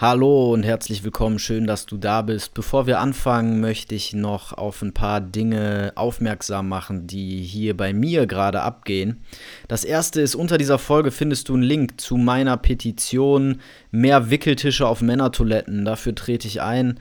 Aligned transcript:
Hallo 0.00 0.52
und 0.52 0.62
herzlich 0.62 1.02
willkommen, 1.02 1.40
schön, 1.40 1.66
dass 1.66 1.84
du 1.84 1.96
da 1.96 2.22
bist. 2.22 2.54
Bevor 2.54 2.86
wir 2.86 3.00
anfangen, 3.00 3.60
möchte 3.60 3.96
ich 3.96 4.12
noch 4.12 4.52
auf 4.52 4.80
ein 4.80 4.94
paar 4.94 5.20
Dinge 5.20 5.90
aufmerksam 5.96 6.68
machen, 6.68 7.08
die 7.08 7.42
hier 7.42 7.76
bei 7.76 7.92
mir 7.92 8.28
gerade 8.28 8.62
abgehen. 8.62 9.24
Das 9.66 9.82
erste 9.82 10.20
ist, 10.20 10.36
unter 10.36 10.56
dieser 10.56 10.78
Folge 10.78 11.10
findest 11.10 11.48
du 11.48 11.54
einen 11.54 11.64
Link 11.64 12.00
zu 12.00 12.16
meiner 12.16 12.56
Petition 12.56 13.60
Mehr 13.90 14.30
Wickeltische 14.30 14.86
auf 14.86 15.02
Männertoiletten. 15.02 15.84
Dafür 15.84 16.14
trete 16.14 16.46
ich 16.46 16.62
ein. 16.62 17.00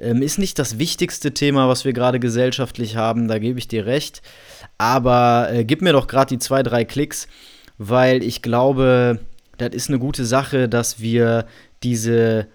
Ähm, 0.00 0.22
ist 0.22 0.38
nicht 0.38 0.58
das 0.58 0.78
wichtigste 0.78 1.34
Thema, 1.34 1.68
was 1.68 1.84
wir 1.84 1.92
gerade 1.92 2.18
gesellschaftlich 2.18 2.96
haben, 2.96 3.28
da 3.28 3.38
gebe 3.38 3.58
ich 3.58 3.68
dir 3.68 3.84
recht. 3.84 4.22
Aber 4.78 5.50
äh, 5.52 5.66
gib 5.66 5.82
mir 5.82 5.92
doch 5.92 6.06
gerade 6.06 6.30
die 6.30 6.38
zwei, 6.38 6.62
drei 6.62 6.86
Klicks, 6.86 7.28
weil 7.76 8.22
ich 8.22 8.40
glaube, 8.40 9.20
das 9.58 9.70
ist 9.74 9.88
eine 9.88 9.98
gute 9.98 10.24
Sache, 10.24 10.68
dass 10.68 11.00
wir 11.00 11.44
diese 11.82 12.48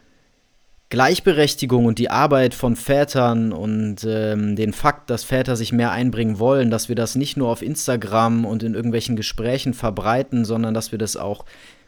Gleichberechtigung 0.89 1.85
und 1.85 1.97
die 1.97 2.11
Arbeit 2.11 2.53
von 2.53 2.75
Vätern 2.75 3.51
und 3.51 4.05
ähm, 4.05 4.55
den 4.55 4.73
Fakt, 4.73 5.09
dass 5.09 5.23
Väter 5.23 5.55
sich 5.55 5.71
mehr 5.71 5.91
einbringen 5.91 6.37
wollen, 6.37 6.69
dass 6.69 6.87
wir 6.87 6.95
das 6.95 7.15
nicht 7.15 7.35
nur 7.35 7.49
auf 7.49 7.63
Instagram 7.63 8.45
und 8.45 8.61
in 8.61 8.75
irgendwelchen 8.75 9.15
Gesprächen 9.15 9.73
verbreiten, 9.73 10.45
sondern 10.45 10.75
dass 10.75 10.91
wir 10.91 10.99
das 10.99 11.17
auch 11.17 11.45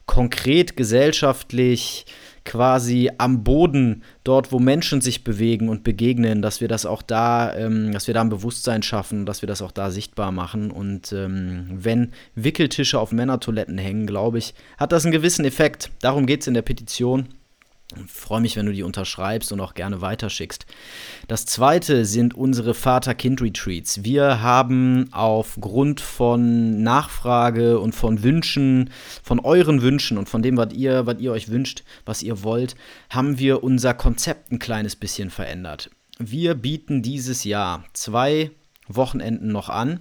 konkret 0.08 0.76
gesellschaftlich 0.76 2.06
quasi 2.46 3.12
am 3.18 3.44
Boden, 3.44 4.04
dort 4.24 4.52
wo 4.52 4.60
Menschen 4.60 5.02
sich 5.02 5.24
bewegen 5.24 5.68
und 5.68 5.84
begegnen, 5.84 6.42
dass 6.42 6.62
wir 6.62 6.68
das 6.68 6.86
auch 6.86 7.02
da, 7.02 7.54
ähm, 7.56 7.92
dass 7.92 8.08
wir 8.08 8.14
da 8.14 8.22
ein 8.22 8.30
Bewusstsein 8.30 8.84
schaffen, 8.84 9.26
dass 9.26 9.42
wir 9.42 9.48
das 9.48 9.62
auch 9.62 9.72
da 9.72 9.92
sichtbar 9.92 10.32
machen. 10.32 10.72
Und 10.72 11.12
ähm, 11.12 11.68
wenn 11.72 12.12
Wickeltische 12.36 13.00
auf 13.00 13.12
Männertoiletten 13.12 13.78
hängen, 13.78 14.06
glaube 14.06 14.38
ich, 14.38 14.54
hat 14.78 14.92
das 14.92 15.04
einen 15.04 15.12
gewissen 15.12 15.44
Effekt. 15.44 15.90
Darum 16.02 16.26
geht 16.28 16.42
es 16.42 16.48
in 16.48 16.54
der 16.54 16.62
Petition. 16.62 17.28
Freue 18.08 18.42
mich, 18.42 18.56
wenn 18.56 18.66
du 18.66 18.74
die 18.74 18.84
unterschreibst 18.84 19.52
und 19.52 19.60
auch 19.60 19.74
gerne 19.74 20.02
weiterschickst. 20.02 20.66
Das 21.28 21.46
zweite 21.46 22.06
sind 22.06 22.34
unsere 22.34 22.74
Vater-Kind-Retreats. 22.74 24.04
Wir 24.04 24.42
haben 24.42 25.10
aufgrund 25.12 26.02
von 26.02 26.84
Nachfrage 26.84 27.80
und 27.80 27.96
von 27.96 28.24
Wünschen, 28.24 28.90
von 29.24 29.40
euren 29.40 29.82
Wünschen 29.82 30.18
und 30.18 30.30
von 30.30 30.42
dem, 30.42 30.58
was 30.58 30.74
ihr, 30.74 31.06
was 31.06 31.20
ihr 31.20 31.32
euch 31.32 31.50
wünscht, 31.50 31.84
was 32.06 32.24
ihr 32.24 32.44
wollt, 32.44 32.76
haben 33.10 33.40
wir 33.40 33.64
unser 33.64 33.94
Konzept 33.94 34.52
ein 34.52 34.60
kleines 34.60 34.96
bisschen 34.96 35.30
verändert. 35.30 35.90
Wir 36.18 36.56
bieten 36.56 37.02
dieses 37.02 37.44
Jahr 37.44 37.84
zwei 37.94 38.52
Wochenenden 38.88 39.52
noch 39.52 39.70
an. 39.70 40.00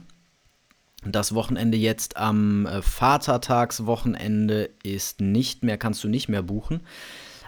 Das 1.06 1.34
Wochenende 1.34 1.76
jetzt 1.76 2.16
am 2.16 2.66
äh, 2.66 2.80
Vatertagswochenende 2.80 4.70
ist 4.82 5.20
nicht 5.20 5.62
mehr, 5.62 5.76
kannst 5.76 6.02
du 6.04 6.08
nicht 6.08 6.28
mehr 6.28 6.42
buchen. 6.42 6.80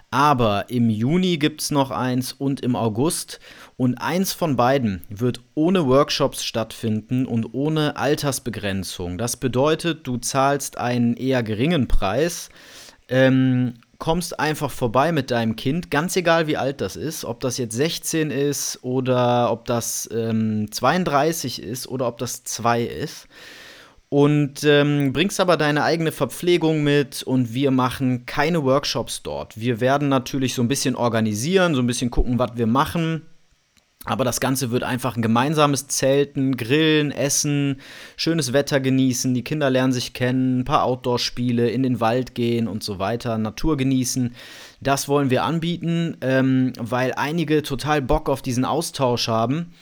Aber 0.09 0.69
im 0.69 0.89
Juni 0.89 1.37
gibt 1.37 1.61
es 1.61 1.71
noch 1.71 1.91
eins 1.91 2.31
und 2.31 2.61
im 2.61 2.75
August. 2.75 3.39
Und 3.75 3.95
eins 3.95 4.33
von 4.33 4.55
beiden 4.55 5.03
wird 5.09 5.41
ohne 5.53 5.85
Workshops 5.85 6.43
stattfinden 6.43 7.25
und 7.25 7.53
ohne 7.53 7.97
Altersbegrenzung. 7.97 9.17
Das 9.17 9.37
bedeutet, 9.37 10.07
du 10.07 10.17
zahlst 10.17 10.77
einen 10.77 11.15
eher 11.15 11.43
geringen 11.43 11.87
Preis. 11.87 12.49
Ähm, 13.09 13.75
kommst 13.99 14.39
einfach 14.39 14.71
vorbei 14.71 15.11
mit 15.11 15.31
deinem 15.31 15.55
Kind, 15.55 15.89
ganz 15.89 16.15
egal 16.15 16.47
wie 16.47 16.57
alt 16.57 16.81
das 16.81 16.95
ist, 16.95 17.25
ob 17.25 17.39
das 17.39 17.57
jetzt 17.57 17.75
16 17.75 18.31
ist 18.31 18.79
oder 18.83 19.51
ob 19.51 19.65
das 19.65 20.09
ähm, 20.13 20.71
32 20.71 21.61
ist 21.61 21.87
oder 21.87 22.07
ob 22.07 22.17
das 22.17 22.43
2 22.43 22.83
ist 22.83 23.27
und 24.09 24.63
ähm, 24.63 25.11
bringst 25.11 25.39
aber 25.39 25.57
deine 25.57 25.83
eigene 25.83 26.11
Verpflegung 26.11 26.83
mit 26.83 27.23
und 27.23 27.53
wir 27.53 27.71
machen 27.71 28.25
keine 28.25 28.63
Workshops 28.63 29.21
dort. 29.21 29.59
Wir 29.59 29.81
werden 29.81 30.07
natürlich 30.07 30.53
so 30.53 30.61
ein 30.61 30.69
bisschen 30.69 30.95
organisieren, 30.95 31.75
so 31.75 31.81
ein 31.81 31.87
bisschen 31.87 32.11
gucken, 32.11 32.39
was 32.39 32.51
wir 32.55 32.67
machen. 32.67 33.23
Aber 34.05 34.23
das 34.23 34.39
Ganze 34.39 34.71
wird 34.71 34.83
einfach 34.83 35.17
ein 35.17 35.21
gemeinsames 35.21 35.89
Zelten, 35.89 36.55
Grillen, 36.55 37.11
Essen, 37.11 37.81
schönes 38.15 38.53
Wetter 38.53 38.79
genießen, 38.79 39.33
die 39.33 39.43
Kinder 39.43 39.69
lernen 39.69 39.91
sich 39.91 40.13
kennen, 40.13 40.59
ein 40.59 40.65
paar 40.65 40.83
Outdoor-Spiele, 40.83 41.69
in 41.69 41.83
den 41.83 41.99
Wald 41.99 42.33
gehen 42.33 42.69
und 42.69 42.83
so 42.83 42.99
weiter, 42.99 43.37
Natur 43.37 43.75
genießen. 43.75 44.33
Das 44.79 45.09
wollen 45.09 45.29
wir 45.29 45.43
anbieten, 45.43 46.15
ähm, 46.21 46.71
weil 46.79 47.15
einige 47.15 47.63
total 47.63 48.01
Bock 48.01 48.29
auf 48.29 48.41
diesen 48.41 48.63
Austausch 48.63 49.27
haben 49.27 49.73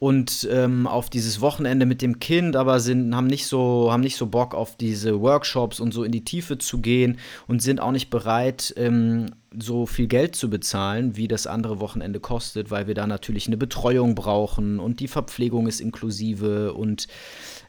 und 0.00 0.48
ähm, 0.50 0.86
auf 0.86 1.10
dieses 1.10 1.42
Wochenende 1.42 1.84
mit 1.84 2.00
dem 2.00 2.20
Kind, 2.20 2.56
aber 2.56 2.80
sind, 2.80 3.14
haben, 3.14 3.26
nicht 3.26 3.46
so, 3.46 3.92
haben 3.92 4.00
nicht 4.00 4.16
so 4.16 4.26
Bock 4.26 4.54
auf 4.54 4.76
diese 4.76 5.20
Workshops 5.20 5.78
und 5.78 5.92
so 5.92 6.04
in 6.04 6.10
die 6.10 6.24
Tiefe 6.24 6.56
zu 6.56 6.80
gehen 6.80 7.18
und 7.46 7.60
sind 7.60 7.80
auch 7.80 7.92
nicht 7.92 8.08
bereit, 8.08 8.72
ähm, 8.78 9.26
so 9.58 9.84
viel 9.84 10.06
Geld 10.06 10.36
zu 10.36 10.48
bezahlen, 10.48 11.16
wie 11.16 11.28
das 11.28 11.46
andere 11.46 11.80
Wochenende 11.80 12.18
kostet, 12.18 12.70
weil 12.70 12.86
wir 12.86 12.94
da 12.94 13.06
natürlich 13.06 13.46
eine 13.46 13.58
Betreuung 13.58 14.14
brauchen 14.14 14.80
und 14.80 15.00
die 15.00 15.08
Verpflegung 15.08 15.66
ist 15.66 15.82
inklusive 15.82 16.72
und 16.72 17.06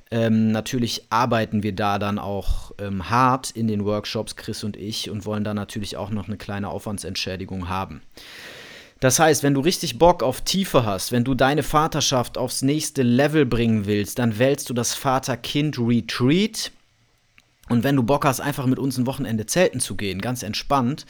ähm, 0.09 0.53
natürlich 0.53 1.07
arbeiten 1.09 1.63
wir 1.63 1.75
da 1.75 1.99
dann 1.99 2.17
auch 2.17 2.71
ähm, 2.79 3.09
hart 3.09 3.51
in 3.51 3.67
den 3.67 3.83
Workshops, 3.83 4.37
Chris 4.37 4.63
und 4.63 4.77
ich, 4.77 5.09
und 5.09 5.25
wollen 5.25 5.43
da 5.43 5.53
natürlich 5.53 5.97
auch 5.97 6.11
noch 6.11 6.27
eine 6.27 6.37
kleine 6.37 6.69
Aufwandsentschädigung 6.69 7.67
haben. 7.67 8.01
Das 9.01 9.17
heißt, 9.17 9.41
wenn 9.41 9.56
du 9.56 9.62
richtig 9.62 9.97
Bock 9.97 10.22
auf 10.22 10.41
Tiefe 10.41 10.85
hast, 10.85 11.12
wenn 11.12 11.23
du 11.23 11.34
deine 11.34 11.63
Vaterschaft 11.63 12.38
aufs 12.38 12.62
nächste 12.62 13.01
Level 13.01 13.47
bringen 13.47 13.88
willst, 13.88 14.19
dann 14.19 14.38
wählst 14.38 14.69
du 14.69 14.75
das 14.75 14.94
Vater-Kind-Retreat. 14.94 16.72
Und 17.71 17.85
wenn 17.85 17.95
du 17.95 18.03
Bock 18.03 18.25
hast, 18.25 18.41
einfach 18.41 18.65
mit 18.65 18.79
uns 18.79 18.97
ein 18.97 19.05
Wochenende 19.07 19.45
zelten 19.45 19.79
zu 19.79 19.95
gehen, 19.95 20.19
ganz 20.19 20.43
entspannt, 20.43 21.05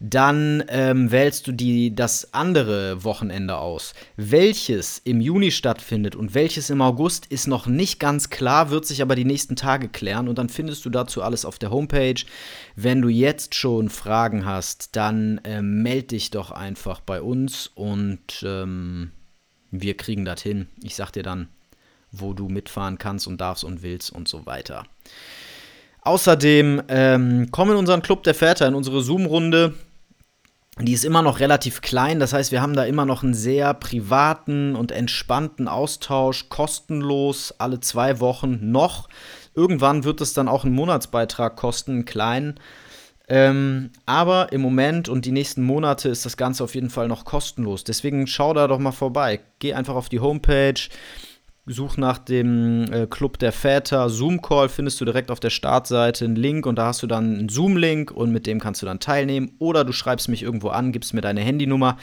dann 0.00 0.64
ähm, 0.68 1.10
wählst 1.12 1.46
du 1.46 1.52
die, 1.52 1.94
das 1.94 2.32
andere 2.32 3.04
Wochenende 3.04 3.58
aus. 3.58 3.92
Welches 4.16 4.98
im 5.04 5.20
Juni 5.20 5.50
stattfindet 5.50 6.16
und 6.16 6.32
welches 6.32 6.70
im 6.70 6.80
August 6.80 7.26
ist 7.26 7.48
noch 7.48 7.66
nicht 7.66 8.00
ganz 8.00 8.30
klar, 8.30 8.70
wird 8.70 8.86
sich 8.86 9.02
aber 9.02 9.14
die 9.14 9.26
nächsten 9.26 9.56
Tage 9.56 9.90
klären 9.90 10.26
und 10.26 10.38
dann 10.38 10.48
findest 10.48 10.86
du 10.86 10.90
dazu 10.90 11.20
alles 11.20 11.44
auf 11.44 11.58
der 11.58 11.70
Homepage. 11.70 12.24
Wenn 12.76 13.02
du 13.02 13.10
jetzt 13.10 13.54
schon 13.54 13.90
Fragen 13.90 14.46
hast, 14.46 14.96
dann 14.96 15.36
äh, 15.44 15.60
melde 15.60 16.08
dich 16.08 16.30
doch 16.30 16.50
einfach 16.50 17.00
bei 17.00 17.20
uns 17.20 17.66
und 17.74 18.42
ähm, 18.42 19.10
wir 19.70 19.98
kriegen 19.98 20.24
das 20.24 20.40
hin. 20.40 20.68
Ich 20.82 20.96
sag 20.96 21.10
dir 21.10 21.22
dann, 21.22 21.48
wo 22.10 22.32
du 22.32 22.48
mitfahren 22.48 22.96
kannst 22.96 23.26
und 23.26 23.38
darfst 23.38 23.64
und 23.64 23.82
willst 23.82 24.10
und 24.10 24.28
so 24.28 24.46
weiter. 24.46 24.86
Außerdem 26.06 26.82
ähm, 26.86 27.48
komm 27.50 27.72
in 27.72 27.76
unseren 27.76 28.00
Club 28.00 28.22
der 28.22 28.34
Väter, 28.34 28.68
in 28.68 28.76
unsere 28.76 29.02
Zoom-Runde. 29.02 29.74
Die 30.78 30.92
ist 30.92 31.04
immer 31.04 31.20
noch 31.20 31.40
relativ 31.40 31.80
klein, 31.80 32.20
das 32.20 32.32
heißt, 32.32 32.52
wir 32.52 32.62
haben 32.62 32.74
da 32.74 32.84
immer 32.84 33.06
noch 33.06 33.24
einen 33.24 33.34
sehr 33.34 33.74
privaten 33.74 34.76
und 34.76 34.92
entspannten 34.92 35.68
Austausch, 35.68 36.48
kostenlos, 36.48 37.54
alle 37.58 37.80
zwei 37.80 38.20
Wochen 38.20 38.70
noch. 38.70 39.08
Irgendwann 39.54 40.04
wird 40.04 40.20
es 40.20 40.32
dann 40.32 40.48
auch 40.48 40.64
einen 40.64 40.74
Monatsbeitrag 40.74 41.56
kosten, 41.56 41.92
einen 41.92 42.04
kleinen. 42.04 42.60
Ähm, 43.26 43.90
aber 44.04 44.52
im 44.52 44.60
Moment 44.60 45.08
und 45.08 45.24
die 45.24 45.32
nächsten 45.32 45.64
Monate 45.64 46.08
ist 46.08 46.24
das 46.24 46.36
Ganze 46.36 46.62
auf 46.62 46.76
jeden 46.76 46.90
Fall 46.90 47.08
noch 47.08 47.24
kostenlos. 47.24 47.82
Deswegen 47.82 48.28
schau 48.28 48.54
da 48.54 48.68
doch 48.68 48.78
mal 48.78 48.92
vorbei. 48.92 49.40
Geh 49.58 49.74
einfach 49.74 49.96
auf 49.96 50.08
die 50.08 50.20
Homepage, 50.20 50.80
Such 51.68 51.96
nach 51.96 52.18
dem 52.18 52.84
äh, 52.92 53.08
Club 53.08 53.40
der 53.40 53.50
Väter 53.50 54.08
Zoom-Call, 54.08 54.68
findest 54.68 55.00
du 55.00 55.04
direkt 55.04 55.32
auf 55.32 55.40
der 55.40 55.50
Startseite 55.50 56.24
einen 56.24 56.36
Link 56.36 56.64
und 56.64 56.76
da 56.76 56.86
hast 56.86 57.02
du 57.02 57.08
dann 57.08 57.38
einen 57.38 57.48
Zoom-Link 57.48 58.12
und 58.12 58.30
mit 58.30 58.46
dem 58.46 58.60
kannst 58.60 58.82
du 58.82 58.86
dann 58.86 59.00
teilnehmen. 59.00 59.50
Oder 59.58 59.84
du 59.84 59.92
schreibst 59.92 60.28
mich 60.28 60.44
irgendwo 60.44 60.68
an, 60.68 60.92
gibst 60.92 61.12
mir 61.12 61.22
deine 61.22 61.40
Handynummer. 61.40 61.96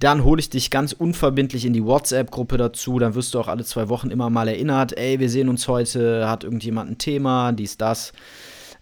Dann 0.00 0.22
hole 0.22 0.38
ich 0.38 0.50
dich 0.50 0.70
ganz 0.70 0.92
unverbindlich 0.92 1.64
in 1.64 1.72
die 1.72 1.82
WhatsApp-Gruppe 1.82 2.58
dazu. 2.58 2.98
Dann 2.98 3.14
wirst 3.14 3.32
du 3.32 3.40
auch 3.40 3.48
alle 3.48 3.64
zwei 3.64 3.88
Wochen 3.88 4.10
immer 4.10 4.28
mal 4.28 4.48
erinnert, 4.48 4.98
ey, 4.98 5.18
wir 5.18 5.30
sehen 5.30 5.48
uns 5.48 5.66
heute, 5.66 6.28
hat 6.28 6.44
irgendjemand 6.44 6.90
ein 6.90 6.98
Thema, 6.98 7.52
dies, 7.52 7.78
das. 7.78 8.12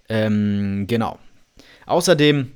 Ähm, 0.08 0.86
genau. 0.88 1.20
Außerdem 1.86 2.50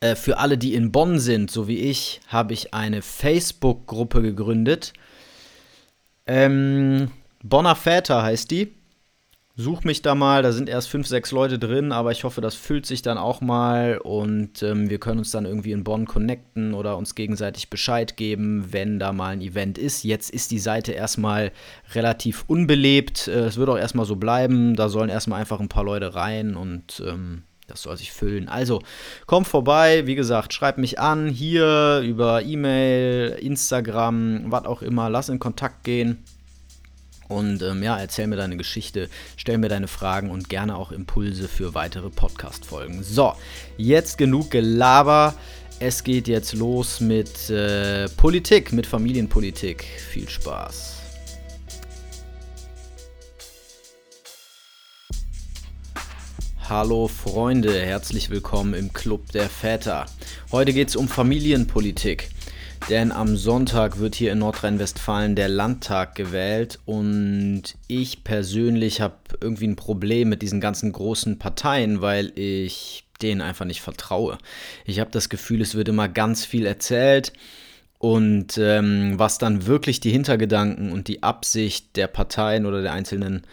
äh, 0.00 0.14
für 0.14 0.36
alle, 0.36 0.58
die 0.58 0.74
in 0.74 0.92
Bonn 0.92 1.20
sind, 1.20 1.50
so 1.50 1.68
wie 1.68 1.78
ich, 1.78 2.20
habe 2.28 2.52
ich 2.52 2.74
eine 2.74 3.00
Facebook-Gruppe 3.00 4.20
gegründet 4.20 4.92
ähm, 6.26 7.10
Bonner 7.42 7.76
Väter 7.76 8.22
heißt 8.22 8.50
die. 8.50 8.72
Such 9.58 9.84
mich 9.84 10.02
da 10.02 10.14
mal, 10.14 10.42
da 10.42 10.52
sind 10.52 10.68
erst 10.68 10.90
fünf, 10.90 11.06
sechs 11.06 11.32
Leute 11.32 11.58
drin, 11.58 11.90
aber 11.90 12.12
ich 12.12 12.24
hoffe, 12.24 12.42
das 12.42 12.54
füllt 12.54 12.84
sich 12.84 13.00
dann 13.00 13.16
auch 13.16 13.40
mal 13.40 13.96
und 13.96 14.62
ähm, 14.62 14.90
wir 14.90 14.98
können 14.98 15.20
uns 15.20 15.30
dann 15.30 15.46
irgendwie 15.46 15.72
in 15.72 15.82
Bonn 15.82 16.04
connecten 16.04 16.74
oder 16.74 16.98
uns 16.98 17.14
gegenseitig 17.14 17.70
Bescheid 17.70 18.18
geben, 18.18 18.70
wenn 18.72 18.98
da 18.98 19.14
mal 19.14 19.30
ein 19.30 19.40
Event 19.40 19.78
ist. 19.78 20.04
Jetzt 20.04 20.28
ist 20.28 20.50
die 20.50 20.58
Seite 20.58 20.92
erstmal 20.92 21.52
relativ 21.94 22.44
unbelebt. 22.48 23.28
Äh, 23.28 23.46
es 23.46 23.56
wird 23.56 23.70
auch 23.70 23.78
erstmal 23.78 24.04
so 24.04 24.16
bleiben. 24.16 24.76
Da 24.76 24.90
sollen 24.90 25.08
erstmal 25.08 25.40
einfach 25.40 25.58
ein 25.58 25.70
paar 25.70 25.84
Leute 25.84 26.14
rein 26.14 26.54
und 26.54 27.02
ähm, 27.06 27.44
das 27.66 27.82
soll 27.82 27.96
sich 27.96 28.12
füllen. 28.12 28.48
Also, 28.48 28.82
komm 29.26 29.44
vorbei, 29.44 30.06
wie 30.06 30.14
gesagt, 30.14 30.52
schreib 30.52 30.78
mich 30.78 30.98
an, 30.98 31.28
hier 31.28 32.02
über 32.04 32.42
E-Mail, 32.42 33.38
Instagram, 33.40 34.50
was 34.50 34.64
auch 34.64 34.82
immer, 34.82 35.10
lass 35.10 35.28
in 35.28 35.38
Kontakt 35.38 35.84
gehen. 35.84 36.24
Und 37.28 37.62
ähm, 37.62 37.82
ja, 37.82 37.98
erzähl 37.98 38.28
mir 38.28 38.36
deine 38.36 38.56
Geschichte, 38.56 39.08
stell 39.36 39.58
mir 39.58 39.68
deine 39.68 39.88
Fragen 39.88 40.30
und 40.30 40.48
gerne 40.48 40.76
auch 40.76 40.92
Impulse 40.92 41.48
für 41.48 41.74
weitere 41.74 42.08
Podcast-Folgen. 42.08 43.02
So, 43.02 43.32
jetzt 43.76 44.16
genug 44.16 44.50
Gelaber. 44.50 45.34
Es 45.78 46.04
geht 46.04 46.28
jetzt 46.28 46.54
los 46.54 47.00
mit 47.00 47.50
äh, 47.50 48.08
Politik, 48.16 48.72
mit 48.72 48.86
Familienpolitik. 48.86 49.84
Viel 49.84 50.28
Spaß. 50.28 50.95
Hallo 56.68 57.06
Freunde, 57.06 57.80
herzlich 57.80 58.28
willkommen 58.28 58.74
im 58.74 58.92
Club 58.92 59.30
der 59.30 59.48
Väter. 59.48 60.06
Heute 60.50 60.72
geht 60.72 60.88
es 60.88 60.96
um 60.96 61.06
Familienpolitik. 61.06 62.28
Denn 62.90 63.12
am 63.12 63.36
Sonntag 63.36 64.00
wird 64.00 64.16
hier 64.16 64.32
in 64.32 64.40
Nordrhein-Westfalen 64.40 65.36
der 65.36 65.48
Landtag 65.48 66.16
gewählt 66.16 66.80
und 66.84 67.62
ich 67.86 68.24
persönlich 68.24 69.00
habe 69.00 69.14
irgendwie 69.40 69.68
ein 69.68 69.76
Problem 69.76 70.28
mit 70.28 70.42
diesen 70.42 70.60
ganzen 70.60 70.90
großen 70.90 71.38
Parteien, 71.38 72.00
weil 72.00 72.32
ich 72.34 73.04
denen 73.22 73.42
einfach 73.42 73.64
nicht 73.64 73.80
vertraue. 73.80 74.36
Ich 74.84 74.98
habe 74.98 75.12
das 75.12 75.28
Gefühl, 75.28 75.60
es 75.60 75.76
wird 75.76 75.88
immer 75.88 76.08
ganz 76.08 76.44
viel 76.44 76.66
erzählt 76.66 77.32
und 77.98 78.58
ähm, 78.58 79.14
was 79.16 79.38
dann 79.38 79.66
wirklich 79.66 80.00
die 80.00 80.10
Hintergedanken 80.10 80.90
und 80.90 81.06
die 81.06 81.22
Absicht 81.22 81.94
der 81.94 82.08
Parteien 82.08 82.66
oder 82.66 82.82
der 82.82 82.92
einzelnen 82.92 83.46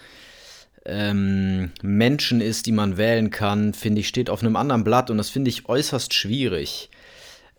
ähm, 0.86 1.72
Menschen 1.82 2.42
ist, 2.42 2.66
die 2.66 2.72
man 2.72 2.98
wählen 2.98 3.30
kann, 3.30 3.74
finde 3.74 4.02
ich, 4.02 4.08
steht 4.08 4.30
auf 4.30 4.42
einem 4.42 4.56
anderen 4.56 4.84
Blatt 4.84 5.10
und 5.10 5.18
das 5.18 5.30
finde 5.30 5.50
ich 5.50 5.70
äußerst 5.70 6.14
schwierig. 6.14 6.90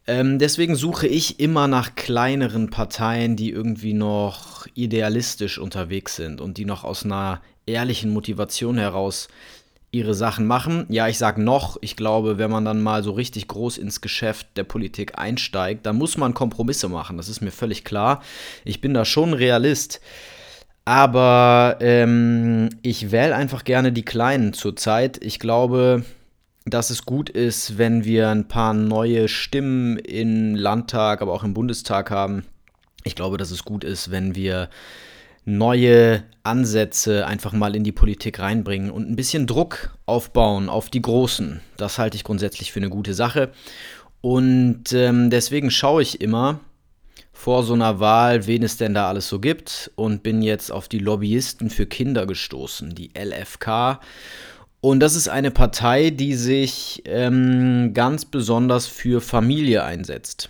Ähm, 0.07 0.39
deswegen 0.39 0.77
suche 0.77 1.07
ich 1.07 1.41
immer 1.41 1.67
nach 1.67 1.95
kleineren 1.95 2.69
Parteien, 2.69 3.37
die 3.37 3.51
irgendwie 3.51 3.95
noch 3.95 4.67
idealistisch 4.75 5.59
unterwegs 5.59 6.17
sind 6.17 6.43
und 6.43 6.59
die 6.59 6.67
noch 6.67 6.85
aus 6.85 7.05
einer 7.05 7.41
ehrlichen 7.67 8.13
Motivation 8.13 8.77
heraus 8.77 9.29
ihre 9.95 10.13
Sachen 10.13 10.47
machen. 10.47 10.87
Ja, 10.91 11.09
ich 11.09 11.17
sage 11.17 11.41
noch, 11.41 11.79
ich 11.81 11.97
glaube, 11.97 12.37
wenn 12.37 12.51
man 12.51 12.65
dann 12.65 12.83
mal 12.83 13.03
so 13.03 13.13
richtig 13.13 13.49
groß 13.49 13.79
ins 13.79 14.01
Geschäft 14.01 14.49
der 14.57 14.65
Politik 14.65 15.17
einsteigt, 15.19 15.87
dann 15.87 15.97
muss 15.97 16.19
man 16.19 16.35
Kompromisse 16.35 16.89
machen. 16.89 17.17
Das 17.17 17.29
ist 17.29 17.41
mir 17.41 17.53
völlig 17.53 17.85
klar. 17.85 18.23
Ich 18.65 18.81
bin 18.81 18.93
da 18.93 19.05
schon 19.05 19.33
Realist. 19.33 20.01
Aber 20.85 21.79
ähm, 21.81 22.69
ich 22.83 23.11
wähle 23.11 23.35
einfach 23.35 23.65
gerne 23.65 23.93
die 23.93 24.05
Kleinen 24.05 24.53
zurzeit. 24.53 25.23
Ich 25.25 25.39
glaube, 25.39 26.05
dass 26.67 26.91
es 26.91 27.07
gut 27.07 27.31
ist, 27.31 27.79
wenn 27.79 28.05
wir 28.05 28.29
ein 28.29 28.49
paar 28.49 28.75
neue 28.75 29.29
Stimmen 29.29 29.99
im 29.99 30.55
Landtag, 30.55 31.23
aber 31.23 31.33
auch 31.33 31.45
im 31.45 31.55
Bundestag 31.55 32.11
haben. 32.11 32.45
Ich 33.03 33.15
glaube, 33.15 33.37
dass 33.37 33.51
es 33.51 33.65
gut 33.65 33.85
ist, 33.85 34.11
wenn 34.11 34.35
wir 34.35 34.69
neue 35.47 36.23
Ansätze 36.43 37.27
einfach 37.27 37.53
mal 37.53 37.77
in 37.77 37.85
die 37.85 37.93
Politik 37.93 38.39
reinbringen 38.39 38.91
und 38.91 39.11
ein 39.11 39.17
bisschen 39.17 39.47
Druck 39.47 39.95
aufbauen 40.07 40.69
auf 40.71 40.89
die 40.89 41.03
Großen. 41.03 41.61
Das 41.77 41.99
halte 41.99 42.17
ich 42.17 42.25
grundsätzlich 42.25 42.73
für 42.73 42.81
eine 42.81 42.89
gute 42.89 43.15
Sache. 43.15 43.51
Und 44.23 44.93
ähm, 44.95 45.29
deswegen 45.29 45.71
schaue 45.71 46.01
ich 46.01 46.23
immer 46.23 46.61
vor 47.45 47.63
so 47.63 47.75
einer 47.75 48.01
Wahl, 48.01 48.47
wen 48.47 48.63
es 48.63 48.79
denn 48.79 48.95
da 48.95 49.07
alles 49.07 49.29
so 49.29 49.39
gibt 49.39 49.91
und 49.97 50.23
bin 50.23 50.41
jetzt 50.41 50.73
auf 50.73 50.89
die 50.89 50.99
Lobbyisten 50.99 51.69
für 51.69 51.85
Kinder 51.85 52.25
gestoßen, 52.25 52.95
die 52.95 53.11
LFK. 53.15 54.01
Und 54.81 55.01
das 55.01 55.15
ist 55.15 55.29
eine 55.29 55.51
Partei, 55.51 56.09
die 56.09 56.37
sich 56.37 57.03
ähm, 57.05 57.93
ganz 57.93 58.25
besonders 58.25 58.87
für 58.87 59.21
Familie 59.21 59.85
einsetzt. 59.85 60.49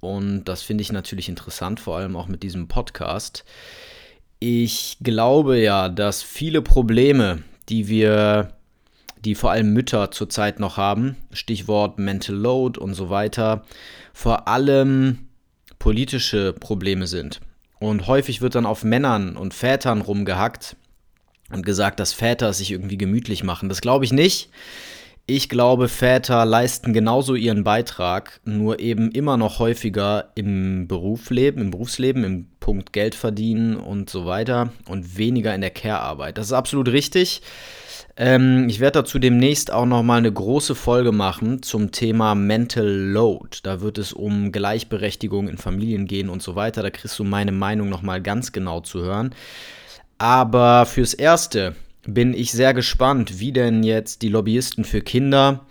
Und 0.00 0.44
das 0.44 0.62
finde 0.62 0.80
ich 0.80 0.90
natürlich 0.90 1.28
interessant, 1.28 1.80
vor 1.80 1.98
allem 1.98 2.16
auch 2.16 2.28
mit 2.28 2.42
diesem 2.42 2.66
Podcast. 2.66 3.44
Ich 4.38 4.96
glaube 5.02 5.58
ja, 5.58 5.90
dass 5.90 6.22
viele 6.22 6.62
Probleme, 6.62 7.42
die 7.68 7.88
wir, 7.88 8.54
die 9.22 9.34
vor 9.34 9.50
allem 9.50 9.74
Mütter 9.74 10.10
zurzeit 10.12 10.60
noch 10.60 10.78
haben, 10.78 11.16
Stichwort 11.30 11.98
Mental 11.98 12.34
Load 12.36 12.80
und 12.80 12.94
so 12.94 13.10
weiter, 13.10 13.66
vor 14.14 14.48
allem 14.48 15.25
politische 15.78 16.52
Probleme 16.52 17.06
sind. 17.06 17.40
Und 17.78 18.06
häufig 18.06 18.40
wird 18.40 18.54
dann 18.54 18.66
auf 18.66 18.84
Männern 18.84 19.36
und 19.36 19.54
Vätern 19.54 20.00
rumgehackt, 20.00 20.76
und 21.50 21.64
gesagt, 21.64 22.00
dass 22.00 22.12
Väter 22.12 22.52
sich 22.52 22.72
irgendwie 22.72 22.98
gemütlich 22.98 23.44
machen. 23.44 23.68
Das 23.68 23.80
glaube 23.80 24.04
ich 24.04 24.12
nicht. 24.12 24.50
Ich 25.28 25.48
glaube, 25.48 25.88
Väter 25.88 26.44
leisten 26.44 26.92
genauso 26.92 27.34
ihren 27.34 27.64
Beitrag, 27.64 28.40
nur 28.44 28.78
eben 28.78 29.10
immer 29.10 29.36
noch 29.36 29.58
häufiger 29.58 30.30
im 30.36 30.86
Berufsleben, 30.86 31.60
im 31.60 31.70
Berufsleben, 31.72 32.22
im 32.22 32.46
Punkt 32.60 32.92
Geld 32.92 33.16
verdienen 33.16 33.76
und 33.76 34.08
so 34.08 34.24
weiter 34.24 34.70
und 34.88 35.18
weniger 35.18 35.52
in 35.52 35.62
der 35.62 35.70
Care-Arbeit. 35.70 36.38
Das 36.38 36.46
ist 36.46 36.52
absolut 36.52 36.88
richtig. 36.88 37.42
Ähm, 38.18 38.68
ich 38.68 38.80
werde 38.80 39.00
dazu 39.00 39.18
demnächst 39.18 39.70
auch 39.70 39.84
nochmal 39.84 40.18
eine 40.18 40.32
große 40.32 40.74
Folge 40.74 41.12
machen 41.12 41.62
zum 41.62 41.92
Thema 41.92 42.34
Mental 42.34 42.86
Load. 42.86 43.58
Da 43.62 43.82
wird 43.82 43.98
es 43.98 44.14
um 44.14 44.52
Gleichberechtigung 44.52 45.48
in 45.48 45.58
Familien 45.58 46.06
gehen 46.06 46.30
und 46.30 46.42
so 46.42 46.56
weiter. 46.56 46.82
Da 46.82 46.90
kriegst 46.90 47.18
du 47.18 47.24
meine 47.24 47.52
Meinung 47.52 47.90
nochmal 47.90 48.22
ganz 48.22 48.52
genau 48.52 48.80
zu 48.80 49.02
hören. 49.02 49.34
Aber 50.16 50.86
fürs 50.86 51.12
Erste 51.12 51.74
bin 52.06 52.32
ich 52.32 52.52
sehr 52.52 52.72
gespannt, 52.72 53.38
wie 53.38 53.52
denn 53.52 53.82
jetzt 53.82 54.22
die 54.22 54.28
Lobbyisten 54.28 54.84
für 54.84 55.02
Kinder 55.02 55.66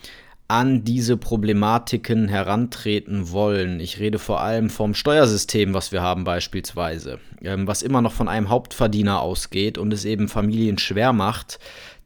an 0.47 0.83
diese 0.83 1.18
Problematiken 1.18 2.27
herantreten 2.27 3.31
wollen. 3.31 3.80
Ich 3.80 4.00
rede 4.00 4.19
vor 4.19 4.42
allem 4.42 4.69
vom 4.69 4.94
Steuersystem, 4.94 5.74
was 5.74 5.92
wir 5.92 6.03
haben 6.03 6.24
beispielsweise, 6.24 7.19
ähm, 7.42 7.65
was 7.65 7.81
immer 7.81 8.03
noch 8.03 8.12
von 8.12 8.27
einem 8.27 8.50
Hauptverdiener 8.50 9.21
ausgeht 9.21 9.80
und 9.80 9.92
es 9.92 10.06
eben 10.06 10.27
Familien 10.27 10.77
schwer 10.77 11.13
macht, 11.13 11.57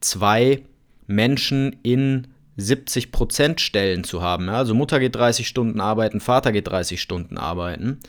zwei 0.02 0.64
Menschen 1.08 1.76
in 1.84 2.28
70% 2.58 3.60
Stellen 3.60 4.04
zu 4.04 4.22
haben. 4.22 4.50
Also 4.50 4.76
Mutter 4.76 5.00
geht 5.00 5.16
30 5.16 5.48
Stunden 5.48 5.80
arbeiten, 5.80 6.20
Vater 6.20 6.52
geht 6.52 6.68
30 6.68 7.02
Stunden 7.02 7.38
arbeiten. 7.38 8.00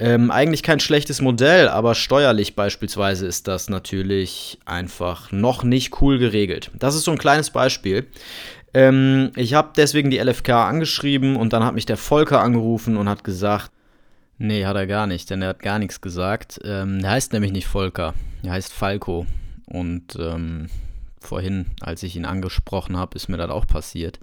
Ähm, 0.00 0.30
eigentlich 0.30 0.62
kein 0.62 0.78
schlechtes 0.78 1.20
Modell, 1.20 1.68
aber 1.68 1.96
steuerlich 1.96 2.54
beispielsweise 2.54 3.26
ist 3.26 3.48
das 3.48 3.68
natürlich 3.68 4.58
einfach 4.64 5.32
noch 5.32 5.64
nicht 5.64 6.00
cool 6.00 6.18
geregelt. 6.18 6.70
Das 6.74 6.94
ist 6.94 7.04
so 7.04 7.10
ein 7.10 7.18
kleines 7.18 7.50
Beispiel. 7.50 8.06
Ähm, 8.74 9.32
ich 9.34 9.54
habe 9.54 9.72
deswegen 9.76 10.10
die 10.10 10.18
LFK 10.18 10.68
angeschrieben 10.68 11.34
und 11.34 11.52
dann 11.52 11.64
hat 11.64 11.74
mich 11.74 11.86
der 11.86 11.96
Volker 11.96 12.40
angerufen 12.40 12.96
und 12.96 13.08
hat 13.08 13.24
gesagt, 13.24 13.72
nee, 14.36 14.66
hat 14.66 14.76
er 14.76 14.86
gar 14.86 15.08
nicht, 15.08 15.30
denn 15.30 15.42
er 15.42 15.48
hat 15.48 15.60
gar 15.60 15.80
nichts 15.80 16.00
gesagt. 16.00 16.60
Ähm, 16.64 17.00
er 17.02 17.10
heißt 17.10 17.32
nämlich 17.32 17.50
nicht 17.50 17.66
Volker, 17.66 18.14
er 18.44 18.52
heißt 18.52 18.72
Falco. 18.72 19.26
Und 19.66 20.16
ähm, 20.20 20.68
vorhin, 21.20 21.66
als 21.80 22.02
ich 22.02 22.16
ihn 22.16 22.24
angesprochen 22.24 22.96
habe, 22.96 23.16
ist 23.16 23.28
mir 23.28 23.36
das 23.36 23.50
auch 23.50 23.66
passiert. 23.66 24.20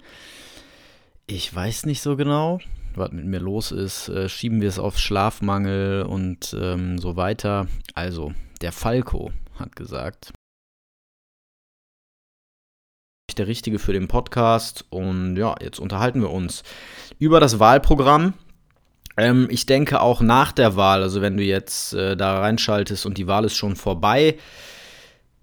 Ich 1.26 1.54
weiß 1.54 1.86
nicht 1.86 2.02
so 2.02 2.16
genau 2.16 2.60
was 2.96 3.12
mit 3.12 3.26
mir 3.26 3.40
los 3.40 3.72
ist, 3.72 4.08
äh, 4.08 4.28
schieben 4.28 4.60
wir 4.60 4.68
es 4.68 4.78
auf 4.78 4.98
Schlafmangel 4.98 6.02
und 6.02 6.56
ähm, 6.58 6.98
so 6.98 7.16
weiter. 7.16 7.68
Also, 7.94 8.32
der 8.60 8.72
Falco 8.72 9.32
hat 9.58 9.76
gesagt, 9.76 10.32
der 13.36 13.46
Richtige 13.48 13.78
für 13.78 13.92
den 13.92 14.08
Podcast 14.08 14.86
und 14.88 15.36
ja, 15.36 15.56
jetzt 15.60 15.78
unterhalten 15.78 16.22
wir 16.22 16.30
uns 16.30 16.62
über 17.18 17.38
das 17.38 17.58
Wahlprogramm. 17.58 18.32
Ähm, 19.18 19.48
ich 19.50 19.66
denke 19.66 20.00
auch 20.00 20.22
nach 20.22 20.52
der 20.52 20.74
Wahl, 20.76 21.02
also 21.02 21.20
wenn 21.20 21.36
du 21.36 21.42
jetzt 21.42 21.92
äh, 21.92 22.16
da 22.16 22.40
reinschaltest 22.40 23.04
und 23.04 23.18
die 23.18 23.26
Wahl 23.26 23.44
ist 23.44 23.54
schon 23.54 23.76
vorbei, 23.76 24.38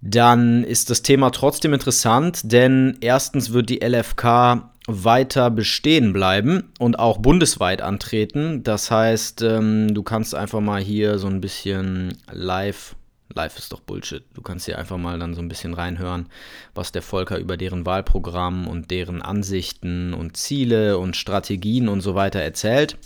dann 0.06 0.64
ist 0.64 0.90
das 0.90 1.00
Thema 1.00 1.30
trotzdem 1.30 1.72
interessant, 1.72 2.52
denn 2.52 2.98
erstens 3.00 3.54
wird 3.54 3.70
die 3.70 3.82
LFK 3.82 4.70
weiter 4.86 5.50
bestehen 5.50 6.12
bleiben 6.12 6.70
und 6.78 6.98
auch 6.98 7.16
bundesweit 7.16 7.80
antreten. 7.80 8.62
Das 8.62 8.90
heißt, 8.90 9.40
ähm, 9.40 9.94
du 9.94 10.02
kannst 10.02 10.34
einfach 10.34 10.60
mal 10.60 10.82
hier 10.82 11.18
so 11.18 11.26
ein 11.26 11.40
bisschen 11.40 12.18
live, 12.30 12.96
live 13.34 13.56
ist 13.56 13.72
doch 13.72 13.80
Bullshit, 13.80 14.22
du 14.34 14.42
kannst 14.42 14.66
hier 14.66 14.78
einfach 14.78 14.98
mal 14.98 15.18
dann 15.18 15.32
so 15.32 15.40
ein 15.40 15.48
bisschen 15.48 15.72
reinhören, 15.72 16.26
was 16.74 16.92
der 16.92 17.00
Volker 17.00 17.38
über 17.38 17.56
deren 17.56 17.86
Wahlprogramm 17.86 18.68
und 18.68 18.90
deren 18.90 19.22
Ansichten 19.22 20.12
und 20.12 20.36
Ziele 20.36 20.98
und 20.98 21.16
Strategien 21.16 21.88
und 21.88 22.02
so 22.02 22.14
weiter 22.14 22.40
erzählt. 22.40 22.98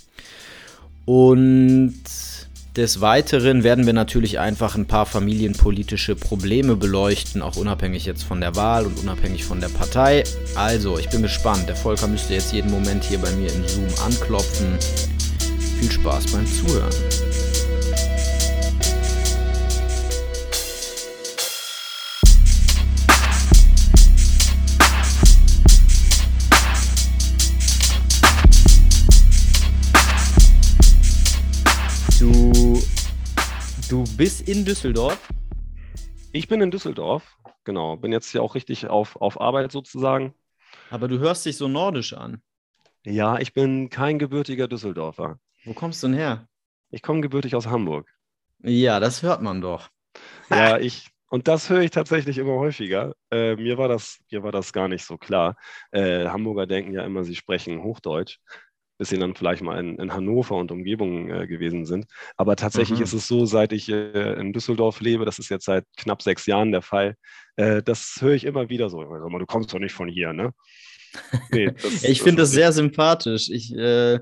Und 1.04 1.94
des 2.78 3.00
Weiteren 3.00 3.64
werden 3.64 3.86
wir 3.86 3.92
natürlich 3.92 4.38
einfach 4.38 4.76
ein 4.76 4.86
paar 4.86 5.04
familienpolitische 5.04 6.14
Probleme 6.14 6.76
beleuchten, 6.76 7.42
auch 7.42 7.56
unabhängig 7.56 8.04
jetzt 8.06 8.22
von 8.22 8.40
der 8.40 8.54
Wahl 8.54 8.86
und 8.86 9.00
unabhängig 9.00 9.44
von 9.44 9.60
der 9.60 9.68
Partei. 9.68 10.22
Also, 10.54 10.96
ich 10.96 11.08
bin 11.08 11.22
gespannt. 11.22 11.68
Der 11.68 11.74
Volker 11.74 12.06
müsste 12.06 12.34
jetzt 12.34 12.52
jeden 12.52 12.70
Moment 12.70 13.02
hier 13.02 13.18
bei 13.18 13.32
mir 13.32 13.52
im 13.52 13.66
Zoom 13.66 13.88
anklopfen. 14.06 14.78
Viel 15.80 15.90
Spaß 15.90 16.26
beim 16.30 16.46
Zuhören. 16.46 17.27
Du 33.88 34.04
bist 34.18 34.46
in 34.46 34.66
Düsseldorf? 34.66 35.32
Ich 36.32 36.46
bin 36.46 36.60
in 36.60 36.70
Düsseldorf, 36.70 37.38
genau. 37.64 37.96
Bin 37.96 38.12
jetzt 38.12 38.30
hier 38.30 38.42
auch 38.42 38.54
richtig 38.54 38.86
auf, 38.86 39.16
auf 39.16 39.40
Arbeit 39.40 39.72
sozusagen. 39.72 40.34
Aber 40.90 41.08
du 41.08 41.18
hörst 41.18 41.46
dich 41.46 41.56
so 41.56 41.68
nordisch 41.68 42.12
an. 42.12 42.42
Ja, 43.06 43.38
ich 43.38 43.54
bin 43.54 43.88
kein 43.88 44.18
gebürtiger 44.18 44.68
Düsseldorfer. 44.68 45.38
Wo 45.64 45.72
kommst 45.72 46.02
du 46.02 46.08
denn 46.08 46.16
her? 46.16 46.48
Ich 46.90 47.00
komme 47.00 47.22
gebürtig 47.22 47.56
aus 47.56 47.66
Hamburg. 47.66 48.12
Ja, 48.58 49.00
das 49.00 49.22
hört 49.22 49.40
man 49.40 49.62
doch. 49.62 49.88
Ja, 50.50 50.78
ich, 50.78 51.08
und 51.30 51.48
das 51.48 51.70
höre 51.70 51.80
ich 51.80 51.90
tatsächlich 51.90 52.36
immer 52.36 52.56
häufiger. 52.56 53.14
Äh, 53.30 53.56
mir, 53.56 53.78
war 53.78 53.88
das, 53.88 54.18
mir 54.30 54.42
war 54.42 54.52
das 54.52 54.74
gar 54.74 54.88
nicht 54.88 55.06
so 55.06 55.16
klar. 55.16 55.56
Äh, 55.92 56.26
Hamburger 56.26 56.66
denken 56.66 56.92
ja 56.92 57.04
immer, 57.04 57.24
sie 57.24 57.36
sprechen 57.36 57.82
Hochdeutsch, 57.82 58.38
bis 58.98 59.08
sie 59.08 59.18
dann 59.18 59.34
vielleicht 59.34 59.62
mal 59.62 59.78
in, 59.78 59.96
in 59.98 60.12
Hannover 60.12 60.56
und 60.56 60.72
Umgebung 60.72 61.30
äh, 61.30 61.46
gewesen 61.46 61.86
sind. 61.86 62.06
Aber 62.36 62.56
tatsächlich 62.56 62.98
mhm. 62.98 63.04
ist 63.04 63.12
es 63.12 63.28
so, 63.28 63.46
seit 63.46 63.72
ich 63.72 63.88
äh, 63.88 64.34
in 64.34 64.52
Düsseldorf 64.52 65.00
lebe, 65.00 65.24
das 65.24 65.38
ist 65.38 65.48
jetzt 65.48 65.64
seit 65.64 65.84
knapp 65.96 66.20
sechs 66.20 66.46
Jahren 66.46 66.72
der 66.72 66.82
Fall, 66.82 67.14
äh, 67.56 67.82
das 67.82 68.18
höre 68.20 68.34
ich 68.34 68.44
immer 68.44 68.68
wieder 68.68 68.90
so. 68.90 69.02
Du 69.02 69.46
kommst 69.46 69.72
doch 69.72 69.78
nicht 69.78 69.92
von 69.92 70.08
hier, 70.08 70.32
ne? 70.32 70.52
Nee, 71.52 71.70
das, 71.82 72.04
ich 72.04 72.22
finde 72.22 72.42
das 72.42 72.50
sehr 72.50 72.72
sympathisch. 72.72 73.48
Ich 73.50 73.74
äh, 73.74 74.18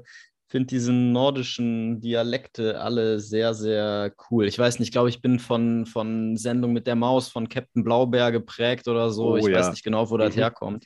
finde 0.48 0.66
diesen 0.66 1.12
nordischen 1.12 2.00
Dialekte 2.00 2.80
alle 2.80 3.18
sehr, 3.18 3.54
sehr 3.54 4.12
cool. 4.30 4.46
Ich 4.46 4.58
weiß 4.58 4.78
nicht, 4.78 4.88
ich 4.88 4.92
glaube, 4.92 5.08
ich 5.08 5.20
bin 5.20 5.38
von, 5.38 5.86
von 5.86 6.36
Sendung 6.36 6.72
mit 6.72 6.86
der 6.86 6.96
Maus 6.96 7.28
von 7.28 7.48
Captain 7.48 7.82
Blaubeer 7.82 8.30
geprägt 8.30 8.88
oder 8.88 9.10
so. 9.10 9.32
Oh, 9.32 9.36
ich 9.36 9.46
ja. 9.46 9.58
weiß 9.58 9.70
nicht 9.70 9.84
genau, 9.84 10.10
wo 10.10 10.16
das 10.16 10.36
mhm. 10.36 10.40
herkommt. 10.40 10.84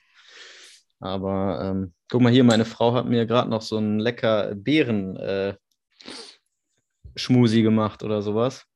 Aber 1.00 1.60
ähm, 1.62 1.94
guck 2.10 2.20
mal 2.20 2.32
hier, 2.32 2.44
meine 2.44 2.66
Frau 2.66 2.94
hat 2.94 3.06
mir 3.06 3.26
gerade 3.26 3.48
noch 3.48 3.62
so 3.62 3.78
einen 3.78 3.98
lecker 3.98 4.54
Beeren 4.54 5.16
äh, 5.16 5.56
Schmusi 7.16 7.62
gemacht 7.62 8.02
oder 8.02 8.22
sowas. 8.22 8.66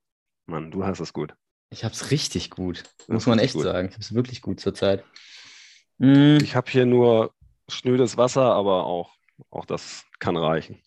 Mann, 0.47 0.71
du 0.71 0.85
hast 0.85 1.00
es 1.00 1.12
gut. 1.12 1.35
Ich 1.71 1.85
habe 1.85 1.95
es 1.95 2.11
richtig 2.11 2.50
gut, 2.50 2.85
muss 3.09 3.26
man 3.26 3.38
echt 3.38 3.54
gut. 3.54 3.64
sagen. 3.64 3.88
Ich 3.88 3.95
habe 3.95 4.02
es 4.02 4.14
wirklich 4.14 4.43
gut 4.43 4.61
zurzeit. 4.61 5.04
Mhm. 5.99 6.38
Ich 6.43 6.54
habe 6.54 6.71
hier 6.71 6.87
nur 6.87 7.35
schnödes 7.69 8.16
Wasser, 8.16 8.52
aber 8.52 8.85
auch, 8.85 9.14
auch 9.50 9.64
das 9.64 10.04
kann 10.19 10.37
reichen. 10.37 10.81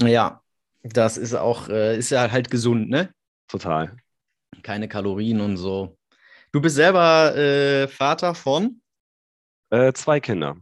Ja, 0.00 0.42
das 0.82 1.16
ist 1.16 1.34
auch, 1.34 1.68
äh, 1.68 1.96
ist 1.96 2.10
ja 2.10 2.30
halt 2.30 2.50
gesund, 2.50 2.88
ne? 2.88 3.12
Total. 3.48 3.96
Keine 4.62 4.88
Kalorien 4.88 5.40
und 5.40 5.56
so. 5.56 5.96
Du 6.52 6.60
bist 6.60 6.76
selber 6.76 7.34
äh, 7.36 7.88
Vater 7.88 8.34
von? 8.34 8.80
Äh, 9.70 9.92
zwei 9.92 10.20
Kinder. 10.20 10.56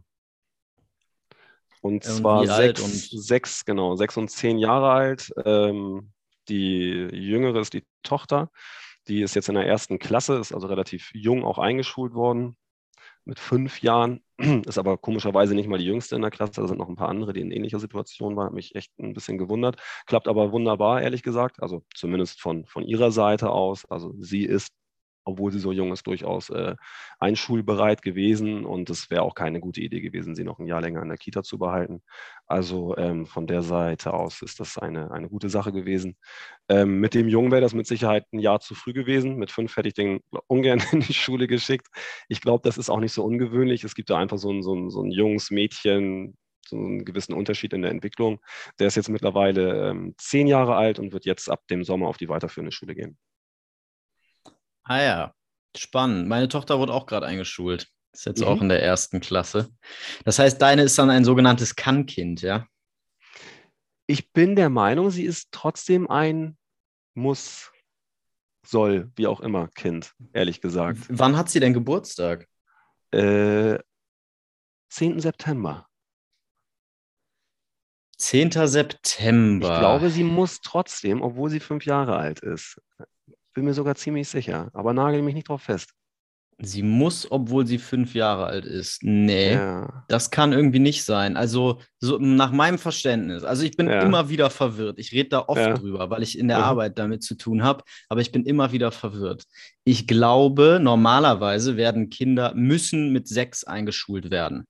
Und 1.81 2.03
zwar 2.03 2.47
sechs, 2.47 2.81
und 2.81 3.21
sechs, 3.21 3.63
genau, 3.63 3.95
sechs 3.95 4.17
und 4.17 4.29
zehn 4.29 4.57
Jahre 4.57 4.89
alt. 4.89 5.31
Ähm, 5.45 6.11
die 6.49 7.07
jüngere 7.11 7.59
ist 7.59 7.73
die 7.73 7.83
Tochter. 8.01 8.49
Die 9.07 9.21
ist 9.21 9.35
jetzt 9.35 9.49
in 9.49 9.55
der 9.55 9.67
ersten 9.67 9.99
Klasse, 9.99 10.37
ist 10.37 10.51
also 10.51 10.65
relativ 10.65 11.11
jung 11.13 11.43
auch 11.43 11.59
eingeschult 11.59 12.15
worden 12.15 12.57
mit 13.25 13.39
fünf 13.39 13.81
Jahren, 13.81 14.23
ist 14.65 14.77
aber 14.77 14.97
komischerweise 14.97 15.55
nicht 15.55 15.67
mal 15.67 15.79
die 15.79 15.85
jüngste 15.85 16.15
in 16.15 16.21
der 16.21 16.31
Klasse, 16.31 16.61
da 16.61 16.67
sind 16.67 16.77
noch 16.77 16.89
ein 16.89 16.95
paar 16.95 17.09
andere, 17.09 17.33
die 17.33 17.41
in 17.41 17.51
ähnlicher 17.51 17.79
Situation 17.79 18.35
waren, 18.35 18.47
hat 18.47 18.53
mich 18.53 18.75
echt 18.75 18.91
ein 18.99 19.13
bisschen 19.13 19.37
gewundert. 19.37 19.81
Klappt 20.05 20.27
aber 20.27 20.51
wunderbar, 20.51 21.01
ehrlich 21.01 21.23
gesagt, 21.23 21.61
also 21.61 21.83
zumindest 21.93 22.39
von, 22.39 22.65
von 22.65 22.83
ihrer 22.83 23.11
Seite 23.11 23.49
aus. 23.49 23.85
Also 23.85 24.13
sie 24.19 24.43
ist 24.43 24.71
obwohl 25.25 25.51
sie 25.51 25.59
so 25.59 25.71
jung 25.71 25.91
ist, 25.91 26.07
durchaus 26.07 26.49
äh, 26.49 26.75
einschulbereit 27.19 28.01
gewesen 28.01 28.65
und 28.65 28.89
es 28.89 29.09
wäre 29.09 29.23
auch 29.23 29.35
keine 29.35 29.59
gute 29.59 29.81
Idee 29.81 30.01
gewesen, 30.01 30.35
sie 30.35 30.43
noch 30.43 30.59
ein 30.59 30.67
Jahr 30.67 30.81
länger 30.81 31.01
in 31.01 31.09
der 31.09 31.17
Kita 31.17 31.43
zu 31.43 31.57
behalten. 31.57 32.01
Also 32.47 32.95
ähm, 32.97 33.25
von 33.25 33.47
der 33.47 33.63
Seite 33.63 34.13
aus 34.13 34.41
ist 34.41 34.59
das 34.59 34.77
eine, 34.77 35.11
eine 35.11 35.29
gute 35.29 35.49
Sache 35.49 35.71
gewesen. 35.71 36.15
Ähm, 36.69 36.99
mit 36.99 37.13
dem 37.15 37.27
Jungen 37.27 37.51
wäre 37.51 37.61
das 37.61 37.73
mit 37.73 37.87
Sicherheit 37.87 38.25
ein 38.31 38.39
Jahr 38.39 38.59
zu 38.59 38.75
früh 38.75 38.93
gewesen. 38.93 39.37
Mit 39.37 39.51
fünf 39.51 39.75
hätte 39.77 39.87
ich 39.87 39.95
den 39.95 40.21
ungern 40.47 40.81
in 40.91 41.01
die 41.01 41.13
Schule 41.13 41.47
geschickt. 41.47 41.87
Ich 42.29 42.41
glaube, 42.41 42.61
das 42.63 42.77
ist 42.77 42.89
auch 42.89 42.99
nicht 42.99 43.13
so 43.13 43.23
ungewöhnlich. 43.23 43.83
Es 43.83 43.95
gibt 43.95 44.09
da 44.09 44.17
einfach 44.17 44.37
so 44.37 44.51
ein, 44.51 44.61
so 44.63 44.75
ein, 44.75 44.89
so 44.89 45.01
ein 45.01 45.11
junges 45.11 45.51
Mädchen, 45.51 46.37
so 46.67 46.77
einen 46.77 47.05
gewissen 47.05 47.33
Unterschied 47.33 47.73
in 47.73 47.81
der 47.81 47.91
Entwicklung. 47.91 48.39
Der 48.79 48.87
ist 48.87 48.95
jetzt 48.95 49.09
mittlerweile 49.09 49.89
ähm, 49.89 50.15
zehn 50.17 50.47
Jahre 50.47 50.75
alt 50.75 50.99
und 50.99 51.13
wird 51.13 51.25
jetzt 51.25 51.49
ab 51.49 51.67
dem 51.69 51.83
Sommer 51.83 52.07
auf 52.07 52.17
die 52.17 52.29
weiterführende 52.29 52.71
Schule 52.71 52.95
gehen. 52.95 53.17
Ah 54.85 55.01
ja, 55.01 55.33
spannend. 55.75 56.27
Meine 56.27 56.47
Tochter 56.47 56.79
wurde 56.79 56.93
auch 56.93 57.07
gerade 57.07 57.25
eingeschult. 57.25 57.87
Ist 58.13 58.25
jetzt 58.25 58.41
mhm. 58.41 58.47
auch 58.47 58.61
in 58.61 58.69
der 58.69 58.81
ersten 58.81 59.19
Klasse. 59.19 59.69
Das 60.23 60.39
heißt, 60.39 60.61
deine 60.61 60.83
ist 60.83 60.97
dann 60.97 61.09
ein 61.09 61.25
sogenanntes 61.25 61.75
Kann-Kind, 61.75 62.41
ja? 62.41 62.65
Ich 64.07 64.31
bin 64.31 64.55
der 64.55 64.69
Meinung, 64.69 65.09
sie 65.09 65.25
ist 65.25 65.49
trotzdem 65.51 66.09
ein 66.09 66.57
Muss, 67.15 67.71
soll, 68.65 69.11
wie 69.15 69.27
auch 69.27 69.41
immer, 69.41 69.67
Kind, 69.69 70.13
ehrlich 70.31 70.61
gesagt. 70.61 70.99
Wann 71.09 71.35
hat 71.35 71.49
sie 71.49 71.59
denn 71.59 71.73
Geburtstag? 71.73 72.47
Äh, 73.11 73.79
10. 74.89 75.19
September. 75.19 75.87
10. 78.17 78.51
September. 78.51 79.73
Ich 79.73 79.79
glaube, 79.79 80.09
sie 80.09 80.23
muss 80.23 80.61
trotzdem, 80.61 81.21
obwohl 81.21 81.49
sie 81.49 81.59
fünf 81.59 81.85
Jahre 81.85 82.15
alt 82.15 82.39
ist. 82.39 82.79
Bin 83.55 83.65
mir 83.65 83.73
sogar 83.73 83.95
ziemlich 83.95 84.27
sicher, 84.27 84.69
aber 84.73 84.93
nagel 84.93 85.21
mich 85.21 85.33
nicht 85.33 85.47
drauf 85.47 85.63
fest. 85.63 85.93
Sie 86.57 86.83
muss, 86.83 87.29
obwohl 87.31 87.65
sie 87.65 87.77
fünf 87.77 88.13
Jahre 88.13 88.45
alt 88.45 88.65
ist. 88.65 89.03
Nee, 89.03 89.53
ja. 89.53 90.05
das 90.07 90.31
kann 90.31 90.53
irgendwie 90.53 90.79
nicht 90.79 91.03
sein. 91.03 91.35
Also, 91.35 91.81
so 91.99 92.17
nach 92.17 92.51
meinem 92.51 92.77
Verständnis. 92.77 93.43
Also, 93.43 93.63
ich 93.63 93.75
bin 93.75 93.87
ja. 93.87 94.01
immer 94.01 94.29
wieder 94.29 94.49
verwirrt. 94.49 94.99
Ich 94.99 95.11
rede 95.11 95.29
da 95.29 95.45
oft 95.47 95.59
ja. 95.59 95.73
drüber, 95.73 96.09
weil 96.09 96.23
ich 96.23 96.37
in 96.37 96.47
der 96.47 96.59
mhm. 96.59 96.63
Arbeit 96.63 96.99
damit 96.99 97.23
zu 97.23 97.35
tun 97.35 97.63
habe. 97.63 97.83
Aber 98.07 98.21
ich 98.21 98.31
bin 98.31 98.45
immer 98.45 98.71
wieder 98.71 98.91
verwirrt. 98.91 99.43
Ich 99.83 100.07
glaube, 100.07 100.79
normalerweise 100.81 101.75
werden 101.75 102.09
Kinder, 102.09 102.53
müssen 102.55 103.11
mit 103.11 103.27
sechs 103.27 103.65
eingeschult 103.65 104.31
werden. 104.31 104.65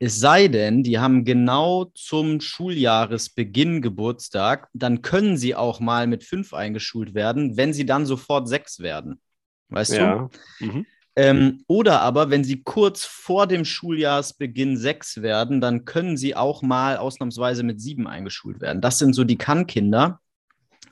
Es 0.00 0.18
sei 0.18 0.48
denn, 0.48 0.82
die 0.82 0.98
haben 0.98 1.24
genau 1.24 1.86
zum 1.94 2.40
Schuljahresbeginn 2.40 3.80
Geburtstag, 3.80 4.68
dann 4.72 5.02
können 5.02 5.36
sie 5.36 5.54
auch 5.54 5.80
mal 5.80 6.06
mit 6.06 6.24
fünf 6.24 6.52
eingeschult 6.52 7.14
werden, 7.14 7.56
wenn 7.56 7.72
sie 7.72 7.86
dann 7.86 8.04
sofort 8.04 8.48
sechs 8.48 8.80
werden. 8.80 9.20
Weißt 9.68 9.94
ja. 9.94 10.28
du? 10.60 10.66
Mhm. 10.66 10.86
Ähm, 11.16 11.64
oder 11.68 12.00
aber, 12.00 12.30
wenn 12.30 12.42
sie 12.42 12.62
kurz 12.64 13.04
vor 13.04 13.46
dem 13.46 13.64
Schuljahresbeginn 13.64 14.76
sechs 14.76 15.22
werden, 15.22 15.60
dann 15.60 15.84
können 15.84 16.16
sie 16.16 16.34
auch 16.34 16.62
mal 16.62 16.96
ausnahmsweise 16.96 17.62
mit 17.62 17.80
sieben 17.80 18.08
eingeschult 18.08 18.60
werden. 18.60 18.80
Das 18.80 18.98
sind 18.98 19.14
so 19.14 19.22
die 19.22 19.38
Kann-Kinder. 19.38 20.20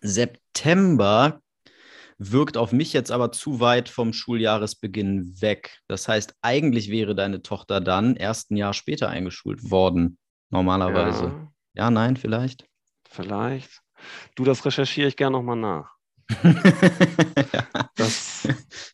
September 0.00 1.41
wirkt 2.30 2.56
auf 2.56 2.72
mich 2.72 2.92
jetzt 2.92 3.10
aber 3.10 3.32
zu 3.32 3.60
weit 3.60 3.88
vom 3.88 4.12
Schuljahresbeginn 4.12 5.40
weg. 5.40 5.78
Das 5.88 6.08
heißt, 6.08 6.34
eigentlich 6.42 6.90
wäre 6.90 7.14
deine 7.14 7.42
Tochter 7.42 7.80
dann 7.80 8.16
erst 8.16 8.50
ein 8.50 8.56
Jahr 8.56 8.74
später 8.74 9.08
eingeschult 9.08 9.70
worden, 9.70 10.18
normalerweise. 10.50 11.24
Ja, 11.74 11.84
ja 11.84 11.90
nein, 11.90 12.16
vielleicht? 12.16 12.66
Vielleicht. 13.08 13.80
Du, 14.34 14.44
das 14.44 14.64
recherchiere 14.64 15.08
ich 15.08 15.16
gerne 15.16 15.36
nochmal 15.36 15.56
nach. 15.56 15.96
das, 17.96 18.48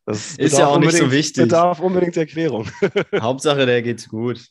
das 0.05 0.37
ist 0.37 0.59
ja 0.59 0.67
auch 0.67 0.79
nicht 0.79 0.93
so 0.93 1.11
wichtig. 1.11 1.45
Bedarf 1.45 1.81
unbedingt 1.81 2.17
Erklärung. 2.17 2.69
Hauptsache, 3.21 3.67
der 3.67 3.83
geht's 3.83 4.09
gut. 4.09 4.49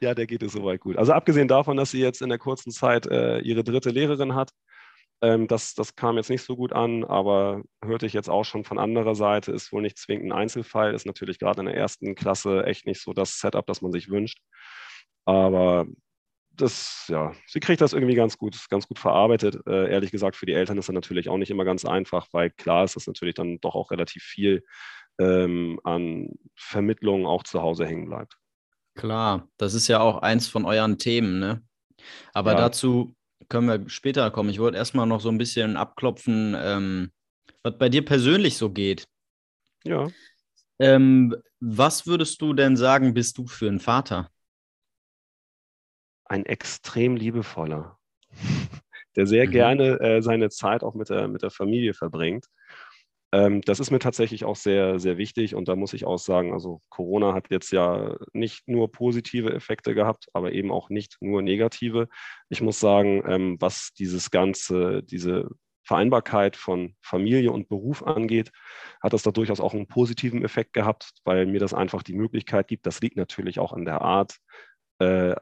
Ja, 0.00 0.14
der 0.14 0.26
geht 0.26 0.42
es 0.42 0.52
soweit 0.52 0.80
gut. 0.80 0.96
Also 0.96 1.12
abgesehen 1.12 1.48
davon, 1.48 1.76
dass 1.76 1.90
sie 1.90 2.00
jetzt 2.00 2.22
in 2.22 2.28
der 2.28 2.38
kurzen 2.38 2.70
Zeit 2.70 3.06
äh, 3.06 3.38
ihre 3.40 3.64
dritte 3.64 3.90
Lehrerin 3.90 4.34
hat, 4.34 4.50
ähm, 5.22 5.46
das, 5.46 5.74
das 5.74 5.96
kam 5.96 6.16
jetzt 6.16 6.30
nicht 6.30 6.42
so 6.42 6.56
gut 6.56 6.72
an, 6.72 7.04
aber 7.04 7.62
hörte 7.82 8.06
ich 8.06 8.12
jetzt 8.12 8.28
auch 8.30 8.44
schon 8.44 8.64
von 8.64 8.78
anderer 8.78 9.14
Seite, 9.14 9.52
ist 9.52 9.72
wohl 9.72 9.82
nicht 9.82 9.98
zwingend 9.98 10.26
ein 10.26 10.38
Einzelfall, 10.38 10.94
ist 10.94 11.06
natürlich 11.06 11.38
gerade 11.38 11.60
in 11.60 11.66
der 11.66 11.76
ersten 11.76 12.14
Klasse 12.14 12.64
echt 12.64 12.86
nicht 12.86 13.00
so 13.00 13.12
das 13.12 13.38
Setup, 13.40 13.66
das 13.66 13.82
man 13.82 13.92
sich 13.92 14.10
wünscht. 14.10 14.40
Aber 15.24 15.86
das, 16.56 17.06
ja, 17.08 17.32
sie 17.46 17.60
kriegt 17.60 17.80
das 17.80 17.92
irgendwie 17.92 18.14
ganz 18.14 18.38
gut, 18.38 18.56
ganz 18.68 18.86
gut 18.86 18.98
verarbeitet. 18.98 19.60
Äh, 19.66 19.90
ehrlich 19.90 20.10
gesagt, 20.10 20.36
für 20.36 20.46
die 20.46 20.52
Eltern 20.52 20.78
ist 20.78 20.88
das 20.88 20.94
natürlich 20.94 21.28
auch 21.28 21.38
nicht 21.38 21.50
immer 21.50 21.64
ganz 21.64 21.84
einfach, 21.84 22.28
weil 22.32 22.50
klar 22.50 22.84
ist, 22.84 22.96
dass 22.96 23.06
natürlich 23.06 23.34
dann 23.34 23.60
doch 23.60 23.74
auch 23.74 23.90
relativ 23.90 24.22
viel 24.22 24.64
ähm, 25.18 25.80
an 25.84 26.30
Vermittlung 26.54 27.26
auch 27.26 27.42
zu 27.42 27.60
Hause 27.60 27.86
hängen 27.86 28.06
bleibt. 28.06 28.36
Klar, 28.94 29.48
das 29.56 29.74
ist 29.74 29.88
ja 29.88 30.00
auch 30.00 30.18
eins 30.18 30.46
von 30.46 30.64
euren 30.64 30.98
Themen, 30.98 31.40
ne? 31.40 31.62
Aber 32.32 32.52
ja. 32.52 32.58
dazu 32.58 33.16
können 33.48 33.68
wir 33.68 33.88
später 33.88 34.30
kommen. 34.30 34.50
Ich 34.50 34.58
wollte 34.58 34.76
erstmal 34.76 35.06
noch 35.06 35.20
so 35.20 35.28
ein 35.28 35.38
bisschen 35.38 35.76
abklopfen, 35.76 36.54
ähm, 36.58 37.12
was 37.62 37.78
bei 37.78 37.88
dir 37.88 38.04
persönlich 38.04 38.56
so 38.56 38.70
geht. 38.70 39.06
Ja. 39.84 40.08
Ähm, 40.78 41.34
was 41.60 42.06
würdest 42.06 42.40
du 42.42 42.52
denn 42.52 42.76
sagen, 42.76 43.14
bist 43.14 43.38
du 43.38 43.46
für 43.46 43.68
ein 43.68 43.80
Vater? 43.80 44.30
Ein 46.24 46.46
extrem 46.46 47.16
liebevoller, 47.16 47.98
der 49.16 49.26
sehr 49.26 49.46
mhm. 49.46 49.50
gerne 49.50 50.00
äh, 50.00 50.22
seine 50.22 50.50
Zeit 50.50 50.82
auch 50.82 50.94
mit 50.94 51.10
der, 51.10 51.28
mit 51.28 51.42
der 51.42 51.50
Familie 51.50 51.94
verbringt. 51.94 52.46
Ähm, 53.34 53.62
das 53.62 53.80
ist 53.80 53.90
mir 53.90 53.98
tatsächlich 53.98 54.44
auch 54.44 54.54
sehr, 54.54 55.00
sehr 55.00 55.18
wichtig 55.18 55.56
und 55.56 55.66
da 55.66 55.74
muss 55.74 55.92
ich 55.92 56.04
auch 56.04 56.18
sagen, 56.18 56.52
also 56.52 56.80
Corona 56.88 57.34
hat 57.34 57.50
jetzt 57.50 57.72
ja 57.72 58.16
nicht 58.32 58.68
nur 58.68 58.92
positive 58.92 59.52
Effekte 59.52 59.92
gehabt, 59.92 60.26
aber 60.34 60.52
eben 60.52 60.70
auch 60.70 60.88
nicht 60.88 61.16
nur 61.20 61.42
negative. 61.42 62.08
Ich 62.48 62.62
muss 62.62 62.78
sagen, 62.78 63.24
ähm, 63.26 63.56
was 63.58 63.92
dieses 63.98 64.30
ganze, 64.30 65.02
diese 65.02 65.48
Vereinbarkeit 65.82 66.54
von 66.54 66.94
Familie 67.02 67.50
und 67.50 67.68
Beruf 67.68 68.04
angeht, 68.04 68.52
hat 69.02 69.12
das 69.12 69.24
da 69.24 69.32
durchaus 69.32 69.58
auch 69.58 69.74
einen 69.74 69.88
positiven 69.88 70.44
Effekt 70.44 70.72
gehabt, 70.72 71.10
weil 71.24 71.46
mir 71.46 71.58
das 71.58 71.74
einfach 71.74 72.04
die 72.04 72.14
Möglichkeit 72.14 72.68
gibt, 72.68 72.86
das 72.86 73.00
liegt 73.00 73.16
natürlich 73.16 73.58
auch 73.58 73.72
an 73.72 73.84
der 73.84 74.00
Art, 74.00 74.36
äh, 75.00 75.34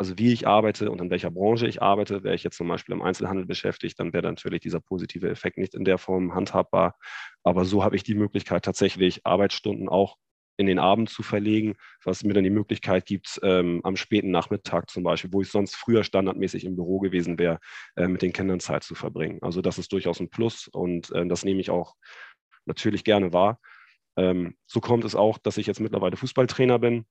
also 0.00 0.16
wie 0.16 0.32
ich 0.32 0.46
arbeite 0.48 0.90
und 0.90 0.98
in 0.98 1.10
welcher 1.10 1.30
Branche 1.30 1.66
ich 1.66 1.82
arbeite, 1.82 2.24
wäre 2.24 2.34
ich 2.34 2.42
jetzt 2.42 2.56
zum 2.56 2.66
Beispiel 2.68 2.94
im 2.94 3.02
Einzelhandel 3.02 3.44
beschäftigt, 3.44 4.00
dann 4.00 4.14
wäre 4.14 4.22
natürlich 4.22 4.62
dieser 4.62 4.80
positive 4.80 5.28
Effekt 5.28 5.58
nicht 5.58 5.74
in 5.74 5.84
der 5.84 5.98
Form 5.98 6.34
handhabbar. 6.34 6.96
Aber 7.42 7.66
so 7.66 7.84
habe 7.84 7.96
ich 7.96 8.02
die 8.02 8.14
Möglichkeit, 8.14 8.64
tatsächlich 8.64 9.26
Arbeitsstunden 9.26 9.90
auch 9.90 10.16
in 10.56 10.64
den 10.64 10.78
Abend 10.78 11.10
zu 11.10 11.22
verlegen, 11.22 11.74
was 12.02 12.24
mir 12.24 12.32
dann 12.32 12.44
die 12.44 12.50
Möglichkeit 12.50 13.04
gibt, 13.04 13.40
ähm, 13.42 13.82
am 13.84 13.96
späten 13.96 14.30
Nachmittag 14.30 14.88
zum 14.88 15.02
Beispiel, 15.02 15.34
wo 15.34 15.42
ich 15.42 15.50
sonst 15.50 15.76
früher 15.76 16.02
standardmäßig 16.02 16.64
im 16.64 16.76
Büro 16.76 17.00
gewesen 17.00 17.38
wäre, 17.38 17.58
äh, 17.96 18.08
mit 18.08 18.22
den 18.22 18.32
Kindern 18.32 18.60
Zeit 18.60 18.84
zu 18.84 18.94
verbringen. 18.94 19.40
Also 19.42 19.60
das 19.60 19.76
ist 19.76 19.92
durchaus 19.92 20.18
ein 20.18 20.30
Plus 20.30 20.66
und 20.66 21.10
äh, 21.10 21.26
das 21.26 21.44
nehme 21.44 21.60
ich 21.60 21.68
auch 21.68 21.94
natürlich 22.64 23.04
gerne 23.04 23.34
wahr. 23.34 23.60
Ähm, 24.16 24.56
so 24.64 24.80
kommt 24.80 25.04
es 25.04 25.14
auch, 25.14 25.36
dass 25.36 25.58
ich 25.58 25.66
jetzt 25.66 25.80
mittlerweile 25.80 26.16
Fußballtrainer 26.16 26.78
bin 26.78 27.04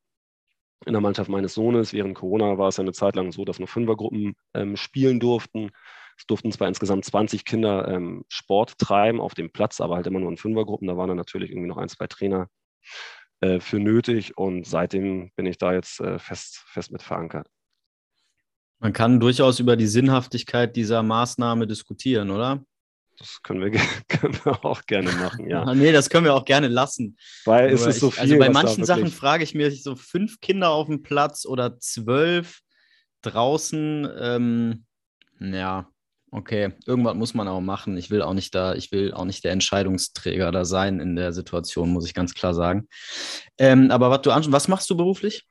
in 0.85 0.93
der 0.93 1.01
Mannschaft 1.01 1.29
meines 1.29 1.53
Sohnes. 1.53 1.93
Während 1.93 2.15
Corona 2.15 2.57
war 2.57 2.69
es 2.69 2.77
ja 2.77 2.81
eine 2.81 2.93
Zeit 2.93 3.15
lang 3.15 3.31
so, 3.31 3.45
dass 3.45 3.59
nur 3.59 3.67
Fünfergruppen 3.67 4.35
ähm, 4.53 4.75
spielen 4.75 5.19
durften. 5.19 5.71
Es 6.17 6.25
durften 6.25 6.51
zwar 6.51 6.67
insgesamt 6.67 7.05
20 7.05 7.45
Kinder 7.45 7.87
ähm, 7.87 8.25
Sport 8.27 8.77
treiben 8.77 9.21
auf 9.21 9.33
dem 9.33 9.51
Platz, 9.51 9.79
aber 9.81 9.95
halt 9.95 10.07
immer 10.07 10.19
nur 10.19 10.29
in 10.29 10.37
Fünfergruppen. 10.37 10.87
Da 10.87 10.97
waren 10.97 11.07
dann 11.07 11.17
natürlich 11.17 11.51
irgendwie 11.51 11.69
noch 11.69 11.77
ein, 11.77 11.89
zwei 11.89 12.07
Trainer 12.07 12.49
äh, 13.41 13.59
für 13.59 13.79
nötig 13.79 14.37
und 14.37 14.65
seitdem 14.67 15.31
bin 15.35 15.45
ich 15.45 15.57
da 15.57 15.73
jetzt 15.73 16.01
äh, 16.01 16.19
fest, 16.19 16.63
fest 16.67 16.91
mit 16.91 17.01
verankert. 17.01 17.47
Man 18.79 18.93
kann 18.93 19.19
durchaus 19.19 19.59
über 19.59 19.75
die 19.75 19.87
Sinnhaftigkeit 19.87 20.75
dieser 20.75 21.03
Maßnahme 21.03 21.67
diskutieren, 21.67 22.31
oder? 22.31 22.63
Das 23.19 23.43
können 23.43 23.61
wir, 23.61 23.71
können 24.07 24.33
wir 24.43 24.65
auch 24.65 24.85
gerne 24.85 25.11
machen, 25.11 25.49
ja. 25.49 25.73
nee, 25.75 25.91
das 25.91 26.09
können 26.09 26.25
wir 26.25 26.33
auch 26.33 26.45
gerne 26.45 26.67
lassen. 26.67 27.17
Weil 27.45 27.69
es 27.69 27.85
ist 27.85 27.99
so 27.99 28.11
viel. 28.11 28.21
Also 28.21 28.39
bei 28.39 28.49
manchen 28.49 28.85
Sachen 28.85 29.07
frage 29.07 29.43
ich 29.43 29.53
mich 29.53 29.83
so 29.83 29.95
fünf 29.95 30.39
Kinder 30.39 30.69
auf 30.69 30.87
dem 30.87 31.03
Platz 31.03 31.45
oder 31.45 31.77
zwölf 31.79 32.61
draußen. 33.21 34.09
Ähm, 34.17 34.85
ja, 35.39 35.89
okay, 36.31 36.73
irgendwas 36.85 37.15
muss 37.15 37.33
man 37.33 37.49
auch 37.49 37.59
machen. 37.59 37.97
Ich 37.97 38.09
will 38.09 38.21
auch 38.21 38.33
nicht 38.33 38.55
da, 38.55 38.73
ich 38.73 38.91
will 38.93 39.13
auch 39.13 39.25
nicht 39.25 39.43
der 39.43 39.51
Entscheidungsträger 39.51 40.51
da 40.51 40.63
sein 40.63 41.01
in 41.01 41.17
der 41.17 41.33
Situation, 41.33 41.89
muss 41.89 42.05
ich 42.05 42.13
ganz 42.13 42.33
klar 42.33 42.53
sagen. 42.53 42.87
Ähm, 43.57 43.91
aber 43.91 44.09
was 44.09 44.21
du 44.21 44.31
anschaust, 44.31 44.53
was 44.53 44.67
machst 44.69 44.89
du 44.89 44.95
beruflich? 44.95 45.45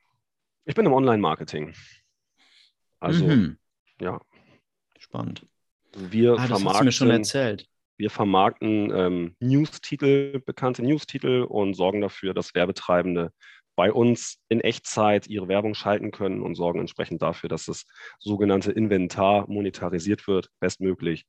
Ich 0.65 0.75
bin 0.75 0.87
im 0.87 0.93
Online-Marketing. 0.93 1.75
Also, 3.01 3.27
mhm. 3.27 3.59
ja. 4.01 4.21
Spannend. 4.99 5.47
Wir 5.97 6.35
ah, 6.35 6.47
das 6.49 6.65
hast 6.65 6.81
du 6.81 6.85
mir 6.85 6.93
schon 6.93 7.11
erzählt. 7.11 7.67
Wir 7.97 8.11
vermarkten 8.11 8.93
ähm, 8.95 9.37
News-Titel, 9.41 10.41
bekannte 10.45 10.83
News-Titel 10.83 11.45
und 11.49 11.75
sorgen 11.75 12.01
dafür, 12.01 12.33
dass 12.33 12.55
Werbetreibende 12.55 13.33
bei 13.75 13.93
uns 13.93 14.39
in 14.49 14.61
Echtzeit 14.61 15.27
ihre 15.29 15.49
Werbung 15.49 15.75
schalten 15.75 16.11
können 16.11 16.43
und 16.43 16.55
sorgen 16.55 16.81
entsprechend 16.81 17.23
dafür, 17.23 17.49
dass 17.49 17.67
das 17.67 17.87
sogenannte 18.19 18.73
Inventar 18.73 19.49
monetarisiert 19.49 20.27
wird, 20.29 20.49
bestmöglich. 20.61 21.27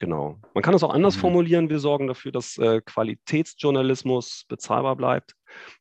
Genau. 0.00 0.40
Man 0.54 0.62
kann 0.62 0.74
es 0.74 0.82
auch 0.82 0.92
anders 0.92 1.16
mhm. 1.16 1.20
formulieren. 1.20 1.70
Wir 1.70 1.78
sorgen 1.78 2.08
dafür, 2.08 2.32
dass 2.32 2.58
äh, 2.58 2.80
Qualitätsjournalismus 2.84 4.44
bezahlbar 4.48 4.96
bleibt, 4.96 5.34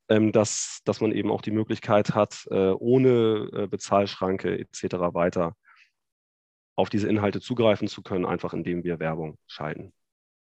ähm, 0.10 0.32
dass, 0.32 0.82
dass 0.86 1.02
man 1.02 1.12
eben 1.12 1.32
auch 1.32 1.42
die 1.42 1.52
Möglichkeit 1.52 2.16
hat, 2.16 2.46
äh, 2.52 2.70
ohne 2.72 3.50
äh, 3.54 3.68
Bezahlschranke 3.68 4.60
etc. 4.60 4.96
weiter 5.14 5.56
auf 6.76 6.90
diese 6.90 7.08
Inhalte 7.08 7.42
zugreifen 7.42 7.88
zu 7.88 8.02
können, 8.02 8.26
einfach 8.26 8.54
indem 8.54 8.84
wir 8.84 9.00
Werbung 9.00 9.38
schalten. 9.48 9.94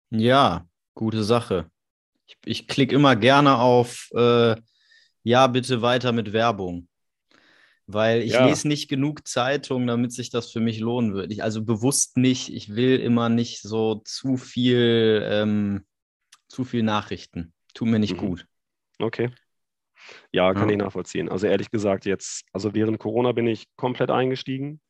Ja, 0.10 0.68
gute 0.94 1.24
Sache. 1.24 1.70
Ich, 2.26 2.38
ich 2.46 2.68
klicke 2.68 2.96
immer 2.96 3.16
gerne 3.16 3.58
auf 3.58 4.10
äh, 4.14 4.56
Ja, 5.24 5.48
bitte 5.48 5.82
weiter 5.82 6.12
mit 6.12 6.34
Werbung. 6.34 6.88
Weil 7.86 8.22
ich 8.22 8.34
ja. 8.34 8.46
lese 8.46 8.68
nicht 8.68 8.90
genug 8.90 9.28
Zeitungen, 9.28 9.88
damit 9.88 10.12
sich 10.12 10.30
das 10.30 10.52
für 10.52 10.60
mich 10.60 10.80
lohnen 10.80 11.14
würde. 11.14 11.34
Ich, 11.34 11.42
also 11.44 11.64
bewusst 11.64 12.18
nicht. 12.18 12.54
Ich 12.54 12.76
will 12.76 13.00
immer 13.00 13.30
nicht 13.30 13.62
so 13.62 14.02
zu 14.04 14.36
viel, 14.36 15.26
ähm, 15.26 15.86
zu 16.50 16.66
viel 16.66 16.84
Nachrichten. 16.84 17.54
Tut 17.74 17.88
mir 17.88 18.00
nicht 18.00 18.16
mhm. 18.16 18.28
gut. 18.28 18.46
Okay. 19.00 19.30
Ja, 20.32 20.54
kann 20.54 20.68
ja. 20.68 20.76
ich 20.76 20.78
nachvollziehen. 20.80 21.30
Also 21.30 21.48
ehrlich 21.48 21.72
gesagt, 21.72 22.06
jetzt, 22.06 22.44
also 22.52 22.74
während 22.74 23.00
Corona 23.00 23.32
bin 23.32 23.48
ich 23.48 23.68
komplett 23.78 24.12
eingestiegen. 24.12 24.82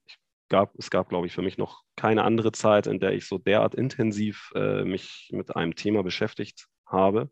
Gab, 0.50 0.74
es 0.78 0.90
gab, 0.90 1.10
glaube 1.10 1.28
ich, 1.28 1.34
für 1.34 1.42
mich 1.42 1.58
noch 1.58 1.84
keine 1.96 2.24
andere 2.24 2.52
Zeit, 2.52 2.88
in 2.88 3.00
der 3.00 3.12
ich 3.14 3.28
so 3.28 3.38
derart 3.38 3.76
intensiv 3.76 4.52
äh, 4.56 4.84
mich 4.84 5.30
mit 5.32 5.56
einem 5.56 5.76
Thema 5.76 6.04
beschäftigt 6.04 6.68
habe. 6.86 7.30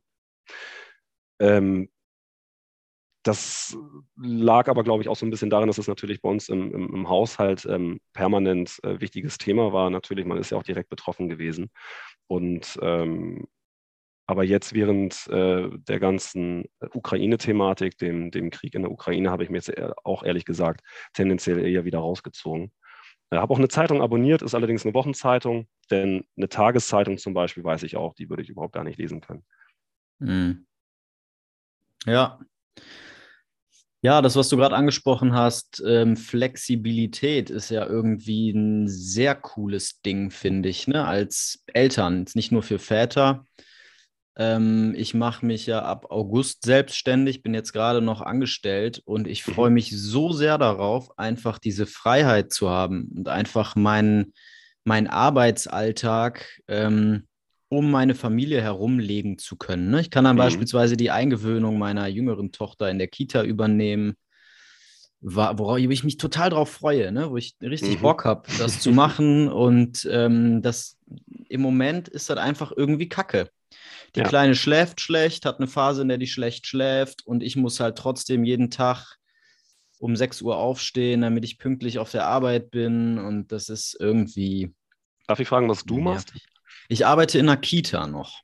Ähm, 1.40 1.90
das 3.24 3.76
lag 4.18 4.68
aber, 4.68 4.84
glaube 4.84 5.02
ich, 5.02 5.10
auch 5.10 5.16
so 5.16 5.26
ein 5.26 5.32
bisschen 5.32 5.50
daran, 5.50 5.68
dass 5.68 5.80
es 5.80 5.88
natürlich 5.88 6.22
bei 6.22 6.30
uns 6.30 6.48
im, 6.48 6.72
im, 6.72 6.94
im 6.94 7.10
Haushalt 7.10 7.66
ähm, 7.66 8.00
permanent 8.14 8.80
äh, 8.84 9.02
wichtiges 9.02 9.40
Thema 9.40 9.74
war. 9.74 9.90
Natürlich, 9.90 10.26
man 10.26 10.38
ist 10.38 10.52
ja 10.52 10.58
auch 10.58 10.64
direkt 10.64 10.90
betroffen 10.90 11.28
gewesen. 11.28 11.72
Und 12.28 12.78
ähm, 12.84 13.48
aber 14.28 14.44
jetzt 14.44 14.74
während 14.74 15.28
äh, 15.28 15.70
der 15.72 16.00
ganzen 16.00 16.66
Ukraine-Thematik, 16.94 17.98
dem, 17.98 18.32
dem 18.32 18.50
Krieg 18.50 18.74
in 18.76 18.82
der 18.84 18.92
Ukraine, 18.92 19.30
habe 19.30 19.44
ich 19.44 19.50
mir 19.50 19.58
jetzt 19.58 19.72
auch 20.04 20.24
ehrlich 20.24 20.46
gesagt 20.46 20.82
tendenziell 21.14 21.66
eher 21.66 21.86
wieder 21.86 22.00
rausgezogen. 22.00 22.72
Ich 23.32 23.38
habe 23.38 23.54
auch 23.54 23.58
eine 23.58 23.68
Zeitung 23.68 24.02
abonniert, 24.02 24.42
ist 24.42 24.56
allerdings 24.56 24.86
eine 24.86 24.94
Wochenzeitung, 24.94 25.68
denn 25.90 26.26
eine 26.38 26.48
Tageszeitung 26.48 27.18
zum 27.18 27.34
Beispiel 27.34 27.64
weiß 27.64 27.84
ich 27.84 27.98
auch, 27.98 28.14
die 28.14 28.30
würde 28.30 28.44
ich 28.44 28.50
überhaupt 28.50 28.74
gar 28.74 28.84
nicht 28.84 29.00
lesen 29.00 29.22
können. 29.22 29.44
Hm. 30.20 30.66
Ja. 32.06 32.40
Ja, 34.02 34.22
das, 34.22 34.36
was 34.36 34.50
du 34.50 34.58
gerade 34.58 34.76
angesprochen 34.76 35.34
hast, 35.34 35.82
ähm, 35.84 36.16
Flexibilität 36.16 37.50
ist 37.50 37.72
ja 37.72 37.88
irgendwie 37.88 38.52
ein 38.52 38.88
sehr 38.88 39.34
cooles 39.34 40.02
Ding, 40.02 40.30
finde 40.30 40.70
ich, 40.70 40.88
ne? 40.88 41.06
als 41.06 41.64
Eltern. 41.74 42.26
Nicht 42.36 42.52
nur 42.52 42.62
für 42.62 42.78
Väter, 42.78 43.46
ich 44.38 45.14
mache 45.14 45.46
mich 45.46 45.66
ja 45.66 45.82
ab 45.84 46.08
August 46.10 46.66
selbstständig, 46.66 47.42
bin 47.42 47.54
jetzt 47.54 47.72
gerade 47.72 48.02
noch 48.02 48.20
angestellt 48.20 49.02
und 49.06 49.28
ich 49.28 49.44
freue 49.44 49.70
mhm. 49.70 49.76
mich 49.76 49.92
so 49.98 50.34
sehr 50.34 50.58
darauf, 50.58 51.18
einfach 51.18 51.58
diese 51.58 51.86
Freiheit 51.86 52.52
zu 52.52 52.70
haben 52.70 53.10
und 53.16 53.30
einfach 53.30 53.78
meinen 53.78 54.34
mein 54.84 55.08
Arbeitsalltag 55.08 56.62
ähm, 56.68 57.28
um 57.70 57.92
meine 57.92 58.16
Familie 58.16 58.62
herumlegen 58.62 59.38
zu 59.38 59.56
können. 59.56 59.90
Ne? 59.90 60.02
Ich 60.02 60.10
kann 60.10 60.24
dann 60.24 60.36
mhm. 60.36 60.40
beispielsweise 60.40 60.98
die 60.98 61.12
Eingewöhnung 61.12 61.78
meiner 61.78 62.08
jüngeren 62.08 62.52
Tochter 62.52 62.90
in 62.90 63.00
der 63.00 63.08
Kita 63.08 63.44
übernehmen, 63.44 64.16
worauf 65.22 65.80
ich 65.80 66.04
mich 66.04 66.18
total 66.18 66.52
drauf 66.52 66.70
freue, 66.70 67.12
ne? 67.12 67.32
wo 67.32 67.38
ich 67.38 67.56
richtig 67.62 67.98
mhm. 67.98 68.02
Bock 68.02 68.26
habe, 68.26 68.48
das 68.60 68.80
zu 68.80 68.92
machen. 68.92 69.48
Und 69.52 70.08
ähm, 70.12 70.62
das 70.62 70.98
im 71.50 71.62
Moment 71.62 72.08
ist 72.08 72.30
das 72.30 72.38
einfach 72.38 72.72
irgendwie 72.76 73.10
Kacke. 73.10 73.50
Die 74.16 74.22
ja. 74.22 74.28
Kleine 74.28 74.56
schläft 74.56 75.02
schlecht, 75.02 75.46
hat 75.46 75.60
eine 75.60 75.68
Phase, 75.68 76.02
in 76.02 76.08
der 76.08 76.18
die 76.18 76.28
schlecht 76.28 76.68
schläft 76.68 77.26
und 77.26 77.44
ich 77.44 77.56
muss 77.56 77.80
halt 77.80 77.98
trotzdem 77.98 78.44
jeden 78.44 78.70
Tag 78.70 79.18
um 80.00 80.16
6 80.16 80.42
Uhr 80.42 80.58
aufstehen, 80.58 81.22
damit 81.22 81.44
ich 81.46 81.58
pünktlich 81.58 82.00
auf 82.00 82.12
der 82.12 82.28
Arbeit 82.28 82.72
bin 82.72 83.18
und 83.18 83.52
das 83.52 83.70
ist 83.70 83.98
irgendwie. 84.00 84.74
Darf 85.28 85.40
ich 85.40 85.48
fragen, 85.48 85.70
was 85.70 85.84
du 85.84 85.98
machst? 85.98 86.34
Ich 86.88 87.06
arbeite 87.06 87.40
in 87.40 87.50
einer 87.50 87.58
Kita 87.58 88.08
noch. 88.08 88.42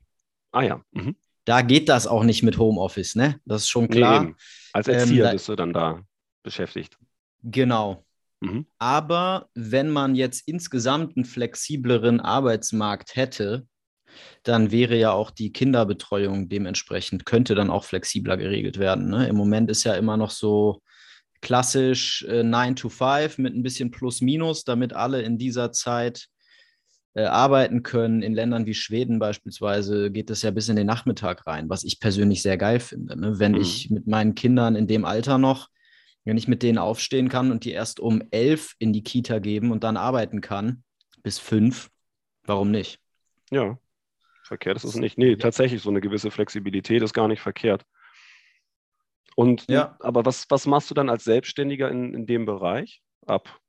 Ah 0.51 0.63
ja. 0.63 0.81
Mhm. 0.91 1.15
Da 1.45 1.61
geht 1.61 1.89
das 1.89 2.07
auch 2.07 2.23
nicht 2.23 2.43
mit 2.43 2.57
Homeoffice, 2.57 3.15
ne? 3.15 3.39
Das 3.45 3.63
ist 3.63 3.69
schon 3.69 3.89
klar. 3.89 4.23
Nee, 4.23 4.35
Als 4.73 4.87
Erzieher 4.87 5.27
ähm, 5.27 5.33
bist 5.33 5.49
du 5.49 5.55
dann 5.55 5.73
da 5.73 6.01
beschäftigt. 6.43 6.97
Genau. 7.43 8.05
Mhm. 8.41 8.65
Aber 8.77 9.49
wenn 9.53 9.89
man 9.89 10.15
jetzt 10.15 10.47
insgesamt 10.47 11.15
einen 11.15 11.25
flexibleren 11.25 12.19
Arbeitsmarkt 12.19 13.15
hätte, 13.15 13.67
dann 14.43 14.71
wäre 14.71 14.97
ja 14.97 15.11
auch 15.11 15.31
die 15.31 15.53
Kinderbetreuung 15.53 16.49
dementsprechend, 16.49 17.25
könnte 17.25 17.55
dann 17.55 17.69
auch 17.69 17.83
flexibler 17.83 18.37
geregelt 18.37 18.79
werden. 18.79 19.09
Ne? 19.09 19.27
Im 19.27 19.35
Moment 19.35 19.69
ist 19.69 19.83
ja 19.83 19.93
immer 19.93 20.17
noch 20.17 20.31
so 20.31 20.81
klassisch 21.41 22.23
äh, 22.23 22.43
9 22.43 22.75
to 22.75 22.89
5 22.89 23.37
mit 23.37 23.55
ein 23.55 23.63
bisschen 23.63 23.91
Plus-Minus, 23.91 24.63
damit 24.63 24.93
alle 24.93 25.21
in 25.21 25.37
dieser 25.37 25.71
Zeit 25.71 26.27
äh, 27.13 27.23
arbeiten 27.23 27.83
können. 27.83 28.21
In 28.21 28.33
Ländern 28.33 28.65
wie 28.65 28.73
Schweden 28.73 29.19
beispielsweise 29.19 30.11
geht 30.11 30.29
das 30.29 30.43
ja 30.43 30.51
bis 30.51 30.69
in 30.69 30.75
den 30.75 30.87
Nachmittag 30.87 31.45
rein, 31.47 31.69
was 31.69 31.83
ich 31.83 31.99
persönlich 31.99 32.41
sehr 32.41 32.57
geil 32.57 32.79
finde. 32.79 33.19
Ne? 33.19 33.39
Wenn 33.39 33.53
mhm. 33.53 33.61
ich 33.61 33.89
mit 33.89 34.07
meinen 34.07 34.35
Kindern 34.35 34.75
in 34.75 34.87
dem 34.87 35.05
Alter 35.05 35.37
noch, 35.37 35.67
wenn 36.23 36.37
ich 36.37 36.47
mit 36.47 36.63
denen 36.63 36.77
aufstehen 36.77 37.29
kann 37.29 37.51
und 37.51 37.65
die 37.65 37.71
erst 37.71 37.99
um 37.99 38.21
elf 38.31 38.75
in 38.77 38.93
die 38.93 39.03
Kita 39.03 39.39
geben 39.39 39.71
und 39.71 39.83
dann 39.83 39.97
arbeiten 39.97 40.39
kann, 40.39 40.83
bis 41.23 41.39
fünf, 41.39 41.89
warum 42.43 42.71
nicht? 42.71 42.99
Ja, 43.49 43.77
verkehrt 44.51 44.75
ist 44.75 44.83
es 44.83 44.95
nicht. 44.95 45.17
Nee, 45.17 45.37
tatsächlich 45.37 45.81
so 45.81 45.89
eine 45.89 46.01
gewisse 46.01 46.29
Flexibilität 46.29 47.01
ist 47.01 47.13
gar 47.13 47.29
nicht 47.29 47.39
verkehrt. 47.39 47.85
Und 49.37 49.65
ja. 49.69 49.95
aber 50.01 50.25
was, 50.25 50.45
was 50.49 50.65
machst 50.65 50.91
du 50.91 50.93
dann 50.93 51.09
als 51.09 51.23
Selbstständiger 51.23 51.89
in, 51.89 52.13
in 52.13 52.25
dem 52.25 52.45
Bereich 52.45 53.01
ab? 53.25 53.61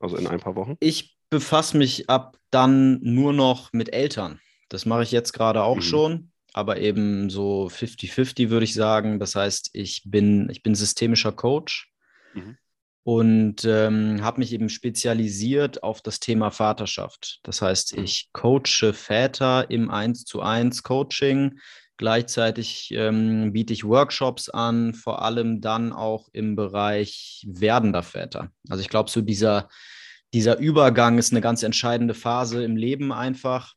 Also 0.00 0.16
in 0.16 0.26
ein 0.26 0.40
paar 0.40 0.56
Wochen? 0.56 0.78
Ich 0.80 1.18
befasse 1.28 1.76
mich 1.76 2.08
ab 2.08 2.38
dann 2.50 2.98
nur 3.02 3.34
noch 3.34 3.74
mit 3.74 3.92
Eltern. 3.92 4.40
Das 4.70 4.86
mache 4.86 5.02
ich 5.02 5.12
jetzt 5.12 5.34
gerade 5.34 5.62
auch 5.62 5.76
mhm. 5.76 5.82
schon, 5.82 6.32
aber 6.54 6.78
eben 6.78 7.28
so 7.28 7.66
50-50 7.66 8.48
würde 8.48 8.64
ich 8.64 8.72
sagen. 8.72 9.20
Das 9.20 9.36
heißt, 9.36 9.68
ich 9.74 10.00
bin, 10.06 10.48
ich 10.48 10.62
bin 10.62 10.74
systemischer 10.74 11.32
Coach. 11.32 11.92
Mhm. 12.32 12.56
Und 13.04 13.64
ähm, 13.64 14.22
habe 14.22 14.40
mich 14.40 14.52
eben 14.52 14.68
spezialisiert 14.68 15.82
auf 15.82 16.02
das 16.02 16.20
Thema 16.20 16.50
Vaterschaft. 16.50 17.40
Das 17.42 17.60
heißt, 17.60 17.96
mhm. 17.96 18.04
ich 18.04 18.30
coache 18.32 18.92
Väter 18.92 19.70
im 19.70 19.90
1 19.90 20.24
zu 20.24 20.40
1 20.40 20.82
Coaching. 20.82 21.58
Gleichzeitig 21.96 22.92
ähm, 22.92 23.52
biete 23.52 23.72
ich 23.72 23.84
Workshops 23.84 24.48
an, 24.48 24.94
vor 24.94 25.22
allem 25.22 25.60
dann 25.60 25.92
auch 25.92 26.28
im 26.32 26.54
Bereich 26.54 27.44
werdender 27.48 28.02
Väter. 28.02 28.50
Also 28.68 28.80
ich 28.82 28.88
glaube, 28.88 29.10
so 29.10 29.20
dieser, 29.20 29.68
dieser 30.32 30.58
Übergang 30.58 31.18
ist 31.18 31.32
eine 31.32 31.40
ganz 31.40 31.62
entscheidende 31.62 32.14
Phase 32.14 32.64
im 32.64 32.76
Leben 32.76 33.12
einfach. 33.12 33.74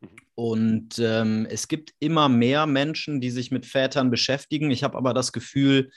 Mhm. 0.00 0.08
Und 0.34 0.98
ähm, 1.00 1.46
es 1.50 1.68
gibt 1.68 1.92
immer 2.00 2.30
mehr 2.30 2.64
Menschen, 2.66 3.20
die 3.20 3.30
sich 3.30 3.50
mit 3.50 3.66
Vätern 3.66 4.10
beschäftigen. 4.10 4.70
Ich 4.70 4.84
habe 4.84 4.96
aber 4.96 5.12
das 5.12 5.32
Gefühl, 5.32 5.90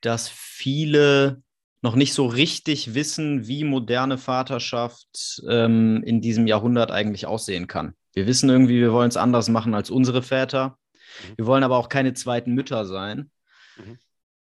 dass 0.00 0.28
viele 0.30 1.42
noch 1.84 1.96
nicht 1.96 2.14
so 2.14 2.24
richtig 2.24 2.94
wissen, 2.94 3.46
wie 3.46 3.62
moderne 3.62 4.16
Vaterschaft 4.16 5.42
ähm, 5.46 6.02
in 6.02 6.22
diesem 6.22 6.46
Jahrhundert 6.46 6.90
eigentlich 6.90 7.26
aussehen 7.26 7.66
kann. 7.66 7.92
Wir 8.14 8.26
wissen 8.26 8.48
irgendwie, 8.48 8.80
wir 8.80 8.90
wollen 8.90 9.10
es 9.10 9.18
anders 9.18 9.50
machen 9.50 9.74
als 9.74 9.90
unsere 9.90 10.22
Väter. 10.22 10.70
Mhm. 10.70 11.34
Wir 11.36 11.46
wollen 11.46 11.62
aber 11.62 11.76
auch 11.76 11.90
keine 11.90 12.14
zweiten 12.14 12.54
Mütter 12.54 12.86
sein. 12.86 13.30
Mhm. 13.76 13.98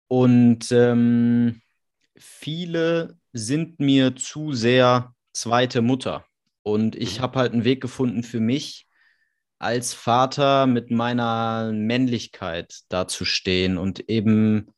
Und 0.08 0.72
ähm, 0.72 1.62
viele 2.16 3.20
sind 3.34 3.80
mir 3.80 4.16
zu 4.16 4.54
sehr 4.54 5.14
zweite 5.32 5.84
Mutter. 5.84 6.26
Und 6.64 6.96
ich 6.96 7.20
mhm. 7.20 7.22
habe 7.22 7.40
halt 7.40 7.54
einen 7.54 7.66
Weg 7.66 7.82
gefunden 7.82 8.24
für 8.24 8.40
mich, 8.40 8.88
als 9.60 9.94
Vater 9.94 10.66
mit 10.66 10.90
meiner 10.90 11.72
Männlichkeit 11.72 12.80
dazustehen 12.90 13.78
und 13.78 14.10
eben 14.10 14.74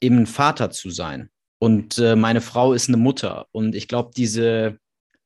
eben 0.00 0.18
ein 0.18 0.26
Vater 0.26 0.70
zu 0.70 0.90
sein. 0.90 1.30
Und 1.58 1.98
äh, 1.98 2.16
meine 2.16 2.40
Frau 2.40 2.72
ist 2.72 2.88
eine 2.88 2.96
Mutter. 2.96 3.46
Und 3.52 3.74
ich 3.74 3.88
glaube, 3.88 4.10
diese, 4.16 4.78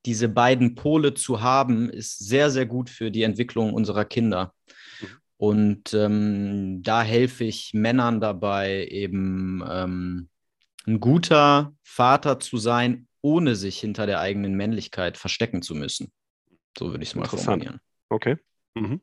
diese 0.07 0.29
beiden 0.29 0.75
Pole 0.75 1.15
zu 1.15 1.41
haben, 1.41 1.91
ist 1.91 2.19
sehr, 2.19 2.51
sehr 2.51 2.67
gut 2.67 2.89
für 2.89 3.11
die 3.11 3.25
Entwicklung 3.25 3.75
unserer 3.75 4.05
Kinder. 4.05 4.55
Mhm. 5.01 5.07
Und 5.37 5.95
ähm, 5.95 6.83
da 6.83 7.03
helfe 7.03 7.45
ich 7.45 7.73
Männern 7.75 8.21
dabei, 8.21 8.87
eben 8.87 9.65
ähm, 9.69 10.29
ein 10.87 11.01
guter 11.01 11.75
Vater 11.83 12.41
zu 12.41 12.59
sein, 12.59 13.09
ohne 13.23 13.57
sich 13.57 13.79
hinter 13.79 14.07
der 14.07 14.21
eigenen 14.21 14.55
Männlichkeit 14.55 15.19
verstecken 15.19 15.63
zu 15.63 15.75
müssen. 15.75 16.13
So 16.79 16.91
würde 16.91 17.03
ich 17.03 17.11
es 17.11 17.15
mal 17.17 17.27
formulieren. 17.27 17.81
Okay. 18.09 18.37
Mhm. 18.75 19.01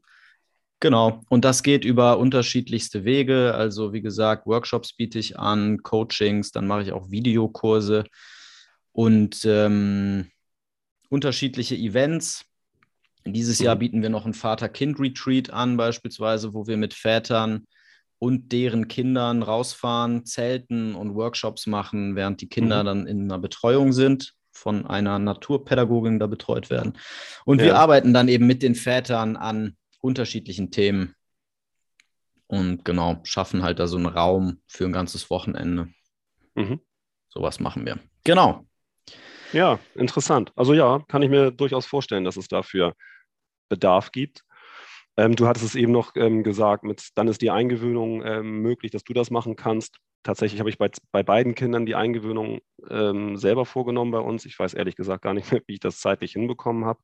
Genau, 0.79 1.21
und 1.29 1.43
das 1.43 1.63
geht 1.63 1.85
über 1.85 2.19
unterschiedlichste 2.19 3.03
Wege. 3.03 3.55
Also 3.55 3.93
wie 3.93 4.01
gesagt, 4.01 4.45
Workshops 4.45 4.93
biete 4.93 5.17
ich 5.17 5.39
an, 5.39 5.81
Coachings, 5.81 6.51
dann 6.51 6.67
mache 6.67 6.83
ich 6.83 6.91
auch 6.91 7.09
Videokurse 7.09 8.03
und 8.91 9.43
ähm, 9.45 10.27
unterschiedliche 11.09 11.75
Events. 11.75 12.45
Dieses 13.25 13.59
Jahr 13.59 13.75
bieten 13.75 14.01
wir 14.01 14.09
noch 14.09 14.25
ein 14.25 14.35
Vater-Kind-Retreat 14.35 15.49
an, 15.49 15.77
beispielsweise, 15.77 16.53
wo 16.53 16.67
wir 16.67 16.77
mit 16.77 16.93
Vätern 16.93 17.65
und 18.19 18.51
deren 18.51 18.87
Kindern 18.87 19.43
rausfahren, 19.43 20.25
zelten 20.25 20.95
und 20.95 21.15
Workshops 21.15 21.67
machen, 21.67 22.15
während 22.15 22.41
die 22.41 22.49
Kinder 22.49 22.83
mhm. 22.83 22.85
dann 22.85 23.07
in 23.07 23.21
einer 23.23 23.39
Betreuung 23.39 23.93
sind, 23.93 24.33
von 24.51 24.85
einer 24.85 25.19
Naturpädagogin 25.19 26.19
da 26.19 26.27
betreut 26.27 26.69
werden. 26.69 26.93
Und 27.45 27.59
ja. 27.59 27.65
wir 27.65 27.77
arbeiten 27.77 28.13
dann 28.13 28.27
eben 28.27 28.47
mit 28.47 28.63
den 28.63 28.75
Vätern 28.75 29.35
an 29.35 29.75
unterschiedlichen 29.99 30.71
Themen 30.71 31.15
und 32.47 32.85
genau, 32.85 33.19
schaffen 33.23 33.63
halt 33.63 33.79
da 33.79 33.87
so 33.87 33.97
einen 33.97 34.05
Raum 34.05 34.61
für 34.67 34.85
ein 34.85 34.93
ganzes 34.93 35.29
Wochenende. 35.29 35.89
Mhm. 36.55 36.79
Sowas 37.29 37.59
machen 37.59 37.85
wir. 37.85 37.99
Genau. 38.23 38.65
Ja, 39.53 39.79
interessant. 39.95 40.51
Also 40.55 40.73
ja, 40.73 41.03
kann 41.07 41.21
ich 41.21 41.29
mir 41.29 41.51
durchaus 41.51 41.85
vorstellen, 41.85 42.23
dass 42.23 42.37
es 42.37 42.47
dafür 42.47 42.93
Bedarf 43.69 44.11
gibt. 44.11 44.43
Ähm, 45.17 45.35
du 45.35 45.47
hattest 45.47 45.65
es 45.65 45.75
eben 45.75 45.91
noch 45.91 46.13
ähm, 46.15 46.43
gesagt, 46.43 46.83
mit, 46.83 47.09
dann 47.15 47.27
ist 47.27 47.41
die 47.41 47.51
Eingewöhnung 47.51 48.23
ähm, 48.23 48.61
möglich, 48.61 48.91
dass 48.91 49.03
du 49.03 49.13
das 49.13 49.29
machen 49.29 49.55
kannst. 49.55 49.97
Tatsächlich 50.23 50.59
habe 50.59 50.69
ich 50.69 50.77
bei, 50.77 50.89
bei 51.11 51.23
beiden 51.23 51.55
Kindern 51.55 51.85
die 51.85 51.95
Eingewöhnung 51.95 52.59
ähm, 52.89 53.37
selber 53.37 53.65
vorgenommen 53.65 54.11
bei 54.11 54.19
uns. 54.19 54.45
Ich 54.45 54.57
weiß 54.57 54.73
ehrlich 54.73 54.95
gesagt 54.95 55.23
gar 55.23 55.33
nicht 55.33 55.51
mehr, 55.51 55.61
wie 55.67 55.73
ich 55.73 55.79
das 55.79 55.99
zeitlich 55.99 56.33
hinbekommen 56.33 56.85
habe. 56.85 56.99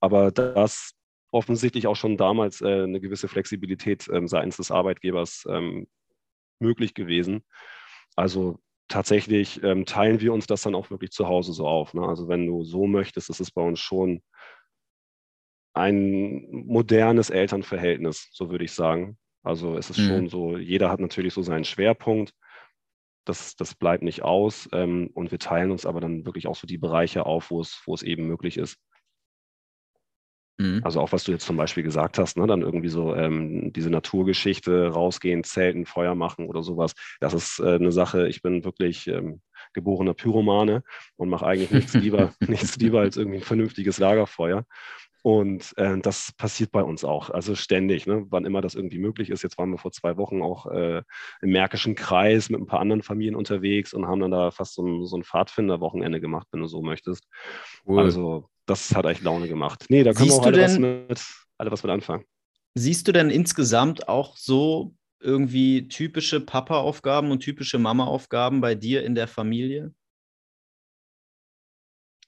Aber 0.00 0.30
das 0.30 0.92
offensichtlich 1.30 1.86
auch 1.86 1.96
schon 1.96 2.16
damals 2.16 2.60
äh, 2.60 2.82
eine 2.82 3.00
gewisse 3.00 3.28
Flexibilität 3.28 4.08
ähm, 4.12 4.28
seitens 4.28 4.56
des 4.56 4.70
Arbeitgebers 4.70 5.46
ähm, 5.48 5.86
möglich 6.58 6.94
gewesen. 6.94 7.44
Also 8.16 8.58
tatsächlich 8.88 9.62
ähm, 9.62 9.86
teilen 9.86 10.20
wir 10.20 10.32
uns 10.32 10.46
das 10.46 10.62
dann 10.62 10.74
auch 10.74 10.90
wirklich 10.90 11.12
zu 11.12 11.28
Hause 11.28 11.52
so 11.52 11.66
auf. 11.66 11.94
Ne? 11.94 12.02
Also 12.02 12.28
wenn 12.28 12.46
du 12.46 12.64
so 12.64 12.86
möchtest, 12.86 13.30
ist 13.30 13.40
es 13.40 13.50
bei 13.50 13.62
uns 13.62 13.80
schon 13.80 14.22
ein 15.72 16.46
modernes 16.50 17.30
Elternverhältnis, 17.30 18.28
so 18.32 18.50
würde 18.50 18.64
ich 18.64 18.72
sagen. 18.72 19.16
Also 19.42 19.76
es 19.76 19.90
ist 19.90 19.98
mhm. 19.98 20.08
schon 20.08 20.28
so, 20.28 20.56
jeder 20.58 20.90
hat 20.90 21.00
natürlich 21.00 21.32
so 21.32 21.42
seinen 21.42 21.64
Schwerpunkt. 21.64 22.34
Das, 23.24 23.54
das 23.54 23.74
bleibt 23.74 24.02
nicht 24.02 24.22
aus. 24.22 24.68
Ähm, 24.72 25.10
und 25.14 25.30
wir 25.30 25.38
teilen 25.38 25.70
uns 25.70 25.86
aber 25.86 26.00
dann 26.00 26.26
wirklich 26.26 26.48
auch 26.48 26.56
so 26.56 26.66
die 26.66 26.78
Bereiche 26.78 27.24
auf, 27.26 27.50
wo 27.50 27.60
es, 27.60 27.80
wo 27.86 27.94
es 27.94 28.02
eben 28.02 28.26
möglich 28.26 28.56
ist. 28.56 28.76
Mhm. 30.60 30.82
Also 30.84 31.00
auch 31.00 31.12
was 31.12 31.24
du 31.24 31.32
jetzt 31.32 31.46
zum 31.46 31.56
Beispiel 31.56 31.82
gesagt 31.82 32.18
hast, 32.18 32.36
ne, 32.36 32.46
dann 32.46 32.60
irgendwie 32.60 32.90
so 32.90 33.14
ähm, 33.14 33.72
diese 33.72 33.88
Naturgeschichte, 33.88 34.88
rausgehen, 34.88 35.42
zelten, 35.42 35.86
Feuer 35.86 36.14
machen 36.14 36.46
oder 36.48 36.62
sowas. 36.62 36.92
Das 37.18 37.32
ist 37.32 37.60
äh, 37.60 37.76
eine 37.76 37.92
Sache, 37.92 38.28
ich 38.28 38.42
bin 38.42 38.62
wirklich 38.62 39.06
ähm, 39.06 39.40
geborener 39.72 40.12
Pyromane 40.12 40.82
und 41.16 41.30
mache 41.30 41.46
eigentlich 41.46 41.70
nichts 41.70 41.94
lieber, 41.94 42.34
nichts 42.46 42.76
lieber 42.76 43.00
als 43.00 43.16
irgendwie 43.16 43.38
ein 43.38 43.42
vernünftiges 43.42 43.98
Lagerfeuer. 43.98 44.66
Und 45.22 45.76
äh, 45.76 45.98
das 45.98 46.32
passiert 46.32 46.72
bei 46.72 46.82
uns 46.82 47.04
auch, 47.04 47.30
also 47.30 47.54
ständig, 47.54 48.06
ne? 48.06 48.26
wann 48.30 48.46
immer 48.46 48.60
das 48.60 48.74
irgendwie 48.74 48.98
möglich 48.98 49.30
ist. 49.30 49.42
Jetzt 49.42 49.58
waren 49.58 49.70
wir 49.70 49.78
vor 49.78 49.92
zwei 49.92 50.16
Wochen 50.16 50.40
auch 50.40 50.66
äh, 50.66 51.02
im 51.42 51.50
Märkischen 51.50 51.94
Kreis 51.94 52.48
mit 52.48 52.60
ein 52.60 52.66
paar 52.66 52.80
anderen 52.80 53.02
Familien 53.02 53.34
unterwegs 53.34 53.92
und 53.92 54.06
haben 54.06 54.20
dann 54.20 54.30
da 54.30 54.50
fast 54.50 54.74
so 54.74 54.82
ein, 54.82 55.06
so 55.06 55.16
ein 55.16 55.24
Pfadfinder-Wochenende 55.24 56.20
gemacht, 56.20 56.46
wenn 56.52 56.60
du 56.60 56.66
so 56.66 56.80
möchtest. 56.80 57.26
Cool. 57.86 58.00
Also 58.00 58.48
das 58.66 58.94
hat 58.94 59.04
echt 59.04 59.22
Laune 59.22 59.48
gemacht. 59.48 59.86
Nee, 59.88 60.04
da 60.04 60.12
können 60.12 60.30
Siehst 60.30 60.38
wir 60.38 60.42
auch 60.42 60.46
alle, 60.46 60.56
denn, 60.56 60.82
was 61.08 61.08
mit, 61.08 61.24
alle 61.58 61.70
was 61.70 61.82
mit 61.82 61.92
anfangen. 61.92 62.24
Siehst 62.74 63.06
du 63.06 63.12
denn 63.12 63.30
insgesamt 63.30 64.08
auch 64.08 64.36
so 64.36 64.94
irgendwie 65.20 65.88
typische 65.88 66.40
Papa-Aufgaben 66.40 67.30
und 67.30 67.40
typische 67.40 67.78
Mama-Aufgaben 67.78 68.60
bei 68.60 68.74
dir 68.74 69.04
in 69.04 69.14
der 69.14 69.28
Familie? 69.28 69.92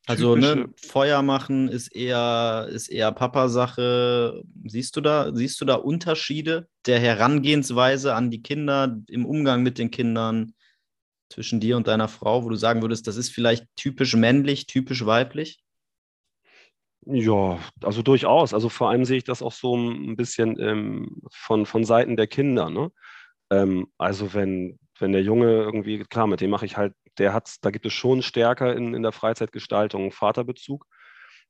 Also 0.06 0.34
ne, 0.34 0.68
Feuer 0.76 1.22
machen 1.22 1.68
ist 1.68 1.94
eher, 1.94 2.68
ist 2.70 2.88
eher 2.88 3.12
Papa-Sache. 3.12 4.42
Siehst 4.66 4.96
du 4.96 5.00
da, 5.00 5.32
siehst 5.32 5.60
du 5.60 5.64
da 5.64 5.76
Unterschiede 5.76 6.68
der 6.86 6.98
Herangehensweise 6.98 8.14
an 8.14 8.30
die 8.30 8.42
Kinder, 8.42 8.98
im 9.08 9.24
Umgang 9.24 9.62
mit 9.62 9.78
den 9.78 9.90
Kindern 9.90 10.54
zwischen 11.30 11.60
dir 11.60 11.76
und 11.76 11.86
deiner 11.86 12.08
Frau, 12.08 12.44
wo 12.44 12.48
du 12.48 12.56
sagen 12.56 12.82
würdest, 12.82 13.06
das 13.06 13.16
ist 13.16 13.30
vielleicht 13.30 13.64
typisch 13.76 14.14
männlich, 14.14 14.66
typisch 14.66 15.06
weiblich? 15.06 15.62
Ja, 17.06 17.58
also 17.82 18.02
durchaus. 18.02 18.54
Also 18.54 18.68
vor 18.68 18.90
allem 18.90 19.04
sehe 19.04 19.18
ich 19.18 19.24
das 19.24 19.42
auch 19.42 19.52
so 19.52 19.76
ein 19.76 20.16
bisschen 20.16 20.58
ähm, 20.60 21.22
von, 21.32 21.66
von 21.66 21.84
Seiten 21.84 22.16
der 22.16 22.26
Kinder. 22.26 22.70
Ne? 22.70 22.92
Ähm, 23.50 23.88
also 23.98 24.34
wenn, 24.34 24.78
wenn 24.98 25.12
der 25.12 25.22
Junge 25.22 25.46
irgendwie, 25.46 26.00
klar, 26.04 26.26
mit 26.26 26.40
dem 26.40 26.50
mache 26.50 26.66
ich 26.66 26.76
halt, 26.76 26.94
der 27.18 27.33
hat, 27.33 27.57
da 27.62 27.70
gibt 27.70 27.87
es 27.87 27.92
schon 27.92 28.22
stärker 28.22 28.75
in, 28.75 28.94
in 28.94 29.03
der 29.03 29.12
Freizeitgestaltung 29.12 30.12
Vaterbezug, 30.12 30.87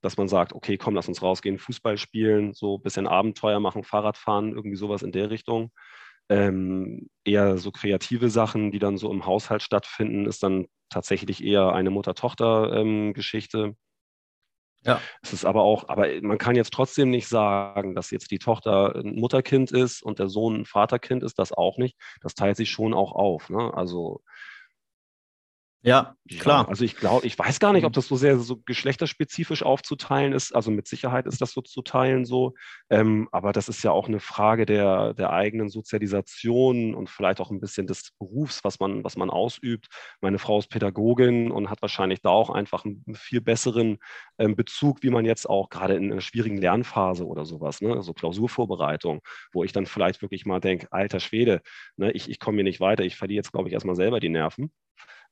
dass 0.01 0.17
man 0.17 0.29
sagt, 0.29 0.53
okay, 0.53 0.77
komm, 0.77 0.95
lass 0.95 1.09
uns 1.09 1.23
rausgehen, 1.23 1.59
Fußball 1.59 1.97
spielen, 1.97 2.55
so 2.55 2.79
ein 2.79 2.83
bisschen 2.83 3.07
Abenteuer 3.07 3.61
machen, 3.61 3.85
Fahrrad 3.85 4.17
fahren, 4.17 4.53
irgendwie 4.53 4.77
sowas 4.77 5.03
in 5.03 5.13
der 5.13 5.31
Richtung. 5.31 5.71
Ähm, 6.29 7.09
eher 7.25 7.59
so 7.59 7.71
kreative 7.71 8.31
Sachen, 8.31 8.71
die 8.71 8.79
dann 8.79 8.97
so 8.97 9.11
im 9.11 9.27
Haushalt 9.27 9.63
stattfinden, 9.63 10.27
ist 10.27 10.43
dann 10.43 10.67
tatsächlich 10.89 11.43
eher 11.43 11.73
eine 11.73 11.91
Mutter-Tochter-Geschichte. 11.91 13.59
Ähm, 13.59 13.77
ja. 14.85 15.01
Es 15.23 15.33
ist 15.33 15.45
aber 15.45 15.63
auch, 15.63 15.89
aber 15.89 16.09
man 16.23 16.39
kann 16.39 16.57
jetzt 16.57 16.73
trotzdem 16.73 17.11
nicht 17.11 17.29
sagen, 17.29 17.95
dass 17.95 18.11
jetzt 18.11 18.31
die 18.31 18.39
Tochter 18.39 18.97
ein 18.97 19.15
Mutterkind 19.15 19.71
ist 19.71 20.03
und 20.03 20.19
der 20.19 20.29
Sohn 20.29 20.61
ein 20.61 20.65
Vaterkind 20.65 21.23
ist, 21.23 21.39
das 21.39 21.53
auch 21.53 21.79
nicht. 21.79 21.97
Das 22.21 22.35
teilt 22.35 22.57
sich 22.57 22.71
schon 22.71 22.93
auch 22.95 23.13
auf. 23.13 23.49
Ne? 23.49 23.73
Also 23.75 24.23
ja, 25.85 26.15
klar. 26.39 26.63
Ja, 26.63 26.69
also 26.69 26.85
ich 26.85 26.95
glaube, 26.95 27.27
ich 27.27 27.37
weiß 27.37 27.59
gar 27.59 27.73
nicht, 27.73 27.85
ob 27.85 27.93
das 27.93 28.07
so 28.07 28.15
sehr 28.15 28.39
so 28.39 28.63
geschlechterspezifisch 28.65 29.65
aufzuteilen 29.65 30.33
ist. 30.33 30.55
Also 30.55 30.71
mit 30.71 30.87
Sicherheit 30.87 31.27
ist 31.27 31.41
das 31.41 31.51
so 31.53 31.61
zu 31.61 31.83
teilen 31.83 32.25
so. 32.25 32.55
Ähm, 32.89 33.29
aber 33.33 33.53
das 33.53 33.69
ist 33.69 33.83
ja 33.83 33.91
auch 33.91 34.07
eine 34.07 34.21
Frage 34.21 34.65
der, 34.65 35.13
der 35.15 35.33
eigenen 35.33 35.69
Sozialisation 35.71 36.95
und 36.95 37.11
vielleicht 37.11 37.41
auch 37.41 37.51
ein 37.51 37.59
bisschen 37.59 37.89
des 37.89 38.13
Berufs, 38.21 38.63
was 38.63 38.79
man, 38.79 39.03
was 39.03 39.17
man 39.17 39.29
ausübt. 39.29 39.89
Meine 40.21 40.39
Frau 40.39 40.61
ist 40.61 40.69
Pädagogin 40.71 41.51
und 41.51 41.69
hat 41.69 41.83
wahrscheinlich 41.83 42.21
da 42.23 42.29
auch 42.31 42.51
einfach 42.51 42.85
einen 42.85 43.03
viel 43.15 43.41
besseren 43.41 43.99
ähm, 44.39 44.55
Bezug, 44.55 45.03
wie 45.03 45.11
man 45.11 45.25
jetzt 45.25 45.49
auch 45.51 45.69
gerade 45.69 45.97
in 45.97 46.13
einer 46.13 46.21
schwierigen 46.21 46.59
Lernphase 46.59 47.27
oder 47.27 47.45
sowas, 47.45 47.81
ne, 47.81 47.93
also 47.95 48.13
Klausurvorbereitung, 48.13 49.21
wo 49.53 49.65
ich 49.65 49.73
dann 49.73 49.87
vielleicht 49.87 50.23
wirklich 50.23 50.47
mal 50.47 50.61
denke, 50.61 50.87
alter 50.93 51.19
Schwede, 51.19 51.61
ne, 51.97 52.13
ich, 52.13 52.31
ich 52.31 52.39
komme 52.39 52.59
hier 52.59 52.65
nicht 52.65 52.81
weiter, 52.81 53.03
ich 53.05 53.17
verliere 53.17 53.39
jetzt, 53.39 53.53
glaube 53.53 53.69
ich, 53.69 53.75
erstmal 53.75 53.97
selber 53.97 54.21
die 54.21 54.29
Nerven. 54.29 54.71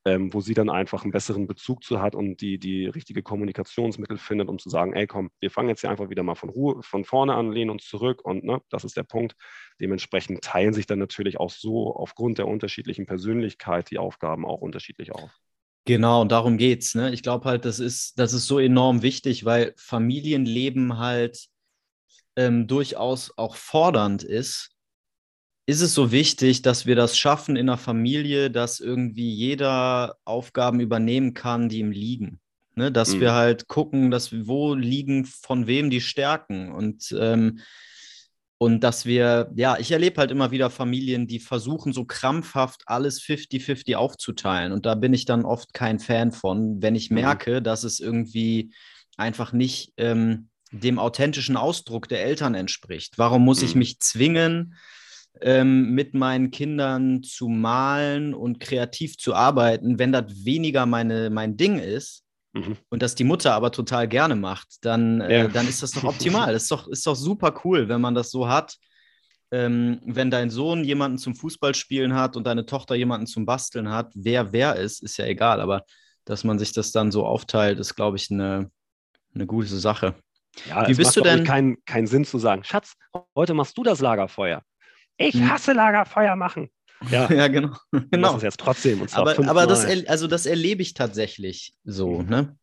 Ähm, 0.06 0.32
wo 0.32 0.40
sie 0.40 0.54
dann 0.54 0.70
einfach 0.70 1.02
einen 1.02 1.12
besseren 1.12 1.46
Bezug 1.46 1.84
zu 1.84 2.00
hat 2.00 2.14
und 2.14 2.40
die, 2.40 2.58
die 2.58 2.86
richtige 2.86 3.22
Kommunikationsmittel 3.22 4.16
findet, 4.16 4.48
um 4.48 4.58
zu 4.58 4.70
sagen, 4.70 4.94
ey 4.94 5.06
komm, 5.06 5.30
wir 5.40 5.50
fangen 5.50 5.68
jetzt 5.68 5.82
hier 5.82 5.90
einfach 5.90 6.08
wieder 6.08 6.22
mal 6.22 6.34
von 6.34 6.48
Ruhe, 6.48 6.82
von 6.82 7.04
vorne 7.04 7.34
an, 7.34 7.52
lehnen 7.52 7.70
uns 7.70 7.84
zurück 7.84 8.24
und 8.24 8.44
ne, 8.44 8.62
das 8.70 8.84
ist 8.84 8.96
der 8.96 9.02
Punkt. 9.02 9.36
Dementsprechend 9.80 10.42
teilen 10.42 10.72
sich 10.72 10.86
dann 10.86 10.98
natürlich 10.98 11.38
auch 11.38 11.50
so 11.50 11.94
aufgrund 11.94 12.38
der 12.38 12.48
unterschiedlichen 12.48 13.06
Persönlichkeit 13.06 13.90
die 13.90 13.98
Aufgaben 13.98 14.46
auch 14.46 14.60
unterschiedlich 14.60 15.12
auf. 15.12 15.30
Genau, 15.86 16.22
und 16.22 16.32
darum 16.32 16.56
geht's. 16.56 16.94
Ne? 16.94 17.12
Ich 17.12 17.22
glaube 17.22 17.46
halt, 17.46 17.64
das 17.64 17.78
ist, 17.78 18.18
das 18.18 18.32
ist 18.32 18.46
so 18.46 18.58
enorm 18.58 19.02
wichtig, 19.02 19.44
weil 19.44 19.74
Familienleben 19.76 20.98
halt 20.98 21.46
ähm, 22.36 22.66
durchaus 22.66 23.36
auch 23.36 23.56
fordernd 23.56 24.22
ist 24.22 24.70
ist 25.70 25.80
es 25.80 25.94
so 25.94 26.10
wichtig, 26.10 26.62
dass 26.62 26.84
wir 26.84 26.96
das 26.96 27.16
schaffen 27.16 27.54
in 27.54 27.66
der 27.66 27.76
Familie, 27.76 28.50
dass 28.50 28.80
irgendwie 28.80 29.32
jeder 29.32 30.16
Aufgaben 30.24 30.80
übernehmen 30.80 31.32
kann, 31.32 31.68
die 31.68 31.78
ihm 31.78 31.92
liegen. 31.92 32.40
Ne? 32.74 32.90
Dass 32.90 33.14
mhm. 33.14 33.20
wir 33.20 33.34
halt 33.34 33.68
gucken, 33.68 34.10
dass 34.10 34.32
wir, 34.32 34.46
wo 34.48 34.74
liegen 34.74 35.24
von 35.24 35.66
wem 35.66 35.88
die 35.88 36.00
Stärken 36.00 36.72
und 36.72 37.14
ähm, 37.18 37.60
und 38.62 38.84
dass 38.84 39.06
wir, 39.06 39.50
ja, 39.56 39.78
ich 39.78 39.90
erlebe 39.90 40.18
halt 40.18 40.30
immer 40.30 40.50
wieder 40.50 40.68
Familien, 40.68 41.26
die 41.26 41.38
versuchen 41.38 41.94
so 41.94 42.04
krampfhaft 42.04 42.82
alles 42.84 43.18
50-50 43.22 43.94
aufzuteilen. 43.94 44.72
Und 44.72 44.84
da 44.84 44.94
bin 44.96 45.14
ich 45.14 45.24
dann 45.24 45.46
oft 45.46 45.72
kein 45.72 45.98
Fan 45.98 46.30
von, 46.30 46.82
wenn 46.82 46.94
ich 46.94 47.08
mhm. 47.08 47.14
merke, 47.14 47.62
dass 47.62 47.84
es 47.84 48.00
irgendwie 48.00 48.74
einfach 49.16 49.54
nicht 49.54 49.94
ähm, 49.96 50.50
dem 50.72 50.98
authentischen 50.98 51.56
Ausdruck 51.56 52.06
der 52.08 52.22
Eltern 52.22 52.54
entspricht. 52.54 53.14
Warum 53.16 53.46
muss 53.46 53.62
mhm. 53.62 53.66
ich 53.66 53.74
mich 53.76 54.00
zwingen, 54.00 54.74
ähm, 55.40 55.94
mit 55.94 56.14
meinen 56.14 56.50
Kindern 56.50 57.22
zu 57.22 57.48
malen 57.48 58.34
und 58.34 58.60
kreativ 58.60 59.16
zu 59.16 59.34
arbeiten, 59.34 59.98
wenn 59.98 60.12
das 60.12 60.44
weniger 60.44 60.86
meine, 60.86 61.30
mein 61.30 61.56
Ding 61.56 61.78
ist 61.78 62.24
mhm. 62.52 62.76
und 62.90 63.02
das 63.02 63.14
die 63.14 63.24
Mutter 63.24 63.54
aber 63.54 63.72
total 63.72 64.08
gerne 64.08 64.36
macht, 64.36 64.68
dann, 64.82 65.20
äh, 65.20 65.42
ja. 65.42 65.48
dann 65.48 65.68
ist 65.68 65.82
das 65.82 65.92
doch 65.92 66.04
optimal. 66.04 66.52
das 66.52 66.64
ist 66.64 66.70
doch, 66.70 66.88
ist 66.88 67.06
doch 67.06 67.16
super 67.16 67.60
cool, 67.64 67.88
wenn 67.88 68.00
man 68.00 68.14
das 68.14 68.30
so 68.30 68.48
hat. 68.48 68.76
Ähm, 69.52 70.00
wenn 70.04 70.30
dein 70.30 70.48
Sohn 70.48 70.84
jemanden 70.84 71.18
zum 71.18 71.34
Fußballspielen 71.34 72.14
hat 72.14 72.36
und 72.36 72.46
deine 72.46 72.66
Tochter 72.66 72.94
jemanden 72.94 73.26
zum 73.26 73.46
Basteln 73.46 73.90
hat, 73.90 74.12
wer 74.14 74.52
wer 74.52 74.76
ist, 74.76 75.02
ist 75.02 75.16
ja 75.16 75.26
egal. 75.26 75.60
Aber 75.60 75.84
dass 76.24 76.44
man 76.44 76.58
sich 76.60 76.72
das 76.72 76.92
dann 76.92 77.10
so 77.10 77.26
aufteilt, 77.26 77.80
ist, 77.80 77.96
glaube 77.96 78.16
ich, 78.16 78.30
eine, 78.30 78.70
eine 79.34 79.46
gute 79.46 79.76
Sache. 79.76 80.14
Ja, 80.68 80.86
Wie 80.88 80.94
bist 80.94 81.08
macht 81.08 81.16
du 81.16 81.20
denn? 81.22 81.44
Keinen 81.44 81.84
kein 81.84 82.06
Sinn 82.06 82.24
zu 82.24 82.38
sagen, 82.38 82.62
Schatz, 82.62 82.94
heute 83.34 83.54
machst 83.54 83.76
du 83.76 83.82
das 83.82 84.00
Lagerfeuer. 84.00 84.62
Ich 85.20 85.34
hm. 85.34 85.50
hasse 85.50 85.72
Lagerfeuer 85.74 86.34
machen. 86.34 86.70
Ja, 87.10 87.30
ja 87.32 87.48
genau. 87.48 87.76
genau. 88.10 88.28
Das 88.28 88.36
ist 88.38 88.42
jetzt 88.42 88.60
trotzdem. 88.60 89.06
aber 89.12 89.38
aber 89.48 89.66
das, 89.66 89.84
also 90.08 90.26
das 90.26 90.46
erlebe 90.46 90.82
ich 90.82 90.94
tatsächlich 90.94 91.74
so, 91.84 92.20
mhm. 92.22 92.28
ne? 92.28 92.56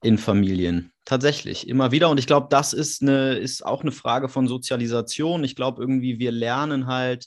In 0.00 0.16
Familien. 0.16 0.92
Tatsächlich. 1.04 1.66
Immer 1.66 1.90
wieder. 1.90 2.08
Und 2.10 2.18
ich 2.18 2.28
glaube, 2.28 2.46
das 2.50 2.72
ist, 2.72 3.02
eine, 3.02 3.36
ist 3.36 3.66
auch 3.66 3.82
eine 3.82 3.90
Frage 3.90 4.28
von 4.28 4.46
Sozialisation. 4.46 5.42
Ich 5.42 5.56
glaube, 5.56 5.80
irgendwie, 5.82 6.20
wir 6.20 6.30
lernen 6.30 6.86
halt, 6.86 7.26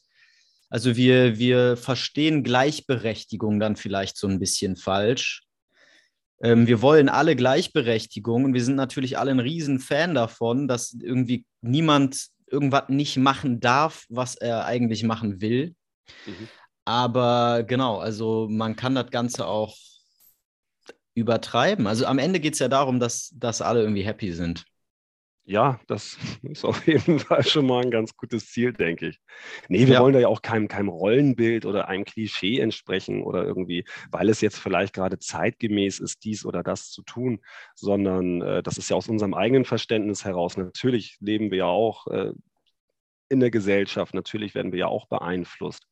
also 0.69 0.95
wir, 0.95 1.37
wir 1.37 1.75
verstehen 1.75 2.43
Gleichberechtigung 2.43 3.59
dann 3.59 3.75
vielleicht 3.75 4.15
so 4.15 4.27
ein 4.27 4.39
bisschen 4.39 4.77
falsch. 4.77 5.43
Ähm, 6.41 6.65
wir 6.65 6.81
wollen 6.81 7.09
alle 7.09 7.35
Gleichberechtigung 7.35 8.45
und 8.45 8.53
wir 8.53 8.63
sind 8.63 8.75
natürlich 8.75 9.17
alle 9.17 9.31
ein 9.31 9.39
Riesenfan 9.39 10.13
davon, 10.15 10.69
dass 10.69 10.93
irgendwie 10.93 11.43
niemand 11.59 12.30
irgendwas 12.51 12.89
nicht 12.89 13.17
machen 13.17 13.59
darf, 13.59 14.05
was 14.09 14.35
er 14.35 14.65
eigentlich 14.65 15.03
machen 15.03 15.41
will. 15.41 15.75
Mhm. 16.25 16.47
Aber 16.85 17.63
genau, 17.63 17.99
also 17.99 18.47
man 18.49 18.75
kann 18.75 18.95
das 18.95 19.11
Ganze 19.11 19.45
auch 19.45 19.75
übertreiben. 21.13 21.87
Also 21.87 22.05
am 22.05 22.19
Ende 22.19 22.39
geht 22.39 22.53
es 22.53 22.59
ja 22.59 22.67
darum, 22.67 22.99
dass, 22.99 23.29
dass 23.35 23.61
alle 23.61 23.81
irgendwie 23.81 24.03
happy 24.03 24.31
sind 24.31 24.65
ja, 25.43 25.79
das 25.87 26.17
ist 26.43 26.65
auf 26.65 26.85
jeden 26.87 27.19
Fall 27.19 27.43
schon 27.43 27.65
mal 27.65 27.83
ein 27.83 27.91
ganz 27.91 28.15
gutes 28.15 28.51
Ziel, 28.51 28.73
denke 28.73 29.07
ich. 29.09 29.19
Nee, 29.67 29.87
wir 29.87 29.95
ja. 29.95 30.01
wollen 30.01 30.13
da 30.13 30.19
ja 30.19 30.27
auch 30.27 30.41
keinem, 30.41 30.67
keinem 30.67 30.89
Rollenbild 30.89 31.65
oder 31.65 31.87
einem 31.87 32.05
Klischee 32.05 32.59
entsprechen 32.59 33.23
oder 33.23 33.43
irgendwie, 33.43 33.85
weil 34.11 34.29
es 34.29 34.41
jetzt 34.41 34.59
vielleicht 34.59 34.93
gerade 34.93 35.19
zeitgemäß 35.19 35.99
ist, 35.99 36.23
dies 36.23 36.45
oder 36.45 36.63
das 36.63 36.91
zu 36.91 37.03
tun, 37.03 37.41
sondern 37.75 38.41
äh, 38.41 38.63
das 38.63 38.77
ist 38.77 38.89
ja 38.89 38.95
aus 38.95 39.09
unserem 39.09 39.33
eigenen 39.33 39.65
Verständnis 39.65 40.25
heraus. 40.25 40.57
Natürlich 40.57 41.17
leben 41.19 41.51
wir 41.51 41.59
ja 41.59 41.65
auch 41.65 42.07
äh, 42.07 42.31
in 43.29 43.39
der 43.39 43.51
Gesellschaft, 43.51 44.13
natürlich 44.13 44.55
werden 44.55 44.73
wir 44.73 44.79
ja 44.79 44.87
auch 44.87 45.07
beeinflusst. 45.07 45.87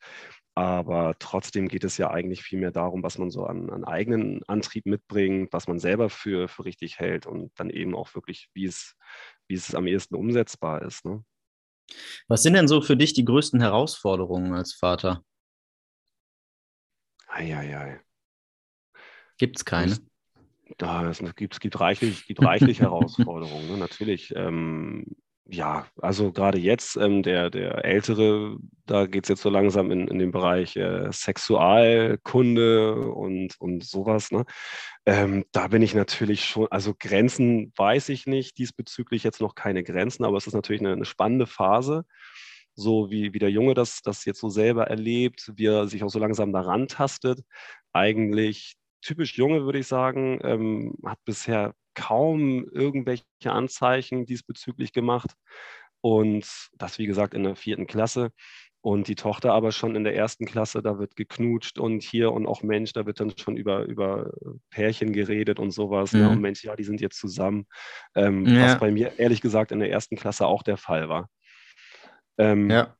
Aber 0.59 1.15
trotzdem 1.19 1.69
geht 1.69 1.85
es 1.85 1.97
ja 1.97 2.11
eigentlich 2.11 2.43
viel 2.43 2.59
mehr 2.59 2.71
darum, 2.71 3.01
was 3.01 3.17
man 3.17 3.31
so 3.31 3.45
an, 3.45 3.69
an 3.69 3.85
eigenen 3.85 4.43
Antrieb 4.49 4.85
mitbringt, 4.85 5.53
was 5.53 5.69
man 5.69 5.79
selber 5.79 6.09
für, 6.09 6.49
für 6.49 6.65
richtig 6.65 6.99
hält 6.99 7.25
und 7.25 7.57
dann 7.57 7.69
eben 7.69 7.95
auch 7.95 8.13
wirklich, 8.13 8.49
wie 8.53 8.65
es, 8.65 8.97
wie 9.47 9.53
es 9.53 9.73
am 9.73 9.87
ehesten 9.87 10.15
umsetzbar 10.15 10.81
ist. 10.81 11.05
Ne? 11.05 11.23
Was 12.27 12.43
sind 12.43 12.55
denn 12.55 12.67
so 12.67 12.81
für 12.81 12.97
dich 12.97 13.13
die 13.13 13.23
größten 13.23 13.61
Herausforderungen 13.61 14.53
als 14.53 14.73
Vater? 14.73 15.23
Eieiei. 17.29 18.01
Gibt 19.37 19.59
es 19.59 19.63
keine? 19.63 19.97
Da, 20.77 21.09
es 21.09 21.23
gibt, 21.37 21.53
es 21.53 21.61
gibt 21.61 21.79
reichlich, 21.79 22.25
gibt 22.25 22.41
reichlich 22.41 22.79
Herausforderungen. 22.81 23.69
Ne? 23.69 23.77
Natürlich. 23.77 24.35
Ähm, 24.35 25.05
ja, 25.51 25.87
also 26.01 26.31
gerade 26.31 26.59
jetzt, 26.59 26.95
ähm, 26.97 27.23
der, 27.23 27.49
der 27.49 27.83
Ältere, 27.83 28.57
da 28.85 29.07
geht 29.07 29.25
es 29.25 29.29
jetzt 29.29 29.41
so 29.41 29.49
langsam 29.49 29.91
in, 29.91 30.07
in 30.07 30.19
den 30.19 30.31
Bereich 30.31 30.75
äh, 30.75 31.11
Sexualkunde 31.11 32.93
und, 33.11 33.59
und 33.59 33.83
sowas. 33.83 34.31
Ne? 34.31 34.45
Ähm, 35.05 35.45
da 35.51 35.67
bin 35.67 35.81
ich 35.81 35.95
natürlich 35.95 36.45
schon, 36.45 36.67
also 36.69 36.93
Grenzen 36.97 37.73
weiß 37.75 38.09
ich 38.09 38.27
nicht, 38.27 38.57
diesbezüglich 38.59 39.23
jetzt 39.23 39.41
noch 39.41 39.55
keine 39.55 39.83
Grenzen, 39.83 40.23
aber 40.23 40.37
es 40.37 40.47
ist 40.47 40.53
natürlich 40.53 40.81
eine, 40.81 40.93
eine 40.93 41.05
spannende 41.05 41.47
Phase 41.47 42.05
so 42.75 43.11
wie, 43.11 43.33
wie 43.33 43.39
der 43.39 43.51
Junge 43.51 43.73
das, 43.73 44.01
das 44.01 44.25
jetzt 44.25 44.39
so 44.39 44.49
selber 44.49 44.87
erlebt, 44.87 45.51
wie 45.55 45.65
er 45.65 45.87
sich 45.87 46.03
auch 46.03 46.09
so 46.09 46.19
langsam 46.19 46.53
daran 46.53 46.87
tastet. 46.87 47.41
Eigentlich 47.93 48.75
typisch 49.01 49.37
Junge, 49.37 49.65
würde 49.65 49.79
ich 49.79 49.87
sagen, 49.87 50.39
ähm, 50.43 50.95
hat 51.05 51.19
bisher 51.25 51.73
kaum 51.99 52.65
irgendwelche 52.69 53.25
Anzeichen 53.45 54.25
diesbezüglich 54.25 54.93
gemacht. 54.93 55.31
Und 56.01 56.47
das, 56.77 56.97
wie 56.97 57.05
gesagt, 57.05 57.33
in 57.33 57.43
der 57.43 57.57
vierten 57.57 57.87
Klasse. 57.87 58.31
Und 58.81 59.09
die 59.09 59.15
Tochter 59.15 59.51
aber 59.51 59.73
schon 59.73 59.97
in 59.97 60.05
der 60.05 60.15
ersten 60.15 60.45
Klasse, 60.45 60.81
da 60.81 60.97
wird 60.97 61.17
geknutscht 61.17 61.77
und 61.77 62.01
hier 62.01 62.31
und 62.31 62.47
auch 62.47 62.63
Mensch, 62.63 62.93
da 62.93 63.05
wird 63.05 63.19
dann 63.19 63.37
schon 63.37 63.57
über, 63.57 63.83
über 63.83 64.31
Pärchen 64.69 65.11
geredet 65.11 65.59
und 65.59 65.71
sowas. 65.71 66.13
Mhm. 66.13 66.19
Ne? 66.19 66.29
Und 66.29 66.41
Mensch, 66.41 66.63
ja, 66.63 66.77
die 66.77 66.85
sind 66.85 67.01
jetzt 67.01 67.19
zusammen. 67.19 67.65
Ähm, 68.15 68.45
ja. 68.45 68.67
Was 68.67 68.79
bei 68.79 68.91
mir 68.91 69.19
ehrlich 69.19 69.41
gesagt 69.41 69.73
in 69.73 69.79
der 69.79 69.91
ersten 69.91 70.15
Klasse 70.15 70.47
auch 70.47 70.63
der 70.63 70.77
Fall 70.77 71.09
war. 71.09 71.27
Ähm, 72.37 72.69
ja. 72.69 72.95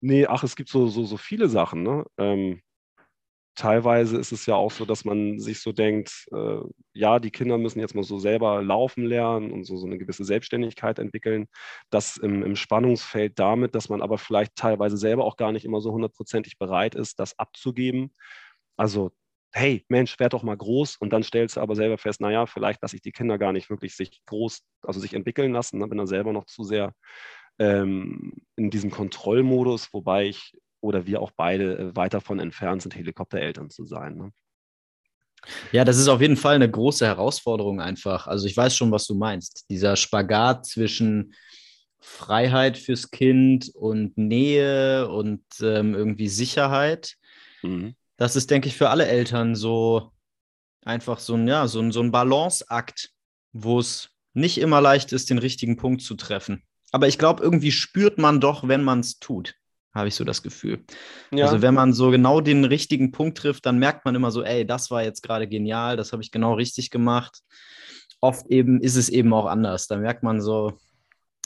Nee, 0.00 0.26
ach, 0.26 0.42
es 0.42 0.56
gibt 0.56 0.68
so, 0.68 0.88
so, 0.88 1.04
so 1.04 1.16
viele 1.16 1.48
Sachen. 1.48 1.84
Ne? 1.84 2.04
Ähm, 2.18 2.60
teilweise 3.54 4.18
ist 4.18 4.32
es 4.32 4.46
ja 4.46 4.54
auch 4.54 4.70
so, 4.70 4.84
dass 4.84 5.04
man 5.04 5.38
sich 5.38 5.60
so 5.60 5.72
denkt, 5.72 6.26
äh, 6.32 6.58
ja, 6.94 7.18
die 7.18 7.30
Kinder 7.30 7.58
müssen 7.58 7.80
jetzt 7.80 7.94
mal 7.94 8.04
so 8.04 8.18
selber 8.18 8.62
laufen 8.62 9.04
lernen 9.04 9.52
und 9.52 9.64
so, 9.64 9.76
so 9.76 9.86
eine 9.86 9.98
gewisse 9.98 10.24
Selbstständigkeit 10.24 10.98
entwickeln. 10.98 11.46
Das 11.90 12.16
im, 12.16 12.42
im 12.42 12.56
Spannungsfeld 12.56 13.38
damit, 13.38 13.74
dass 13.74 13.88
man 13.88 14.02
aber 14.02 14.18
vielleicht 14.18 14.56
teilweise 14.56 14.96
selber 14.96 15.24
auch 15.24 15.36
gar 15.36 15.52
nicht 15.52 15.64
immer 15.64 15.80
so 15.80 15.92
hundertprozentig 15.92 16.58
bereit 16.58 16.94
ist, 16.94 17.20
das 17.20 17.38
abzugeben. 17.38 18.14
Also, 18.76 19.12
hey, 19.52 19.84
Mensch, 19.88 20.18
werd 20.18 20.32
doch 20.32 20.42
mal 20.42 20.56
groß 20.56 20.96
und 20.96 21.12
dann 21.12 21.22
stellst 21.22 21.56
du 21.56 21.60
aber 21.60 21.76
selber 21.76 21.98
fest, 21.98 22.20
naja, 22.20 22.46
vielleicht 22.46 22.80
lasse 22.82 22.96
ich 22.96 23.02
die 23.02 23.12
Kinder 23.12 23.38
gar 23.38 23.52
nicht 23.52 23.68
wirklich 23.68 23.94
sich 23.94 24.22
groß, 24.26 24.62
also 24.82 24.98
sich 25.00 25.14
entwickeln 25.14 25.52
lassen, 25.52 25.78
ne, 25.78 25.88
bin 25.88 25.98
dann 25.98 26.06
selber 26.06 26.32
noch 26.32 26.46
zu 26.46 26.64
sehr 26.64 26.94
ähm, 27.58 28.32
in 28.56 28.70
diesem 28.70 28.90
Kontrollmodus, 28.90 29.92
wobei 29.92 30.26
ich 30.28 30.54
oder 30.82 31.06
wir 31.06 31.22
auch 31.22 31.30
beide 31.30 31.78
äh, 31.78 31.96
weit 31.96 32.12
davon 32.12 32.38
entfernt 32.38 32.82
sind, 32.82 32.94
Helikoptereltern 32.94 33.70
zu 33.70 33.86
sein. 33.86 34.16
Ne? 34.16 34.32
Ja, 35.70 35.84
das 35.84 35.98
ist 35.98 36.08
auf 36.08 36.20
jeden 36.20 36.36
Fall 36.36 36.56
eine 36.56 36.70
große 36.70 37.06
Herausforderung 37.06 37.80
einfach. 37.80 38.26
Also 38.26 38.46
ich 38.46 38.56
weiß 38.56 38.76
schon, 38.76 38.90
was 38.90 39.06
du 39.06 39.14
meinst. 39.14 39.64
Dieser 39.70 39.96
Spagat 39.96 40.66
zwischen 40.66 41.34
Freiheit 42.00 42.76
fürs 42.78 43.10
Kind 43.10 43.70
und 43.74 44.18
Nähe 44.18 45.08
und 45.08 45.44
ähm, 45.60 45.94
irgendwie 45.94 46.28
Sicherheit. 46.28 47.14
Mhm. 47.62 47.94
Das 48.16 48.36
ist, 48.36 48.50
denke 48.50 48.68
ich, 48.68 48.76
für 48.76 48.90
alle 48.90 49.06
Eltern 49.06 49.54
so 49.54 50.12
einfach 50.84 51.20
so 51.20 51.34
ein, 51.34 51.46
ja, 51.46 51.66
so 51.68 51.80
ein, 51.80 51.92
so 51.92 52.00
ein 52.00 52.10
Balanceakt, 52.10 53.10
wo 53.52 53.78
es 53.78 54.10
nicht 54.34 54.58
immer 54.58 54.80
leicht 54.80 55.12
ist, 55.12 55.30
den 55.30 55.38
richtigen 55.38 55.76
Punkt 55.76 56.02
zu 56.02 56.14
treffen. 56.14 56.64
Aber 56.90 57.06
ich 57.06 57.18
glaube, 57.18 57.42
irgendwie 57.42 57.72
spürt 57.72 58.18
man 58.18 58.40
doch, 58.40 58.66
wenn 58.66 58.82
man 58.82 59.00
es 59.00 59.18
tut 59.18 59.54
habe 59.94 60.08
ich 60.08 60.14
so 60.14 60.24
das 60.24 60.42
Gefühl. 60.42 60.84
Ja. 61.30 61.46
Also 61.46 61.62
wenn 61.62 61.74
man 61.74 61.92
so 61.92 62.10
genau 62.10 62.40
den 62.40 62.64
richtigen 62.64 63.12
Punkt 63.12 63.38
trifft, 63.38 63.66
dann 63.66 63.78
merkt 63.78 64.04
man 64.04 64.14
immer 64.14 64.30
so, 64.30 64.42
ey, 64.42 64.66
das 64.66 64.90
war 64.90 65.02
jetzt 65.02 65.22
gerade 65.22 65.46
genial, 65.46 65.96
das 65.96 66.12
habe 66.12 66.22
ich 66.22 66.30
genau 66.30 66.54
richtig 66.54 66.90
gemacht. 66.90 67.40
Oft 68.20 68.46
eben 68.48 68.80
ist 68.80 68.96
es 68.96 69.08
eben 69.08 69.32
auch 69.34 69.46
anders. 69.46 69.88
Da 69.88 69.96
merkt 69.96 70.22
man 70.22 70.40
so, 70.40 70.78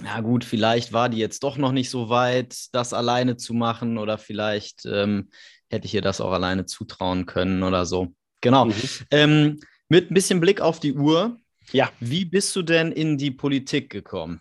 ja 0.05 0.21
gut, 0.21 0.45
vielleicht 0.45 0.93
war 0.93 1.09
die 1.09 1.19
jetzt 1.19 1.43
doch 1.43 1.57
noch 1.57 1.73
nicht 1.73 1.91
so 1.91 2.09
weit, 2.09 2.55
das 2.73 2.93
alleine 2.93 3.37
zu 3.37 3.55
machen 3.55 3.99
oder 3.99 4.19
vielleicht 4.19 4.85
ähm, 4.85 5.31
hätte 5.69 5.87
ich 5.87 5.95
ihr 5.95 6.03
das 6.03 6.21
auch 6.21 6.33
alleine 6.33 6.67
zutrauen 6.67 7.27
können 7.27 7.63
oder 7.63 7.87
so. 7.87 8.13
Genau. 8.43 8.67
Mhm. 8.67 8.75
Ähm, 9.11 9.61
mit 9.89 10.11
ein 10.11 10.15
bisschen 10.15 10.41
Blick 10.41 10.61
auf 10.61 10.81
die 10.81 10.95
Uhr. 10.95 11.39
Ja. 11.73 11.91
Wie 11.99 12.25
bist 12.25 12.55
du 12.55 12.63
denn 12.63 12.93
in 12.93 13.19
die 13.19 13.31
Politik 13.31 13.91
gekommen? 13.91 14.41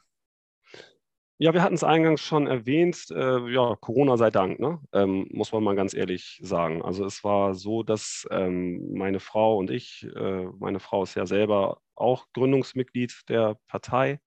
Ja, 1.37 1.53
wir 1.53 1.61
hatten 1.63 1.75
es 1.75 1.83
eingangs 1.83 2.21
schon 2.21 2.47
erwähnt, 2.47 3.07
äh, 3.11 3.49
ja, 3.51 3.75
Corona 3.81 4.15
sei 4.15 4.29
Dank, 4.29 4.57
ne? 4.59 4.79
ähm, 4.93 5.27
muss 5.31 5.51
man 5.51 5.63
mal 5.63 5.75
ganz 5.75 5.93
ehrlich 5.93 6.39
sagen. 6.41 6.81
Also 6.81 7.05
es 7.05 7.25
war 7.25 7.55
so, 7.55 7.83
dass 7.83 8.25
ähm, 8.31 8.93
meine 8.93 9.19
Frau 9.19 9.57
und 9.57 9.69
ich, 9.69 10.07
äh, 10.15 10.45
meine 10.59 10.79
Frau 10.79 11.03
ist 11.03 11.15
ja 11.15 11.25
selber 11.25 11.81
auch 11.95 12.27
Gründungsmitglied 12.33 13.13
der 13.27 13.57
Partei, 13.67 14.19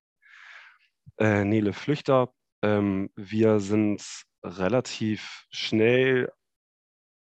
äh, 1.19 1.45
Nele 1.45 1.73
Flüchter. 1.73 2.33
Ähm, 2.63 3.11
wir 3.17 3.61
sind 3.61 4.03
relativ 4.45 5.47
schnell 5.51 6.31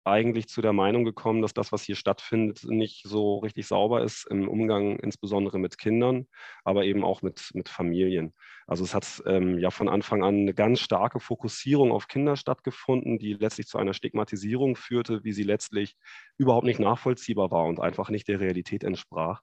eigentlich 0.04 0.48
zu 0.48 0.60
der 0.60 0.72
Meinung 0.72 1.04
gekommen, 1.04 1.40
dass 1.42 1.54
das, 1.54 1.72
was 1.72 1.82
hier 1.82 1.96
stattfindet, 1.96 2.64
nicht 2.64 3.02
so 3.06 3.38
richtig 3.38 3.66
sauber 3.66 4.02
ist 4.02 4.26
im 4.30 4.48
Umgang 4.48 4.98
insbesondere 4.98 5.58
mit 5.58 5.78
Kindern, 5.78 6.26
aber 6.62 6.84
eben 6.84 7.04
auch 7.04 7.22
mit, 7.22 7.50
mit 7.54 7.68
Familien. 7.68 8.34
Also 8.66 8.84
es 8.84 8.94
hat 8.94 9.22
ähm, 9.26 9.58
ja 9.58 9.70
von 9.70 9.88
Anfang 9.88 10.22
an 10.22 10.40
eine 10.40 10.54
ganz 10.54 10.80
starke 10.80 11.20
Fokussierung 11.20 11.90
auf 11.90 12.08
Kinder 12.08 12.36
stattgefunden, 12.36 13.18
die 13.18 13.32
letztlich 13.34 13.66
zu 13.66 13.78
einer 13.78 13.94
Stigmatisierung 13.94 14.76
führte, 14.76 15.24
wie 15.24 15.32
sie 15.32 15.42
letztlich 15.42 15.96
überhaupt 16.36 16.66
nicht 16.66 16.80
nachvollziehbar 16.80 17.50
war 17.50 17.64
und 17.64 17.80
einfach 17.80 18.10
nicht 18.10 18.28
der 18.28 18.40
Realität 18.40 18.84
entsprach. 18.84 19.40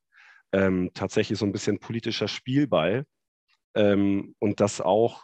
Ähm, 0.51 0.91
tatsächlich 0.93 1.39
so 1.39 1.45
ein 1.45 1.53
bisschen 1.53 1.79
politischer 1.79 2.27
Spielball. 2.27 3.05
Ähm, 3.73 4.35
und 4.39 4.59
das 4.59 4.81
auch 4.81 5.23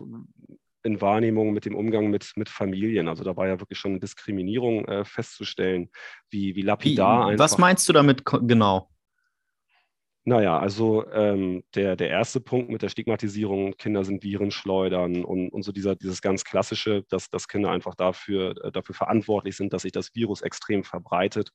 in 0.88 1.02
Wahrnehmung 1.02 1.54
mit 1.54 1.66
dem 1.66 1.76
Umgang 1.76 2.10
mit, 2.10 2.32
mit 2.36 2.50
Familien. 2.50 3.08
Also 3.08 3.24
da 3.24 3.36
war 3.38 3.48
ja 3.48 3.60
wirklich 3.60 3.78
schon 3.78 4.00
Diskriminierung 4.00 4.86
äh, 4.86 5.06
festzustellen, 5.06 5.90
wie, 6.30 6.56
wie 6.56 6.64
lapidar 6.64 7.28
wie, 7.28 7.32
einfach. 7.32 7.44
Was 7.44 7.58
meinst 7.58 7.88
du 7.88 7.94
damit 7.94 8.24
genau? 8.26 8.90
Naja, 10.26 10.60
also 10.60 11.10
ähm, 11.12 11.64
der, 11.74 11.96
der 11.96 12.10
erste 12.10 12.42
Punkt 12.42 12.70
mit 12.70 12.82
der 12.82 12.90
Stigmatisierung, 12.90 13.78
Kinder 13.78 14.04
sind 14.04 14.24
Virenschleudern 14.24 15.24
und, 15.24 15.50
und 15.50 15.64
so 15.64 15.72
dieser, 15.72 15.96
dieses 15.96 16.22
ganz 16.22 16.44
klassische, 16.44 17.04
dass, 17.08 17.30
dass 17.30 17.48
Kinder 17.48 17.72
einfach 17.72 17.96
dafür, 17.96 18.54
äh, 18.62 18.72
dafür 18.72 18.94
verantwortlich 18.94 19.56
sind, 19.56 19.72
dass 19.72 19.84
sich 19.84 19.94
das 19.94 20.14
Virus 20.16 20.42
extrem 20.42 20.84
verbreitet 20.84 21.52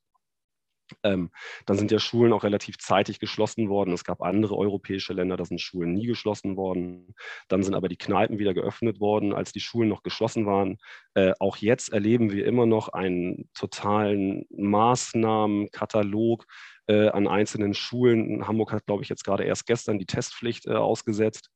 ähm, 1.02 1.31
dann 1.66 1.76
sind 1.76 1.90
ja 1.90 1.98
Schulen 1.98 2.33
auch 2.33 2.44
relativ 2.44 2.78
zeitig 2.78 3.18
geschlossen 3.18 3.68
worden. 3.68 3.92
Es 3.92 4.05
gab 4.05 4.22
andere 4.22 4.57
europäische 4.57 5.12
Länder, 5.12 5.37
da 5.37 5.44
sind 5.44 5.61
Schulen 5.61 5.92
nie 5.92 6.07
geschlossen 6.07 6.57
worden. 6.57 7.14
Dann 7.48 7.62
sind 7.62 7.74
aber 7.74 7.88
die 7.88 7.96
Kneipen 7.96 8.38
wieder 8.38 8.55
geöffnet 8.55 9.00
worden, 9.00 9.33
als 9.33 9.52
die 9.52 9.61
Schulen 9.61 9.88
noch 9.88 10.02
geschlossen 10.02 10.46
waren. 10.46 10.78
Äh, 11.14 11.33
auch 11.38 11.57
jetzt 11.57 11.92
erleben 11.92 12.33
wir 12.33 12.46
immer 12.46 12.66
noch 12.66 12.88
einen 12.88 13.48
totalen 13.55 14.46
Maßnahmenkatalog 14.50 16.46
äh, 16.87 17.09
an 17.09 17.28
einzelnen 17.28 17.74
Schulen. 17.74 18.46
Hamburg 18.46 18.72
hat, 18.72 18.87
glaube 18.87 19.02
ich, 19.02 19.09
jetzt 19.09 19.24
gerade 19.24 19.44
erst 19.44 19.66
gestern 19.66 19.98
die 19.98 20.07
Testpflicht 20.07 20.66
äh, 20.66 20.74
ausgesetzt. 20.74 21.50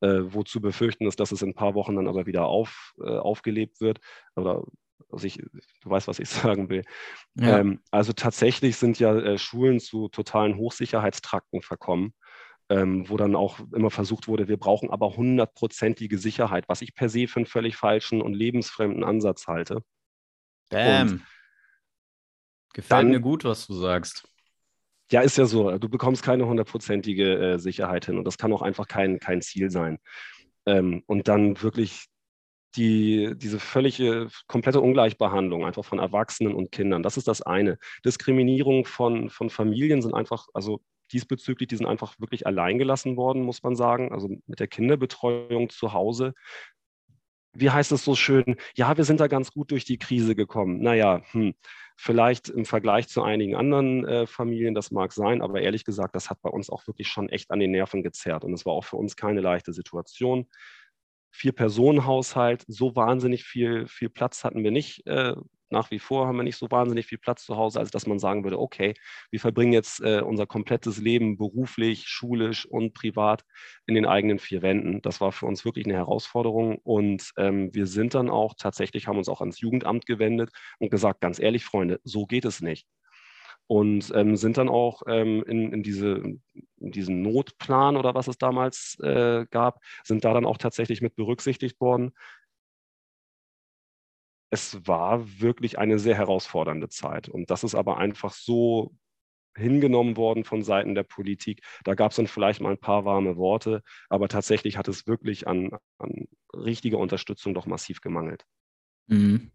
Äh, 0.00 0.32
wozu 0.34 0.60
befürchten 0.60 1.06
ist, 1.06 1.20
dass 1.20 1.30
es 1.30 1.42
in 1.42 1.50
ein 1.50 1.54
paar 1.54 1.74
Wochen 1.74 1.96
dann 1.96 2.08
aber 2.08 2.26
wieder 2.26 2.46
auf, 2.46 2.94
äh, 3.00 3.18
aufgelebt 3.18 3.80
wird 3.80 4.00
oder 4.34 4.64
also 5.10 5.26
ich, 5.26 5.38
du 5.38 5.90
weißt, 5.90 6.08
was 6.08 6.18
ich 6.18 6.28
sagen 6.28 6.68
will. 6.68 6.82
Ja. 7.34 7.58
Ähm, 7.58 7.80
also 7.90 8.12
tatsächlich 8.12 8.76
sind 8.76 8.98
ja 8.98 9.16
äh, 9.16 9.38
Schulen 9.38 9.80
zu 9.80 10.08
totalen 10.08 10.56
Hochsicherheitstrakten 10.56 11.62
verkommen, 11.62 12.14
ähm, 12.68 13.08
wo 13.08 13.16
dann 13.16 13.34
auch 13.34 13.60
immer 13.74 13.90
versucht 13.90 14.28
wurde, 14.28 14.48
wir 14.48 14.56
brauchen 14.56 14.90
aber 14.90 15.16
hundertprozentige 15.16 16.18
Sicherheit, 16.18 16.68
was 16.68 16.82
ich 16.82 16.94
per 16.94 17.08
se 17.08 17.26
für 17.26 17.40
einen 17.40 17.46
völlig 17.46 17.76
falschen 17.76 18.22
und 18.22 18.34
lebensfremden 18.34 19.04
Ansatz 19.04 19.46
halte. 19.46 19.82
Bam. 20.70 21.22
Gefällt 22.72 23.02
dann, 23.02 23.10
mir 23.10 23.20
gut, 23.20 23.44
was 23.44 23.66
du 23.66 23.74
sagst. 23.74 24.28
Ja, 25.10 25.22
ist 25.22 25.36
ja 25.36 25.44
so. 25.44 25.76
Du 25.78 25.88
bekommst 25.88 26.22
keine 26.22 26.46
hundertprozentige 26.46 27.54
äh, 27.54 27.58
Sicherheit 27.58 28.06
hin 28.06 28.16
und 28.16 28.24
das 28.24 28.38
kann 28.38 28.52
auch 28.52 28.62
einfach 28.62 28.86
kein, 28.86 29.18
kein 29.18 29.42
Ziel 29.42 29.70
sein. 29.70 29.98
Ähm, 30.66 31.02
und 31.06 31.26
dann 31.26 31.60
wirklich 31.62 32.09
die, 32.76 33.34
diese 33.36 33.58
völlige, 33.58 34.28
komplette 34.46 34.80
Ungleichbehandlung 34.80 35.64
einfach 35.64 35.84
von 35.84 35.98
Erwachsenen 35.98 36.54
und 36.54 36.70
Kindern. 36.72 37.02
Das 37.02 37.16
ist 37.16 37.28
das 37.28 37.42
eine. 37.42 37.78
Diskriminierung 38.04 38.84
von, 38.84 39.30
von 39.30 39.50
Familien 39.50 40.02
sind 40.02 40.14
einfach, 40.14 40.46
also 40.54 40.80
diesbezüglich, 41.12 41.68
die 41.68 41.76
sind 41.76 41.86
einfach 41.86 42.18
wirklich 42.20 42.46
alleingelassen 42.46 43.16
worden, 43.16 43.42
muss 43.42 43.62
man 43.62 43.74
sagen. 43.76 44.12
Also 44.12 44.28
mit 44.46 44.60
der 44.60 44.68
Kinderbetreuung 44.68 45.70
zu 45.70 45.92
Hause. 45.92 46.34
Wie 47.52 47.70
heißt 47.70 47.90
es 47.90 48.04
so 48.04 48.14
schön? 48.14 48.56
Ja, 48.76 48.96
wir 48.96 49.04
sind 49.04 49.18
da 49.18 49.26
ganz 49.26 49.50
gut 49.52 49.72
durch 49.72 49.84
die 49.84 49.98
Krise 49.98 50.36
gekommen. 50.36 50.80
Naja, 50.80 51.22
hm, 51.32 51.54
vielleicht 51.96 52.48
im 52.48 52.64
Vergleich 52.64 53.08
zu 53.08 53.22
einigen 53.22 53.56
anderen 53.56 54.06
äh, 54.06 54.26
Familien, 54.28 54.74
das 54.74 54.92
mag 54.92 55.12
sein, 55.12 55.42
aber 55.42 55.60
ehrlich 55.60 55.84
gesagt, 55.84 56.14
das 56.14 56.30
hat 56.30 56.40
bei 56.42 56.50
uns 56.50 56.70
auch 56.70 56.86
wirklich 56.86 57.08
schon 57.08 57.28
echt 57.28 57.50
an 57.50 57.58
den 57.58 57.72
Nerven 57.72 58.04
gezerrt. 58.04 58.44
Und 58.44 58.52
es 58.52 58.64
war 58.64 58.72
auch 58.72 58.84
für 58.84 58.96
uns 58.96 59.16
keine 59.16 59.40
leichte 59.40 59.72
Situation. 59.72 60.46
Vier-Personen-Haushalt, 61.30 62.64
so 62.66 62.96
wahnsinnig 62.96 63.44
viel, 63.44 63.86
viel 63.86 64.10
Platz 64.10 64.44
hatten 64.44 64.64
wir 64.64 64.70
nicht. 64.70 65.06
Äh, 65.06 65.34
nach 65.70 65.90
wie 65.90 66.00
vor 66.00 66.26
haben 66.26 66.36
wir 66.36 66.42
nicht 66.42 66.56
so 66.56 66.70
wahnsinnig 66.70 67.06
viel 67.06 67.18
Platz 67.18 67.44
zu 67.44 67.56
Hause, 67.56 67.78
als 67.78 67.90
dass 67.90 68.06
man 68.06 68.18
sagen 68.18 68.42
würde, 68.44 68.58
okay, 68.58 68.94
wir 69.30 69.40
verbringen 69.40 69.72
jetzt 69.72 70.00
äh, 70.00 70.20
unser 70.20 70.46
komplettes 70.46 70.98
Leben 70.98 71.38
beruflich, 71.38 72.08
schulisch 72.08 72.66
und 72.66 72.92
privat 72.92 73.44
in 73.86 73.94
den 73.94 74.06
eigenen 74.06 74.38
vier 74.38 74.62
Wänden. 74.62 75.00
Das 75.02 75.20
war 75.20 75.32
für 75.32 75.46
uns 75.46 75.64
wirklich 75.64 75.86
eine 75.86 75.94
Herausforderung 75.94 76.78
und 76.78 77.30
ähm, 77.36 77.72
wir 77.72 77.86
sind 77.86 78.14
dann 78.14 78.30
auch 78.30 78.54
tatsächlich, 78.58 79.06
haben 79.06 79.18
uns 79.18 79.28
auch 79.28 79.40
ans 79.40 79.60
Jugendamt 79.60 80.06
gewendet 80.06 80.50
und 80.78 80.90
gesagt, 80.90 81.20
ganz 81.20 81.38
ehrlich, 81.38 81.64
Freunde, 81.64 82.00
so 82.02 82.26
geht 82.26 82.44
es 82.44 82.60
nicht 82.60 82.86
und 83.70 84.10
ähm, 84.16 84.36
sind 84.36 84.56
dann 84.56 84.68
auch 84.68 85.02
ähm, 85.06 85.44
in, 85.46 85.72
in, 85.72 85.84
diese, 85.84 86.14
in, 86.16 86.42
diesen 86.90 87.22
Notplan 87.22 87.96
oder 87.96 88.16
was 88.16 88.26
es 88.26 88.36
damals 88.36 88.98
äh, 89.00 89.46
gab, 89.48 89.80
sind 90.02 90.24
da 90.24 90.34
dann 90.34 90.44
auch 90.44 90.58
tatsächlich 90.58 91.02
mit 91.02 91.14
berücksichtigt 91.14 91.80
worden. 91.80 92.10
Es 94.52 94.88
war 94.88 95.40
wirklich 95.40 95.78
eine 95.78 96.00
sehr 96.00 96.16
herausfordernde 96.16 96.88
Zeit 96.88 97.28
und 97.28 97.48
das 97.52 97.62
ist 97.62 97.76
aber 97.76 97.98
einfach 97.98 98.32
so 98.32 98.92
hingenommen 99.56 100.16
worden 100.16 100.42
von 100.42 100.64
Seiten 100.64 100.96
der 100.96 101.04
Politik. 101.04 101.62
Da 101.84 101.94
gab 101.94 102.10
es 102.10 102.16
dann 102.16 102.26
vielleicht 102.26 102.60
mal 102.60 102.72
ein 102.72 102.80
paar 102.80 103.04
warme 103.04 103.36
Worte, 103.36 103.84
aber 104.08 104.26
tatsächlich 104.26 104.78
hat 104.78 104.88
es 104.88 105.06
wirklich 105.06 105.46
an, 105.46 105.70
an 105.98 106.26
richtiger 106.52 106.98
Unterstützung 106.98 107.54
doch 107.54 107.66
massiv 107.66 108.00
gemangelt. 108.00 108.44
Mhm. 109.06 109.52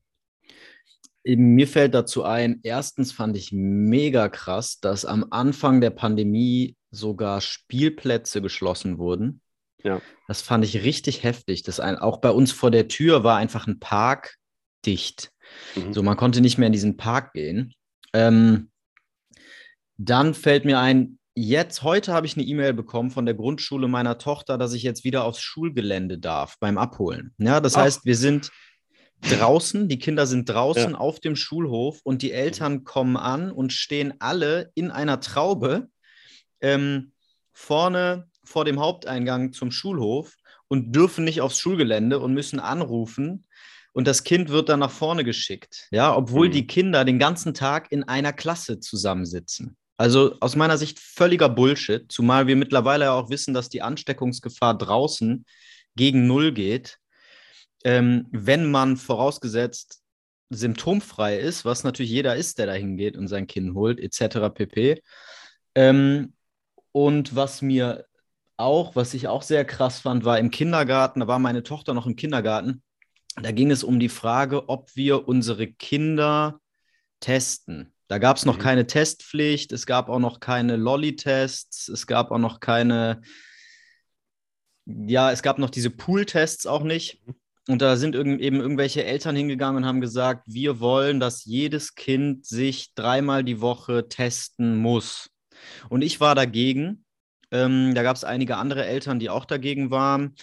Mir 1.25 1.67
fällt 1.67 1.95
dazu 1.95 2.23
ein, 2.23 2.59
erstens 2.63 3.11
fand 3.11 3.35
ich 3.35 3.51
mega 3.51 4.29
krass, 4.29 4.79
dass 4.79 5.05
am 5.05 5.25
Anfang 5.31 5.81
der 5.81 5.89
Pandemie 5.89 6.75
sogar 6.91 7.41
Spielplätze 7.41 8.41
geschlossen 8.41 8.99
wurden. 8.99 9.41
Ja. 9.83 10.01
Das 10.27 10.41
fand 10.41 10.63
ich 10.63 10.83
richtig 10.83 11.23
heftig. 11.23 11.63
Das 11.63 11.79
ein, 11.79 11.97
auch 11.97 12.17
bei 12.17 12.29
uns 12.29 12.51
vor 12.51 12.71
der 12.71 12.87
Tür 12.87 13.23
war 13.23 13.37
einfach 13.37 13.67
ein 13.67 13.79
Park 13.79 14.35
dicht. 14.85 15.31
Mhm. 15.75 15.93
So, 15.93 16.03
man 16.03 16.17
konnte 16.17 16.41
nicht 16.41 16.57
mehr 16.57 16.67
in 16.67 16.73
diesen 16.73 16.97
Park 16.97 17.33
gehen. 17.33 17.73
Ähm, 18.13 18.69
dann 19.97 20.33
fällt 20.33 20.65
mir 20.65 20.79
ein, 20.79 21.19
jetzt, 21.35 21.83
heute 21.83 22.13
habe 22.13 22.27
ich 22.27 22.35
eine 22.35 22.45
E-Mail 22.45 22.73
bekommen 22.73 23.11
von 23.11 23.25
der 23.25 23.35
Grundschule 23.35 23.87
meiner 23.87 24.17
Tochter, 24.17 24.57
dass 24.57 24.73
ich 24.73 24.83
jetzt 24.83 25.03
wieder 25.03 25.23
aufs 25.23 25.41
Schulgelände 25.41 26.17
darf 26.17 26.57
beim 26.59 26.77
Abholen. 26.77 27.33
Ja, 27.37 27.59
das 27.59 27.75
Ach. 27.75 27.81
heißt, 27.81 28.05
wir 28.05 28.15
sind 28.15 28.51
draußen, 29.21 29.87
die 29.87 29.99
Kinder 29.99 30.27
sind 30.27 30.49
draußen 30.49 30.91
ja. 30.91 30.97
auf 30.97 31.19
dem 31.19 31.35
Schulhof 31.35 31.99
und 32.03 32.21
die 32.21 32.31
Eltern 32.31 32.83
kommen 32.83 33.17
an 33.17 33.51
und 33.51 33.73
stehen 33.73 34.13
alle 34.19 34.71
in 34.75 34.91
einer 34.91 35.19
Traube 35.19 35.89
ähm, 36.61 37.11
vorne 37.53 38.29
vor 38.43 38.65
dem 38.65 38.79
Haupteingang 38.79 39.53
zum 39.53 39.71
Schulhof 39.71 40.35
und 40.67 40.95
dürfen 40.95 41.23
nicht 41.23 41.41
aufs 41.41 41.59
Schulgelände 41.59 42.19
und 42.19 42.33
müssen 42.33 42.59
anrufen. 42.59 43.45
Und 43.93 44.07
das 44.07 44.23
Kind 44.23 44.49
wird 44.49 44.69
dann 44.69 44.81
nach 44.81 44.91
vorne 44.91 45.23
geschickt, 45.23 45.87
ja, 45.91 46.15
obwohl 46.15 46.49
mhm. 46.49 46.51
die 46.51 46.67
Kinder 46.67 47.05
den 47.05 47.17
ganzen 47.17 47.53
Tag 47.53 47.91
in 47.91 48.03
einer 48.03 48.33
Klasse 48.33 48.79
zusammensitzen. 48.79 49.77
Also 49.97 50.35
aus 50.41 50.57
meiner 50.57 50.77
Sicht 50.77 50.99
völliger 50.99 51.47
Bullshit, 51.47 52.11
zumal 52.11 52.47
wir 52.47 52.57
mittlerweile 52.57 53.13
auch 53.13 53.29
wissen, 53.29 53.53
dass 53.53 53.69
die 53.69 53.81
Ansteckungsgefahr 53.81 54.77
draußen 54.77 55.45
gegen 55.95 56.27
Null 56.27 56.51
geht 56.51 56.99
ähm, 57.85 58.27
wenn 58.31 58.69
man 58.69 58.97
vorausgesetzt 58.97 60.01
symptomfrei 60.49 61.37
ist, 61.37 61.65
was 61.65 61.83
natürlich 61.83 62.11
jeder 62.11 62.35
ist, 62.35 62.57
der 62.57 62.65
da 62.65 62.73
hingeht 62.73 63.15
und 63.15 63.27
sein 63.27 63.47
Kind 63.47 63.75
holt, 63.75 63.99
etc. 63.99 64.49
pp. 64.53 65.01
Ähm, 65.75 66.33
und 66.91 67.35
was 67.35 67.61
mir 67.61 68.05
auch, 68.57 68.95
was 68.95 69.13
ich 69.13 69.27
auch 69.27 69.43
sehr 69.43 69.65
krass 69.65 69.99
fand, 69.99 70.25
war 70.25 70.39
im 70.39 70.49
Kindergarten, 70.49 71.19
da 71.19 71.27
war 71.27 71.39
meine 71.39 71.61
Tochter 71.61 71.93
noch 71.93 72.07
im 72.07 72.15
Kindergarten, 72.15 72.81
da 73.41 73.51
ging 73.51 73.69
es 73.69 73.83
um 73.83 73.99
die 73.99 74.09
Frage, 74.09 74.67
ob 74.67 74.95
wir 74.95 75.27
unsere 75.27 75.67
Kinder 75.67 76.59
testen. 77.19 77.93
Da 78.07 78.17
gab 78.17 78.37
es 78.37 78.45
noch 78.45 78.57
mhm. 78.57 78.61
keine 78.61 78.87
Testpflicht, 78.87 79.71
es 79.71 79.85
gab 79.85 80.09
auch 80.09 80.19
noch 80.19 80.39
keine 80.39 80.75
Lolli-Tests, 80.75 81.87
es 81.89 82.07
gab 82.07 82.31
auch 82.31 82.39
noch 82.39 82.59
keine 82.59 83.21
ja, 84.85 85.31
es 85.31 85.41
gab 85.41 85.57
noch 85.57 85.71
diese 85.71 85.89
Pool-Tests 85.89 86.67
auch 86.67 86.83
nicht. 86.83 87.19
Und 87.67 87.81
da 87.81 87.97
sind 87.97 88.15
eben 88.15 88.39
irgendwelche 88.39 89.03
Eltern 89.03 89.35
hingegangen 89.35 89.77
und 89.77 89.85
haben 89.85 90.01
gesagt, 90.01 90.43
wir 90.45 90.79
wollen, 90.79 91.19
dass 91.19 91.45
jedes 91.45 91.95
Kind 91.95 92.45
sich 92.45 92.93
dreimal 92.93 93.43
die 93.43 93.59
Woche 93.59 94.07
testen 94.07 94.77
muss. 94.77 95.31
Und 95.89 96.03
ich 96.03 96.19
war 96.19 96.35
dagegen. 96.35 97.05
Ähm, 97.51 97.93
da 97.95 98.03
gab 98.03 98.15
es 98.15 98.23
einige 98.23 98.57
andere 98.57 98.85
Eltern, 98.85 99.19
die 99.19 99.29
auch 99.29 99.45
dagegen 99.45 99.89
waren. 99.89 100.35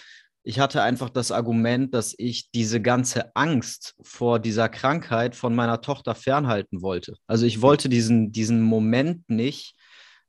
Ich 0.43 0.59
hatte 0.59 0.81
einfach 0.81 1.09
das 1.09 1.31
Argument, 1.31 1.93
dass 1.93 2.13
ich 2.17 2.51
diese 2.51 2.81
ganze 2.81 3.33
Angst 3.35 3.95
vor 4.01 4.39
dieser 4.39 4.67
Krankheit 4.67 5.35
von 5.35 5.55
meiner 5.55 5.79
Tochter 5.79 6.15
fernhalten 6.15 6.81
wollte. 6.81 7.15
Also 7.27 7.45
ich 7.45 7.61
wollte 7.61 7.87
diesen, 7.87 8.33
diesen 8.33 8.61
Moment 8.61 9.29
nicht, 9.29 9.75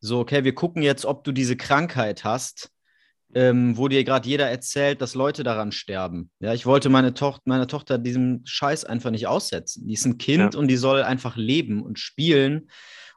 so, 0.01 0.21
okay, 0.21 0.45
wir 0.45 0.55
gucken 0.55 0.83
jetzt, 0.83 1.07
ob 1.07 1.25
du 1.25 1.33
diese 1.33 1.57
Krankheit 1.57 2.25
hast 2.25 2.71
ähm, 3.35 3.76
wo 3.76 3.89
dir 3.89 4.05
gerade 4.05 4.28
jeder 4.28 4.49
erzählt, 4.49 5.01
dass 5.01 5.14
Leute 5.14 5.45
daran 5.45 5.72
sterben. 5.72 6.30
Ja, 6.41 6.55
ich 6.55 6.66
wollte 6.66 6.89
meine, 6.89 7.14
Toch 7.14 7.41
meine 7.45 7.66
Tochter 7.66 7.99
diesem 7.99 8.43
Scheiß 8.45 8.85
einfach 8.85 9.11
nicht 9.11 9.26
aussetzen. 9.26 9.87
Die 9.87 9.95
ist 9.95 10.07
ein 10.07 10.18
Kind 10.18 10.55
ja. 10.55 10.59
und 10.59 10.68
die 10.68 10.76
soll 10.76 11.03
einfach 11.03 11.37
leben 11.37 11.82
und 11.82 11.99
spielen. 11.99 12.68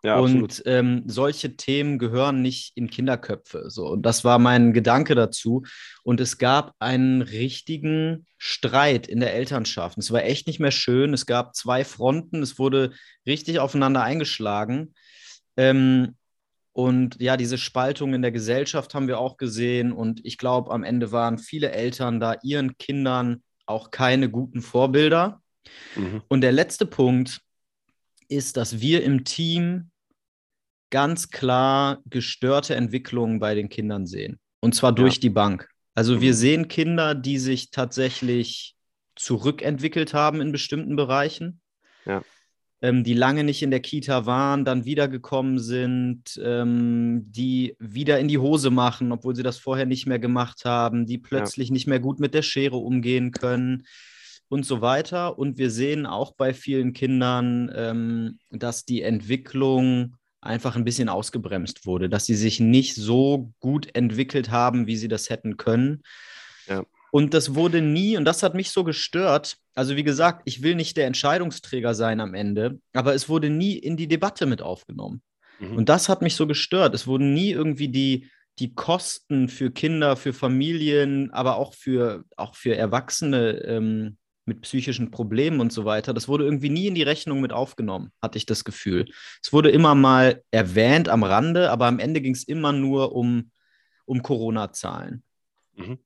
Ja, 0.04 0.20
und 0.20 0.62
ähm, 0.66 1.04
solche 1.08 1.56
Themen 1.56 1.98
gehören 1.98 2.42
nicht 2.42 2.74
in 2.76 2.90
Kinderköpfe. 2.90 3.70
So. 3.70 3.88
Und 3.88 4.04
das 4.04 4.24
war 4.24 4.38
mein 4.38 4.74
Gedanke 4.74 5.16
dazu. 5.16 5.64
Und 6.04 6.22
es 6.22 6.38
gab 6.38 6.76
einen 6.80 7.22
richtigen 7.22 8.26
Streit 8.38 9.08
in 9.08 9.20
der 9.20 9.34
Elternschaft. 9.34 9.98
Es 9.98 10.12
war 10.12 10.24
echt 10.24 10.48
nicht 10.48 10.60
mehr 10.60 10.72
schön. 10.72 11.14
Es 11.14 11.26
gab 11.26 11.56
zwei 11.56 11.84
Fronten. 11.84 12.44
Es 12.44 12.60
wurde 12.60 12.92
richtig 13.26 13.60
aufeinander 13.60 14.04
eingeschlagen. 14.04 14.94
Ähm, 15.58 16.16
und 16.78 17.20
ja, 17.20 17.38
diese 17.38 17.58
Spaltung 17.58 18.14
in 18.14 18.22
der 18.22 18.32
Gesellschaft 18.32 18.94
haben 18.94 19.08
wir 19.08 19.18
auch 19.18 19.38
gesehen. 19.38 19.92
Und 19.92 20.24
ich 20.24 20.38
glaube, 20.38 20.70
am 20.70 20.84
Ende 20.84 21.12
waren 21.12 21.40
viele 21.40 21.72
Eltern 21.72 22.20
da 22.20 22.36
ihren 22.44 22.78
Kindern 22.78 23.42
auch 23.66 23.90
keine 23.90 24.30
guten 24.30 24.62
Vorbilder. 24.62 25.42
Mhm. 25.96 26.22
Und 26.28 26.42
der 26.42 26.52
letzte 26.52 26.86
Punkt 26.86 27.42
ist, 28.28 28.58
dass 28.58 28.80
wir 28.80 29.04
im 29.04 29.24
Team 29.24 29.90
ganz 30.92 31.30
klar 31.30 31.98
gestörte 32.06 32.76
Entwicklungen 32.76 33.40
bei 33.40 33.56
den 33.56 33.70
Kindern 33.70 34.06
sehen. 34.06 34.40
Und 34.60 34.76
zwar 34.76 34.94
durch 34.94 35.16
ja. 35.16 35.22
die 35.22 35.32
Bank. 35.32 35.68
Also 35.96 36.18
mhm. 36.18 36.22
wir 36.22 36.36
sehen 36.36 36.68
Kinder, 36.68 37.16
die 37.16 37.40
sich 37.40 37.72
tatsächlich 37.72 38.76
zurückentwickelt 39.16 40.14
haben 40.14 40.42
in 40.42 40.52
bestimmten 40.52 40.96
Bereichen. 40.96 41.60
Ja 42.06 42.22
ähm, 42.82 43.04
die 43.04 43.14
lange 43.14 43.44
nicht 43.44 43.64
in 43.64 43.72
der 43.72 43.80
Kita 43.80 44.26
waren, 44.26 44.64
dann 44.64 44.86
wiedergekommen 44.86 45.60
sind, 45.60 46.40
ähm, 46.44 47.24
die 47.26 47.76
wieder 47.80 48.20
in 48.20 48.28
die 48.28 48.38
Hose 48.38 48.70
machen, 48.70 49.12
obwohl 49.12 49.36
sie 49.36 49.44
das 49.44 49.58
vorher 49.58 49.86
nicht 49.86 50.06
mehr 50.06 50.20
gemacht 50.20 50.66
haben, 50.66 51.06
die 51.06 51.18
plötzlich 51.18 51.70
ja. 51.70 51.74
nicht 51.74 51.88
mehr 51.88 52.00
gut 52.00 52.20
mit 52.20 52.34
der 52.34 52.44
Schere 52.44 52.78
umgehen 52.78 53.32
können 53.32 53.88
und 54.50 54.66
so 54.66 54.82
weiter. 54.82 55.40
Und 55.40 55.58
wir 55.58 55.72
sehen 55.72 56.06
auch 56.06 56.34
bei 56.34 56.54
vielen 56.54 56.94
Kindern, 56.94 57.72
ähm, 57.76 58.40
dass 58.52 58.86
die 58.86 59.02
Entwicklung 59.02 60.16
einfach 60.40 60.76
ein 60.76 60.86
bisschen 60.86 61.10
ausgebremst 61.10 61.86
wurde, 61.86 62.10
dass 62.10 62.26
sie 62.26 62.36
sich 62.36 62.60
nicht 62.60 62.96
so 62.96 63.52
gut 63.60 63.96
entwickelt 63.96 64.52
haben, 64.52 64.88
wie 64.88 64.96
sie 64.96 65.08
das 65.08 65.30
hätten 65.30 65.58
können. 65.58 66.04
Ja. 66.68 66.86
Und 67.12 67.34
das 67.34 67.56
wurde 67.56 67.82
nie, 67.82 68.18
und 68.18 68.26
das 68.26 68.44
hat 68.44 68.54
mich 68.54 68.72
so 68.72 68.84
gestört. 68.84 69.58
Also, 69.76 69.96
wie 69.96 70.04
gesagt, 70.04 70.42
ich 70.46 70.62
will 70.62 70.76
nicht 70.76 70.98
der 70.98 71.08
Entscheidungsträger 71.08 71.96
sein 71.96 72.20
am 72.20 72.34
Ende, 72.34 72.80
aber 72.94 73.14
es 73.16 73.30
wurde 73.30 73.50
nie 73.50 73.78
in 73.78 73.98
die 73.98 74.08
Debatte 74.08 74.46
mit 74.46 74.62
aufgenommen. 74.62 75.22
Mhm. 75.60 75.78
Und 75.78 75.90
das 75.90 76.10
hat 76.10 76.22
mich 76.22 76.36
so 76.36 76.48
gestört. 76.48 76.94
Es 76.94 77.08
wurden 77.08 77.34
nie 77.34 77.52
irgendwie 77.52 77.90
die, 77.90 78.30
die 78.60 78.74
Kosten 78.74 79.50
für 79.50 79.72
Kinder, 79.72 80.16
für 80.16 80.34
Familien, 80.34 81.32
aber 81.32 81.58
auch 81.58 81.74
für, 81.74 82.26
auch 82.36 82.56
für 82.56 82.76
Erwachsene 82.76 83.64
ähm, 83.66 84.18
mit 84.46 84.62
psychischen 84.62 85.12
Problemen 85.12 85.60
und 85.60 85.74
so 85.74 85.86
weiter. 85.86 86.14
Das 86.14 86.28
wurde 86.28 86.46
irgendwie 86.46 86.70
nie 86.70 86.88
in 86.88 86.96
die 86.96 87.04
Rechnung 87.04 87.42
mit 87.42 87.52
aufgenommen, 87.52 88.12
hatte 88.22 88.38
ich 88.38 88.46
das 88.46 88.64
Gefühl. 88.64 89.06
Es 89.44 89.52
wurde 89.52 89.70
immer 89.70 89.94
mal 89.94 90.42
erwähnt 90.52 91.10
am 91.10 91.24
Rande, 91.24 91.70
aber 91.70 91.86
am 91.86 92.00
Ende 92.00 92.22
ging 92.22 92.34
es 92.34 92.46
immer 92.46 92.72
nur 92.72 93.14
um, 93.14 93.52
um 94.06 94.24
Corona-Zahlen. 94.24 95.24
Mhm. 95.76 96.00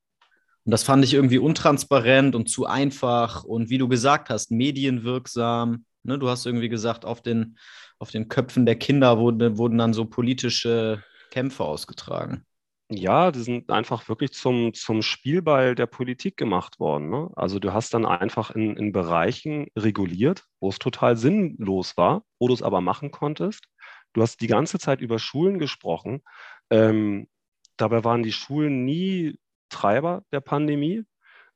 Und 0.65 0.71
das 0.71 0.83
fand 0.83 1.03
ich 1.03 1.13
irgendwie 1.13 1.39
untransparent 1.39 2.35
und 2.35 2.49
zu 2.49 2.65
einfach 2.65 3.43
und 3.43 3.69
wie 3.69 3.77
du 3.77 3.87
gesagt 3.87 4.29
hast, 4.29 4.51
medienwirksam. 4.51 5.85
Ne, 6.03 6.17
du 6.17 6.29
hast 6.29 6.45
irgendwie 6.45 6.69
gesagt, 6.69 7.05
auf 7.05 7.21
den, 7.21 7.57
auf 7.99 8.11
den 8.11 8.27
Köpfen 8.27 8.65
der 8.65 8.75
Kinder 8.75 9.19
wurde, 9.19 9.57
wurden 9.57 9.77
dann 9.77 9.93
so 9.93 10.05
politische 10.05 11.03
Kämpfe 11.31 11.63
ausgetragen. 11.63 12.45
Ja, 12.93 13.31
die 13.31 13.39
sind 13.39 13.71
einfach 13.71 14.09
wirklich 14.09 14.33
zum, 14.33 14.73
zum 14.73 15.01
Spielball 15.01 15.75
der 15.75 15.85
Politik 15.85 16.35
gemacht 16.35 16.79
worden. 16.79 17.09
Ne? 17.09 17.29
Also 17.35 17.57
du 17.57 17.71
hast 17.71 17.93
dann 17.93 18.05
einfach 18.05 18.51
in, 18.51 18.75
in 18.75 18.91
Bereichen 18.91 19.67
reguliert, 19.77 20.43
wo 20.59 20.67
es 20.69 20.77
total 20.77 21.15
sinnlos 21.15 21.95
war, 21.95 22.23
wo 22.37 22.49
du 22.49 22.53
es 22.53 22.61
aber 22.61 22.81
machen 22.81 23.09
konntest. 23.11 23.65
Du 24.11 24.21
hast 24.21 24.41
die 24.41 24.47
ganze 24.47 24.77
Zeit 24.77 24.99
über 24.99 25.19
Schulen 25.19 25.57
gesprochen. 25.57 26.21
Ähm, 26.69 27.29
dabei 27.77 28.03
waren 28.03 28.23
die 28.23 28.33
Schulen 28.33 28.83
nie 28.83 29.39
Treiber 29.71 30.23
der 30.31 30.41
Pandemie. 30.41 31.03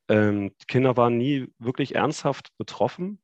Ähm, 0.08 0.52
Kinder 0.68 0.96
waren 0.96 1.16
nie 1.18 1.48
wirklich 1.58 1.94
ernsthaft 1.94 2.50
betroffen. 2.58 3.22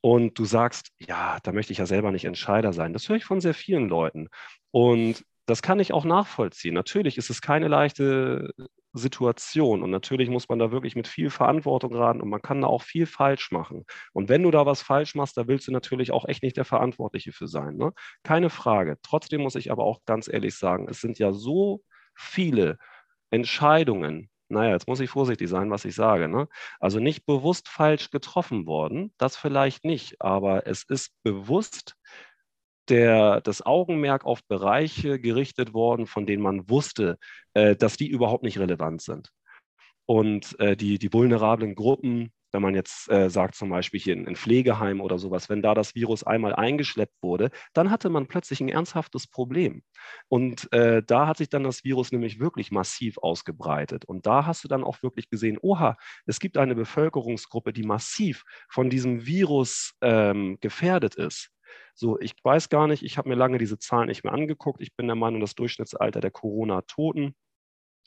Und 0.00 0.38
du 0.38 0.44
sagst, 0.44 0.92
ja, 0.98 1.38
da 1.42 1.52
möchte 1.52 1.72
ich 1.72 1.78
ja 1.78 1.86
selber 1.86 2.12
nicht 2.12 2.24
Entscheider 2.26 2.72
sein. 2.72 2.92
Das 2.92 3.08
höre 3.08 3.16
ich 3.16 3.24
von 3.24 3.40
sehr 3.40 3.54
vielen 3.54 3.88
Leuten. 3.88 4.28
Und 4.70 5.24
das 5.46 5.62
kann 5.62 5.80
ich 5.80 5.92
auch 5.92 6.04
nachvollziehen. 6.04 6.74
Natürlich 6.74 7.18
ist 7.18 7.30
es 7.30 7.40
keine 7.40 7.68
leichte 7.68 8.52
Situation 8.92 9.82
und 9.82 9.90
natürlich 9.90 10.28
muss 10.30 10.48
man 10.48 10.58
da 10.58 10.70
wirklich 10.72 10.96
mit 10.96 11.06
viel 11.06 11.30
Verantwortung 11.30 11.94
ran 11.94 12.20
und 12.20 12.28
man 12.28 12.42
kann 12.42 12.62
da 12.62 12.66
auch 12.66 12.82
viel 12.82 13.06
falsch 13.06 13.50
machen. 13.52 13.84
Und 14.12 14.28
wenn 14.28 14.42
du 14.42 14.50
da 14.50 14.66
was 14.66 14.82
falsch 14.82 15.14
machst, 15.14 15.36
da 15.36 15.46
willst 15.46 15.68
du 15.68 15.72
natürlich 15.72 16.12
auch 16.12 16.26
echt 16.26 16.42
nicht 16.42 16.56
der 16.56 16.64
Verantwortliche 16.64 17.32
für 17.32 17.46
sein. 17.46 17.76
Ne? 17.76 17.92
Keine 18.22 18.50
Frage. 18.50 18.96
Trotzdem 19.02 19.42
muss 19.42 19.54
ich 19.54 19.70
aber 19.70 19.84
auch 19.84 20.00
ganz 20.06 20.28
ehrlich 20.28 20.56
sagen, 20.56 20.88
es 20.88 21.00
sind 21.00 21.18
ja 21.18 21.32
so 21.32 21.82
viele 22.14 22.78
Entscheidungen, 23.30 24.30
naja, 24.48 24.72
jetzt 24.72 24.86
muss 24.86 25.00
ich 25.00 25.10
vorsichtig 25.10 25.48
sein, 25.48 25.70
was 25.70 25.84
ich 25.84 25.94
sage, 25.94 26.28
ne? 26.28 26.48
also 26.78 27.00
nicht 27.00 27.26
bewusst 27.26 27.68
falsch 27.68 28.10
getroffen 28.10 28.66
worden, 28.66 29.12
das 29.18 29.36
vielleicht 29.36 29.84
nicht, 29.84 30.20
aber 30.20 30.66
es 30.66 30.84
ist 30.84 31.10
bewusst 31.22 31.96
der, 32.88 33.40
das 33.40 33.64
Augenmerk 33.66 34.24
auf 34.24 34.44
Bereiche 34.46 35.18
gerichtet 35.18 35.74
worden, 35.74 36.06
von 36.06 36.26
denen 36.26 36.42
man 36.42 36.70
wusste, 36.70 37.18
äh, 37.54 37.74
dass 37.74 37.96
die 37.96 38.08
überhaupt 38.08 38.44
nicht 38.44 38.58
relevant 38.58 39.02
sind. 39.02 39.30
Und 40.06 40.58
äh, 40.60 40.76
die, 40.76 40.98
die 40.98 41.12
vulnerablen 41.12 41.74
Gruppen, 41.74 42.32
wenn 42.52 42.62
man 42.62 42.74
jetzt 42.74 43.10
äh, 43.10 43.28
sagt, 43.30 43.54
zum 43.54 43.70
Beispiel 43.70 44.00
hier 44.00 44.14
in, 44.14 44.26
in 44.26 44.36
Pflegeheimen 44.36 45.00
oder 45.00 45.18
sowas, 45.18 45.48
wenn 45.48 45.62
da 45.62 45.74
das 45.74 45.94
Virus 45.94 46.24
einmal 46.24 46.54
eingeschleppt 46.54 47.22
wurde, 47.22 47.50
dann 47.72 47.90
hatte 47.90 48.08
man 48.08 48.26
plötzlich 48.26 48.60
ein 48.60 48.68
ernsthaftes 48.68 49.26
Problem. 49.26 49.82
Und 50.28 50.72
äh, 50.72 51.02
da 51.06 51.26
hat 51.26 51.38
sich 51.38 51.48
dann 51.48 51.64
das 51.64 51.84
Virus 51.84 52.12
nämlich 52.12 52.40
wirklich 52.40 52.70
massiv 52.70 53.18
ausgebreitet. 53.18 54.04
Und 54.04 54.26
da 54.26 54.46
hast 54.46 54.64
du 54.64 54.68
dann 54.68 54.84
auch 54.84 55.02
wirklich 55.02 55.28
gesehen, 55.28 55.58
oha, 55.60 55.96
es 56.26 56.40
gibt 56.40 56.56
eine 56.56 56.74
Bevölkerungsgruppe, 56.74 57.72
die 57.72 57.82
massiv 57.84 58.44
von 58.68 58.90
diesem 58.90 59.26
Virus 59.26 59.94
ähm, 60.00 60.58
gefährdet 60.60 61.14
ist. 61.14 61.50
So, 61.94 62.18
ich 62.20 62.34
weiß 62.42 62.68
gar 62.68 62.86
nicht, 62.86 63.02
ich 63.02 63.18
habe 63.18 63.28
mir 63.28 63.34
lange 63.34 63.58
diese 63.58 63.78
Zahlen 63.78 64.08
nicht 64.08 64.24
mehr 64.24 64.32
angeguckt. 64.32 64.80
Ich 64.80 64.94
bin 64.94 65.06
der 65.06 65.16
Meinung, 65.16 65.40
das 65.40 65.54
Durchschnittsalter 65.54 66.20
der 66.20 66.30
Corona-Toten 66.30 67.34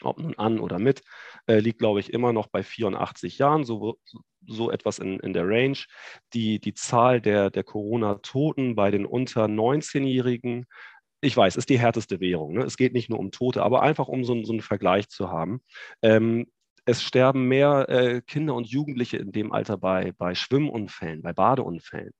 ob 0.03 0.19
nun 0.19 0.37
an 0.37 0.59
oder 0.59 0.79
mit, 0.79 1.01
äh, 1.47 1.59
liegt, 1.59 1.79
glaube 1.79 1.99
ich, 1.99 2.13
immer 2.13 2.33
noch 2.33 2.47
bei 2.47 2.63
84 2.63 3.37
Jahren, 3.37 3.63
so, 3.63 3.97
so 4.47 4.71
etwas 4.71 4.99
in, 4.99 5.19
in 5.19 5.33
der 5.33 5.47
Range. 5.47 5.77
Die, 6.33 6.59
die 6.59 6.73
Zahl 6.73 7.21
der, 7.21 7.49
der 7.49 7.63
Corona-Toten 7.63 8.75
bei 8.75 8.91
den 8.91 9.05
unter 9.05 9.45
19-Jährigen, 9.45 10.65
ich 11.21 11.35
weiß, 11.35 11.55
ist 11.57 11.69
die 11.69 11.79
härteste 11.79 12.19
Währung. 12.19 12.53
Ne? 12.53 12.63
Es 12.63 12.77
geht 12.77 12.93
nicht 12.93 13.09
nur 13.09 13.19
um 13.19 13.31
Tote, 13.31 13.63
aber 13.63 13.81
einfach 13.81 14.07
um 14.07 14.23
so, 14.23 14.41
so 14.43 14.53
einen 14.53 14.61
Vergleich 14.61 15.09
zu 15.09 15.29
haben. 15.29 15.61
Ähm, 16.01 16.47
es 16.85 17.03
sterben 17.03 17.47
mehr 17.47 17.87
äh, 17.89 18.21
Kinder 18.21 18.55
und 18.55 18.67
Jugendliche 18.67 19.17
in 19.17 19.31
dem 19.31 19.51
Alter 19.51 19.77
bei, 19.77 20.13
bei 20.13 20.33
Schwimmunfällen, 20.33 21.21
bei 21.21 21.33
Badeunfällen. 21.33 22.13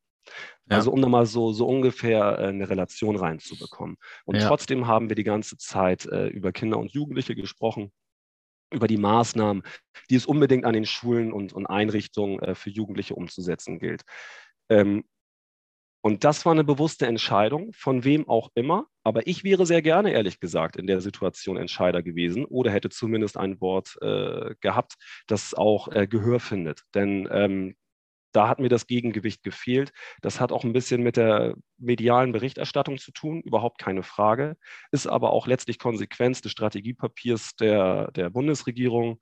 Ja. 0.70 0.78
Also 0.78 0.92
um 0.92 1.02
da 1.02 1.10
mal 1.10 1.26
so, 1.26 1.52
so 1.52 1.68
ungefähr 1.68 2.40
äh, 2.40 2.48
eine 2.48 2.70
Relation 2.70 3.16
reinzubekommen. 3.16 3.98
Und 4.26 4.36
ja. 4.36 4.48
trotzdem 4.48 4.88
haben 4.88 5.10
wir 5.10 5.16
die 5.16 5.24
ganze 5.24 5.58
Zeit 5.58 6.06
äh, 6.06 6.28
über 6.28 6.52
Kinder 6.52 6.78
und 6.78 6.92
Jugendliche 6.92 7.36
gesprochen, 7.36 7.92
über 8.72 8.88
die 8.88 8.98
Maßnahmen, 8.98 9.64
die 10.10 10.16
es 10.16 10.26
unbedingt 10.26 10.66
an 10.66 10.74
den 10.74 10.86
Schulen 10.86 11.34
und, 11.34 11.54
und 11.54 11.66
Einrichtungen 11.66 12.40
äh, 12.40 12.56
für 12.56 12.70
Jugendliche 12.70 13.16
umzusetzen 13.16 13.80
gilt. 13.80 14.04
Ähm, 14.70 15.04
und 16.02 16.24
das 16.24 16.46
war 16.46 16.54
eine 16.54 16.64
bewusste 16.64 17.08
Entscheidung, 17.08 17.74
von 17.74 18.06
wem 18.06 18.28
auch 18.30 18.50
immer. 18.56 18.88
Aber 19.04 19.28
ich 19.28 19.44
wäre 19.44 19.66
sehr 19.66 19.82
gerne, 19.82 20.12
ehrlich 20.12 20.40
gesagt, 20.40 20.78
in 20.78 20.88
der 20.88 21.02
Situation 21.02 21.58
Entscheider 21.58 22.02
gewesen 22.02 22.46
oder 22.46 22.72
hätte 22.72 22.90
zumindest 22.90 23.36
ein 23.36 23.60
Wort 23.60 23.98
äh, 24.02 24.56
gehabt, 24.62 24.96
das 25.28 25.54
auch 25.54 25.90
äh, 25.90 26.08
Gehör 26.08 26.40
findet. 26.40 26.84
Denn 26.94 27.28
ähm, 27.32 27.76
da 28.32 28.48
hat 28.48 28.60
mir 28.60 28.70
das 28.70 28.88
Gegengewicht 28.88 29.44
gefehlt. 29.44 29.92
Das 30.22 30.40
hat 30.40 30.52
auch 30.52 30.64
ein 30.64 30.74
bisschen 30.74 31.02
mit 31.02 31.18
der 31.18 31.56
medialen 31.78 32.32
Berichterstattung 32.32 32.98
zu 32.98 33.12
tun, 33.12 33.42
überhaupt 33.42 33.80
keine 33.80 34.04
Frage, 34.04 34.58
ist 34.92 35.08
aber 35.08 35.32
auch 35.32 35.48
letztlich 35.48 35.80
Konsequenz 35.80 36.42
des 36.42 36.52
Strategiepapiers 36.52 37.56
der, 37.56 38.12
der 38.12 38.30
Bundesregierung 38.30 39.20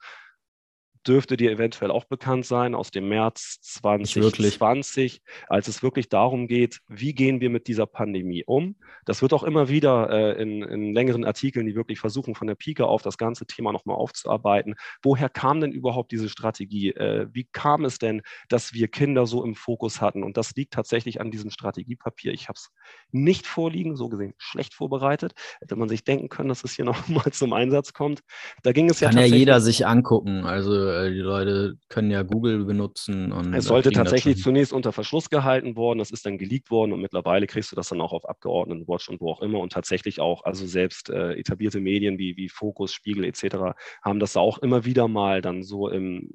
dürfte 1.05 1.37
dir 1.37 1.51
eventuell 1.51 1.91
auch 1.91 2.05
bekannt 2.05 2.45
sein, 2.45 2.75
aus 2.75 2.91
dem 2.91 3.09
März 3.09 3.59
2020, 3.61 5.21
als 5.47 5.67
es 5.67 5.83
wirklich 5.83 6.09
darum 6.09 6.47
geht, 6.47 6.79
wie 6.87 7.13
gehen 7.13 7.41
wir 7.41 7.49
mit 7.49 7.67
dieser 7.67 7.85
Pandemie 7.85 8.43
um. 8.45 8.75
Das 9.05 9.21
wird 9.21 9.33
auch 9.33 9.43
immer 9.43 9.69
wieder 9.69 10.09
äh, 10.09 10.41
in, 10.41 10.61
in, 10.63 10.93
längeren 10.93 11.25
Artikeln, 11.25 11.65
die 11.65 11.75
wirklich 11.75 11.99
versuchen, 11.99 12.35
von 12.35 12.47
der 12.47 12.55
Pike 12.55 12.85
auf 12.85 13.01
das 13.01 13.17
ganze 13.17 13.45
Thema 13.45 13.71
nochmal 13.71 13.97
aufzuarbeiten. 13.97 14.75
Woher 15.01 15.29
kam 15.29 15.61
denn 15.61 15.71
überhaupt 15.71 16.11
diese 16.11 16.29
Strategie? 16.29 16.89
Äh, 16.91 17.27
wie 17.31 17.45
kam 17.45 17.85
es 17.85 17.99
denn, 17.99 18.21
dass 18.49 18.73
wir 18.73 18.87
Kinder 18.87 19.25
so 19.25 19.43
im 19.43 19.55
Fokus 19.55 20.01
hatten? 20.01 20.23
Und 20.23 20.37
das 20.37 20.55
liegt 20.55 20.73
tatsächlich 20.73 21.21
an 21.21 21.31
diesem 21.31 21.51
Strategiepapier. 21.51 22.33
Ich 22.33 22.47
habe 22.47 22.57
es 22.57 22.71
nicht 23.11 23.47
vorliegen, 23.47 23.95
so 23.95 24.09
gesehen 24.09 24.33
schlecht 24.37 24.73
vorbereitet. 24.73 25.33
Hätte 25.59 25.75
man 25.75 25.89
sich 25.89 26.03
denken 26.03 26.29
können, 26.29 26.49
dass 26.49 26.63
es 26.63 26.73
hier 26.73 26.85
nochmal 26.85 27.31
zum 27.31 27.53
Einsatz 27.53 27.93
kommt. 27.93 28.21
Da 28.63 28.71
ging 28.71 28.89
es 28.89 28.99
Kann 28.99 29.15
ja, 29.15 29.21
ja 29.21 29.35
jeder 29.35 29.61
sich 29.61 29.85
angucken. 29.85 30.45
Also 30.45 30.86
äh, 30.87 31.11
die 31.11 31.19
Leute 31.19 31.77
können 31.89 32.11
ja 32.11 32.23
Google 32.23 32.65
benutzen. 32.65 33.31
Und 33.31 33.53
es 33.53 33.65
sollte 33.65 33.91
tatsächlich 33.91 34.41
zunächst 34.41 34.73
unter 34.73 34.91
Verschluss 34.91 35.29
gehalten 35.29 35.75
worden, 35.75 35.99
das 35.99 36.11
ist 36.11 36.25
dann 36.25 36.37
geleakt 36.37 36.71
worden 36.71 36.93
und 36.93 37.01
mittlerweile 37.01 37.47
kriegst 37.47 37.71
du 37.71 37.75
das 37.75 37.89
dann 37.89 38.01
auch 38.01 38.13
auf 38.13 38.27
Abgeordnetenwatch 38.27 39.09
und 39.09 39.21
wo 39.21 39.31
auch 39.31 39.41
immer 39.41 39.59
und 39.59 39.71
tatsächlich 39.71 40.19
auch, 40.19 40.43
also 40.43 40.65
selbst 40.65 41.09
äh, 41.09 41.33
etablierte 41.33 41.79
Medien 41.79 42.17
wie, 42.17 42.37
wie 42.37 42.49
Focus, 42.49 42.93
Spiegel 42.93 43.25
etc. 43.25 43.77
haben 44.01 44.19
das 44.19 44.37
auch 44.37 44.57
immer 44.59 44.85
wieder 44.85 45.07
mal 45.07 45.41
dann 45.41 45.63
so 45.63 45.89
im 45.89 46.29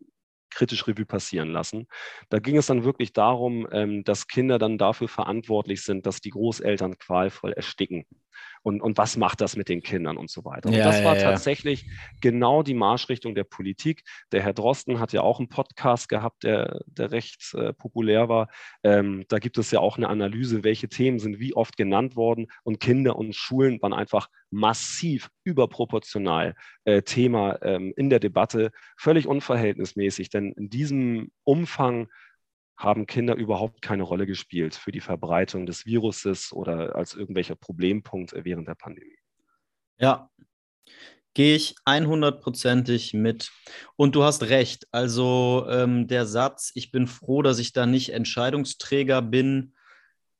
kritisch 0.51 0.87
Revue 0.87 1.07
passieren 1.07 1.51
lassen. 1.51 1.87
Da 2.29 2.39
ging 2.39 2.57
es 2.57 2.67
dann 2.67 2.85
wirklich 2.85 3.13
darum, 3.13 3.67
ähm, 3.73 4.05
dass 4.05 4.27
Kinder 4.27 4.59
dann 4.59 4.79
dafür 4.79 5.09
verantwortlich 5.09 5.83
sind, 5.83 6.07
dass 6.07 6.21
die 6.21 6.31
Großeltern 6.31 6.99
qualvoll 6.99 7.53
ersticken 7.53 8.05
und, 8.63 8.81
und 8.81 8.99
was 8.99 9.17
macht 9.17 9.41
das 9.41 9.57
mit 9.57 9.69
den 9.69 9.83
Kindern 9.83 10.17
und 10.17 10.31
so 10.31 10.45
weiter. 10.45 10.69
Und 10.69 10.75
ja, 10.75 10.85
das 10.85 11.05
war 11.05 11.17
ja, 11.17 11.23
tatsächlich 11.23 11.87
genau 12.21 12.63
die 12.63 12.75
Marschrichtung 12.75 13.35
der 13.35 13.45
Politik. 13.45 14.03
Der 14.31 14.43
Herr 14.43 14.53
Drosten 14.53 15.01
hat 15.01 15.13
ja 15.13 15.23
auch 15.23 15.39
einen 15.39 15.49
Podcast 15.49 16.09
gehabt, 16.09 16.45
der, 16.45 16.81
der 16.87 17.11
recht 17.11 17.55
äh, 17.55 17.73
populär 17.73 18.29
war. 18.29 18.49
Ähm, 18.83 19.25
da 19.29 19.39
gibt 19.39 19.59
es 19.59 19.71
ja 19.71 19.81
auch 19.81 19.97
eine 19.97 20.09
Analyse, 20.09 20.65
welche 20.65 20.89
Themen 20.89 21.19
sind 21.19 21.39
wie 21.39 21.55
oft 21.55 21.77
genannt 21.77 22.17
worden 22.17 22.47
und 22.63 22.81
Kinder 22.81 23.17
und 23.17 23.35
Schulen 23.35 23.81
waren 23.83 23.93
einfach 23.93 24.29
massiv 24.51 25.31
überproportional 25.45 26.55
äh, 26.85 27.03
Thema 27.03 27.59
ähm, 27.63 27.93
in 27.97 28.11
der 28.11 28.21
Debatte, 28.21 28.71
völlig 28.97 29.27
unverhältnismäßig, 29.27 30.31
denn 30.31 30.53
in 30.53 30.69
diesem 30.69 31.31
Umfang 31.43 32.09
haben 32.83 33.07
Kinder 33.07 33.35
überhaupt 33.35 33.83
keine 33.83 34.03
Rolle 34.03 34.27
gespielt 34.27 34.75
für 34.75 34.93
die 34.93 35.01
Verbreitung 35.01 35.67
des 35.67 35.87
Viruses 35.87 36.53
oder 36.53 36.97
als 36.97 37.15
irgendwelcher 37.15 37.55
Problempunkt 37.55 38.35
während 38.37 38.69
der 38.69 38.75
Pandemie. 38.75 39.19
Ja, 39.99 40.31
gehe 41.35 41.57
ich 41.57 41.77
100%ig 41.87 43.15
mit. 43.15 43.51
Und 43.97 44.15
du 44.15 44.25
hast 44.25 44.45
recht. 44.45 44.87
Also 44.91 45.67
ähm, 45.69 46.07
der 46.09 46.27
Satz, 46.27 46.73
ich 46.75 46.91
bin 46.91 47.07
froh, 47.07 47.43
dass 47.43 47.59
ich 47.59 47.73
da 47.73 47.87
nicht 47.87 48.11
Entscheidungsträger 48.11 49.23
bin, 49.23 49.75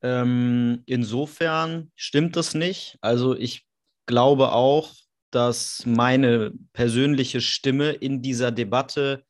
ähm, 0.01 0.83
insofern 0.85 1.91
stimmt 1.95 2.35
das 2.35 2.53
nicht. 2.53 2.97
Also 3.01 3.35
ich 3.35 3.65
glaube 4.05 4.51
auch, 4.51 4.93
dass 5.31 5.83
meine 5.85 6.51
persönliche 6.73 7.41
Stimme 7.41 7.91
in 7.91 8.21
dieser 8.21 8.51
Debatte 8.51 9.23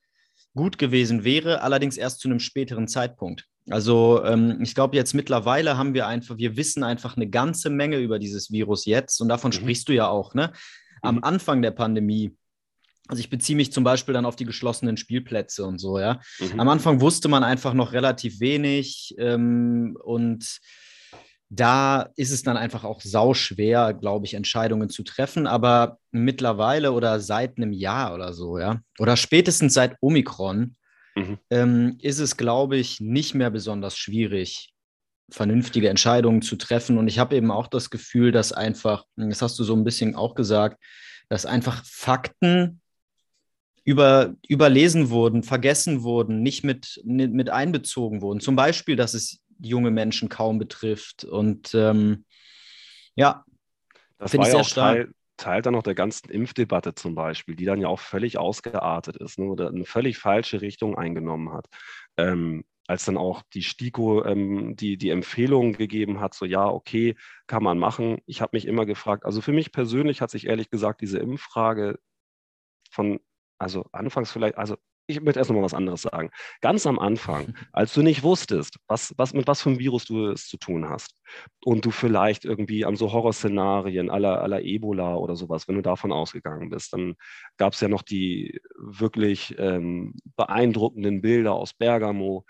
gut 0.55 0.77
gewesen 0.77 1.23
wäre, 1.23 1.61
allerdings 1.61 1.97
erst 1.97 2.19
zu 2.19 2.27
einem 2.27 2.39
späteren 2.39 2.87
Zeitpunkt. 2.87 3.47
Also 3.69 4.23
ähm, 4.25 4.59
ich 4.61 4.75
glaube, 4.75 4.95
jetzt 4.95 5.13
mittlerweile 5.13 5.77
haben 5.77 5.93
wir 5.93 6.07
einfach, 6.07 6.37
wir 6.37 6.57
wissen 6.57 6.83
einfach 6.83 7.15
eine 7.15 7.29
ganze 7.29 7.69
Menge 7.69 7.97
über 7.97 8.19
dieses 8.19 8.51
Virus 8.51 8.85
jetzt 8.85 9.21
und 9.21 9.29
davon 9.29 9.49
mhm. 9.49 9.55
sprichst 9.55 9.87
du 9.87 9.93
ja 9.93 10.07
auch, 10.07 10.33
ne? 10.33 10.51
Am 11.01 11.15
mhm. 11.15 11.23
Anfang 11.23 11.61
der 11.61 11.71
Pandemie, 11.71 12.35
also 13.07 13.19
ich 13.19 13.29
beziehe 13.29 13.55
mich 13.55 13.71
zum 13.71 13.83
Beispiel 13.83 14.13
dann 14.13 14.25
auf 14.25 14.35
die 14.35 14.45
geschlossenen 14.45 14.97
Spielplätze 14.97 15.65
und 15.65 15.79
so, 15.79 15.97
ja. 15.97 16.19
Mhm. 16.39 16.59
Am 16.59 16.69
Anfang 16.69 16.99
wusste 16.99 17.29
man 17.29 17.43
einfach 17.43 17.73
noch 17.73 17.93
relativ 17.93 18.41
wenig 18.41 19.15
ähm, 19.17 19.97
und 20.03 20.59
da 21.55 22.09
ist 22.15 22.31
es 22.31 22.43
dann 22.43 22.57
einfach 22.57 22.83
auch 22.83 23.01
sauschwer, 23.01 23.93
glaube 23.93 24.25
ich, 24.25 24.33
Entscheidungen 24.33 24.89
zu 24.89 25.03
treffen. 25.03 25.45
Aber 25.45 25.99
mittlerweile 26.11 26.91
oder 26.93 27.19
seit 27.19 27.57
einem 27.57 27.73
Jahr 27.73 28.13
oder 28.13 28.33
so, 28.33 28.57
ja, 28.57 28.81
oder 28.99 29.17
spätestens 29.17 29.73
seit 29.73 29.95
Omikron, 30.01 30.75
mhm. 31.15 31.37
ähm, 31.49 31.97
ist 32.01 32.19
es, 32.19 32.37
glaube 32.37 32.77
ich, 32.77 32.99
nicht 32.99 33.35
mehr 33.35 33.51
besonders 33.51 33.97
schwierig, 33.97 34.73
vernünftige 35.29 35.89
Entscheidungen 35.89 36.41
zu 36.41 36.55
treffen. 36.55 36.97
Und 36.97 37.07
ich 37.07 37.19
habe 37.19 37.35
eben 37.35 37.51
auch 37.51 37.67
das 37.67 37.89
Gefühl, 37.89 38.31
dass 38.31 38.51
einfach, 38.51 39.05
das 39.15 39.41
hast 39.41 39.57
du 39.59 39.63
so 39.63 39.75
ein 39.75 39.83
bisschen 39.83 40.15
auch 40.15 40.35
gesagt, 40.35 40.81
dass 41.29 41.45
einfach 41.45 41.83
Fakten 41.85 42.81
über, 43.85 44.33
überlesen 44.47 45.09
wurden, 45.09 45.43
vergessen 45.43 46.03
wurden, 46.03 46.41
nicht 46.41 46.63
mit, 46.63 47.01
mit 47.03 47.49
einbezogen 47.49 48.21
wurden. 48.21 48.39
Zum 48.39 48.55
Beispiel, 48.55 48.95
dass 48.95 49.13
es 49.13 49.42
junge 49.59 49.91
Menschen 49.91 50.29
kaum 50.29 50.59
betrifft. 50.59 51.23
Und 51.23 51.73
ähm, 51.73 52.25
ja, 53.15 53.45
das 54.17 54.37
war 54.37 54.47
ja 54.47 54.55
auch 54.55 54.65
stark. 54.65 54.95
Teil, 54.95 55.13
Teil 55.37 55.61
dann 55.61 55.73
noch 55.73 55.83
der 55.83 55.95
ganzen 55.95 56.29
Impfdebatte 56.29 56.95
zum 56.95 57.15
Beispiel, 57.15 57.55
die 57.55 57.65
dann 57.65 57.81
ja 57.81 57.87
auch 57.87 57.99
völlig 57.99 58.37
ausgeartet 58.37 59.17
ist 59.17 59.39
ne, 59.39 59.45
oder 59.45 59.69
eine 59.69 59.85
völlig 59.85 60.17
falsche 60.17 60.61
Richtung 60.61 60.97
eingenommen 60.97 61.51
hat. 61.51 61.67
Ähm, 62.17 62.63
als 62.87 63.05
dann 63.05 63.17
auch 63.17 63.41
die 63.53 63.63
STIKO 63.63 64.25
ähm, 64.25 64.75
die, 64.75 64.97
die 64.97 65.09
Empfehlung 65.09 65.73
gegeben 65.73 66.19
hat, 66.19 66.33
so 66.33 66.45
ja, 66.45 66.67
okay, 66.67 67.15
kann 67.47 67.63
man 67.63 67.79
machen. 67.79 68.19
Ich 68.25 68.41
habe 68.41 68.55
mich 68.55 68.67
immer 68.67 68.85
gefragt, 68.85 69.25
also 69.25 69.41
für 69.41 69.53
mich 69.53 69.71
persönlich 69.71 70.21
hat 70.21 70.29
sich 70.29 70.47
ehrlich 70.47 70.69
gesagt 70.69 71.01
diese 71.01 71.19
Impffrage 71.19 71.99
von, 72.91 73.19
also 73.57 73.85
anfangs 73.93 74.31
vielleicht, 74.31 74.57
also 74.57 74.77
ich 75.07 75.21
möchte 75.21 75.39
erst 75.39 75.49
noch 75.49 75.57
mal 75.57 75.63
was 75.63 75.73
anderes 75.73 76.03
sagen. 76.03 76.29
Ganz 76.61 76.85
am 76.87 76.99
Anfang, 76.99 77.53
als 77.73 77.93
du 77.93 78.01
nicht 78.01 78.23
wusstest, 78.23 78.77
was, 78.87 79.13
was, 79.17 79.33
mit 79.33 79.47
was 79.47 79.61
für 79.61 79.69
einem 79.69 79.79
Virus 79.79 80.05
du 80.05 80.27
es 80.27 80.47
zu 80.47 80.57
tun 80.57 80.89
hast 80.89 81.15
und 81.65 81.85
du 81.85 81.91
vielleicht 81.91 82.45
irgendwie 82.45 82.85
an 82.85 82.95
so 82.95 83.11
Horrorszenarien 83.11 84.09
aller 84.09 84.41
aller 84.41 84.61
Ebola 84.61 85.15
oder 85.15 85.35
sowas, 85.35 85.67
wenn 85.67 85.75
du 85.75 85.81
davon 85.81 86.11
ausgegangen 86.11 86.69
bist, 86.69 86.93
dann 86.93 87.15
gab 87.57 87.73
es 87.73 87.81
ja 87.81 87.87
noch 87.87 88.01
die 88.01 88.59
wirklich 88.77 89.55
ähm, 89.57 90.15
beeindruckenden 90.35 91.21
Bilder 91.21 91.53
aus 91.53 91.73
Bergamo, 91.73 92.45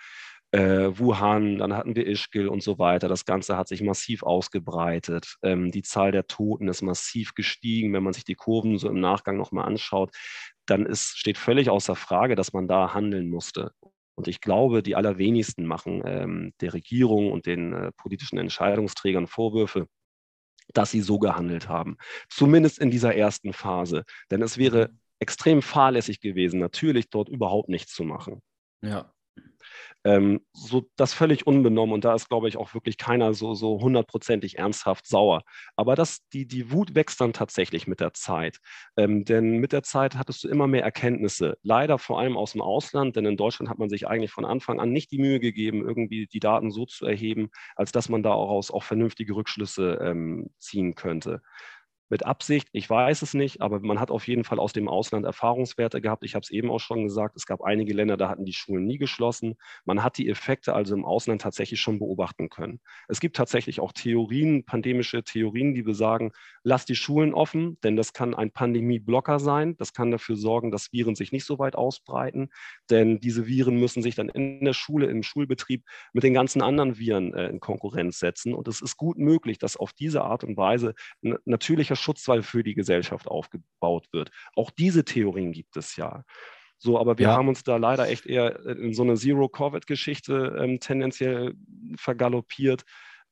äh, 0.53 0.91
Wuhan, 0.99 1.57
dann 1.57 1.73
hatten 1.73 1.95
wir 1.95 2.05
Ischgl 2.05 2.47
und 2.47 2.61
so 2.61 2.77
weiter. 2.77 3.07
Das 3.07 3.25
Ganze 3.25 3.57
hat 3.57 3.67
sich 3.67 3.81
massiv 3.81 4.21
ausgebreitet. 4.21 5.37
Ähm, 5.41 5.71
die 5.71 5.81
Zahl 5.81 6.11
der 6.11 6.27
Toten 6.27 6.67
ist 6.67 6.83
massiv 6.83 7.33
gestiegen. 7.33 7.91
Wenn 7.91 8.03
man 8.03 8.13
sich 8.13 8.23
die 8.23 8.35
Kurven 8.35 8.77
so 8.77 8.87
im 8.87 8.99
Nachgang 8.99 9.35
nochmal 9.35 9.65
anschaut, 9.65 10.15
dann 10.65 10.85
ist, 10.85 11.17
steht 11.17 11.37
völlig 11.37 11.69
außer 11.69 11.95
Frage, 11.95 12.35
dass 12.35 12.53
man 12.53 12.67
da 12.67 12.93
handeln 12.93 13.29
musste. 13.29 13.71
Und 14.15 14.27
ich 14.27 14.41
glaube, 14.41 14.83
die 14.83 14.95
allerwenigsten 14.95 15.65
machen 15.65 16.03
ähm, 16.05 16.53
der 16.61 16.73
Regierung 16.73 17.31
und 17.31 17.45
den 17.45 17.73
äh, 17.73 17.91
politischen 17.97 18.37
Entscheidungsträgern 18.37 19.27
Vorwürfe, 19.27 19.87
dass 20.73 20.91
sie 20.91 21.01
so 21.01 21.19
gehandelt 21.19 21.67
haben. 21.67 21.97
Zumindest 22.29 22.79
in 22.79 22.91
dieser 22.91 23.15
ersten 23.15 23.53
Phase. 23.53 24.03
Denn 24.29 24.41
es 24.41 24.57
wäre 24.57 24.89
mhm. 24.89 24.99
extrem 25.19 25.61
fahrlässig 25.61 26.19
gewesen, 26.19 26.59
natürlich 26.59 27.09
dort 27.09 27.29
überhaupt 27.29 27.69
nichts 27.69 27.93
zu 27.93 28.03
machen. 28.03 28.41
Ja. 28.81 29.11
Ähm, 30.03 30.41
so 30.53 30.89
das 30.95 31.13
völlig 31.13 31.47
unbenommen 31.47 31.93
und 31.93 32.05
da 32.05 32.13
ist, 32.13 32.29
glaube 32.29 32.49
ich, 32.49 32.57
auch 32.57 32.73
wirklich 32.73 32.97
keiner 32.97 33.33
so, 33.33 33.53
so 33.53 33.79
hundertprozentig 33.79 34.57
ernsthaft 34.57 35.07
sauer. 35.07 35.43
Aber 35.75 35.95
das, 35.95 36.27
die, 36.33 36.45
die 36.47 36.71
Wut 36.71 36.95
wächst 36.95 37.21
dann 37.21 37.33
tatsächlich 37.33 37.87
mit 37.87 37.99
der 37.99 38.13
Zeit. 38.13 38.59
Ähm, 38.97 39.25
denn 39.25 39.57
mit 39.57 39.71
der 39.71 39.83
Zeit 39.83 40.15
hattest 40.15 40.43
du 40.43 40.49
immer 40.49 40.67
mehr 40.67 40.83
Erkenntnisse. 40.83 41.57
Leider 41.63 41.97
vor 41.99 42.19
allem 42.19 42.37
aus 42.37 42.53
dem 42.53 42.61
Ausland, 42.61 43.15
denn 43.15 43.25
in 43.25 43.37
Deutschland 43.37 43.69
hat 43.69 43.79
man 43.79 43.89
sich 43.89 44.07
eigentlich 44.07 44.31
von 44.31 44.45
Anfang 44.45 44.79
an 44.79 44.91
nicht 44.91 45.11
die 45.11 45.19
Mühe 45.19 45.39
gegeben, 45.39 45.87
irgendwie 45.87 46.27
die 46.27 46.39
Daten 46.39 46.71
so 46.71 46.85
zu 46.85 47.05
erheben, 47.05 47.49
als 47.75 47.91
dass 47.91 48.09
man 48.09 48.23
daraus 48.23 48.71
auch 48.71 48.83
vernünftige 48.83 49.35
Rückschlüsse 49.35 49.99
ähm, 50.01 50.49
ziehen 50.59 50.95
könnte 50.95 51.41
mit 52.09 52.25
Absicht, 52.25 52.67
ich 52.71 52.89
weiß 52.89 53.21
es 53.21 53.33
nicht, 53.33 53.61
aber 53.61 53.79
man 53.79 53.99
hat 53.99 54.11
auf 54.11 54.27
jeden 54.27 54.43
Fall 54.43 54.59
aus 54.59 54.73
dem 54.73 54.87
Ausland 54.87 55.25
Erfahrungswerte 55.25 56.01
gehabt. 56.01 56.23
Ich 56.23 56.35
habe 56.35 56.43
es 56.43 56.51
eben 56.51 56.69
auch 56.69 56.79
schon 56.79 57.03
gesagt, 57.03 57.35
es 57.35 57.45
gab 57.45 57.61
einige 57.61 57.93
Länder, 57.93 58.17
da 58.17 58.29
hatten 58.29 58.45
die 58.45 58.53
Schulen 58.53 58.85
nie 58.85 58.97
geschlossen. 58.97 59.55
Man 59.85 60.03
hat 60.03 60.17
die 60.17 60.29
Effekte 60.29 60.73
also 60.73 60.95
im 60.95 61.05
Ausland 61.05 61.41
tatsächlich 61.41 61.79
schon 61.81 61.99
beobachten 61.99 62.49
können. 62.49 62.79
Es 63.07 63.19
gibt 63.19 63.35
tatsächlich 63.35 63.79
auch 63.79 63.93
Theorien, 63.93 64.65
pandemische 64.65 65.23
Theorien, 65.23 65.73
die 65.73 65.83
besagen, 65.83 66.31
lass 66.63 66.85
die 66.85 66.95
Schulen 66.95 67.33
offen, 67.33 67.79
denn 67.83 67.95
das 67.95 68.13
kann 68.13 68.33
ein 68.33 68.51
Pandemieblocker 68.51 69.39
sein. 69.39 69.75
Das 69.77 69.93
kann 69.93 70.11
dafür 70.11 70.35
sorgen, 70.35 70.71
dass 70.71 70.91
Viren 70.91 71.15
sich 71.15 71.31
nicht 71.31 71.45
so 71.45 71.59
weit 71.59 71.75
ausbreiten, 71.75 72.49
denn 72.89 73.19
diese 73.19 73.47
Viren 73.47 73.79
müssen 73.79 74.03
sich 74.03 74.15
dann 74.15 74.29
in 74.29 74.63
der 74.65 74.73
Schule, 74.73 75.07
im 75.07 75.23
Schulbetrieb 75.23 75.83
mit 76.13 76.23
den 76.23 76.33
ganzen 76.33 76.61
anderen 76.61 76.97
Viren 76.97 77.33
äh, 77.33 77.47
in 77.47 77.59
Konkurrenz 77.59 78.19
setzen. 78.19 78.53
Und 78.53 78.67
es 78.67 78.81
ist 78.81 78.97
gut 78.97 79.17
möglich, 79.17 79.57
dass 79.57 79.77
auf 79.77 79.93
diese 79.93 80.23
Art 80.23 80.43
und 80.43 80.57
Weise 80.57 80.93
ein 81.23 81.37
natürlicher 81.93 81.95
Schutzwall 81.95 82.43
für 82.43 82.63
die 82.63 82.73
Gesellschaft 82.73 83.27
aufgebaut 83.27 84.07
wird. 84.11 84.31
Auch 84.55 84.71
diese 84.71 85.03
Theorien 85.03 85.51
gibt 85.51 85.77
es 85.77 85.95
ja. 85.95 86.23
So, 86.77 86.99
aber 86.99 87.17
wir 87.17 87.27
ja. 87.27 87.35
haben 87.35 87.47
uns 87.47 87.63
da 87.63 87.77
leider 87.77 88.09
echt 88.09 88.25
eher 88.25 88.65
in 88.65 88.93
so 88.93 89.03
eine 89.03 89.15
Zero-Covid-Geschichte 89.15 90.57
ähm, 90.59 90.79
tendenziell 90.79 91.53
vergaloppiert. 91.95 92.83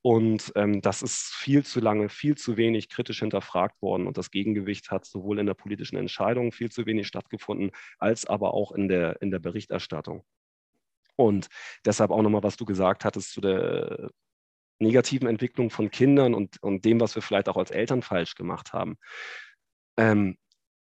Und 0.04 0.52
ähm, 0.56 0.82
das 0.82 1.04
ist 1.04 1.34
viel 1.36 1.64
zu 1.64 1.80
lange, 1.80 2.10
viel 2.10 2.36
zu 2.36 2.58
wenig 2.58 2.90
kritisch 2.90 3.20
hinterfragt 3.20 3.82
worden. 3.82 4.08
Und 4.08 4.18
das 4.18 4.32
Gegengewicht 4.32 4.90
hat 4.90 5.06
sowohl 5.06 5.38
in 5.40 5.46
der 5.46 5.54
politischen 5.54 5.98
Entscheidung 5.98 6.52
viel 6.52 6.72
zu 6.72 6.86
wenig 6.86 7.08
stattgefunden, 7.08 7.72
als 8.00 8.26
aber 8.26 8.54
auch 8.54 8.72
in 8.72 8.88
der, 8.88 9.22
in 9.22 9.32
der 9.32 9.40
Berichterstattung. 9.40 10.24
Und 11.18 11.50
deshalb 11.86 12.10
auch 12.10 12.22
nochmal, 12.22 12.42
was 12.42 12.58
du 12.58 12.66
gesagt 12.66 13.06
hattest 13.06 13.32
zu 13.34 13.42
der 13.42 14.10
negativen 14.82 15.28
Entwicklung 15.28 15.70
von 15.70 15.92
Kindern 15.92 16.34
und, 16.34 16.62
und 16.62 16.86
dem, 16.86 17.00
was 17.00 17.16
wir 17.16 17.22
vielleicht 17.22 17.50
auch 17.50 17.58
als 17.58 17.72
Eltern 17.72 18.02
falsch 18.02 18.36
gemacht 18.36 18.74
haben. 18.74 18.98
Ähm, 19.98 20.38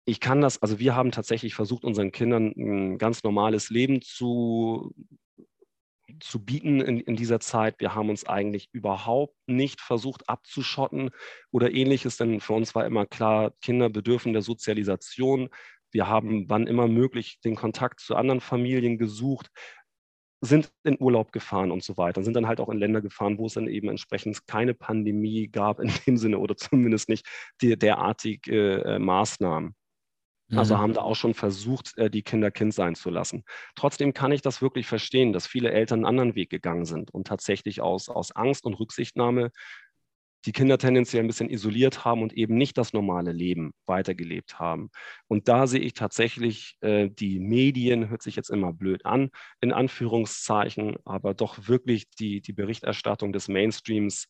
ich 0.06 0.20
kann 0.20 0.42
das, 0.42 0.62
also 0.62 0.80
wir 0.80 0.96
haben 0.96 1.12
tatsächlich 1.12 1.54
versucht, 1.54 1.84
unseren 1.84 2.12
Kindern 2.12 2.54
ein 2.58 2.98
ganz 2.98 3.24
normales 3.24 3.70
Leben 3.70 4.02
zu 4.02 4.94
zu 6.20 6.44
bieten 6.44 6.82
in, 6.82 7.00
in 7.00 7.16
dieser 7.16 7.40
Zeit. 7.40 7.80
Wir 7.80 7.96
haben 7.96 8.10
uns 8.10 8.26
eigentlich 8.26 8.70
überhaupt 8.72 9.36
nicht 9.48 9.82
versucht 9.82 10.28
abzuschotten 10.28 11.12
oder 11.52 11.72
ähnliches, 11.72 12.18
denn 12.18 12.40
für 12.40 12.54
uns 12.54 12.76
war 12.76 12.86
immer 12.86 13.06
klar, 13.06 13.54
Kinder 13.62 13.90
bedürfen 13.90 14.34
der 14.34 14.42
Sozialisation. 14.42 15.50
Wir 15.92 16.08
haben 16.08 16.50
wann 16.50 16.68
immer 16.68 16.88
möglich 16.88 17.40
den 17.44 17.56
Kontakt 17.56 18.00
zu 18.00 18.16
anderen 18.16 18.42
Familien 18.42 18.98
gesucht, 18.98 19.50
sind 20.42 20.72
in 20.84 20.98
Urlaub 21.00 21.32
gefahren 21.32 21.72
und 21.72 21.84
so 21.84 21.98
weiter, 21.98 22.24
sind 22.24 22.36
dann 22.36 22.48
halt 22.48 22.60
auch 22.60 22.70
in 22.70 22.78
Länder 22.78 23.02
gefahren, 23.02 23.38
wo 23.38 23.48
es 23.48 23.54
dann 23.54 23.68
eben 23.68 23.90
entsprechend 23.90 24.48
keine 24.48 24.74
Pandemie 24.74 25.48
gab 25.48 25.80
in 25.80 25.92
dem 26.08 26.18
Sinne 26.18 26.40
oder 26.40 26.56
zumindest 26.56 27.10
nicht 27.10 27.28
die, 27.62 27.78
derartige 27.78 28.84
äh, 28.84 29.00
Maßnahmen. 29.00 29.76
Also 30.52 30.76
mhm. 30.76 30.80
haben 30.80 30.94
da 30.94 31.02
auch 31.02 31.16
schon 31.16 31.34
versucht, 31.34 31.96
äh, 31.98 32.10
die 32.10 32.24
Kinder 32.24 32.50
Kind 32.50 32.74
sein 32.74 32.96
zu 32.96 33.10
lassen. 33.10 33.44
Trotzdem 33.76 34.14
kann 34.14 34.32
ich 34.32 34.42
das 34.42 34.62
wirklich 34.62 34.88
verstehen, 34.88 35.32
dass 35.32 35.46
viele 35.46 35.72
Eltern 35.72 36.00
einen 36.00 36.06
anderen 36.06 36.36
Weg 36.36 36.50
gegangen 36.50 36.86
sind 36.86 37.12
und 37.12 37.28
tatsächlich 37.28 37.82
aus, 37.82 38.10
aus 38.10 38.32
Angst 38.32 38.66
und 38.66 38.74
Rücksichtnahme 38.74 39.52
die 40.46 40.52
Kinder 40.52 40.78
tendenziell 40.78 41.24
ein 41.24 41.28
bisschen 41.28 41.50
isoliert 41.50 42.06
haben 42.06 42.22
und 42.22 42.34
eben 42.34 42.56
nicht 42.56 42.78
das 42.78 42.94
normale 42.94 43.32
Leben 43.32 43.72
weitergelebt 43.86 44.60
haben. 44.60 44.90
Und 45.28 45.48
da 45.48 45.68
sehe 45.68 45.82
ich 45.82 45.94
tatsächlich 45.94 46.76
äh, 46.82 47.10
die 47.10 47.40
Medien, 47.40 48.10
hört 48.10 48.22
sich 48.22 48.36
jetzt 48.36 48.50
immer 48.50 48.74
blöd 48.74 49.06
an, 49.06 49.30
in 49.62 49.74
Anführungszeichen, 49.74 50.96
aber 51.06 51.34
doch 51.34 51.68
wirklich 51.68 52.10
die, 52.20 52.42
die 52.42 52.54
Berichterstattung 52.54 53.34
des 53.34 53.48
Mainstreams 53.48 54.28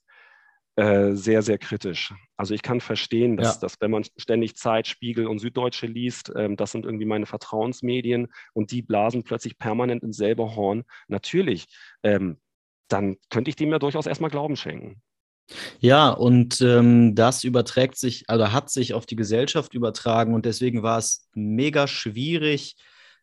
äh, 0.80 1.14
sehr, 1.14 1.41
sehr 1.41 1.57
kritisch. 1.57 2.14
Also 2.38 2.53
ich 2.53 2.62
kann 2.62 2.80
verstehen, 2.80 3.36
dass, 3.36 3.55
ja. 3.55 3.62
dass 3.62 3.82
wenn 3.82 3.91
man 3.91 4.05
ständig 4.16 4.55
Zeit, 4.55 4.88
Spiegel 4.88 5.28
und 5.28 5.39
Süddeutsche 5.39 5.88
liest, 5.88 6.32
ähm, 6.38 6.55
das 6.55 6.72
sind 6.72 6.86
irgendwie 6.86 7.05
meine 7.05 7.26
Vertrauensmedien 7.26 8.28
und 8.53 8.72
die 8.72 8.82
blasen 8.82 9.24
plötzlich 9.24 9.57
permanent 9.57 10.03
ins 10.03 10.16
selbe 10.16 10.55
Horn. 10.55 10.84
Natürlich, 11.10 11.68
ähm, 12.01 12.39
dann 12.88 13.18
könnte 13.30 13.49
ich 13.49 13.57
dem 13.57 13.72
ja 13.72 13.80
durchaus 13.80 14.07
erstmal 14.07 14.32
Glauben 14.32 14.55
schenken. 14.55 15.01
Ja, 15.80 16.10
und 16.10 16.62
ähm, 16.62 17.16
das 17.16 17.43
überträgt 17.43 17.97
sich, 17.97 18.30
also 18.30 18.52
hat 18.52 18.70
sich 18.70 18.93
auf 18.93 19.06
die 19.06 19.16
Gesellschaft 19.16 19.74
übertragen 19.74 20.34
und 20.34 20.45
deswegen 20.45 20.84
war 20.84 21.00
es 21.00 21.28
mega 21.34 21.88
schwierig, 21.88 22.76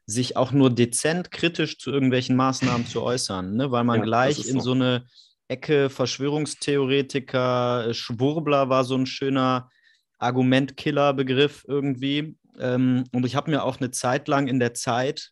sich 0.07 0.37
auch 0.37 0.53
nur 0.53 0.71
dezent 0.71 1.31
kritisch 1.31 1.79
zu 1.79 1.91
irgendwelchen 1.91 2.37
Maßnahmen 2.37 2.87
zu 2.87 3.03
äußern, 3.03 3.57
ne? 3.57 3.71
weil 3.71 3.85
man 3.85 4.01
ja, 4.01 4.05
gleich 4.05 4.47
in 4.47 4.61
so. 4.61 4.67
so 4.67 4.73
eine 4.73 5.05
Ecke 5.49 5.91
Verschwörungstheoretiker, 5.91 7.89
äh, 7.89 7.95
Schwurbler 7.95 8.69
war 8.69 8.85
so 8.85 8.97
ein 8.97 9.07
schöner 9.07 9.71
Argumentkiller-Begriff 10.19 11.65
irgendwie. 11.69 12.37
Ähm, 12.59 13.05
und 13.13 13.27
ich 13.27 13.37
habe 13.37 13.51
mir 13.51 13.63
auch 13.63 13.79
eine 13.79 13.91
Zeit 13.91 14.29
lang 14.29 14.49
in 14.49 14.59
der 14.59 14.75
Zeit 14.75 15.31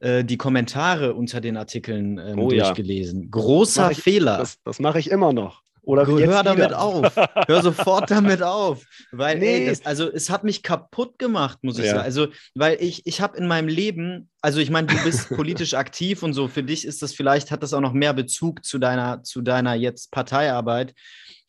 äh, 0.00 0.24
die 0.24 0.36
Kommentare 0.36 1.14
unter 1.14 1.40
den 1.40 1.56
Artikeln 1.56 2.18
ähm, 2.18 2.38
oh, 2.38 2.48
durchgelesen. 2.48 3.24
Ja. 3.24 3.28
Großer 3.30 3.90
ich, 3.90 4.02
Fehler. 4.02 4.38
Das, 4.38 4.58
das 4.64 4.80
mache 4.80 4.98
ich 4.98 5.10
immer 5.10 5.32
noch. 5.32 5.62
Oder 5.82 6.06
hör 6.06 6.42
damit 6.42 6.72
auf. 6.72 7.16
Hör 7.16 7.62
sofort 7.62 8.10
damit 8.10 8.42
auf. 8.42 8.84
Weil, 9.12 9.38
nee. 9.38 9.60
ey, 9.60 9.66
das, 9.66 9.84
also 9.84 10.10
es 10.10 10.30
hat 10.30 10.44
mich 10.44 10.62
kaputt 10.62 11.18
gemacht, 11.18 11.58
muss 11.62 11.78
ich 11.78 11.86
ja. 11.86 11.92
sagen. 11.92 12.04
Also, 12.04 12.28
weil 12.54 12.78
ich, 12.80 13.06
ich 13.06 13.20
habe 13.20 13.36
in 13.36 13.46
meinem 13.46 13.68
Leben, 13.68 14.30
also 14.40 14.60
ich 14.60 14.70
meine, 14.70 14.86
du 14.86 15.02
bist 15.04 15.28
politisch 15.36 15.74
aktiv 15.74 16.22
und 16.22 16.32
so, 16.32 16.48
für 16.48 16.62
dich 16.62 16.84
ist 16.86 17.02
das 17.02 17.14
vielleicht, 17.14 17.50
hat 17.50 17.62
das 17.62 17.72
auch 17.74 17.80
noch 17.80 17.92
mehr 17.92 18.12
Bezug 18.12 18.64
zu 18.64 18.78
deiner, 18.78 19.22
zu 19.22 19.40
deiner 19.42 19.74
jetzt 19.74 20.10
Parteiarbeit. 20.10 20.94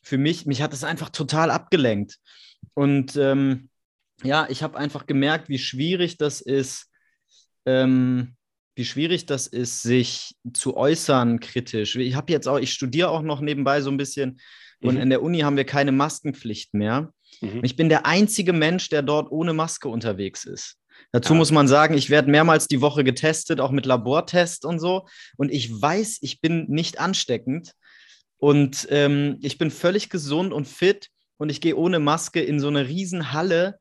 Für 0.02 0.18
mich, 0.18 0.46
mich 0.46 0.62
hat 0.62 0.74
das 0.74 0.84
einfach 0.84 1.10
total 1.10 1.52
abgelenkt. 1.52 2.18
Und 2.74 3.16
ähm, 3.18 3.70
ja, 4.24 4.48
ich 4.50 4.64
habe 4.64 4.78
einfach 4.78 5.06
gemerkt, 5.06 5.50
wie 5.50 5.60
schwierig 5.60 6.18
das 6.18 6.42
ist, 6.42 6.88
ähm, 7.66 8.36
wie 8.76 8.86
schwierig 8.86 9.26
das 9.26 9.48
ist, 9.48 9.82
sich 9.82 10.36
zu 10.54 10.78
äußern 10.78 11.40
kritisch. 11.40 11.96
Ich 11.96 12.16
habe 12.16 12.32
jetzt 12.32 12.48
auch, 12.48 12.58
ich 12.58 12.74
studiere 12.74 13.10
auch 13.10 13.22
noch 13.22 13.42
nebenbei 13.42 13.82
so 13.82 13.90
ein 13.90 13.98
bisschen 13.98 14.40
und 14.82 14.96
mhm. 14.96 15.02
in 15.02 15.10
der 15.10 15.22
Uni 15.22 15.40
haben 15.40 15.58
wir 15.58 15.66
keine 15.66 15.92
Maskenpflicht 15.92 16.74
mehr. 16.74 17.14
Mhm. 17.42 17.62
Ich 17.64 17.76
bin 17.76 17.90
der 17.90 18.06
einzige 18.06 18.54
Mensch, 18.54 18.90
der 18.90 19.02
dort 19.02 19.32
ohne 19.32 19.54
Maske 19.54 19.90
unterwegs 19.90 20.46
ist. 20.46 20.78
Dazu 21.12 21.34
ja. 21.34 21.38
muss 21.38 21.52
man 21.52 21.68
sagen, 21.68 21.96
ich 21.96 22.10
werde 22.10 22.32
mehrmals 22.32 22.68
die 22.68 22.82
Woche 22.82 23.04
getestet, 23.04 23.60
auch 23.60 23.72
mit 23.72 23.86
Labortest 23.86 24.66
und 24.66 24.80
so. 24.80 25.08
Und 25.38 25.52
ich 25.52 25.82
weiß, 25.82 26.20
ich 26.22 26.42
bin 26.42 26.66
nicht 26.68 27.00
ansteckend. 27.00 27.74
Und 28.38 28.88
ähm, 28.90 29.38
ich 29.42 29.58
bin 29.58 29.72
völlig 29.72 30.10
gesund 30.10 30.54
und 30.54 30.68
fit. 30.68 31.10
Und 31.38 31.50
ich 31.50 31.62
gehe 31.62 31.76
ohne 31.76 32.00
Maske 32.00 32.42
in 32.42 32.60
so 32.60 32.68
eine 32.68 32.88
Riesenhalle. 32.88 33.80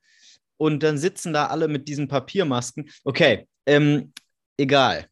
Und 0.56 0.82
dann 0.82 0.98
sitzen 0.98 1.32
da 1.32 1.46
alle 1.46 1.68
mit 1.68 1.88
diesen 1.88 2.08
Papiermasken. 2.08 2.90
Okay, 3.04 3.46
ähm, 3.66 4.12
egal. 4.60 5.06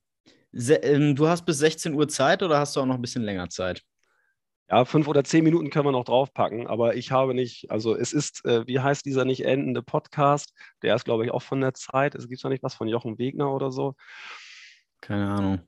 Se 0.53 0.75
ähm, 0.75 1.15
du 1.15 1.29
hast 1.29 1.45
bis 1.45 1.59
16 1.59 1.95
Uhr 1.95 2.09
Zeit 2.09 2.43
oder 2.43 2.59
hast 2.59 2.77
du 2.77 2.81
auch 2.81 2.87
noch 2.87 2.95
ein 2.95 3.03
bisschen 3.03 3.23
länger 3.23 3.49
Zeit? 3.49 3.83
Ja, 4.71 4.85
fünf 4.85 5.09
oder 5.09 5.25
zehn 5.25 5.45
Minuten 5.45 5.71
können 5.71 5.87
wir 5.87 5.93
noch 5.93 6.05
draufpacken, 6.05 6.67
aber 6.67 6.95
ich 6.95 7.11
habe 7.11 7.33
nicht, 7.33 7.71
also 7.71 7.97
es 7.97 8.13
ist, 8.13 8.45
äh, 8.45 8.67
wie 8.67 8.81
heißt 8.81 9.07
dieser 9.07 9.25
nicht 9.25 9.45
endende 9.45 9.83
Podcast? 9.83 10.53
Der 10.83 10.95
ist, 10.95 11.05
glaube 11.05 11.25
ich, 11.25 11.31
auch 11.31 11.41
von 11.41 11.63
der 11.63 11.73
Zeit. 11.73 12.15
Es 12.15 12.29
gibt 12.29 12.43
ja 12.43 12.51
nicht 12.51 12.63
was 12.63 12.75
von 12.75 12.87
Jochen 12.87 13.19
Wegner 13.19 13.51
oder 13.51 13.73
so. 13.73 13.95
Keine 15.01 15.31
Ahnung. 15.31 15.61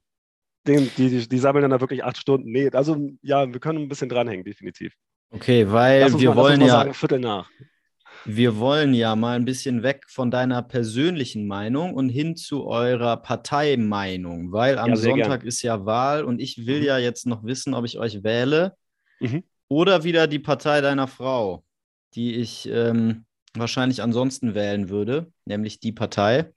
Den, 0.67 0.91
die, 0.99 1.09
die, 1.09 1.27
die, 1.27 1.39
sammeln 1.39 1.63
dann 1.63 1.71
da 1.71 1.81
wirklich 1.81 2.05
acht 2.05 2.19
Stunden. 2.19 2.51
Nee, 2.51 2.69
also 2.71 2.99
ja, 3.23 3.51
wir 3.51 3.61
können 3.61 3.79
ein 3.79 3.89
bisschen 3.89 4.11
dranhängen, 4.11 4.45
definitiv. 4.45 4.95
Okay, 5.31 5.71
weil 5.71 6.13
wir 6.21 6.31
mal, 6.31 6.37
wollen 6.37 6.61
ja. 6.61 6.69
Sagen, 6.69 6.93
Viertel 6.93 7.21
nach. 7.21 7.49
Wir 8.25 8.59
wollen 8.59 8.93
ja 8.95 9.17
mal 9.17 9.37
ein 9.37 9.45
bisschen 9.45 9.83
weg 9.83 10.05
von 10.09 10.31
deiner 10.31 10.63
persönlichen 10.63 11.47
Meinung 11.47 11.95
und 11.95 12.09
hin 12.09 12.37
zu 12.37 12.67
eurer 12.67 13.17
Parteimeinung, 13.17 14.53
weil 14.53 14.79
am 14.79 14.91
ja, 14.91 14.97
Sonntag 14.97 15.41
gern. 15.41 15.49
ist 15.49 15.63
ja 15.63 15.87
Wahl 15.87 16.25
und 16.25 16.41
ich 16.41 16.67
will 16.67 16.81
mhm. 16.81 16.87
ja 16.87 16.99
jetzt 16.99 17.27
noch 17.27 17.45
wissen, 17.45 17.75
ob 17.75 17.85
ich 17.85 17.99
euch 17.99 18.23
wähle 18.23 18.77
mhm. 19.21 19.43
oder 19.69 20.05
wieder 20.05 20.27
die 20.27 20.39
Partei 20.39 20.81
deiner 20.81 21.09
Frau, 21.09 21.65
die 22.15 22.35
ich 22.35 22.69
ähm, 22.71 23.25
wahrscheinlich 23.55 24.03
ansonsten 24.03 24.55
wählen 24.55 24.89
würde, 24.89 25.33
nämlich 25.47 25.81
die 25.81 25.93
Partei. 25.93 26.53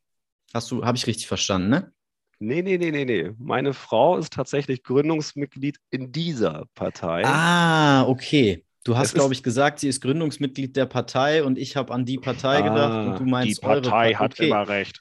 Hast 0.54 0.70
du, 0.70 0.86
habe 0.86 0.98
ich 0.98 1.08
richtig 1.08 1.28
verstanden, 1.28 1.70
ne? 1.70 1.94
Nee, 2.40 2.62
nee, 2.62 2.78
nee, 2.78 2.92
nee, 2.92 3.06
nee. 3.06 3.32
Meine 3.38 3.74
Frau 3.74 4.18
ist 4.18 4.34
tatsächlich 4.34 4.84
Gründungsmitglied 4.84 5.78
in 5.92 6.12
dieser 6.12 6.66
Partei. 6.76 7.24
Ah, 7.26 8.04
okay. 8.04 8.66
Du 8.86 8.98
hast, 8.98 9.14
glaube 9.14 9.34
ich, 9.34 9.44
gesagt, 9.44 9.80
sie 9.80 9.88
ist 9.88 10.02
Gründungsmitglied 10.02 10.76
der 10.76 10.86
Partei 10.86 11.44
und 11.44 11.58
ich 11.58 11.78
habe 11.78 11.94
an 11.94 12.04
die 12.04 12.18
Partei 12.18 12.58
ah, 12.58 12.62
gedacht 12.62 13.08
und 13.08 13.20
du 13.20 13.32
meinst 13.32 13.58
Die 13.58 13.62
Partei 13.62 14.10
eure 14.10 14.20
hat 14.20 14.34
okay. 14.34 14.48
immer 14.48 14.68
recht. 14.68 15.00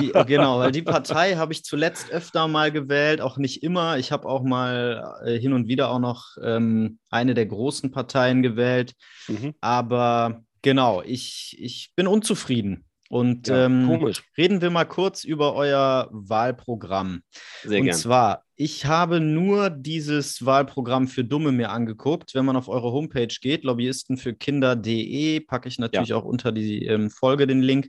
Die, 0.00 0.10
genau, 0.26 0.58
weil 0.58 0.72
die 0.72 0.82
Partei 0.82 1.36
habe 1.36 1.52
ich 1.52 1.64
zuletzt 1.64 2.10
öfter 2.10 2.48
mal 2.48 2.72
gewählt, 2.72 3.20
auch 3.20 3.36
nicht 3.36 3.62
immer. 3.62 3.98
Ich 3.98 4.10
habe 4.10 4.28
auch 4.28 4.42
mal 4.42 5.16
äh, 5.24 5.38
hin 5.38 5.52
und 5.52 5.68
wieder 5.68 5.90
auch 5.90 6.00
noch 6.00 6.36
ähm, 6.42 6.98
eine 7.08 7.34
der 7.34 7.46
großen 7.46 7.92
Parteien 7.92 8.42
gewählt. 8.42 8.94
Mhm. 9.28 9.54
Aber 9.60 10.42
genau, 10.62 11.00
ich, 11.02 11.56
ich 11.60 11.92
bin 11.94 12.08
unzufrieden 12.08 12.84
und 13.14 13.46
ja, 13.46 13.66
ähm, 13.66 13.88
reden 14.36 14.60
wir 14.60 14.70
mal 14.70 14.86
kurz 14.86 15.22
über 15.22 15.54
euer 15.54 16.08
Wahlprogramm. 16.10 17.22
Sehr 17.62 17.78
Und 17.78 17.84
gern. 17.84 17.96
zwar, 17.96 18.42
ich 18.56 18.86
habe 18.86 19.20
nur 19.20 19.70
dieses 19.70 20.44
Wahlprogramm 20.44 21.06
für 21.06 21.22
Dumme 21.22 21.52
mir 21.52 21.70
angeguckt. 21.70 22.34
Wenn 22.34 22.44
man 22.44 22.56
auf 22.56 22.66
eure 22.66 22.90
Homepage 22.90 23.32
geht, 23.40 23.62
lobbyistenfürkinder.de, 23.62 25.38
packe 25.38 25.68
ich 25.68 25.78
natürlich 25.78 26.08
ja. 26.08 26.16
auch 26.16 26.24
unter 26.24 26.50
die 26.50 26.86
ähm, 26.86 27.08
Folge 27.08 27.46
den 27.46 27.62
Link. 27.62 27.88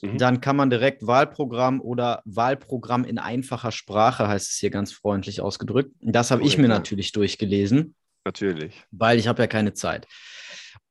Mhm. 0.00 0.16
Dann 0.16 0.40
kann 0.40 0.56
man 0.56 0.70
direkt 0.70 1.06
Wahlprogramm 1.06 1.82
oder 1.82 2.22
Wahlprogramm 2.24 3.04
in 3.04 3.18
einfacher 3.18 3.72
Sprache, 3.72 4.26
heißt 4.26 4.52
es 4.52 4.56
hier 4.56 4.70
ganz 4.70 4.90
freundlich 4.90 5.42
ausgedrückt. 5.42 5.94
Das 6.00 6.30
habe 6.30 6.44
ich 6.44 6.56
mir 6.56 6.68
ja. 6.68 6.68
natürlich 6.70 7.12
durchgelesen. 7.12 7.94
Natürlich. 8.24 8.72
Weil 8.90 9.18
ich 9.18 9.28
habe 9.28 9.42
ja 9.42 9.48
keine 9.48 9.74
Zeit. 9.74 10.06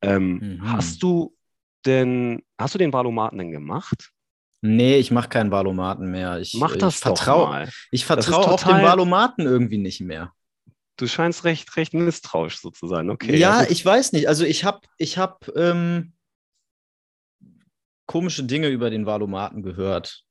Ähm, 0.01 0.39
mhm. 0.57 0.71
Hast 0.71 1.03
du 1.03 1.35
denn, 1.85 2.41
hast 2.57 2.73
du 2.73 2.79
den 2.79 2.91
Valomaten 2.91 3.37
denn 3.37 3.51
gemacht? 3.51 4.11
Nee, 4.61 4.97
ich 4.97 5.11
mache 5.11 5.29
keinen 5.29 5.51
Valomaten 5.51 6.09
mehr. 6.09 6.39
Ich, 6.39 6.55
Mach 6.55 6.75
das 6.75 6.95
ich 6.95 7.01
vertrau, 7.01 7.41
doch 7.41 7.49
mal. 7.49 7.69
Ich 7.91 8.05
vertraue 8.05 8.47
auch 8.47 8.63
dem 8.63 8.81
Valomaten 8.81 9.45
irgendwie 9.45 9.77
nicht 9.77 10.01
mehr. 10.01 10.33
Du 10.99 11.07
scheinst 11.07 11.45
recht, 11.45 11.75
recht 11.77 11.93
misstrauisch 11.93 12.59
so 12.59 12.71
zu 12.71 12.87
sein, 12.87 13.09
okay. 13.09 13.37
Ja, 13.37 13.61
ja 13.61 13.69
ich 13.69 13.85
weiß 13.85 14.11
nicht. 14.11 14.27
Also 14.27 14.43
ich 14.43 14.65
habe 14.65 14.81
ich 14.97 15.17
hab, 15.17 15.49
ähm, 15.55 16.13
komische 18.09 18.43
Dinge 18.43 18.69
über 18.69 18.89
den 18.89 19.05
Valomaten 19.05 19.61
gehört, 19.61 20.23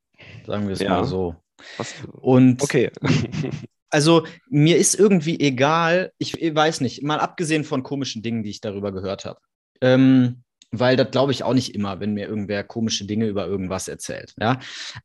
sagen 0.45 0.67
wir 0.67 0.73
es 0.73 0.79
ja. 0.79 0.89
mal 0.89 1.05
so. 1.05 1.37
Was? 1.77 1.95
Und 2.11 2.61
okay. 2.61 2.91
also 3.89 4.25
mir 4.49 4.75
ist 4.75 4.95
irgendwie 4.95 5.39
egal, 5.39 6.11
ich, 6.17 6.39
ich, 6.41 6.53
weiß 6.53 6.81
nicht, 6.81 7.03
mal 7.03 7.21
abgesehen 7.21 7.63
von 7.63 7.81
komischen 7.81 8.21
Dingen, 8.21 8.43
die 8.43 8.49
ich 8.49 8.59
darüber 8.59 8.91
gehört 8.91 9.23
habe. 9.23 9.39
Ähm, 9.79 10.43
weil 10.71 10.97
das 10.97 11.09
glaube 11.11 11.31
ich 11.31 11.43
auch 11.43 11.53
nicht 11.53 11.73
immer, 11.73 12.01
wenn 12.01 12.13
mir 12.13 12.27
irgendwer 12.27 12.65
komische 12.65 13.05
Dinge 13.05 13.27
über 13.27 13.47
irgendwas 13.47 13.87
erzählt. 13.87 14.35
Ja? 14.37 14.59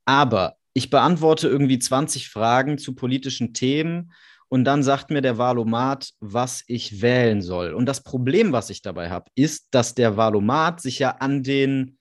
Aber 0.05 0.57
ich 0.73 0.91
beantworte 0.91 1.49
irgendwie 1.49 1.79
20 1.79 2.29
Fragen 2.29 2.77
zu 2.77 2.97
politischen 2.97 3.55
Themen 3.55 4.13
und 4.49 4.65
dann 4.65 4.83
sagt 4.83 5.11
mir 5.11 5.21
der 5.21 5.39
Valomat, 5.39 6.11
was 6.21 6.65
ich 6.67 7.03
wählen 7.03 7.43
soll. 7.43 7.73
Und 7.73 7.87
das 7.87 8.03
Problem, 8.03 8.53
was 8.53 8.71
ich 8.71 8.83
dabei 8.83 9.11
habe, 9.11 9.31
ist, 9.35 9.69
dass 9.71 9.95
der 9.95 10.17
Valomat 10.17 10.81
sich 10.81 10.99
ja 10.99 11.11
an 11.19 11.43
den 11.43 11.99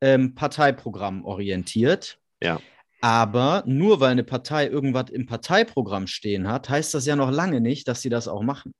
ähm, 0.00 0.34
Parteiprogrammen 0.34 1.24
orientiert. 1.24 2.18
Ja. 2.42 2.60
Aber 3.00 3.62
nur 3.66 4.00
weil 4.00 4.12
eine 4.12 4.24
Partei 4.24 4.66
irgendwas 4.66 5.10
im 5.10 5.26
Parteiprogramm 5.26 6.06
stehen 6.06 6.48
hat, 6.48 6.68
heißt 6.68 6.94
das 6.94 7.06
ja 7.06 7.16
noch 7.16 7.30
lange 7.30 7.60
nicht, 7.60 7.88
dass 7.88 8.02
sie 8.02 8.08
das 8.08 8.28
auch 8.28 8.42
machen. 8.42 8.72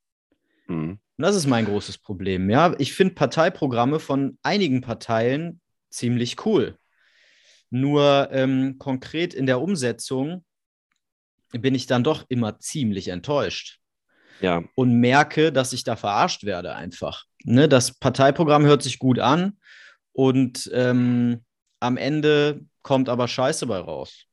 Mhm. 0.68 0.98
Und 1.18 1.22
das 1.22 1.36
ist 1.36 1.46
mein 1.46 1.64
großes 1.64 1.98
Problem. 1.98 2.50
Ja, 2.50 2.74
ich 2.78 2.92
finde 2.92 3.14
Parteiprogramme 3.14 4.00
von 4.00 4.38
einigen 4.42 4.80
Parteien 4.80 5.60
ziemlich 5.90 6.44
cool. 6.44 6.76
Nur 7.70 8.28
ähm, 8.32 8.76
konkret 8.78 9.34
in 9.34 9.46
der 9.46 9.60
Umsetzung 9.60 10.44
bin 11.58 11.74
ich 11.74 11.86
dann 11.86 12.04
doch 12.04 12.24
immer 12.28 12.58
ziemlich 12.58 13.08
enttäuscht. 13.08 13.78
Ja. 14.40 14.62
Und 14.74 15.00
merke, 15.00 15.52
dass 15.52 15.72
ich 15.72 15.84
da 15.84 15.96
verarscht 15.96 16.44
werde 16.44 16.74
einfach. 16.74 17.24
Ne, 17.44 17.68
das 17.68 17.98
Parteiprogramm 17.98 18.66
hört 18.66 18.82
sich 18.82 18.98
gut 18.98 19.18
an 19.18 19.58
und 20.12 20.70
ähm, 20.74 21.44
am 21.80 21.96
Ende 21.96 22.60
kommt 22.82 23.08
aber 23.08 23.28
Scheiße 23.28 23.66
bei 23.66 23.78
raus. 23.78 24.26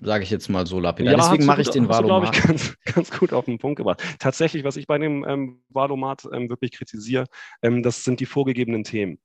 Sage 0.00 0.22
ich 0.22 0.30
jetzt 0.30 0.48
mal 0.48 0.66
so 0.66 0.78
lapidar. 0.78 1.12
Ja, 1.12 1.18
Deswegen 1.18 1.44
mache 1.44 1.62
ich 1.62 1.70
den 1.70 1.88
glaube 1.88 2.30
ich, 2.32 2.42
ganz, 2.42 2.76
ganz 2.84 3.10
gut 3.10 3.32
auf 3.32 3.46
den 3.46 3.58
Punkt 3.58 3.78
gebracht. 3.78 4.02
Tatsächlich, 4.20 4.62
was 4.62 4.76
ich 4.76 4.86
bei 4.86 4.98
dem 4.98 5.24
ähm, 5.26 5.62
Valomat 5.68 6.24
ähm, 6.32 6.48
wirklich 6.48 6.72
kritisiere, 6.72 7.24
ähm, 7.62 7.82
das 7.82 8.04
sind 8.04 8.20
die 8.20 8.26
vorgegebenen 8.26 8.84
Themen. 8.84 9.18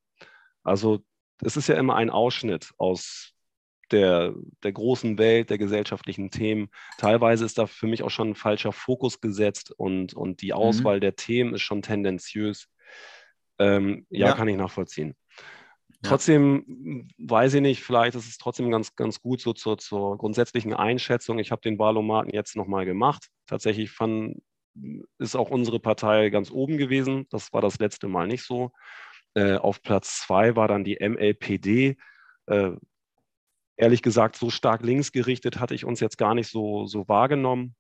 Also 0.63 1.03
es 1.43 1.57
ist 1.57 1.67
ja 1.67 1.75
immer 1.75 1.95
ein 1.95 2.09
Ausschnitt 2.09 2.71
aus 2.77 3.32
der, 3.93 4.33
der 4.63 4.71
großen 4.73 5.17
Welt, 5.17 5.49
der 5.49 5.57
gesellschaftlichen 5.57 6.31
Themen. 6.31 6.69
Teilweise 6.97 7.45
ist 7.45 7.57
da 7.57 7.67
für 7.67 7.87
mich 7.87 8.03
auch 8.03 8.09
schon 8.09 8.31
ein 8.31 8.35
falscher 8.35 8.71
Fokus 8.71 9.21
gesetzt 9.21 9.71
und, 9.71 10.13
und 10.13 10.41
die 10.41 10.47
mhm. 10.47 10.53
Auswahl 10.53 10.97
mhm. 10.97 11.01
der 11.01 11.15
Themen 11.15 11.53
ist 11.53 11.61
schon 11.61 11.81
tendenziös. 11.81 12.67
Ähm, 13.59 14.05
ja, 14.09 14.27
ja, 14.27 14.33
kann 14.33 14.47
ich 14.47 14.57
nachvollziehen. 14.57 15.15
Ja. 15.89 16.09
Trotzdem 16.09 17.07
weiß 17.17 17.53
ich 17.53 17.61
nicht, 17.61 17.83
vielleicht 17.83 18.15
ist 18.15 18.27
es 18.27 18.37
trotzdem 18.37 18.69
ganz, 18.71 18.95
ganz 18.95 19.21
gut 19.21 19.39
so 19.39 19.53
zur, 19.53 19.77
zur 19.77 20.17
grundsätzlichen 20.17 20.73
Einschätzung. 20.73 21.39
Ich 21.39 21.51
habe 21.51 21.61
den 21.61 21.79
Wahlomaten 21.79 22.31
jetzt 22.31 22.55
nochmal 22.55 22.85
gemacht. 22.85 23.27
Tatsächlich 23.45 23.91
fand, 23.91 24.41
ist 25.19 25.35
auch 25.35 25.49
unsere 25.49 25.79
Partei 25.79 26.29
ganz 26.29 26.51
oben 26.51 26.77
gewesen. 26.77 27.27
Das 27.29 27.53
war 27.53 27.61
das 27.61 27.79
letzte 27.79 28.07
Mal 28.07 28.27
nicht 28.27 28.43
so. 28.43 28.71
Äh, 29.35 29.55
auf 29.55 29.81
Platz 29.81 30.19
zwei 30.19 30.55
war 30.55 30.67
dann 30.67 30.83
die 30.83 30.97
MLPD. 30.99 31.97
Äh, 32.47 32.71
ehrlich 33.77 34.01
gesagt, 34.01 34.35
so 34.35 34.49
stark 34.49 34.83
linksgerichtet 34.83 35.59
hatte 35.59 35.75
ich 35.75 35.85
uns 35.85 35.99
jetzt 35.99 36.17
gar 36.17 36.35
nicht 36.35 36.49
so, 36.49 36.85
so 36.85 37.07
wahrgenommen. 37.07 37.75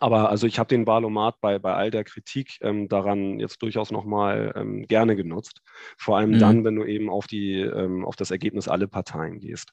Aber 0.00 0.28
also 0.28 0.46
ich 0.48 0.58
habe 0.58 0.68
den 0.68 0.86
Wahlomat 0.86 1.40
bei, 1.40 1.58
bei 1.60 1.72
all 1.74 1.90
der 1.90 2.02
Kritik 2.02 2.58
ähm, 2.62 2.88
daran 2.88 3.38
jetzt 3.38 3.62
durchaus 3.62 3.92
nochmal 3.92 4.52
ähm, 4.56 4.86
gerne 4.88 5.14
genutzt. 5.14 5.60
Vor 5.96 6.18
allem 6.18 6.32
mhm. 6.32 6.38
dann, 6.40 6.64
wenn 6.64 6.74
du 6.74 6.84
eben 6.84 7.08
auf, 7.08 7.28
die, 7.28 7.60
ähm, 7.60 8.04
auf 8.04 8.16
das 8.16 8.32
Ergebnis 8.32 8.66
alle 8.66 8.88
Parteien 8.88 9.38
gehst. 9.38 9.70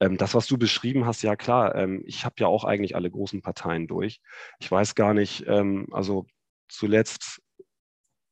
Ähm, 0.00 0.16
das, 0.16 0.34
was 0.34 0.48
du 0.48 0.58
beschrieben 0.58 1.06
hast, 1.06 1.22
ja 1.22 1.36
klar, 1.36 1.76
ähm, 1.76 2.02
ich 2.04 2.24
habe 2.24 2.34
ja 2.40 2.48
auch 2.48 2.64
eigentlich 2.64 2.96
alle 2.96 3.10
großen 3.10 3.42
Parteien 3.42 3.86
durch. 3.86 4.20
Ich 4.58 4.70
weiß 4.70 4.96
gar 4.96 5.14
nicht, 5.14 5.44
ähm, 5.46 5.86
also 5.92 6.26
zuletzt 6.68 7.40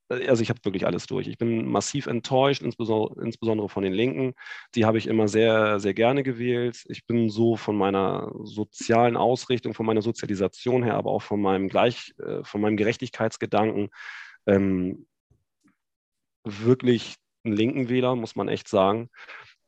also 0.08 0.42
ich 0.42 0.50
habe 0.50 0.64
wirklich 0.64 0.86
alles 0.86 1.06
durch. 1.06 1.26
Ich 1.28 1.38
bin 1.38 1.66
massiv 1.66 2.06
enttäuscht, 2.06 2.62
insbesondere, 2.62 3.22
insbesondere 3.22 3.68
von 3.68 3.82
den 3.82 3.92
Linken. 3.92 4.34
Die 4.74 4.84
habe 4.84 4.98
ich 4.98 5.06
immer 5.06 5.28
sehr, 5.28 5.80
sehr 5.80 5.94
gerne 5.94 6.22
gewählt. 6.22 6.84
Ich 6.88 7.06
bin 7.06 7.28
so 7.28 7.56
von 7.56 7.76
meiner 7.76 8.32
sozialen 8.42 9.16
Ausrichtung, 9.16 9.74
von 9.74 9.86
meiner 9.86 10.02
Sozialisation 10.02 10.82
her, 10.82 10.94
aber 10.94 11.10
auch 11.10 11.22
von 11.22 11.40
meinem 11.40 11.68
Gleich, 11.68 12.14
äh, 12.18 12.42
von 12.42 12.60
meinem 12.60 12.76
Gerechtigkeitsgedanken 12.76 13.90
ähm, 14.46 15.06
wirklich 16.44 17.16
ein 17.44 17.52
linken 17.52 17.88
Wähler, 17.88 18.16
muss 18.16 18.36
man 18.36 18.48
echt 18.48 18.68
sagen. 18.68 19.10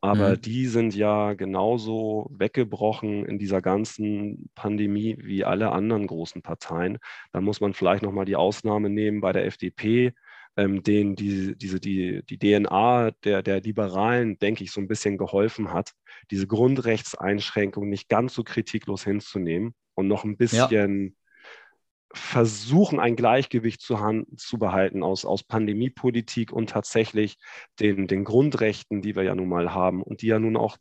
Aber 0.03 0.31
mhm. 0.31 0.41
die 0.41 0.65
sind 0.65 0.95
ja 0.95 1.33
genauso 1.33 2.27
weggebrochen 2.31 3.23
in 3.25 3.37
dieser 3.37 3.61
ganzen 3.61 4.49
Pandemie 4.55 5.15
wie 5.19 5.45
alle 5.45 5.71
anderen 5.71 6.07
großen 6.07 6.41
Parteien. 6.41 6.97
Da 7.31 7.39
muss 7.39 7.61
man 7.61 7.73
vielleicht 7.73 8.01
nochmal 8.01 8.25
die 8.25 8.35
Ausnahme 8.35 8.89
nehmen 8.89 9.21
bei 9.21 9.31
der 9.31 9.45
FDP, 9.45 10.13
ähm, 10.57 10.83
denen 10.83 11.15
die, 11.15 11.55
diese, 11.55 11.79
die, 11.79 12.23
die 12.23 12.37
DNA 12.37 13.11
der, 13.23 13.41
der 13.41 13.61
Liberalen, 13.61 14.37
denke 14.39 14.63
ich, 14.63 14.71
so 14.71 14.81
ein 14.81 14.87
bisschen 14.87 15.17
geholfen 15.17 15.73
hat, 15.73 15.93
diese 16.29 16.47
Grundrechtseinschränkung 16.47 17.89
nicht 17.89 18.09
ganz 18.09 18.33
so 18.33 18.43
kritiklos 18.43 19.03
hinzunehmen 19.03 19.73
und 19.95 20.07
noch 20.07 20.23
ein 20.23 20.37
bisschen 20.37 21.03
ja. 21.03 21.11
versuchen, 22.13 22.99
ein 22.99 23.15
Gleichgewicht 23.15 23.81
zu, 23.81 23.97
zu 24.35 24.57
behalten 24.57 25.03
aus, 25.03 25.25
aus 25.25 25.43
Pandemiepolitik 25.43 26.51
und 26.51 26.69
tatsächlich 26.69 27.37
den, 27.79 28.07
den 28.07 28.23
Grundrechten, 28.23 29.01
die 29.01 29.15
wir 29.15 29.23
ja 29.23 29.35
nun 29.35 29.49
mal 29.49 29.73
haben 29.73 30.03
und 30.03 30.21
die 30.21 30.27
ja 30.27 30.39
nun 30.39 30.57
auch 30.57 30.77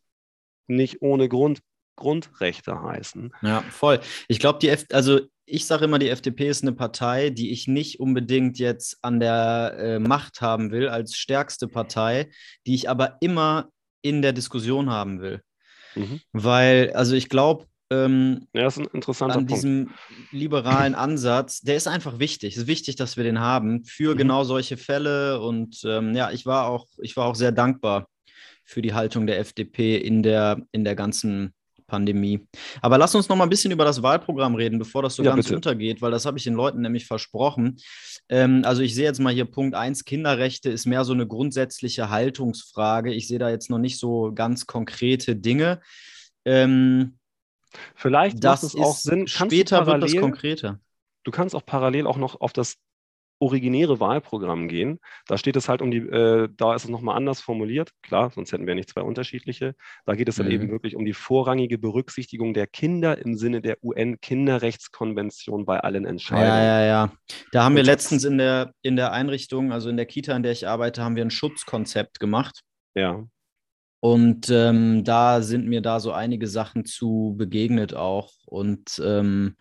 nicht 0.67 1.01
ohne 1.01 1.29
Grund 1.29 1.61
Grundrechte 1.97 2.83
heißen. 2.83 3.33
Ja, 3.43 3.61
voll. 3.71 4.01
Ich 4.27 4.39
glaube, 4.41 4.59
die 4.59 4.69
F 4.69 4.87
also 4.91 5.21
ich 5.51 5.67
sage 5.67 5.85
immer, 5.85 5.99
die 5.99 6.09
FDP 6.09 6.49
ist 6.49 6.63
eine 6.63 6.73
Partei, 6.73 7.31
die 7.31 7.51
ich 7.51 7.67
nicht 7.67 8.01
unbedingt 8.01 8.59
jetzt 8.59 8.99
an 9.03 9.21
der 9.21 9.75
äh, 9.79 9.99
Macht 9.99 10.41
haben 10.41 10.71
will 10.71 10.89
als 10.89 11.17
stärkste 11.17 11.69
Partei, 11.69 12.31
die 12.67 12.75
ich 12.75 12.89
aber 12.89 13.17
immer 13.21 13.71
in 14.03 14.23
der 14.23 14.33
Diskussion 14.33 14.91
haben 14.91 15.21
will. 15.21 15.43
Mhm. 15.95 16.21
Weil, 16.33 16.93
also 16.95 17.15
ich 17.15 17.29
glaube, 17.29 17.67
ähm, 17.93 18.47
ja, 18.55 18.69
ist 18.69 18.79
ein 18.79 18.87
interessanter 18.93 19.39
an 19.39 19.47
diesem 19.47 19.87
Punkt. 19.87 20.33
liberalen 20.33 20.95
Ansatz, 20.95 21.61
der 21.61 21.77
ist 21.77 21.89
einfach 21.89 22.21
wichtig. 22.21 22.55
Es 22.55 22.63
ist 22.63 22.67
wichtig, 22.69 22.95
dass 22.95 23.17
wir 23.17 23.25
den 23.25 23.41
haben 23.41 23.85
für 23.85 24.15
mhm. 24.15 24.19
genau 24.19 24.45
solche 24.45 24.77
Fälle. 24.77 25.41
Und 25.41 25.83
ähm, 25.85 26.15
ja, 26.15 26.31
ich 26.31 26.47
war 26.47 26.67
auch, 26.67 26.87
ich 27.03 27.17
war 27.17 27.27
auch 27.27 27.35
sehr 27.35 27.53
dankbar 27.53 28.09
für 28.65 28.83
die 28.83 28.95
Haltung 28.95 29.27
der 29.27 29.41
FDP 29.41 29.97
in 29.97 30.23
der, 30.23 30.63
in 30.71 30.85
der 30.85 30.95
ganzen 30.95 31.53
Pandemie. 31.91 32.47
Aber 32.81 32.97
lass 32.97 33.15
uns 33.15 33.29
noch 33.29 33.37
mal 33.37 33.45
ein 33.45 33.51
bisschen 33.51 33.73
über 33.73 33.85
das 33.85 34.03
Wahlprogramm 34.03 34.55
reden, 34.55 34.79
bevor 34.79 35.03
das 35.03 35.17
so 35.17 35.23
ja, 35.23 35.33
ganz 35.35 35.47
bitte. 35.47 35.57
untergeht, 35.57 36.01
weil 36.01 36.13
das 36.13 36.25
habe 36.25 36.39
ich 36.39 36.45
den 36.45 36.55
Leuten 36.55 36.81
nämlich 36.81 37.07
versprochen. 37.07 37.77
Ähm, 38.29 38.63
also 38.65 38.83
ich 38.83 38.95
sehe 38.95 39.05
jetzt 39.05 39.19
mal 39.21 39.33
hier 39.33 39.45
Punkt 39.45 39.75
1, 39.75 40.05
Kinderrechte 40.05 40.71
ist 40.71 40.87
mehr 40.87 41.05
so 41.05 41.13
eine 41.13 41.27
grundsätzliche 41.27 42.09
Haltungsfrage. 42.09 43.13
Ich 43.13 43.27
sehe 43.27 43.39
da 43.39 43.51
jetzt 43.51 43.69
noch 43.69 43.79
nicht 43.79 43.99
so 43.99 44.33
ganz 44.33 44.67
konkrete 44.67 45.35
Dinge. 45.35 45.81
Ähm, 46.45 47.19
Vielleicht 47.95 48.43
das 48.43 48.63
macht 48.63 48.75
es 48.75 48.81
auch 48.81 48.97
Sinn. 48.97 49.27
Später 49.27 49.87
wird 49.87 50.03
das 50.03 50.17
konkreter. 50.17 50.81
Du 51.25 51.31
kannst 51.31 51.55
auch 51.55 51.67
parallel 51.67 52.07
auch 52.07 52.17
noch 52.17 52.41
auf 52.41 52.53
das 52.53 52.77
originäre 53.41 53.99
Wahlprogramm 54.01 54.69
gehen. 54.69 55.01
Da 55.27 55.39
steht 55.39 55.57
es 55.57 55.69
halt 55.69 55.83
um 55.83 55.91
die, 55.91 55.99
äh, 55.99 56.49
da 56.57 56.75
ist 56.75 56.85
es 56.85 56.91
nochmal 56.91 57.17
anders 57.17 57.41
formuliert, 57.41 57.91
klar, 58.03 58.31
sonst 58.31 58.53
hätten 58.53 58.67
wir 58.67 58.75
nicht 58.75 58.91
zwei 58.91 59.01
unterschiedliche. 59.01 59.75
Da 60.05 60.15
geht 60.15 60.29
es 60.29 60.37
dann 60.37 60.47
mhm. 60.47 60.53
eben 60.53 60.71
wirklich 60.71 60.95
um 60.95 61.05
die 61.05 61.15
vorrangige 61.15 61.79
Berücksichtigung 61.79 62.55
der 62.55 62.67
Kinder 62.67 63.19
im 63.19 63.37
Sinne 63.37 63.63
der 63.63 63.79
UN-Kinderrechtskonvention 63.83 65.65
bei 65.65 65.81
allen 65.81 66.05
Entscheidungen. 66.05 66.49
Ja, 66.49 66.81
ja, 66.81 66.87
ja. 66.87 67.13
Da 67.53 67.65
haben 67.65 67.73
Und 67.73 67.77
wir 67.77 67.85
letztens 67.85 68.25
in 68.25 68.39
der, 68.39 68.73
in 68.83 68.97
der 68.97 69.13
Einrichtung, 69.13 69.73
also 69.73 69.89
in 69.89 69.97
der 69.97 70.07
Kita, 70.07 70.37
in 70.37 70.43
der 70.43 70.53
ich 70.53 70.69
arbeite, 70.69 71.03
haben 71.03 71.17
wir 71.17 71.25
ein 71.25 71.31
Schutzkonzept 71.31 72.21
gemacht. 72.21 72.61
Ja. 72.95 73.25
Und 74.01 74.49
ähm, 74.51 75.05
da 75.05 75.43
sind 75.43 75.67
mir 75.67 75.83
da 75.83 76.01
so 76.01 76.13
einige 76.13 76.47
Sachen 76.47 76.85
zu 76.85 77.35
begegnet 77.37 77.95
auch. 77.95 78.33
Und 78.47 79.01
ähm, 79.05 79.57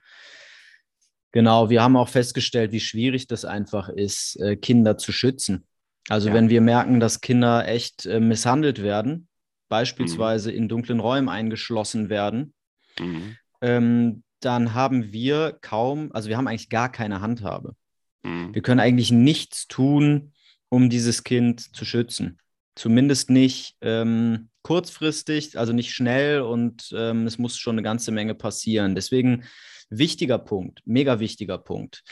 Genau, 1.31 1.69
wir 1.69 1.83
haben 1.83 1.95
auch 1.95 2.09
festgestellt, 2.09 2.71
wie 2.71 2.79
schwierig 2.79 3.27
das 3.27 3.45
einfach 3.45 3.89
ist, 3.89 4.39
äh, 4.39 4.55
Kinder 4.55 4.97
zu 4.97 5.11
schützen. 5.11 5.65
Also 6.07 6.29
ja. 6.29 6.33
wenn 6.33 6.49
wir 6.49 6.61
merken, 6.61 6.99
dass 6.99 7.21
Kinder 7.21 7.67
echt 7.67 8.05
äh, 8.05 8.19
misshandelt 8.19 8.81
werden, 8.81 9.27
beispielsweise 9.69 10.51
mhm. 10.51 10.57
in 10.57 10.69
dunklen 10.69 10.99
Räumen 10.99 11.29
eingeschlossen 11.29 12.09
werden, 12.09 12.53
mhm. 12.99 13.35
ähm, 13.61 14.23
dann 14.39 14.73
haben 14.73 15.11
wir 15.11 15.57
kaum, 15.61 16.11
also 16.13 16.29
wir 16.29 16.37
haben 16.37 16.47
eigentlich 16.47 16.69
gar 16.69 16.91
keine 16.91 17.21
Handhabe. 17.21 17.75
Mhm. 18.23 18.55
Wir 18.55 18.61
können 18.63 18.79
eigentlich 18.79 19.11
nichts 19.11 19.67
tun, 19.67 20.33
um 20.69 20.89
dieses 20.89 21.23
Kind 21.23 21.75
zu 21.75 21.85
schützen. 21.85 22.39
Zumindest 22.75 23.29
nicht 23.29 23.75
ähm, 23.81 24.49
kurzfristig, 24.63 25.59
also 25.59 25.73
nicht 25.73 25.93
schnell 25.93 26.41
und 26.41 26.93
ähm, 26.95 27.27
es 27.27 27.37
muss 27.37 27.57
schon 27.57 27.75
eine 27.75 27.83
ganze 27.83 28.11
Menge 28.11 28.35
passieren. 28.35 28.95
Deswegen 28.95 29.43
wichtiger 29.89 30.37
Punkt, 30.37 30.81
mega 30.85 31.19
wichtiger 31.19 31.57
Punkt. 31.57 32.03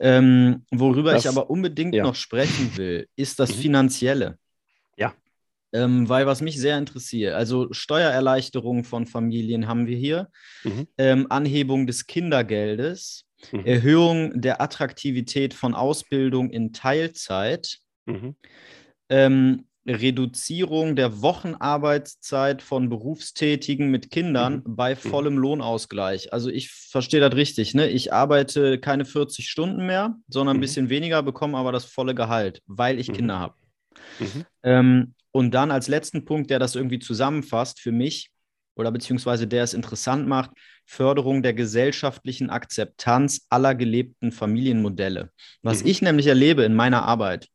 Ähm, 0.00 0.64
worüber 0.70 1.12
das, 1.12 1.24
ich 1.24 1.28
aber 1.28 1.50
unbedingt 1.50 1.94
ja. 1.94 2.04
noch 2.04 2.14
sprechen 2.14 2.76
will, 2.76 3.08
ist 3.16 3.40
das 3.40 3.56
mhm. 3.56 3.60
Finanzielle. 3.60 4.38
Ja. 4.96 5.14
Ähm, 5.72 6.08
weil 6.08 6.26
was 6.26 6.40
mich 6.40 6.60
sehr 6.60 6.78
interessiert, 6.78 7.34
also 7.34 7.72
Steuererleichterung 7.72 8.84
von 8.84 9.06
Familien 9.06 9.66
haben 9.66 9.86
wir 9.86 9.96
hier, 9.96 10.28
mhm. 10.62 10.86
ähm, 10.98 11.26
Anhebung 11.30 11.86
des 11.86 12.06
Kindergeldes, 12.06 13.24
mhm. 13.50 13.66
Erhöhung 13.66 14.40
der 14.40 14.60
Attraktivität 14.60 15.54
von 15.54 15.74
Ausbildung 15.74 16.50
in 16.50 16.72
Teilzeit, 16.72 17.78
mhm. 18.06 18.36
ähm, 19.08 19.66
Reduzierung 19.86 20.96
der 20.96 21.20
Wochenarbeitszeit 21.20 22.62
von 22.62 22.88
Berufstätigen 22.88 23.90
mit 23.90 24.10
Kindern 24.10 24.62
mhm. 24.64 24.76
bei 24.76 24.94
mhm. 24.94 24.98
vollem 24.98 25.38
Lohnausgleich. 25.38 26.32
Also 26.32 26.48
ich 26.50 26.70
verstehe 26.70 27.20
das 27.20 27.34
richtig. 27.34 27.74
Ne? 27.74 27.88
Ich 27.88 28.12
arbeite 28.12 28.78
keine 28.78 29.04
40 29.04 29.48
Stunden 29.48 29.86
mehr, 29.86 30.16
sondern 30.28 30.56
ein 30.56 30.58
mhm. 30.58 30.62
bisschen 30.62 30.88
weniger, 30.88 31.22
bekomme 31.22 31.58
aber 31.58 31.72
das 31.72 31.84
volle 31.84 32.14
Gehalt, 32.14 32.62
weil 32.66 32.98
ich 32.98 33.08
mhm. 33.08 33.14
Kinder 33.14 33.38
habe. 33.38 33.54
Mhm. 34.18 34.44
Ähm, 34.62 35.14
und 35.32 35.52
dann 35.52 35.70
als 35.70 35.88
letzten 35.88 36.24
Punkt, 36.24 36.50
der 36.50 36.58
das 36.58 36.76
irgendwie 36.76 37.00
zusammenfasst 37.00 37.80
für 37.80 37.92
mich 37.92 38.30
oder 38.76 38.90
beziehungsweise 38.90 39.46
der 39.46 39.64
es 39.64 39.74
interessant 39.74 40.26
macht, 40.26 40.50
Förderung 40.86 41.42
der 41.42 41.54
gesellschaftlichen 41.54 42.50
Akzeptanz 42.50 43.46
aller 43.48 43.74
gelebten 43.74 44.32
Familienmodelle. 44.32 45.30
Was 45.62 45.82
ich 45.82 46.02
nämlich 46.02 46.26
erlebe 46.26 46.64
in 46.64 46.74
meiner 46.74 47.04
Arbeit, 47.04 47.48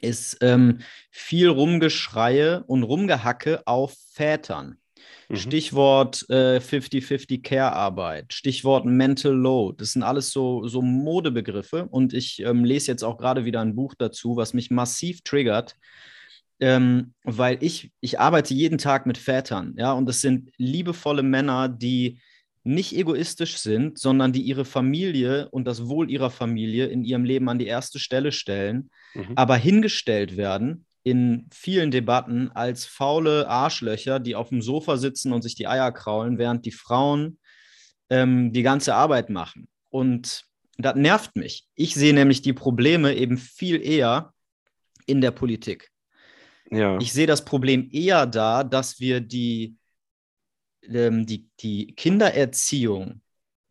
ist 0.00 0.38
ähm, 0.40 0.80
viel 1.10 1.48
Rumgeschreie 1.48 2.64
und 2.66 2.82
Rumgehacke 2.82 3.66
auf 3.66 3.94
Vätern. 4.12 4.78
Mhm. 5.28 5.36
Stichwort 5.36 6.26
50-50 6.28 7.30
äh, 7.30 7.38
Care-Arbeit, 7.38 8.32
Stichwort 8.32 8.86
Mental 8.86 9.32
Load. 9.32 9.76
Das 9.78 9.92
sind 9.92 10.02
alles 10.02 10.30
so, 10.30 10.66
so 10.66 10.80
Modebegriffe. 10.80 11.86
Und 11.86 12.14
ich 12.14 12.40
ähm, 12.40 12.64
lese 12.64 12.90
jetzt 12.90 13.02
auch 13.02 13.18
gerade 13.18 13.44
wieder 13.44 13.60
ein 13.60 13.74
Buch 13.74 13.94
dazu, 13.96 14.36
was 14.36 14.54
mich 14.54 14.70
massiv 14.70 15.22
triggert, 15.22 15.76
ähm, 16.60 17.14
weil 17.24 17.58
ich, 17.60 17.92
ich 18.00 18.18
arbeite 18.18 18.54
jeden 18.54 18.78
Tag 18.78 19.06
mit 19.06 19.18
Vätern. 19.18 19.74
Ja, 19.76 19.92
und 19.92 20.06
das 20.06 20.20
sind 20.20 20.50
liebevolle 20.56 21.22
Männer, 21.22 21.68
die 21.68 22.20
nicht 22.68 22.94
egoistisch 22.94 23.56
sind, 23.56 23.98
sondern 23.98 24.32
die 24.32 24.42
ihre 24.42 24.66
Familie 24.66 25.48
und 25.50 25.64
das 25.64 25.88
Wohl 25.88 26.10
ihrer 26.10 26.30
Familie 26.30 26.86
in 26.86 27.02
ihrem 27.02 27.24
Leben 27.24 27.48
an 27.48 27.58
die 27.58 27.66
erste 27.66 27.98
Stelle 27.98 28.30
stellen, 28.30 28.90
mhm. 29.14 29.32
aber 29.36 29.56
hingestellt 29.56 30.36
werden 30.36 30.84
in 31.02 31.46
vielen 31.50 31.90
Debatten 31.90 32.50
als 32.50 32.84
faule 32.84 33.48
Arschlöcher, 33.48 34.20
die 34.20 34.34
auf 34.34 34.50
dem 34.50 34.60
Sofa 34.60 34.98
sitzen 34.98 35.32
und 35.32 35.40
sich 35.40 35.54
die 35.54 35.66
Eier 35.66 35.90
kraulen, 35.92 36.36
während 36.36 36.66
die 36.66 36.72
Frauen 36.72 37.38
ähm, 38.10 38.52
die 38.52 38.62
ganze 38.62 38.94
Arbeit 38.94 39.30
machen. 39.30 39.68
Und 39.88 40.44
das 40.76 40.94
nervt 40.94 41.36
mich. 41.36 41.66
Ich 41.74 41.94
sehe 41.94 42.12
nämlich 42.12 42.42
die 42.42 42.52
Probleme 42.52 43.14
eben 43.14 43.38
viel 43.38 43.80
eher 43.80 44.34
in 45.06 45.22
der 45.22 45.30
Politik. 45.30 45.88
Ja. 46.70 46.98
Ich 46.98 47.14
sehe 47.14 47.26
das 47.26 47.46
Problem 47.46 47.88
eher 47.90 48.26
da, 48.26 48.62
dass 48.62 49.00
wir 49.00 49.22
die 49.22 49.77
ähm, 50.92 51.26
die, 51.26 51.48
die 51.60 51.94
Kindererziehung 51.94 53.20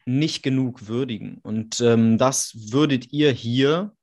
nicht 0.05 0.41
genug 0.41 0.87
würdigen. 0.87 1.39
Und 1.43 1.81
ähm, 1.81 2.17
das 2.17 2.53
würdet 2.71 3.11
ihr 3.11 3.31
hier 3.31 3.93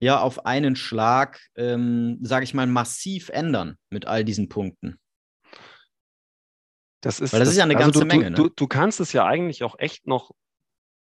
ja 0.00 0.20
auf 0.20 0.46
einen 0.46 0.76
Schlag, 0.76 1.40
ähm, 1.56 2.18
sage 2.22 2.44
ich 2.44 2.54
mal, 2.54 2.66
massiv 2.66 3.30
ändern 3.30 3.76
mit 3.90 4.06
all 4.06 4.24
diesen 4.24 4.48
Punkten. 4.48 4.98
Das 7.00 7.20
ist, 7.20 7.32
Weil 7.32 7.40
das, 7.40 7.48
das 7.48 7.54
ist 7.54 7.58
ja 7.58 7.64
eine 7.64 7.76
also 7.76 7.84
ganze 7.86 8.00
du, 8.00 8.06
Menge. 8.06 8.30
Ne? 8.30 8.36
Du, 8.36 8.48
du, 8.48 8.66
kannst 8.66 9.00
es 9.00 9.12
ja 9.12 9.24
eigentlich 9.24 9.62
auch 9.62 9.78
echt 9.78 10.06
noch 10.06 10.32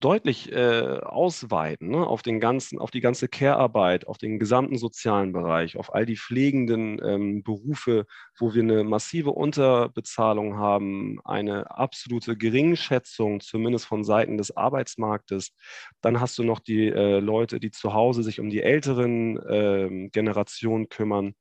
deutlich 0.05 0.53
äh, 0.53 0.99
ausweiten 1.01 1.89
ne? 1.89 2.07
auf, 2.07 2.23
den 2.23 2.41
ganzen, 2.41 2.79
auf 2.79 2.91
die 2.91 3.01
ganze 3.01 3.29
Care-Arbeit, 3.29 4.07
auf 4.07 4.19
den 4.19 4.39
gesamten 4.39 4.77
sozialen 4.77 5.33
Bereich, 5.33 5.77
auf 5.77 5.95
all 5.95 6.07
die 6.07 6.17
pflegenden 6.17 7.01
ähm, 7.05 7.43
Berufe, 7.43 8.07
wo 8.39 8.53
wir 8.53 8.63
eine 8.63 8.85
massive 8.85 9.31
Unterbezahlung 9.31 10.57
haben, 10.57 11.21
eine 11.25 11.71
absolute 11.71 12.37
Geringschätzung, 12.37 13.41
zumindest 13.41 13.87
von 13.87 14.03
Seiten 14.03 14.37
des 14.37 14.57
Arbeitsmarktes. 14.57 15.53
Dann 16.01 16.21
hast 16.21 16.37
du 16.39 16.45
noch 16.45 16.61
die 16.61 16.89
äh, 16.89 17.21
Leute, 17.21 17.61
die 17.61 17.71
zu 17.71 17.95
Hause 17.95 18.23
sich 18.23 18.41
um 18.41 18.51
die 18.51 18.63
älteren 18.63 19.37
äh, 19.39 20.09
Generationen 20.11 20.89
kümmern 20.89 21.35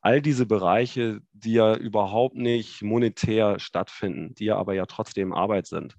all 0.00 0.20
diese 0.20 0.44
Bereiche, 0.44 1.20
die 1.32 1.54
ja 1.54 1.74
überhaupt 1.74 2.36
nicht 2.36 2.82
monetär 2.82 3.58
stattfinden, 3.58 4.34
die 4.34 4.44
ja 4.44 4.56
aber 4.56 4.74
ja 4.74 4.84
trotzdem 4.84 5.32
Arbeit 5.32 5.66
sind. 5.66 5.96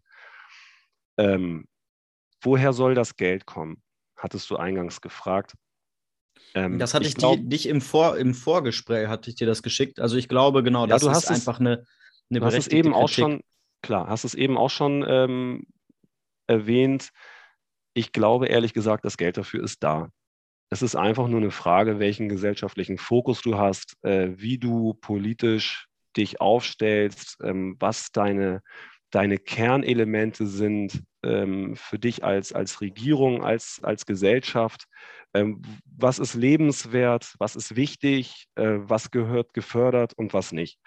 Ähm, 1.18 1.66
Woher 2.42 2.74
soll 2.74 2.96
das 2.96 3.16
Geld 3.16 3.46
kommen? 3.46 3.82
Hattest 4.18 4.50
du 4.50 4.58
eingangs 4.58 5.02
gefragt. 5.02 5.54
Ähm, 6.54 6.80
das 6.80 6.94
hatte 6.94 7.04
ich, 7.04 7.10
ich 7.10 7.16
glaub, 7.16 7.38
die, 7.38 7.50
dich 7.50 7.68
im, 7.68 7.82
Vor, 7.82 8.18
im 8.18 8.34
Vorgespräch, 8.34 9.08
hatte 9.08 9.30
ich 9.30 9.36
dir 9.36 9.48
das 9.48 9.62
geschickt. 9.62 10.00
Also 10.00 10.18
ich 10.18 10.28
glaube, 10.28 10.64
genau, 10.64 10.82
ja, 10.82 10.88
das 10.88 11.04
ist 11.04 11.18
es, 11.18 11.30
einfach 11.30 11.60
eine, 11.60 11.86
eine 12.30 12.40
du 12.40 12.46
hast 12.46 12.56
es 12.56 12.68
eben 12.68 12.92
Kritik. 12.92 13.04
auch 13.04 13.10
schon, 13.10 13.42
klar, 13.82 14.08
hast 14.08 14.24
es 14.24 14.34
eben 14.34 14.58
auch 14.58 14.70
schon 14.70 15.06
ähm, 15.08 15.68
erwähnt. 16.48 17.10
Ich 17.94 18.12
glaube 18.12 18.48
ehrlich 18.48 18.74
gesagt, 18.74 19.06
das 19.06 19.18
Geld 19.18 19.38
dafür 19.38 19.64
ist 19.64 19.84
da. 19.84 20.10
Es 20.70 20.82
ist 20.82 20.96
einfach 20.96 21.28
nur 21.28 21.40
eine 21.40 21.52
Frage, 21.52 22.00
welchen 22.00 22.30
gesellschaftlichen 22.30 22.98
Fokus 22.98 23.42
du 23.42 23.58
hast, 23.58 23.96
äh, 24.04 24.32
wie 24.36 24.58
du 24.58 24.94
politisch 24.96 25.88
dich 26.18 26.42
aufstellst, 26.42 27.38
ähm, 27.44 27.76
was 27.80 28.12
deine, 28.12 28.62
deine 29.12 29.38
Kernelemente 29.38 30.48
sind, 30.48 31.04
ähm, 31.26 31.76
für 31.76 32.00
dich 32.00 32.24
als, 32.24 32.54
als 32.54 32.82
Regierung, 32.82 33.44
als, 33.44 33.80
als 33.84 34.06
Gesellschaft? 34.06 34.86
Ähm, 35.34 35.62
was 35.86 36.20
ist 36.20 36.36
lebenswert? 36.36 37.36
Was 37.40 37.56
ist 37.56 37.76
wichtig? 37.76 38.48
Äh, 38.56 38.78
was 38.80 39.12
gehört 39.12 39.54
gefördert 39.54 40.14
und 40.14 40.34
was 40.34 40.52
nicht? 40.52 40.80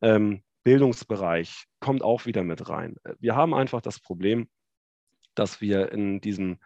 Ähm, 0.00 0.42
Bildungsbereich 0.62 1.64
kommt 1.80 2.02
auch 2.02 2.26
wieder 2.26 2.44
mit 2.44 2.68
rein. 2.68 2.96
Wir 3.18 3.34
haben 3.34 3.54
einfach 3.54 3.80
das 3.80 4.00
Problem, 4.00 4.48
dass 5.34 5.60
wir 5.60 5.92
in 5.92 6.20
diesem 6.20 6.58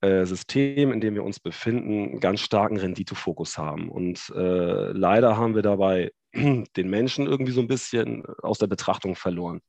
äh, 0.00 0.26
System, 0.26 0.92
in 0.92 1.00
dem 1.00 1.14
wir 1.14 1.24
uns 1.24 1.40
befinden, 1.40 2.10
einen 2.10 2.20
ganz 2.20 2.40
starken 2.40 2.76
Renditefokus 2.76 3.56
haben. 3.56 3.88
Und 3.88 4.32
äh, 4.34 4.92
leider 4.92 5.36
haben 5.36 5.54
wir 5.54 5.62
dabei 5.62 6.12
den 6.34 6.90
Menschen 6.90 7.26
irgendwie 7.26 7.52
so 7.52 7.60
ein 7.60 7.68
bisschen 7.68 8.24
aus 8.42 8.58
der 8.58 8.66
Betrachtung 8.66 9.16
verloren, 9.16 9.60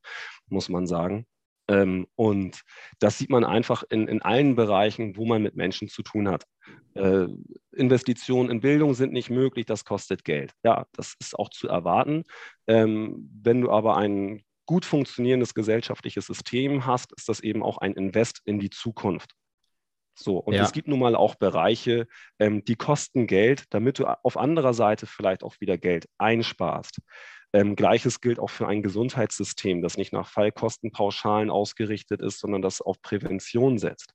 muss 0.48 0.68
man 0.68 0.86
sagen. 0.86 1.26
Ähm, 1.68 2.06
und 2.16 2.62
das 2.98 3.18
sieht 3.18 3.30
man 3.30 3.44
einfach 3.44 3.84
in, 3.90 4.08
in 4.08 4.22
allen 4.22 4.56
Bereichen, 4.56 5.16
wo 5.16 5.26
man 5.26 5.42
mit 5.42 5.54
Menschen 5.54 5.88
zu 5.88 6.02
tun 6.02 6.28
hat. 6.28 6.44
Äh, 6.94 7.26
Investitionen 7.72 8.50
in 8.50 8.60
Bildung 8.60 8.94
sind 8.94 9.12
nicht 9.12 9.30
möglich, 9.30 9.66
das 9.66 9.84
kostet 9.84 10.24
Geld. 10.24 10.52
Ja, 10.64 10.86
das 10.92 11.14
ist 11.20 11.38
auch 11.38 11.50
zu 11.50 11.68
erwarten. 11.68 12.24
Ähm, 12.66 13.30
wenn 13.42 13.60
du 13.60 13.70
aber 13.70 13.96
ein 13.96 14.42
gut 14.66 14.84
funktionierendes 14.84 15.54
gesellschaftliches 15.54 16.26
System 16.26 16.86
hast, 16.86 17.12
ist 17.16 17.28
das 17.28 17.40
eben 17.40 17.62
auch 17.62 17.78
ein 17.78 17.94
Invest 17.94 18.40
in 18.44 18.58
die 18.58 18.70
Zukunft. 18.70 19.32
So, 20.20 20.38
und 20.38 20.54
ja. 20.54 20.64
es 20.64 20.72
gibt 20.72 20.88
nun 20.88 20.98
mal 20.98 21.14
auch 21.14 21.36
Bereiche, 21.36 22.08
ähm, 22.40 22.64
die 22.64 22.74
kosten 22.74 23.28
Geld, 23.28 23.64
damit 23.70 24.00
du 24.00 24.06
auf 24.06 24.36
anderer 24.36 24.74
Seite 24.74 25.06
vielleicht 25.06 25.44
auch 25.44 25.54
wieder 25.60 25.78
Geld 25.78 26.08
einsparst. 26.18 26.98
Ähm, 27.52 27.76
Gleiches 27.76 28.20
gilt 28.20 28.40
auch 28.40 28.50
für 28.50 28.66
ein 28.66 28.82
Gesundheitssystem, 28.82 29.80
das 29.80 29.96
nicht 29.96 30.12
nach 30.12 30.28
Fallkostenpauschalen 30.28 31.50
ausgerichtet 31.50 32.20
ist, 32.20 32.40
sondern 32.40 32.62
das 32.62 32.80
auf 32.80 33.00
Prävention 33.00 33.78
setzt. 33.78 34.12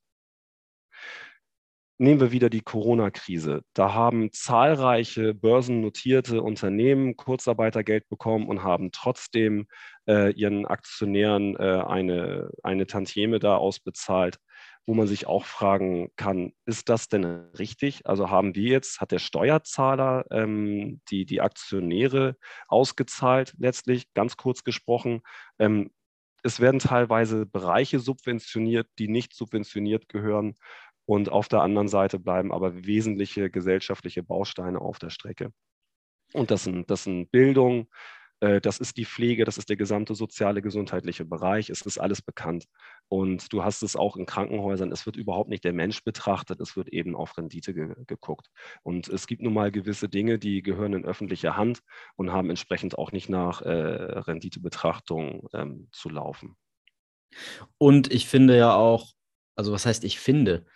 Nehmen 1.96 2.20
wir 2.20 2.32
wieder 2.32 2.50
die 2.50 2.60
Corona-Krise. 2.60 3.62
Da 3.72 3.94
haben 3.94 4.30
zahlreiche 4.32 5.32
börsennotierte 5.32 6.42
Unternehmen 6.42 7.16
Kurzarbeitergeld 7.16 8.08
bekommen 8.08 8.48
und 8.48 8.62
haben 8.62 8.90
trotzdem 8.90 9.68
äh, 10.08 10.32
ihren 10.32 10.66
Aktionären 10.66 11.56
äh, 11.56 11.82
eine, 11.86 12.50
eine 12.62 12.86
Tantieme 12.86 13.38
da 13.38 13.56
ausbezahlt 13.56 14.38
wo 14.86 14.94
man 14.94 15.06
sich 15.06 15.26
auch 15.26 15.46
fragen 15.46 16.10
kann, 16.16 16.52
ist 16.66 16.88
das 16.88 17.08
denn 17.08 17.24
richtig? 17.58 18.06
Also 18.06 18.30
haben 18.30 18.54
wir 18.54 18.70
jetzt, 18.70 19.00
hat 19.00 19.12
der 19.12 19.18
Steuerzahler 19.18 20.26
ähm, 20.30 21.00
die, 21.10 21.24
die 21.24 21.40
Aktionäre 21.40 22.36
ausgezahlt 22.68 23.54
letztlich, 23.58 24.12
ganz 24.12 24.36
kurz 24.36 24.62
gesprochen. 24.62 25.22
Ähm, 25.58 25.90
es 26.42 26.60
werden 26.60 26.80
teilweise 26.80 27.46
Bereiche 27.46 27.98
subventioniert, 27.98 28.88
die 28.98 29.08
nicht 29.08 29.34
subventioniert 29.34 30.08
gehören. 30.08 30.54
Und 31.06 31.30
auf 31.30 31.48
der 31.48 31.62
anderen 31.62 31.88
Seite 31.88 32.18
bleiben 32.18 32.52
aber 32.52 32.84
wesentliche 32.84 33.50
gesellschaftliche 33.50 34.22
Bausteine 34.22 34.80
auf 34.80 34.98
der 34.98 35.10
Strecke. 35.10 35.52
Und 36.34 36.50
das 36.50 36.64
sind, 36.64 36.90
das 36.90 37.04
sind 37.04 37.30
Bildung, 37.30 37.88
das 38.60 38.78
ist 38.78 38.96
die 38.96 39.04
Pflege, 39.04 39.44
das 39.44 39.58
ist 39.58 39.68
der 39.68 39.76
gesamte 39.76 40.14
soziale, 40.14 40.62
gesundheitliche 40.62 41.24
Bereich. 41.24 41.70
Es 41.70 41.82
ist 41.82 41.98
alles 41.98 42.22
bekannt. 42.22 42.66
Und 43.08 43.52
du 43.52 43.64
hast 43.64 43.82
es 43.82 43.96
auch 43.96 44.16
in 44.16 44.26
Krankenhäusern. 44.26 44.92
Es 44.92 45.06
wird 45.06 45.16
überhaupt 45.16 45.50
nicht 45.50 45.64
der 45.64 45.72
Mensch 45.72 46.02
betrachtet, 46.04 46.60
es 46.60 46.76
wird 46.76 46.88
eben 46.88 47.14
auf 47.16 47.36
Rendite 47.38 47.74
ge 47.74 47.94
geguckt. 48.06 48.48
Und 48.82 49.08
es 49.08 49.26
gibt 49.26 49.42
nun 49.42 49.54
mal 49.54 49.70
gewisse 49.70 50.08
Dinge, 50.08 50.38
die 50.38 50.62
gehören 50.62 50.94
in 50.94 51.04
öffentliche 51.04 51.56
Hand 51.56 51.80
und 52.16 52.32
haben 52.32 52.50
entsprechend 52.50 52.98
auch 52.98 53.12
nicht 53.12 53.28
nach 53.28 53.62
äh, 53.62 53.70
Renditebetrachtung 53.70 55.48
ähm, 55.52 55.88
zu 55.92 56.08
laufen. 56.08 56.56
Und 57.78 58.12
ich 58.12 58.26
finde 58.26 58.56
ja 58.56 58.74
auch, 58.74 59.12
also 59.56 59.72
was 59.72 59.86
heißt 59.86 60.04
ich 60.04 60.18
finde? 60.18 60.66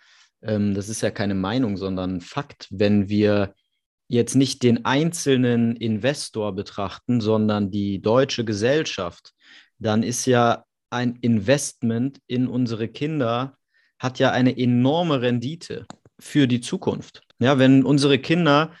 Ähm, 0.41 0.73
das 0.73 0.89
ist 0.89 1.01
ja 1.01 1.11
keine 1.11 1.35
Meinung, 1.35 1.77
sondern 1.77 2.21
Fakt, 2.21 2.67
wenn 2.71 3.09
wir 3.09 3.53
jetzt 4.09 4.35
nicht 4.35 4.63
den 4.63 4.85
einzelnen 4.85 5.75
Investor 5.75 6.53
betrachten, 6.53 7.21
sondern 7.21 7.71
die 7.71 8.01
deutsche 8.01 8.43
Gesellschaft, 8.43 9.33
dann 9.77 10.03
ist 10.03 10.25
ja 10.25 10.65
ein 10.89 11.17
Investment 11.21 12.19
in 12.27 12.47
unsere 12.47 12.87
Kinder, 12.87 13.55
hat 13.99 14.17
ja 14.17 14.31
eine 14.31 14.57
enorme 14.57 15.21
Rendite 15.21 15.85
für 16.19 16.47
die 16.47 16.59
Zukunft. 16.59 17.21
Ja, 17.37 17.59
wenn 17.59 17.83
unsere 17.83 18.17
Kinder, 18.17 18.73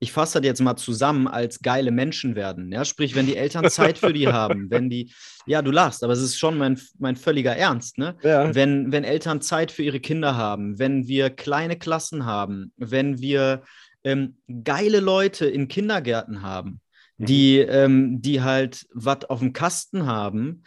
ich 0.00 0.10
fasse 0.10 0.40
das 0.40 0.46
jetzt 0.46 0.62
mal 0.62 0.76
zusammen, 0.76 1.28
als 1.28 1.60
geile 1.60 1.90
Menschen 1.90 2.34
werden, 2.34 2.72
ja, 2.72 2.86
sprich, 2.86 3.14
wenn 3.14 3.26
die 3.26 3.36
Eltern 3.36 3.68
Zeit 3.68 3.98
für 3.98 4.14
die 4.14 4.28
haben, 4.28 4.66
wenn 4.70 4.88
die, 4.88 5.12
ja, 5.46 5.60
du 5.60 5.70
lachst, 5.70 6.02
aber 6.02 6.14
es 6.14 6.22
ist 6.22 6.38
schon 6.38 6.56
mein, 6.56 6.80
mein 6.98 7.16
völliger 7.16 7.54
Ernst, 7.54 7.98
ne? 7.98 8.16
Ja. 8.22 8.54
Wenn, 8.54 8.90
wenn 8.90 9.04
Eltern 9.04 9.42
Zeit 9.42 9.70
für 9.70 9.82
ihre 9.82 10.00
Kinder 10.00 10.34
haben, 10.34 10.78
wenn 10.78 11.06
wir 11.06 11.28
kleine 11.28 11.76
Klassen 11.78 12.24
haben, 12.24 12.72
wenn 12.78 13.20
wir 13.20 13.62
ähm, 14.04 14.36
geile 14.64 15.00
Leute 15.00 15.46
in 15.46 15.68
Kindergärten 15.68 16.42
haben, 16.42 16.80
mhm. 17.18 17.26
die, 17.26 17.58
ähm, 17.58 18.22
die 18.22 18.42
halt 18.42 18.86
was 18.92 19.24
auf 19.24 19.40
dem 19.40 19.52
Kasten 19.52 20.06
haben 20.06 20.64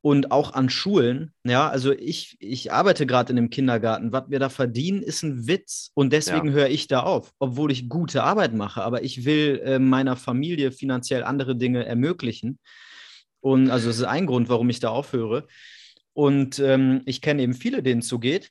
und 0.00 0.30
auch 0.30 0.54
an 0.54 0.70
Schulen. 0.70 1.34
Ja, 1.44 1.68
also 1.68 1.92
ich, 1.92 2.36
ich 2.40 2.72
arbeite 2.72 3.06
gerade 3.06 3.32
in 3.32 3.38
einem 3.38 3.50
Kindergarten. 3.50 4.12
Was 4.12 4.30
wir 4.30 4.38
da 4.38 4.48
verdienen, 4.48 5.02
ist 5.02 5.22
ein 5.22 5.46
Witz. 5.46 5.90
Und 5.92 6.12
deswegen 6.12 6.48
ja. 6.48 6.54
höre 6.54 6.68
ich 6.68 6.86
da 6.86 7.00
auf, 7.00 7.32
obwohl 7.38 7.70
ich 7.70 7.90
gute 7.90 8.22
Arbeit 8.22 8.54
mache. 8.54 8.82
Aber 8.82 9.02
ich 9.02 9.26
will 9.26 9.60
äh, 9.62 9.78
meiner 9.78 10.16
Familie 10.16 10.72
finanziell 10.72 11.24
andere 11.24 11.56
Dinge 11.56 11.84
ermöglichen. 11.84 12.58
Und 13.40 13.70
also 13.70 13.88
das 13.88 13.98
ist 13.98 14.04
ein 14.04 14.26
Grund, 14.26 14.48
warum 14.48 14.70
ich 14.70 14.80
da 14.80 14.88
aufhöre. 14.88 15.46
Und 16.14 16.58
ähm, 16.58 17.02
ich 17.04 17.20
kenne 17.20 17.42
eben 17.42 17.54
viele, 17.54 17.82
denen 17.82 18.00
es 18.00 18.08
so 18.08 18.18
geht. 18.18 18.50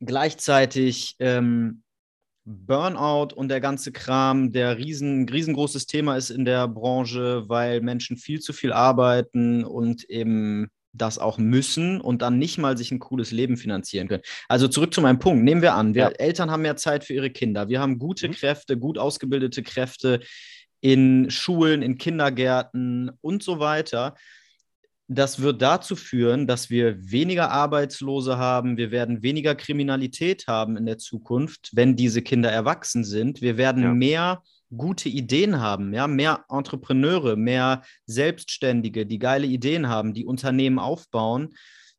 Gleichzeitig 0.00 1.14
ähm, 1.18 1.83
Burnout 2.44 3.34
und 3.34 3.48
der 3.48 3.60
ganze 3.60 3.90
Kram, 3.90 4.52
der 4.52 4.76
riesen, 4.76 5.28
riesengroßes 5.28 5.86
Thema 5.86 6.16
ist 6.16 6.30
in 6.30 6.44
der 6.44 6.68
Branche, 6.68 7.48
weil 7.48 7.80
Menschen 7.80 8.16
viel 8.16 8.40
zu 8.40 8.52
viel 8.52 8.72
arbeiten 8.72 9.64
und 9.64 10.04
eben 10.10 10.68
das 10.92 11.18
auch 11.18 11.38
müssen 11.38 12.00
und 12.00 12.22
dann 12.22 12.38
nicht 12.38 12.58
mal 12.58 12.76
sich 12.76 12.92
ein 12.92 12.98
cooles 12.98 13.30
Leben 13.30 13.56
finanzieren 13.56 14.08
können. 14.08 14.22
Also 14.48 14.68
zurück 14.68 14.94
zu 14.94 15.00
meinem 15.00 15.18
Punkt. 15.18 15.42
Nehmen 15.42 15.62
wir 15.62 15.74
an, 15.74 15.94
wir 15.94 16.02
ja. 16.02 16.08
Eltern 16.10 16.50
haben 16.50 16.62
mehr 16.62 16.76
Zeit 16.76 17.04
für 17.04 17.14
ihre 17.14 17.30
Kinder. 17.30 17.68
Wir 17.68 17.80
haben 17.80 17.98
gute 17.98 18.28
mhm. 18.28 18.32
Kräfte, 18.32 18.78
gut 18.78 18.98
ausgebildete 18.98 19.62
Kräfte 19.62 20.20
in 20.80 21.30
Schulen, 21.30 21.82
in 21.82 21.98
Kindergärten 21.98 23.10
und 23.22 23.42
so 23.42 23.58
weiter 23.58 24.14
das 25.06 25.40
wird 25.40 25.60
dazu 25.60 25.96
führen, 25.96 26.46
dass 26.46 26.70
wir 26.70 27.10
weniger 27.10 27.50
Arbeitslose 27.50 28.38
haben, 28.38 28.76
wir 28.76 28.90
werden 28.90 29.22
weniger 29.22 29.54
Kriminalität 29.54 30.46
haben 30.46 30.76
in 30.76 30.86
der 30.86 30.98
Zukunft, 30.98 31.70
wenn 31.72 31.94
diese 31.94 32.22
Kinder 32.22 32.50
erwachsen 32.50 33.04
sind. 33.04 33.42
Wir 33.42 33.58
werden 33.58 33.82
ja. 33.82 33.92
mehr 33.92 34.42
gute 34.76 35.08
Ideen 35.08 35.60
haben, 35.60 35.92
ja, 35.92 36.06
mehr 36.06 36.44
Entrepreneure, 36.48 37.36
mehr 37.36 37.82
Selbstständige, 38.06 39.06
die 39.06 39.18
geile 39.18 39.46
Ideen 39.46 39.88
haben, 39.88 40.14
die 40.14 40.24
Unternehmen 40.24 40.78
aufbauen, 40.78 41.54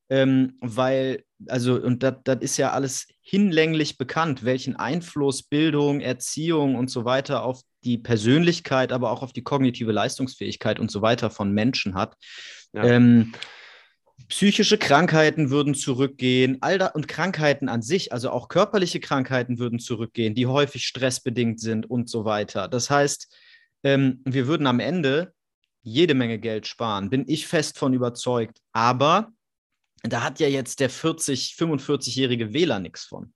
ähm, 0.10 0.58
weil, 0.60 1.24
also, 1.47 1.76
und 1.76 2.03
das 2.03 2.38
ist 2.41 2.58
ja 2.58 2.72
alles 2.72 3.08
hinlänglich 3.22 3.97
bekannt, 3.97 4.43
welchen 4.43 4.76
Einfluss 4.76 5.43
Bildung, 5.43 6.01
Erziehung 6.01 6.76
und 6.76 6.89
so 6.89 7.06
weiter 7.06 7.43
auf 7.43 7.62
die 7.84 7.97
Persönlichkeit, 7.97 8.91
aber 8.91 9.12
auch 9.12 9.22
auf 9.22 9.34
die 9.34 9.43
kognitive 9.43 9.91
Leistungsfähigkeit 9.91 10.80
und 10.80 10.91
so 10.91 11.01
weiter 11.01 11.30
von 11.30 11.51
Menschen 11.51 11.95
hat. 11.95 12.16
Ähm, 12.84 13.34
psychische 14.28 14.78
Krankheiten 14.78 15.49
würden 15.49 15.76
zurückgehen, 15.76 16.57
Alter 16.61 16.95
und 16.95 17.07
Krankheiten 17.07 17.69
an 17.69 17.82
sich, 17.82 18.11
also 18.11 18.30
auch 18.32 18.47
körperliche 18.47 18.99
Krankheiten 18.99 19.59
würden 19.59 19.80
zurückgehen, 19.80 20.36
die 20.36 20.47
häufig 20.47 20.86
stressbedingt 20.86 21.59
sind 21.59 21.89
und 21.89 22.09
so 22.09 22.26
weiter. 22.26 22.67
Das 22.67 22.89
heißt, 22.89 23.34
ähm, 23.84 24.21
wir 24.26 24.47
würden 24.47 24.67
am 24.67 24.80
Ende 24.80 25.34
jede 25.84 26.15
Menge 26.15 26.39
Geld 26.39 26.65
sparen, 26.65 27.09
bin 27.09 27.26
ich 27.28 27.47
fest 27.47 27.78
von 27.78 27.93
überzeugt. 27.93 28.59
Aber 28.71 29.32
da 30.01 30.23
hat 30.23 30.39
ja 30.39 30.47
jetzt 30.47 30.80
der 30.80 30.89
40, 30.89 31.55
45-jährige 31.57 32.53
Wähler 32.53 32.80
nichts 32.80 33.05
von. 33.05 33.34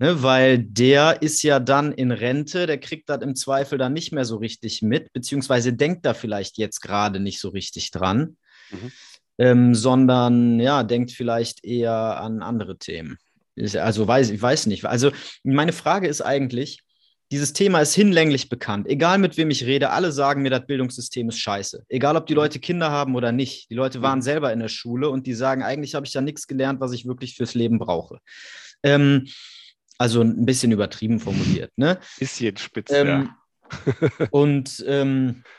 Ne, 0.00 0.22
weil 0.22 0.58
der 0.58 1.22
ist 1.22 1.42
ja 1.42 1.58
dann 1.58 1.90
in 1.90 2.12
Rente, 2.12 2.68
der 2.68 2.78
kriegt 2.78 3.08
das 3.08 3.20
im 3.20 3.34
Zweifel 3.34 3.78
dann 3.78 3.92
nicht 3.92 4.12
mehr 4.12 4.24
so 4.24 4.36
richtig 4.36 4.80
mit, 4.80 5.12
beziehungsweise 5.12 5.72
denkt 5.72 6.06
da 6.06 6.14
vielleicht 6.14 6.56
jetzt 6.56 6.80
gerade 6.80 7.18
nicht 7.18 7.40
so 7.40 7.48
richtig 7.48 7.90
dran 7.90 8.36
mhm. 8.70 8.92
ähm, 9.38 9.74
sondern 9.74 10.60
ja, 10.60 10.82
denkt 10.82 11.12
vielleicht 11.12 11.64
eher 11.64 12.20
an 12.20 12.42
andere 12.42 12.78
Themen. 12.78 13.18
Also 13.76 14.06
weiß, 14.06 14.30
ich 14.30 14.40
weiß 14.40 14.66
nicht. 14.66 14.84
Also 14.84 15.10
meine 15.42 15.72
Frage 15.72 16.06
ist 16.06 16.20
eigentlich, 16.20 16.82
dieses 17.30 17.52
Thema 17.52 17.80
ist 17.80 17.94
hinlänglich 17.94 18.48
bekannt. 18.48 18.88
Egal 18.88 19.18
mit 19.18 19.36
wem 19.36 19.50
ich 19.50 19.64
rede, 19.64 19.90
alle 19.90 20.12
sagen 20.12 20.42
mir, 20.42 20.50
das 20.50 20.66
Bildungssystem 20.66 21.28
ist 21.28 21.38
scheiße. 21.38 21.84
Egal, 21.88 22.16
ob 22.16 22.26
die 22.26 22.32
mhm. 22.32 22.38
Leute 22.38 22.58
Kinder 22.58 22.90
haben 22.90 23.14
oder 23.16 23.32
nicht. 23.32 23.68
Die 23.70 23.74
Leute 23.74 24.00
waren 24.00 24.20
mhm. 24.20 24.22
selber 24.22 24.52
in 24.52 24.60
der 24.60 24.68
Schule 24.68 25.10
und 25.10 25.26
die 25.26 25.34
sagen, 25.34 25.62
eigentlich 25.62 25.94
habe 25.94 26.06
ich 26.06 26.12
da 26.12 26.20
nichts 26.20 26.46
gelernt, 26.46 26.80
was 26.80 26.92
ich 26.92 27.06
wirklich 27.06 27.34
fürs 27.36 27.54
Leben 27.54 27.78
brauche. 27.78 28.18
Ähm, 28.82 29.26
also 29.98 30.22
ein 30.22 30.46
bisschen 30.46 30.72
übertrieben 30.72 31.20
formuliert. 31.20 31.72
Ne? 31.76 31.98
Bisschen 32.18 32.56
spitz, 32.56 32.90
ähm, 32.92 33.08
ja. 33.08 34.26
und 34.30 34.84
ähm, 34.86 35.42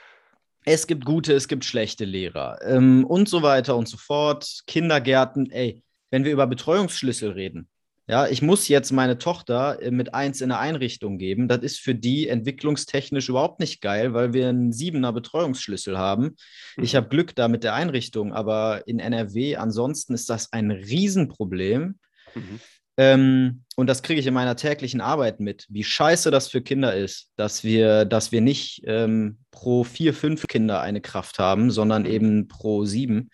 es 0.69 0.85
gibt 0.85 1.03
gute, 1.03 1.33
es 1.33 1.47
gibt 1.47 1.65
schlechte 1.65 2.05
Lehrer 2.05 2.59
ähm, 2.63 3.03
und 3.05 3.27
so 3.27 3.41
weiter 3.41 3.75
und 3.75 3.87
so 3.87 3.97
fort. 3.97 4.61
Kindergärten, 4.67 5.49
ey, 5.49 5.83
wenn 6.11 6.23
wir 6.23 6.31
über 6.31 6.45
Betreuungsschlüssel 6.45 7.31
reden, 7.31 7.67
ja, 8.07 8.27
ich 8.27 8.41
muss 8.41 8.67
jetzt 8.67 8.91
meine 8.91 9.17
Tochter 9.17 9.81
äh, 9.81 9.91
mit 9.91 10.13
eins 10.13 10.41
in 10.41 10.51
eine 10.51 10.59
Einrichtung 10.59 11.17
geben. 11.17 11.47
Das 11.47 11.59
ist 11.59 11.79
für 11.79 11.95
die 11.95 12.27
entwicklungstechnisch 12.27 13.29
überhaupt 13.29 13.59
nicht 13.59 13.81
geil, 13.81 14.13
weil 14.13 14.33
wir 14.33 14.49
einen 14.49 14.71
siebener 14.71 15.11
Betreuungsschlüssel 15.11 15.97
haben. 15.97 16.35
Ich 16.77 16.93
mhm. 16.93 16.97
habe 16.97 17.09
Glück 17.09 17.35
da 17.35 17.47
mit 17.47 17.63
der 17.63 17.73
Einrichtung, 17.73 18.33
aber 18.33 18.87
in 18.87 18.99
NRW 18.99 19.55
ansonsten 19.55 20.13
ist 20.13 20.29
das 20.29 20.53
ein 20.53 20.71
Riesenproblem. 20.71 21.99
Mhm. 22.35 22.59
Ähm, 22.99 23.63
und 23.77 23.87
das 23.87 24.03
kriege 24.03 24.19
ich 24.19 24.27
in 24.27 24.33
meiner 24.33 24.57
täglichen 24.57 24.99
Arbeit 24.99 25.39
mit, 25.39 25.65
wie 25.69 25.85
scheiße 25.85 26.31
das 26.31 26.49
für 26.49 26.61
Kinder 26.61 26.93
ist, 26.93 27.31
dass 27.37 27.63
wir, 27.63 28.03
dass 28.03 28.33
wir 28.33 28.41
nicht 28.41 28.81
ähm, 28.83 29.37
pro 29.51 29.85
vier, 29.85 30.13
fünf 30.13 30.47
Kinder 30.47 30.81
eine 30.81 30.99
Kraft 30.99 31.39
haben, 31.39 31.71
sondern 31.71 32.05
eben 32.05 32.49
pro 32.49 32.83
sieben. 32.83 33.29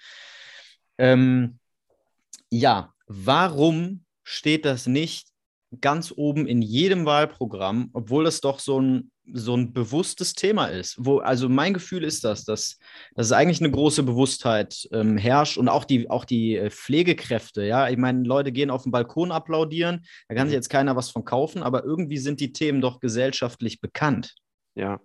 Ähm, 1.00 1.58
ja, 2.52 2.94
warum 3.08 4.06
steht 4.24 4.66
das 4.66 4.86
nicht 4.86 5.30
ganz 5.82 6.14
oben 6.16 6.46
in 6.46 6.62
jedem 6.62 7.08
Wahlprogramm, 7.08 7.90
obwohl 7.94 8.26
das 8.26 8.42
doch 8.42 8.60
so 8.60 8.80
ein 8.80 9.10
so 9.34 9.56
ein 9.56 9.74
bewusstes 9.74 10.34
Thema 10.34 10.68
ist. 10.68 10.96
Wo, 11.00 11.20
also 11.20 11.50
mein 11.50 11.74
Gefühl 11.74 12.04
ist 12.04 12.24
das, 12.24 12.46
dass, 12.46 12.78
dass 13.16 13.28
es 13.28 13.32
eigentlich 13.32 13.60
eine 13.60 13.72
große 13.72 14.04
Bewusstheit 14.04 14.88
ähm, 14.92 15.18
herrscht 15.18 15.58
und 15.58 15.70
auch 15.70 15.86
die, 15.86 16.10
auch 16.10 16.26
die 16.26 16.56
äh, 16.56 16.70
Pflegekräfte, 16.70 17.66
ja. 17.66 17.90
Ich 17.90 17.98
meine, 17.98 18.24
Leute 18.24 18.52
gehen 18.52 18.70
auf 18.70 18.84
den 18.84 18.92
Balkon 18.92 19.32
applaudieren, 19.32 20.06
da 20.28 20.36
kann 20.36 20.48
sich 20.48 20.54
mhm. 20.54 20.60
jetzt 20.60 20.70
keiner 20.70 20.96
was 20.96 21.10
von 21.10 21.26
kaufen, 21.26 21.64
aber 21.64 21.84
irgendwie 21.84 22.18
sind 22.18 22.40
die 22.40 22.54
Themen 22.54 22.82
doch 22.82 23.00
gesellschaftlich 23.00 23.82
bekannt. 23.82 24.36
Ja, 24.76 25.00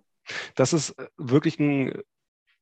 das 0.55 0.73
ist 0.73 0.91
äh, 0.91 1.07
wirklich 1.17 1.59
ein 1.59 1.93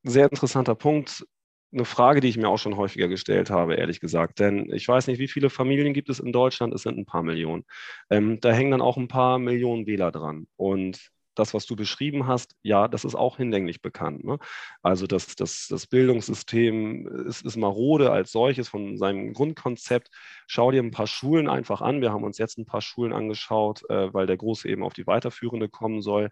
sehr 0.02 0.30
interessanter 0.30 0.74
Punkt. 0.74 1.26
Eine 1.72 1.84
Frage, 1.84 2.20
die 2.20 2.28
ich 2.28 2.36
mir 2.36 2.48
auch 2.48 2.58
schon 2.58 2.76
häufiger 2.76 3.06
gestellt 3.06 3.50
habe, 3.50 3.74
ehrlich 3.74 4.00
gesagt. 4.00 4.40
Denn 4.40 4.72
ich 4.72 4.88
weiß 4.88 5.06
nicht, 5.06 5.20
wie 5.20 5.28
viele 5.28 5.50
Familien 5.50 5.94
gibt 5.94 6.08
es 6.08 6.18
in 6.18 6.32
Deutschland? 6.32 6.74
Es 6.74 6.82
sind 6.82 6.98
ein 6.98 7.06
paar 7.06 7.22
Millionen. 7.22 7.64
Ähm, 8.08 8.40
da 8.40 8.50
hängen 8.50 8.72
dann 8.72 8.80
auch 8.80 8.96
ein 8.96 9.08
paar 9.08 9.38
Millionen 9.38 9.86
Wähler 9.86 10.10
dran. 10.10 10.48
Und 10.56 11.12
das, 11.34 11.54
was 11.54 11.66
du 11.66 11.76
beschrieben 11.76 12.26
hast, 12.26 12.56
ja, 12.62 12.88
das 12.88 13.04
ist 13.04 13.14
auch 13.14 13.36
hinlänglich 13.36 13.82
bekannt. 13.82 14.24
Ne? 14.24 14.38
Also 14.82 15.06
das, 15.06 15.36
das, 15.36 15.68
das 15.68 15.86
Bildungssystem 15.86 17.06
ist, 17.26 17.44
ist 17.44 17.56
marode 17.56 18.10
als 18.12 18.32
solches 18.32 18.68
von 18.68 18.96
seinem 18.96 19.32
Grundkonzept 19.32 20.10
schau 20.50 20.72
dir 20.72 20.82
ein 20.82 20.90
paar 20.90 21.06
Schulen 21.06 21.48
einfach 21.48 21.80
an. 21.80 22.00
Wir 22.00 22.10
haben 22.10 22.24
uns 22.24 22.36
jetzt 22.36 22.58
ein 22.58 22.66
paar 22.66 22.80
Schulen 22.80 23.12
angeschaut, 23.12 23.88
äh, 23.88 24.12
weil 24.12 24.26
der 24.26 24.36
Große 24.36 24.68
eben 24.68 24.82
auf 24.82 24.94
die 24.94 25.06
weiterführende 25.06 25.68
kommen 25.68 26.02
soll. 26.02 26.28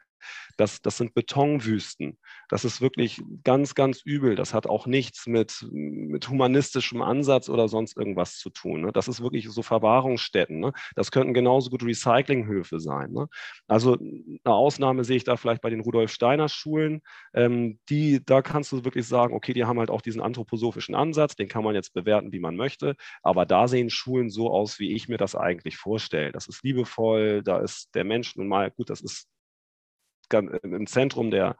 Das, 0.56 0.82
das 0.82 0.96
sind 0.96 1.14
Betonwüsten. 1.14 2.18
Das 2.48 2.64
ist 2.64 2.80
wirklich 2.80 3.22
ganz, 3.44 3.76
ganz 3.76 4.02
übel. 4.02 4.34
Das 4.34 4.54
hat 4.54 4.66
auch 4.66 4.86
nichts 4.86 5.28
mit, 5.28 5.64
mit 5.70 6.28
humanistischem 6.28 7.00
Ansatz 7.00 7.48
oder 7.48 7.68
sonst 7.68 7.96
irgendwas 7.96 8.38
zu 8.38 8.50
tun. 8.50 8.82
Ne? 8.82 8.92
Das 8.92 9.06
ist 9.06 9.22
wirklich 9.22 9.48
so 9.48 9.62
Verwahrungsstätten. 9.62 10.58
Ne? 10.58 10.72
Das 10.96 11.12
könnten 11.12 11.32
genauso 11.32 11.70
gut 11.70 11.84
Recyclinghöfe 11.84 12.80
sein. 12.80 13.12
Ne? 13.12 13.28
Also 13.68 13.96
eine 13.98 14.40
Ausnahme 14.44 15.04
sehe 15.04 15.18
ich 15.18 15.24
da 15.24 15.36
vielleicht 15.36 15.62
bei 15.62 15.70
den 15.70 15.80
Rudolf 15.80 16.10
Steiner 16.10 16.48
Schulen. 16.48 17.02
Ähm, 17.34 17.78
die, 17.88 18.20
da 18.24 18.42
kannst 18.42 18.72
du 18.72 18.84
wirklich 18.84 19.06
sagen, 19.06 19.32
okay, 19.32 19.52
die 19.52 19.64
haben 19.64 19.78
halt 19.78 19.90
auch 19.90 20.02
diesen 20.02 20.20
anthroposophischen 20.20 20.96
Ansatz, 20.96 21.36
den 21.36 21.46
kann 21.46 21.62
man 21.62 21.76
jetzt 21.76 21.94
bewerten, 21.94 22.32
wie 22.32 22.40
man 22.40 22.56
möchte. 22.56 22.96
Aber 23.22 23.46
da 23.46 23.68
sehen 23.68 23.90
Schulen 23.90 24.07
so 24.30 24.50
aus, 24.50 24.78
wie 24.78 24.94
ich 24.94 25.08
mir 25.08 25.18
das 25.18 25.34
eigentlich 25.34 25.76
vorstelle. 25.76 26.32
Das 26.32 26.48
ist 26.48 26.62
liebevoll, 26.62 27.42
da 27.42 27.58
ist 27.58 27.94
der 27.94 28.04
Mensch 28.04 28.36
nun 28.36 28.48
mal, 28.48 28.70
gut, 28.70 28.90
das 28.90 29.00
ist 29.00 29.28
im 30.32 30.86
Zentrum 30.86 31.30
der, 31.30 31.56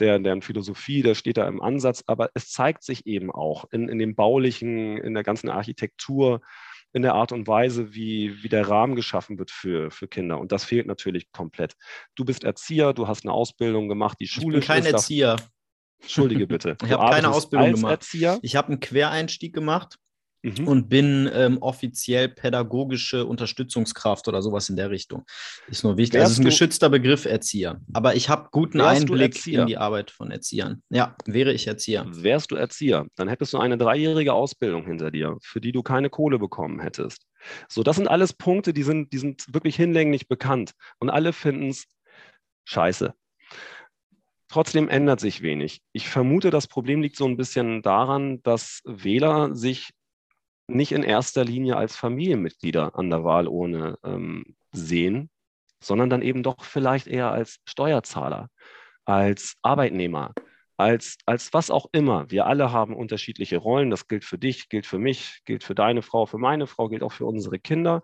der, 0.00 0.18
der 0.18 0.40
Philosophie, 0.40 1.02
der 1.02 1.14
steht 1.14 1.36
da 1.36 1.46
im 1.46 1.60
Ansatz, 1.60 2.02
aber 2.06 2.30
es 2.34 2.50
zeigt 2.50 2.82
sich 2.82 3.06
eben 3.06 3.30
auch 3.30 3.66
in, 3.72 3.88
in 3.88 3.98
dem 3.98 4.14
baulichen, 4.14 4.96
in 4.96 5.14
der 5.14 5.22
ganzen 5.22 5.50
Architektur, 5.50 6.40
in 6.92 7.02
der 7.02 7.14
Art 7.14 7.32
und 7.32 7.46
Weise, 7.46 7.94
wie, 7.94 8.42
wie 8.42 8.48
der 8.48 8.68
Rahmen 8.68 8.96
geschaffen 8.96 9.38
wird 9.38 9.50
für, 9.50 9.90
für 9.90 10.08
Kinder. 10.08 10.40
Und 10.40 10.50
das 10.50 10.64
fehlt 10.64 10.86
natürlich 10.86 11.30
komplett. 11.30 11.76
Du 12.14 12.24
bist 12.24 12.42
Erzieher, 12.42 12.94
du 12.94 13.06
hast 13.06 13.24
eine 13.24 13.34
Ausbildung 13.34 13.88
gemacht, 13.88 14.16
die 14.18 14.28
Schule. 14.28 14.58
Ich 14.58 14.66
bin 14.66 14.76
kein 14.76 14.86
Erzieher. 14.86 15.36
Entschuldige 16.00 16.46
bitte. 16.46 16.76
ich 16.84 16.92
habe 16.92 17.12
keine 17.12 17.30
Ausbildung 17.30 17.74
gemacht. 17.74 17.92
Erzieher. 17.92 18.38
Ich 18.40 18.56
habe 18.56 18.68
einen 18.68 18.80
Quereinstieg 18.80 19.54
gemacht 19.54 19.98
mhm. 20.46 20.68
und 20.68 20.88
bin 20.88 21.28
ähm, 21.32 21.58
offiziell 21.58 22.28
pädagogische 22.28 23.26
Unterstützungskraft 23.26 24.28
oder 24.28 24.42
sowas 24.42 24.68
in 24.68 24.76
der 24.76 24.90
Richtung. 24.90 25.24
Ist 25.68 25.84
nur 25.84 25.96
wichtig. 25.96 26.14
Wärst 26.14 26.24
also 26.24 26.32
ist 26.34 26.38
ein 26.40 26.44
geschützter 26.44 26.88
Begriff 26.88 27.24
Erzieher. 27.24 27.80
Aber 27.92 28.14
ich 28.14 28.28
habe 28.28 28.48
guten 28.50 28.80
Einblick 28.80 29.46
in 29.46 29.66
die 29.66 29.76
Arbeit 29.76 30.10
von 30.10 30.30
Erziehern. 30.30 30.82
Ja, 30.90 31.16
wäre 31.26 31.52
ich 31.52 31.66
Erzieher. 31.66 32.06
Wärst 32.08 32.50
du 32.50 32.56
Erzieher, 32.56 33.06
dann 33.16 33.28
hättest 33.28 33.52
du 33.52 33.58
eine 33.58 33.78
dreijährige 33.78 34.32
Ausbildung 34.32 34.86
hinter 34.86 35.10
dir, 35.10 35.36
für 35.42 35.60
die 35.60 35.72
du 35.72 35.82
keine 35.82 36.10
Kohle 36.10 36.38
bekommen 36.38 36.80
hättest. 36.80 37.26
So, 37.68 37.82
das 37.82 37.96
sind 37.96 38.08
alles 38.08 38.32
Punkte, 38.32 38.72
die 38.72 38.82
sind, 38.82 39.12
die 39.12 39.18
sind 39.18 39.44
wirklich 39.52 39.76
hinlänglich 39.76 40.28
bekannt. 40.28 40.72
Und 40.98 41.10
alle 41.10 41.32
finden 41.32 41.68
es 41.68 41.86
scheiße. 42.64 43.14
Trotzdem 44.48 44.88
ändert 44.88 45.20
sich 45.20 45.42
wenig. 45.42 45.82
Ich 45.92 46.08
vermute, 46.08 46.50
das 46.50 46.68
Problem 46.68 47.02
liegt 47.02 47.16
so 47.16 47.26
ein 47.26 47.36
bisschen 47.36 47.82
daran, 47.82 48.42
dass 48.42 48.80
Wähler 48.84 49.54
sich 49.56 49.90
nicht 50.68 50.92
in 50.92 51.02
erster 51.02 51.44
Linie 51.44 51.76
als 51.76 51.96
Familienmitglieder 51.96 52.98
an 52.98 53.10
der 53.10 53.24
Wahlurne 53.24 53.98
ähm, 54.04 54.56
sehen, 54.72 55.30
sondern 55.82 56.10
dann 56.10 56.22
eben 56.22 56.42
doch 56.42 56.64
vielleicht 56.64 57.06
eher 57.06 57.30
als 57.30 57.58
Steuerzahler, 57.66 58.48
als 59.04 59.56
Arbeitnehmer, 59.62 60.32
als, 60.76 61.18
als 61.26 61.52
was 61.52 61.70
auch 61.70 61.86
immer. 61.92 62.30
Wir 62.30 62.46
alle 62.46 62.72
haben 62.72 62.94
unterschiedliche 62.94 63.58
Rollen. 63.58 63.90
Das 63.90 64.08
gilt 64.08 64.24
für 64.24 64.38
dich, 64.38 64.68
gilt 64.68 64.86
für 64.86 64.98
mich, 64.98 65.42
gilt 65.44 65.64
für 65.64 65.74
deine 65.74 66.02
Frau, 66.02 66.26
für 66.26 66.38
meine 66.38 66.66
Frau, 66.66 66.88
gilt 66.88 67.02
auch 67.02 67.12
für 67.12 67.26
unsere 67.26 67.58
Kinder. 67.58 68.02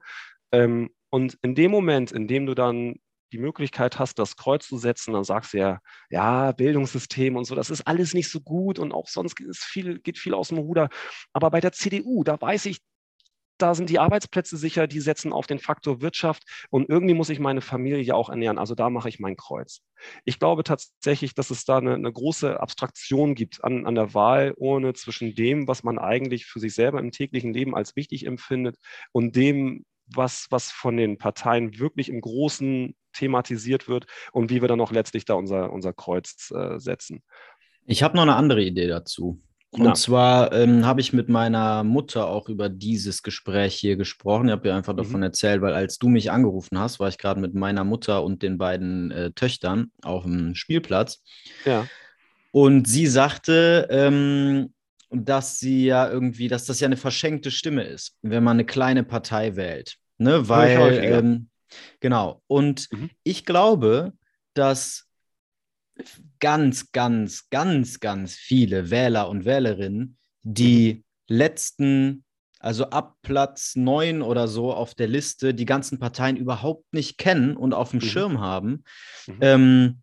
Ähm, 0.52 0.90
und 1.10 1.36
in 1.42 1.54
dem 1.54 1.70
Moment, 1.70 2.12
in 2.12 2.28
dem 2.28 2.46
du 2.46 2.54
dann 2.54 2.96
die 3.32 3.38
Möglichkeit 3.38 3.98
hast, 3.98 4.18
das 4.18 4.36
Kreuz 4.36 4.68
zu 4.68 4.78
setzen, 4.78 5.14
dann 5.14 5.24
sagst 5.24 5.54
du 5.54 5.58
ja, 5.58 5.80
ja, 6.10 6.52
Bildungssystem 6.52 7.36
und 7.36 7.44
so, 7.44 7.54
das 7.54 7.70
ist 7.70 7.86
alles 7.86 8.14
nicht 8.14 8.30
so 8.30 8.40
gut 8.40 8.78
und 8.78 8.92
auch 8.92 9.08
sonst 9.08 9.40
ist 9.40 9.64
viel, 9.64 9.98
geht 10.00 10.18
viel 10.18 10.34
aus 10.34 10.48
dem 10.48 10.58
Ruder. 10.58 10.88
Aber 11.32 11.50
bei 11.50 11.60
der 11.60 11.72
CDU, 11.72 12.24
da 12.24 12.40
weiß 12.40 12.66
ich, 12.66 12.78
da 13.58 13.74
sind 13.74 13.90
die 13.90 14.00
Arbeitsplätze 14.00 14.56
sicher, 14.56 14.86
die 14.88 15.00
setzen 15.00 15.32
auf 15.32 15.46
den 15.46 15.60
Faktor 15.60 16.00
Wirtschaft 16.00 16.42
und 16.70 16.88
irgendwie 16.88 17.14
muss 17.14 17.30
ich 17.30 17.38
meine 17.38 17.60
Familie 17.60 18.14
auch 18.14 18.28
ernähren. 18.28 18.58
Also 18.58 18.74
da 18.74 18.90
mache 18.90 19.08
ich 19.08 19.20
mein 19.20 19.36
Kreuz. 19.36 19.82
Ich 20.24 20.40
glaube 20.40 20.64
tatsächlich, 20.64 21.34
dass 21.34 21.50
es 21.50 21.64
da 21.64 21.78
eine, 21.78 21.94
eine 21.94 22.12
große 22.12 22.58
Abstraktion 22.58 23.34
gibt 23.34 23.62
an, 23.62 23.86
an 23.86 23.94
der 23.94 24.14
Wahl, 24.14 24.54
ohne 24.56 24.94
zwischen 24.94 25.34
dem, 25.36 25.68
was 25.68 25.84
man 25.84 25.98
eigentlich 25.98 26.46
für 26.46 26.58
sich 26.58 26.74
selber 26.74 26.98
im 26.98 27.12
täglichen 27.12 27.52
Leben 27.52 27.76
als 27.76 27.94
wichtig 27.94 28.26
empfindet 28.26 28.76
und 29.12 29.36
dem, 29.36 29.84
was, 30.16 30.46
was 30.50 30.70
von 30.70 30.96
den 30.96 31.18
Parteien 31.18 31.78
wirklich 31.78 32.08
im 32.08 32.20
Großen 32.20 32.94
thematisiert 33.12 33.88
wird 33.88 34.06
und 34.32 34.50
wie 34.50 34.60
wir 34.60 34.68
dann 34.68 34.80
auch 34.80 34.92
letztlich 34.92 35.24
da 35.24 35.34
unser, 35.34 35.72
unser 35.72 35.92
Kreuz 35.92 36.50
äh, 36.54 36.78
setzen. 36.78 37.22
Ich 37.86 38.02
habe 38.02 38.16
noch 38.16 38.22
eine 38.22 38.36
andere 38.36 38.62
Idee 38.62 38.86
dazu. 38.86 39.40
Und 39.74 39.86
ja. 39.86 39.94
zwar 39.94 40.52
ähm, 40.52 40.84
habe 40.84 41.00
ich 41.00 41.14
mit 41.14 41.30
meiner 41.30 41.82
Mutter 41.82 42.26
auch 42.26 42.50
über 42.50 42.68
dieses 42.68 43.22
Gespräch 43.22 43.74
hier 43.74 43.96
gesprochen. 43.96 44.48
Ich 44.48 44.52
habe 44.52 44.68
ihr 44.68 44.74
einfach 44.74 44.92
mhm. 44.92 44.98
davon 44.98 45.22
erzählt, 45.22 45.62
weil 45.62 45.72
als 45.72 45.98
du 45.98 46.08
mich 46.08 46.30
angerufen 46.30 46.78
hast, 46.78 47.00
war 47.00 47.08
ich 47.08 47.16
gerade 47.16 47.40
mit 47.40 47.54
meiner 47.54 47.82
Mutter 47.82 48.22
und 48.22 48.42
den 48.42 48.58
beiden 48.58 49.10
äh, 49.10 49.32
Töchtern 49.32 49.90
auf 50.02 50.24
dem 50.24 50.54
Spielplatz. 50.54 51.22
Ja. 51.64 51.86
Und 52.50 52.86
sie 52.86 53.06
sagte, 53.06 53.88
ähm, 53.90 54.74
dass 55.08 55.58
sie 55.58 55.86
ja 55.86 56.10
irgendwie, 56.10 56.48
dass 56.48 56.66
das 56.66 56.80
ja 56.80 56.86
eine 56.86 56.98
verschenkte 56.98 57.50
Stimme 57.50 57.84
ist, 57.84 58.18
wenn 58.20 58.44
man 58.44 58.56
eine 58.56 58.66
kleine 58.66 59.04
Partei 59.04 59.56
wählt. 59.56 59.96
Ne? 60.22 60.48
Weil, 60.48 60.98
ähm, 61.04 61.48
genau. 62.00 62.42
Und 62.46 62.88
mhm. 62.92 63.10
ich 63.22 63.44
glaube, 63.44 64.12
dass 64.54 65.06
ganz, 66.40 66.92
ganz, 66.92 67.48
ganz, 67.50 68.00
ganz 68.00 68.34
viele 68.34 68.90
Wähler 68.90 69.28
und 69.28 69.44
Wählerinnen 69.44 70.16
die 70.42 70.94
mhm. 70.94 71.36
letzten, 71.36 72.24
also 72.58 72.90
ab 72.90 73.16
Platz 73.22 73.76
9 73.76 74.22
oder 74.22 74.48
so 74.48 74.72
auf 74.72 74.94
der 74.94 75.08
Liste, 75.08 75.54
die 75.54 75.66
ganzen 75.66 75.98
Parteien 75.98 76.36
überhaupt 76.36 76.92
nicht 76.92 77.18
kennen 77.18 77.56
und 77.56 77.74
auf 77.74 77.90
dem 77.90 78.00
mhm. 78.00 78.04
Schirm 78.04 78.40
haben. 78.40 78.84
Mhm. 79.26 79.38
Ähm, 79.40 80.02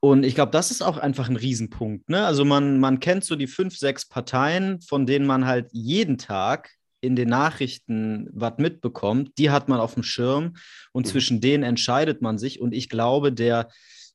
und 0.00 0.24
ich 0.24 0.34
glaube, 0.34 0.52
das 0.52 0.70
ist 0.70 0.82
auch 0.82 0.98
einfach 0.98 1.28
ein 1.28 1.36
Riesenpunkt. 1.36 2.08
Ne? 2.08 2.24
Also 2.24 2.44
man, 2.44 2.78
man 2.78 3.00
kennt 3.00 3.24
so 3.24 3.34
die 3.34 3.48
fünf, 3.48 3.76
sechs 3.76 4.06
Parteien, 4.06 4.80
von 4.80 5.06
denen 5.06 5.26
man 5.26 5.46
halt 5.46 5.68
jeden 5.72 6.18
Tag 6.18 6.75
in 7.00 7.16
den 7.16 7.28
Nachrichten 7.28 8.28
was 8.32 8.58
mitbekommt, 8.58 9.32
die 9.38 9.50
hat 9.50 9.68
man 9.68 9.80
auf 9.80 9.94
dem 9.94 10.02
Schirm 10.02 10.56
und 10.92 11.06
mhm. 11.06 11.10
zwischen 11.10 11.40
denen 11.40 11.62
entscheidet 11.62 12.22
man 12.22 12.38
sich. 12.38 12.60
Und 12.60 12.72
ich 12.72 12.88
glaube, 12.88 13.32
der, 13.32 13.68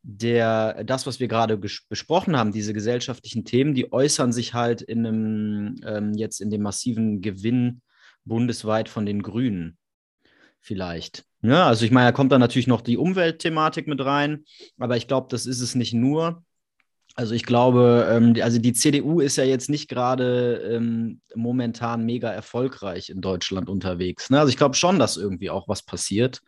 der, 0.03 0.84
das, 0.84 1.05
was 1.05 1.19
wir 1.19 1.27
gerade 1.27 1.57
besprochen 1.57 2.38
haben, 2.38 2.51
diese 2.51 2.73
gesellschaftlichen 2.73 3.45
Themen, 3.45 3.73
die 3.73 3.91
äußern 3.91 4.32
sich 4.34 4.53
halt 4.53 4.82
in 4.82 5.05
einem, 5.05 5.75
ähm, 5.86 6.13
jetzt 6.13 6.41
in 6.41 6.49
dem 6.49 6.61
massiven 6.61 7.21
Gewinn 7.21 7.82
bundesweit 8.25 8.89
von 8.89 9.05
den 9.05 9.21
Grünen. 9.21 9.77
Vielleicht. 10.59 11.25
Ja, 11.41 11.67
also 11.67 11.86
ich 11.86 11.91
meine, 11.91 12.07
da 12.07 12.11
kommt 12.11 12.32
dann 12.32 12.39
natürlich 12.39 12.67
noch 12.67 12.82
die 12.82 12.97
Umweltthematik 12.97 13.88
mit 13.88 14.03
rein, 14.03 14.45
aber 14.77 14.95
ich 14.95 15.07
glaube, 15.07 15.27
das 15.29 15.47
ist 15.47 15.61
es 15.61 15.73
nicht 15.73 15.93
nur. 15.93 16.43
Also 17.16 17.36
ich 17.36 17.43
glaube, 17.43 18.07
ähm, 18.09 18.36
also 18.41 18.57
die 18.59 18.74
CDU 18.74 19.20
ist 19.20 19.36
ja 19.36 19.43
jetzt 19.43 19.70
nicht 19.70 19.89
gerade 19.89 20.55
ähm, 20.72 21.22
momentan 21.36 22.05
mega 22.05 22.30
erfolgreich 22.32 23.09
in 23.09 23.22
Deutschland 23.22 23.70
unterwegs. 23.70 24.30
Ne? 24.30 24.39
Also 24.39 24.49
ich 24.49 24.57
glaube 24.57 24.76
schon, 24.76 24.97
dass 24.97 25.18
irgendwie 25.18 25.49
auch 25.49 25.68
was 25.68 25.84
passiert. 25.84 26.41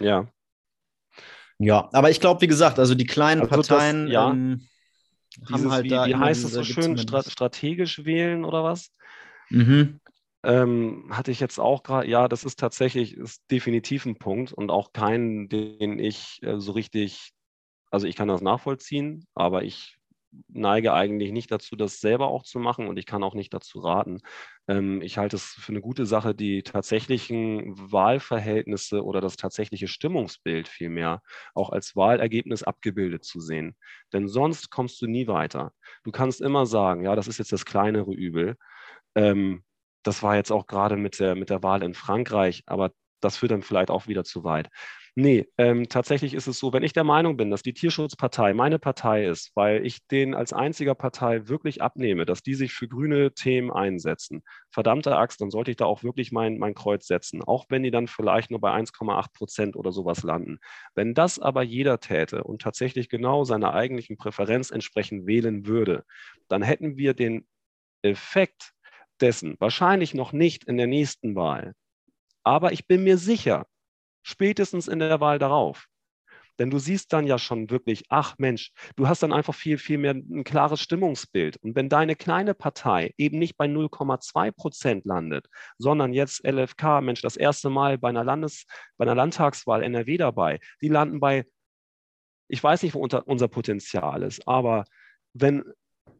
Ja. 0.00 0.28
Ja, 1.58 1.88
aber 1.92 2.10
ich 2.10 2.20
glaube, 2.20 2.40
wie 2.40 2.46
gesagt, 2.46 2.78
also 2.78 2.94
die 2.94 3.06
kleinen 3.06 3.42
also 3.42 3.50
Parteien 3.50 4.04
das, 4.04 4.12
ja, 4.12 4.30
ähm, 4.30 4.68
haben 5.46 5.56
dieses, 5.56 5.70
halt 5.70 5.84
wie, 5.84 5.88
da. 5.88 6.06
Wie 6.06 6.14
heißt 6.14 6.44
es 6.44 6.52
so 6.52 6.64
schön? 6.64 6.96
strategisch 6.96 8.04
wählen 8.04 8.44
oder 8.44 8.64
was? 8.64 8.92
Mhm. 9.50 10.00
Ähm, 10.44 11.08
hatte 11.10 11.32
ich 11.32 11.40
jetzt 11.40 11.58
auch 11.58 11.82
gerade, 11.82 12.08
ja, 12.08 12.28
das 12.28 12.44
ist 12.44 12.60
tatsächlich, 12.60 13.16
ist 13.16 13.42
definitiv 13.50 14.06
ein 14.06 14.18
Punkt 14.18 14.52
und 14.52 14.70
auch 14.70 14.92
keinen, 14.92 15.48
den 15.48 15.98
ich 15.98 16.40
äh, 16.42 16.60
so 16.60 16.72
richtig, 16.72 17.32
also 17.90 18.06
ich 18.06 18.14
kann 18.14 18.28
das 18.28 18.40
nachvollziehen, 18.40 19.26
aber 19.34 19.64
ich 19.64 19.97
neige 20.48 20.92
eigentlich 20.92 21.32
nicht 21.32 21.50
dazu, 21.50 21.76
das 21.76 22.00
selber 22.00 22.28
auch 22.28 22.42
zu 22.42 22.58
machen 22.58 22.88
und 22.88 22.98
ich 22.98 23.06
kann 23.06 23.22
auch 23.22 23.34
nicht 23.34 23.52
dazu 23.54 23.80
raten. 23.80 24.20
Ähm, 24.68 25.02
ich 25.02 25.18
halte 25.18 25.36
es 25.36 25.44
für 25.44 25.72
eine 25.72 25.80
gute 25.80 26.06
Sache, 26.06 26.34
die 26.34 26.62
tatsächlichen 26.62 27.74
Wahlverhältnisse 27.92 29.04
oder 29.04 29.20
das 29.20 29.36
tatsächliche 29.36 29.88
Stimmungsbild 29.88 30.68
vielmehr 30.68 31.22
auch 31.54 31.70
als 31.70 31.96
Wahlergebnis 31.96 32.62
abgebildet 32.62 33.24
zu 33.24 33.40
sehen. 33.40 33.76
Denn 34.12 34.28
sonst 34.28 34.70
kommst 34.70 35.00
du 35.00 35.06
nie 35.06 35.26
weiter. 35.26 35.72
Du 36.04 36.10
kannst 36.10 36.40
immer 36.40 36.66
sagen, 36.66 37.04
ja, 37.04 37.16
das 37.16 37.28
ist 37.28 37.38
jetzt 37.38 37.52
das 37.52 37.64
kleinere 37.64 38.12
Übel. 38.12 38.56
Ähm, 39.14 39.64
das 40.02 40.22
war 40.22 40.36
jetzt 40.36 40.52
auch 40.52 40.66
gerade 40.66 40.96
mit 40.96 41.20
der, 41.20 41.34
mit 41.34 41.50
der 41.50 41.62
Wahl 41.62 41.82
in 41.82 41.94
Frankreich, 41.94 42.62
aber 42.66 42.92
das 43.20 43.36
führt 43.36 43.52
dann 43.52 43.62
vielleicht 43.62 43.90
auch 43.90 44.06
wieder 44.06 44.24
zu 44.24 44.44
weit. 44.44 44.68
Nee, 45.20 45.48
ähm, 45.58 45.88
tatsächlich 45.88 46.32
ist 46.32 46.46
es 46.46 46.60
so, 46.60 46.72
wenn 46.72 46.84
ich 46.84 46.92
der 46.92 47.02
Meinung 47.02 47.36
bin, 47.36 47.50
dass 47.50 47.62
die 47.62 47.72
Tierschutzpartei 47.72 48.54
meine 48.54 48.78
Partei 48.78 49.26
ist, 49.26 49.50
weil 49.56 49.84
ich 49.84 50.06
denen 50.06 50.32
als 50.32 50.52
einziger 50.52 50.94
Partei 50.94 51.48
wirklich 51.48 51.82
abnehme, 51.82 52.24
dass 52.24 52.40
die 52.40 52.54
sich 52.54 52.72
für 52.72 52.86
grüne 52.86 53.32
Themen 53.34 53.72
einsetzen, 53.72 54.44
verdammte 54.70 55.16
Axt, 55.16 55.40
dann 55.40 55.50
sollte 55.50 55.72
ich 55.72 55.76
da 55.76 55.86
auch 55.86 56.04
wirklich 56.04 56.30
mein, 56.30 56.58
mein 56.58 56.74
Kreuz 56.74 57.08
setzen, 57.08 57.42
auch 57.42 57.66
wenn 57.68 57.82
die 57.82 57.90
dann 57.90 58.06
vielleicht 58.06 58.52
nur 58.52 58.60
bei 58.60 58.70
1,8 58.72 59.32
Prozent 59.32 59.74
oder 59.74 59.90
sowas 59.90 60.22
landen. 60.22 60.60
Wenn 60.94 61.14
das 61.14 61.40
aber 61.40 61.64
jeder 61.64 61.98
täte 61.98 62.44
und 62.44 62.62
tatsächlich 62.62 63.08
genau 63.08 63.42
seiner 63.42 63.74
eigentlichen 63.74 64.18
Präferenz 64.18 64.70
entsprechend 64.70 65.26
wählen 65.26 65.66
würde, 65.66 66.04
dann 66.46 66.62
hätten 66.62 66.96
wir 66.96 67.14
den 67.14 67.44
Effekt, 68.02 68.72
dessen, 69.20 69.56
wahrscheinlich 69.58 70.14
noch 70.14 70.32
nicht 70.32 70.64
in 70.64 70.76
der 70.76 70.86
nächsten 70.86 71.34
Wahl, 71.34 71.74
aber 72.44 72.72
ich 72.72 72.86
bin 72.86 73.04
mir 73.04 73.18
sicher, 73.18 73.66
spätestens 74.28 74.88
in 74.88 74.98
der 74.98 75.20
Wahl 75.20 75.38
darauf, 75.38 75.88
denn 76.58 76.70
du 76.70 76.78
siehst 76.78 77.12
dann 77.12 77.26
ja 77.26 77.38
schon 77.38 77.70
wirklich, 77.70 78.04
ach 78.08 78.34
Mensch, 78.38 78.72
du 78.96 79.08
hast 79.08 79.22
dann 79.22 79.32
einfach 79.32 79.54
viel, 79.54 79.78
viel 79.78 79.98
mehr 79.98 80.14
ein 80.14 80.44
klares 80.44 80.80
Stimmungsbild. 80.80 81.56
Und 81.58 81.76
wenn 81.76 81.88
deine 81.88 82.16
kleine 82.16 82.52
Partei 82.54 83.14
eben 83.16 83.38
nicht 83.38 83.56
bei 83.56 83.66
0,2 83.66 84.50
Prozent 84.52 85.04
landet, 85.04 85.46
sondern 85.78 86.12
jetzt 86.12 86.44
LFK, 86.44 87.00
Mensch, 87.00 87.22
das 87.22 87.36
erste 87.36 87.70
Mal 87.70 87.96
bei 87.96 88.08
einer, 88.08 88.24
Landes-, 88.24 88.66
bei 88.96 89.04
einer 89.04 89.14
Landtagswahl 89.14 89.82
NRW 89.82 90.16
dabei, 90.16 90.58
die 90.82 90.88
landen 90.88 91.20
bei, 91.20 91.46
ich 92.48 92.62
weiß 92.62 92.82
nicht, 92.82 92.94
wo 92.94 93.00
unser 93.00 93.48
Potenzial 93.48 94.22
ist, 94.22 94.46
aber 94.48 94.84
wenn 95.32 95.64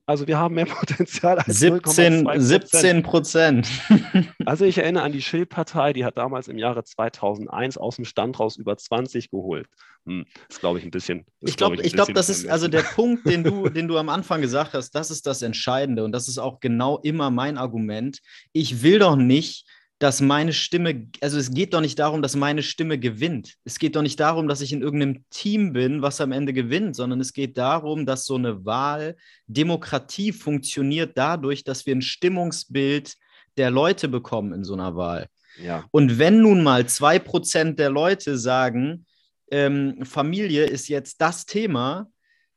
also 0.08 0.26
wir 0.26 0.38
haben 0.38 0.54
mehr 0.54 0.64
Potenzial 0.66 1.38
als 1.38 1.58
17, 1.58 2.26
17 2.34 3.02
Prozent. 3.02 3.68
also 4.46 4.64
ich 4.64 4.78
erinnere 4.78 5.04
an 5.04 5.12
die 5.12 5.20
Schild-Partei, 5.20 5.92
die 5.92 6.04
hat 6.04 6.16
damals 6.16 6.48
im 6.48 6.56
Jahre 6.56 6.82
2001 6.82 7.76
aus 7.76 7.96
dem 7.96 8.06
Stand 8.06 8.40
raus 8.40 8.56
über 8.56 8.76
20 8.76 9.30
geholt. 9.30 9.68
Hm, 10.06 10.24
das 10.48 10.60
glaube 10.60 10.78
ich 10.78 10.84
ein 10.86 10.90
bisschen. 10.90 11.26
Ich 11.40 11.58
glaube, 11.58 11.76
ich 11.82 11.92
glaube, 11.92 12.14
das 12.14 12.30
ist 12.30 12.48
also 12.48 12.68
der 12.68 12.82
Punkt, 12.82 13.26
den 13.26 13.44
du, 13.44 13.68
den 13.68 13.86
du 13.86 13.98
am 13.98 14.08
Anfang 14.08 14.40
gesagt 14.40 14.72
hast. 14.72 14.92
Das 14.92 15.10
ist 15.10 15.26
das 15.26 15.42
Entscheidende 15.42 16.04
und 16.04 16.12
das 16.12 16.26
ist 16.26 16.38
auch 16.38 16.60
genau 16.60 16.98
immer 16.98 17.30
mein 17.30 17.58
Argument. 17.58 18.20
Ich 18.52 18.82
will 18.82 19.00
doch 19.00 19.16
nicht 19.16 19.66
dass 19.98 20.20
meine 20.20 20.52
Stimme, 20.52 21.08
also 21.20 21.38
es 21.38 21.50
geht 21.50 21.74
doch 21.74 21.80
nicht 21.80 21.98
darum, 21.98 22.22
dass 22.22 22.36
meine 22.36 22.62
Stimme 22.62 22.98
gewinnt. 22.98 23.54
Es 23.64 23.78
geht 23.78 23.96
doch 23.96 24.02
nicht 24.02 24.20
darum, 24.20 24.46
dass 24.46 24.60
ich 24.60 24.72
in 24.72 24.80
irgendeinem 24.80 25.24
Team 25.30 25.72
bin, 25.72 26.02
was 26.02 26.20
am 26.20 26.30
Ende 26.30 26.52
gewinnt, 26.52 26.94
sondern 26.94 27.20
es 27.20 27.32
geht 27.32 27.58
darum, 27.58 28.06
dass 28.06 28.24
so 28.24 28.36
eine 28.36 28.64
Wahl, 28.64 29.16
Demokratie 29.48 30.32
funktioniert 30.32 31.18
dadurch, 31.18 31.64
dass 31.64 31.84
wir 31.84 31.96
ein 31.96 32.02
Stimmungsbild 32.02 33.16
der 33.56 33.70
Leute 33.70 34.08
bekommen 34.08 34.52
in 34.52 34.64
so 34.64 34.74
einer 34.74 34.94
Wahl. 34.94 35.26
Ja. 35.60 35.84
Und 35.90 36.20
wenn 36.20 36.42
nun 36.42 36.62
mal 36.62 36.86
zwei 36.86 37.18
Prozent 37.18 37.80
der 37.80 37.90
Leute 37.90 38.38
sagen, 38.38 39.04
ähm, 39.50 40.04
Familie 40.04 40.66
ist 40.66 40.86
jetzt 40.88 41.20
das 41.20 41.44
Thema, 41.44 42.08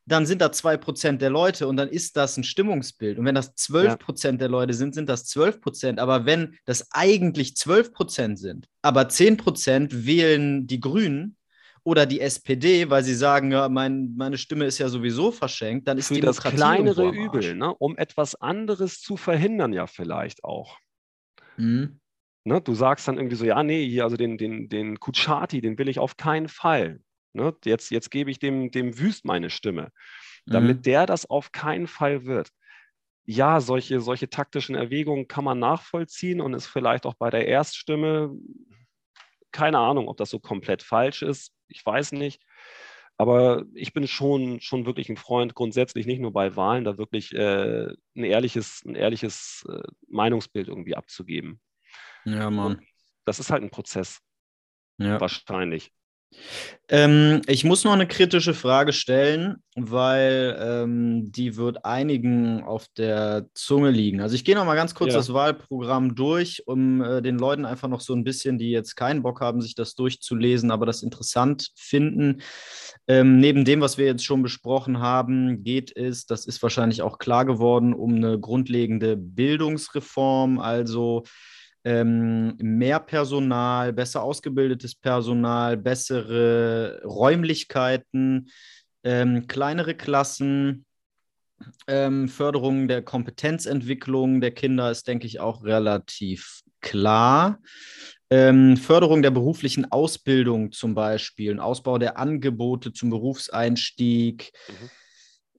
dann 0.06 0.26
sind 0.26 0.41
da 0.41 0.48
2% 0.48 1.18
der 1.18 1.30
Leute 1.30 1.68
und 1.68 1.78
dann 1.78 1.90
ist 1.90 2.18
das 2.18 2.38
ein 2.38 2.44
Stimmungsbild. 2.44 3.19
Und 3.19 3.26
wenn 3.26 3.36
das 3.36 3.56
12% 3.56 4.26
ja. 4.26 4.32
der 4.34 4.49
Leute 4.49 4.73
sind, 4.73 4.95
sind 4.95 5.07
das 5.07 5.26
12%. 5.28 5.99
Aber 5.99 6.26
wenn 6.26 6.57
das 6.65 6.91
eigentlich 6.91 7.52
12% 7.52 8.38
sind, 8.38 8.68
aber 8.82 9.03
10% 9.03 10.06
wählen 10.06 10.68
die 10.68 10.80
Grünen 10.80 11.38
oder 11.84 12.06
die 12.06 12.19
SPD, 12.22 12.90
weil 12.90 13.03
sie 13.03 13.15
sagen, 13.15 13.52
ja, 13.52 13.69
mein, 13.69 14.14
meine 14.15 14.38
Stimme 14.38 14.65
ist 14.65 14.78
ja 14.78 14.90
sowieso 14.90 15.32
verschenkt, 15.32 15.88
dann 15.88 15.98
ist 15.98 16.07
Für 16.07 16.19
das 16.19 16.41
kleinere 16.41 17.10
Übel, 17.10 17.56
ne? 17.56 17.73
um 17.76 17.98
etwas 17.98 18.36
anderes 18.36 19.02
zu 19.02 19.18
verhindern, 19.18 19.73
ja 19.73 19.88
vielleicht 19.88 20.44
auch. 20.44 20.78
Mhm. 21.57 21.99
Ne, 22.44 22.60
du 22.60 22.73
sagst 22.73 23.07
dann 23.07 23.18
irgendwie 23.18 23.36
so, 23.36 23.45
ja, 23.45 23.61
nee, 23.61 23.88
hier, 23.88 24.03
also 24.03 24.18
den, 24.18 24.38
den, 24.38 24.68
den 24.68 24.99
Kuchati, 24.99 25.61
den 25.61 25.78
will 25.78 25.90
ich 25.90 25.99
auf 25.99 26.18
keinen 26.18 26.48
Fall. 26.48 26.99
Ne? 27.34 27.56
Jetzt, 27.66 27.91
jetzt 27.91 28.12
gebe 28.12 28.32
ich 28.32 28.40
dem, 28.40 28.72
dem 28.72 28.98
Wüst 28.98 29.26
meine 29.26 29.49
Stimme, 29.49 29.91
damit 30.45 30.78
mhm. 30.78 30.82
der 30.84 31.06
das 31.06 31.30
auf 31.30 31.52
keinen 31.52 31.88
Fall 31.88 32.26
wird. 32.26 32.49
Ja, 33.26 33.62
solche, 33.62 34.02
solche 34.02 34.30
taktischen 34.30 34.76
Erwägungen 34.76 35.28
kann 35.28 35.44
man 35.44 35.60
nachvollziehen 35.60 36.41
und 36.41 36.53
ist 36.53 36.68
vielleicht 36.68 37.06
auch 37.06 37.14
bei 37.14 37.30
der 37.30 37.48
Erststimme, 37.48 38.36
keine 39.52 39.78
Ahnung, 39.78 40.08
ob 40.08 40.18
das 40.18 40.30
so 40.30 40.40
komplett 40.40 40.82
falsch 40.82 41.22
ist, 41.22 41.53
ich 41.68 41.86
weiß 41.86 42.14
nicht. 42.14 42.41
Aber 43.18 43.66
ich 43.76 43.94
bin 43.94 44.08
schon, 44.08 44.60
schon 44.62 44.88
wirklich 44.88 45.08
ein 45.10 45.18
Freund, 45.18 45.53
grundsätzlich 45.53 46.08
nicht 46.08 46.20
nur 46.20 46.34
bei 46.34 46.56
Wahlen, 46.56 46.86
da 46.86 46.98
wirklich 46.98 47.32
äh, 47.34 47.94
ein 48.16 48.24
ehrliches, 48.24 48.84
ein 48.84 48.95
ehrliches 48.95 49.64
äh, 49.70 49.84
Meinungsbild 50.08 50.68
irgendwie 50.68 50.95
abzugeben. 50.95 51.62
Ja, 52.26 52.49
Mann. 52.49 52.78
Und 52.78 52.88
das 53.26 53.40
ist 53.40 53.52
halt 53.52 53.62
ein 53.62 53.70
Prozess. 53.70 54.22
Ja. 54.98 55.22
Wahrscheinlich. 55.22 55.91
Ähm, 56.90 57.41
ich 57.48 57.64
muss 57.64 57.86
noch 57.86 57.94
eine 57.94 58.08
kritische 58.08 58.53
Frage 58.53 58.91
stellen, 58.91 59.64
weil 59.76 60.58
ähm, 60.60 61.32
die 61.32 61.56
wird 61.56 61.86
einigen 61.86 62.64
auf 62.64 62.88
der 62.98 63.48
Zunge 63.53 63.91
liegen. 63.91 64.20
Also 64.20 64.36
ich 64.36 64.44
gehe 64.44 64.56
noch 64.56 64.66
mal 64.66 64.76
ganz 64.76 64.94
kurz 64.94 65.14
ja. 65.14 65.18
das 65.18 65.32
Wahlprogramm 65.32 66.16
durch, 66.16 66.64
um 66.68 67.02
äh, 67.02 67.22
den 67.22 67.38
Leuten 67.38 67.66
einfach 67.66 67.88
noch 67.88 68.02
so 68.02 68.14
ein 68.14 68.26
bisschen, 68.26 68.58
die 68.58 68.72
jetzt 68.72 68.95
keinen 68.95 69.24
Bock 69.24 69.40
haben, 69.40 69.62
sich 69.62 69.74
das 69.74 69.95
durchzulesen, 69.95 70.70
aber 70.70 70.86
das 70.86 71.02
interessant 71.02 71.72
finden. 71.76 72.41
Ähm, 73.08 73.40
neben 73.40 73.64
dem, 73.64 73.80
was 73.80 73.98
wir 73.98 74.06
jetzt 74.06 74.26
schon 74.26 74.44
besprochen 74.44 74.99
haben, 74.99 75.64
geht 75.64 75.95
es, 75.95 76.26
das 76.26 76.45
ist 76.45 76.62
wahrscheinlich 76.62 77.02
auch 77.02 77.20
klar 77.20 77.45
geworden, 77.45 77.94
um 77.94 78.16
eine 78.16 78.38
grundlegende 78.38 79.16
Bildungsreform, 79.16 80.60
also 80.60 81.24
ähm, 81.84 82.56
mehr 82.58 82.99
Personal, 82.99 83.94
besser 83.94 84.24
ausgebildetes 84.24 84.95
Personal, 84.95 85.78
bessere 85.78 87.02
Räumlichkeiten, 87.03 88.49
ähm, 89.03 89.48
kleinere 89.48 89.95
Klassen, 89.95 90.86
ähm, 91.88 92.28
Förderung 92.28 92.88
der 92.88 93.02
Kompetenzentwicklung 93.02 94.41
der 94.41 94.52
Kinder 94.52 94.91
ist, 94.91 95.08
denke 95.08 95.28
ich, 95.28 95.40
auch 95.40 95.64
relativ 95.64 96.62
klar. 96.82 97.60
Ähm, 98.30 98.78
Förderung 98.78 99.22
der 99.22 99.32
beruflichen 99.32 99.91
Ausbildung 99.91 100.72
zum 100.72 100.95
Beispiel, 100.95 101.52
ein 101.52 101.60
Ausbau 101.60 101.98
der 101.98 102.18
Angebote 102.18 102.94
zum 102.94 103.10
Berufseinstieg. 103.10 104.52
Mhm 104.68 104.90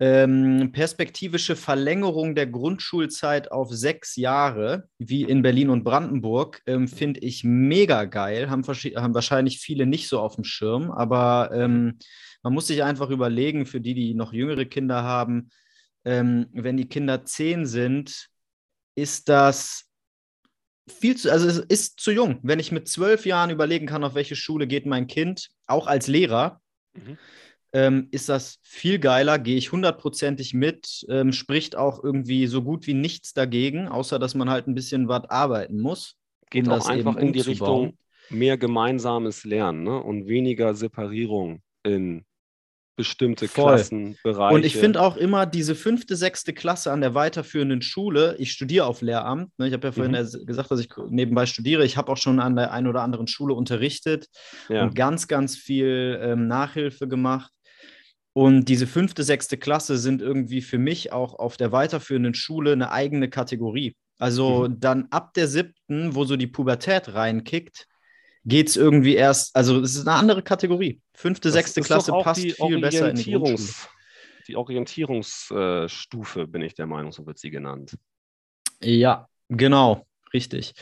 ähm, 0.03 0.73
perspektivische 0.73 1.55
Verlängerung 1.55 2.35
der 2.35 2.49
Grundschulzeit 2.49 3.53
auf 3.53 3.71
sechs 3.71 4.17
Jahre, 4.17 4.89
wie 4.99 5.23
in 5.23 5.43
Berlin 5.43 5.71
und 5.71 5.85
Brandenburg, 5.85 6.61
ähm, 6.67 6.89
finde 6.89 7.21
ich 7.21 7.45
mega 7.45 8.07
geil. 8.07 8.51
Haben, 8.51 8.65
haben, 8.65 9.15
wahrscheinlich 9.15 9.61
viele 9.61 9.87
nicht 9.87 10.09
so 10.09 10.19
auf 10.19 10.35
dem 10.35 10.43
Schirm, 10.43 10.91
aber 10.91 11.51
ähm, 11.55 12.01
man 12.43 12.53
muss 12.53 12.67
sich 12.67 12.83
einfach 12.83 13.11
überlegen, 13.11 13.65
für 13.65 13.81
die, 13.81 13.95
die 13.95 14.15
noch 14.15 14.33
jüngere 14.33 14.65
Kinder 14.65 15.05
haben, 15.05 15.51
ähm, 16.05 16.49
wenn 16.53 16.77
die 16.77 16.89
Kinder 16.89 17.25
zehn 17.25 17.65
sind, 17.65 18.27
ist 18.97 19.29
das 19.29 19.85
viel 20.89 21.17
zu, 21.17 21.31
also 21.31 21.47
es 21.47 21.59
ist 21.59 22.01
zu 22.01 22.11
jung. 22.11 22.41
Wenn 22.43 22.59
ich 22.59 22.73
mit 22.73 22.89
zwölf 22.89 23.25
Jahren 23.25 23.51
überlegen 23.51 23.87
kann, 23.87 24.03
auf 24.03 24.17
welche 24.17 24.35
Schule 24.35 24.67
geht 24.67 24.85
mein 24.85 25.07
Kind, 25.07 25.51
auch 25.69 25.87
als 25.87 26.09
Lehrer, 26.09 26.61
mhm 26.93 27.19
ähm, 27.73 28.09
ist 28.11 28.29
das 28.29 28.59
viel 28.63 28.99
geiler, 28.99 29.39
gehe 29.39 29.57
ich 29.57 29.73
hundertprozentig 29.73 30.55
mit, 30.55 31.07
ähm, 31.09 31.33
spricht 31.33 31.77
auch 31.77 32.03
irgendwie 32.03 32.47
so 32.47 32.63
gut 32.63 32.87
wie 32.87 32.95
nichts 32.95 33.33
dagegen, 33.33 33.89
außer 33.89 34.19
dass 34.19 34.35
man 34.35 34.51
halt 34.51 34.67
ein 34.67 34.75
bisschen 34.75 35.09
was 35.09 35.25
arbeiten 35.25 35.81
muss. 35.81 36.17
Geht 36.51 36.67
um 36.67 36.75
auch 36.75 36.87
einfach 36.87 37.17
in 37.17 37.33
die 37.33 37.41
Richtung 37.41 37.97
mehr 38.29 38.59
gemeinsames 38.59 39.45
Lernen 39.45 39.85
ne? 39.85 40.03
und 40.03 40.27
weniger 40.27 40.75
Separierung 40.75 41.63
in 41.83 42.25
bestimmte 42.97 43.49
Voll. 43.49 43.73
Klassenbereiche. 43.73 44.55
Und 44.55 44.65
ich 44.65 44.77
finde 44.77 45.01
auch 45.01 45.17
immer 45.17 45.47
diese 45.47 45.75
fünfte, 45.75 46.15
sechste 46.15 46.53
Klasse 46.53 46.93
an 46.93 47.01
der 47.01 47.15
weiterführenden 47.15 47.81
Schule, 47.81 48.37
ich 48.39 48.53
studiere 48.53 48.87
auf 48.87 49.01
Lehramt, 49.01 49.51
ne, 49.59 49.67
ich 49.67 49.73
habe 49.73 49.89
ja 49.89 49.93
vorhin 49.93 50.13
mhm. 50.13 50.47
gesagt, 50.47 50.71
dass 50.71 50.81
ich 50.81 50.89
nebenbei 51.09 51.47
studiere, 51.47 51.85
ich 51.85 51.97
habe 51.97 52.13
auch 52.13 52.17
schon 52.19 52.39
an 52.39 52.55
der 52.55 52.73
einen 52.73 52.87
oder 52.87 53.03
anderen 53.03 53.27
Schule 53.27 53.55
unterrichtet 53.55 54.27
ja. 54.69 54.83
und 54.83 54.95
ganz, 54.95 55.27
ganz 55.27 55.57
viel 55.57 56.21
ähm, 56.23 56.47
Nachhilfe 56.47 57.09
gemacht. 57.09 57.51
Und 58.35 58.65
diese 58.67 58.87
fünfte, 58.87 59.25
sechste 59.25 59.59
Klasse 59.59 59.99
sind 59.99 60.23
irgendwie 60.23 60.63
für 60.63 60.79
mich 60.79 61.13
auch 61.13 61.35
auf 61.39 61.57
der 61.57 61.71
weiterführenden 61.71 62.35
Schule 62.35 62.73
eine 62.73 62.91
eigene 62.91 63.29
Kategorie. 63.29 63.95
Also 64.19 64.69
mhm. 64.69 64.81
dann 64.81 65.07
ab 65.11 65.35
der 65.35 65.49
siebten, 65.49 66.15
wo 66.15 66.25
so 66.25 66.37
die 66.37 66.47
Pubertät 66.47 67.13
reinkickt, 67.13 67.87
geht 68.45 68.69
es 68.69 68.77
irgendwie 68.77 69.15
erst, 69.15 69.55
also 69.55 69.81
es 69.81 69.95
ist 69.95 70.07
eine 70.07 70.17
andere 70.17 70.43
Kategorie. 70.43 71.01
Fünfte, 71.15 71.49
das 71.49 71.55
sechste 71.55 71.81
Klasse 71.83 72.13
passt 72.13 72.41
viel 72.41 72.81
besser 72.81 73.11
in 73.11 73.17
die 73.17 73.33
Grundschule. 73.33 73.89
Die 74.49 74.57
Orientierungsstufe, 74.57 76.49
bin 76.49 76.63
ich 76.63 76.75
der 76.75 76.87
Meinung, 76.87 77.13
so 77.13 77.25
wird 77.27 77.39
sie 77.39 77.51
genannt. 77.51 77.97
Ja, 78.83 79.29
genau. 79.49 80.07
Richtig. 80.33 80.73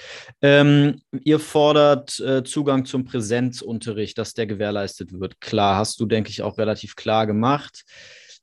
Ähm, 0.42 1.00
ihr 1.24 1.40
fordert 1.40 2.20
äh, 2.20 2.44
Zugang 2.44 2.84
zum 2.84 3.04
Präsenzunterricht, 3.04 4.16
dass 4.16 4.34
der 4.34 4.46
gewährleistet 4.46 5.18
wird. 5.18 5.40
Klar, 5.40 5.76
hast 5.76 5.98
du, 5.98 6.06
denke 6.06 6.30
ich, 6.30 6.42
auch 6.42 6.58
relativ 6.58 6.94
klar 6.94 7.26
gemacht. 7.26 7.84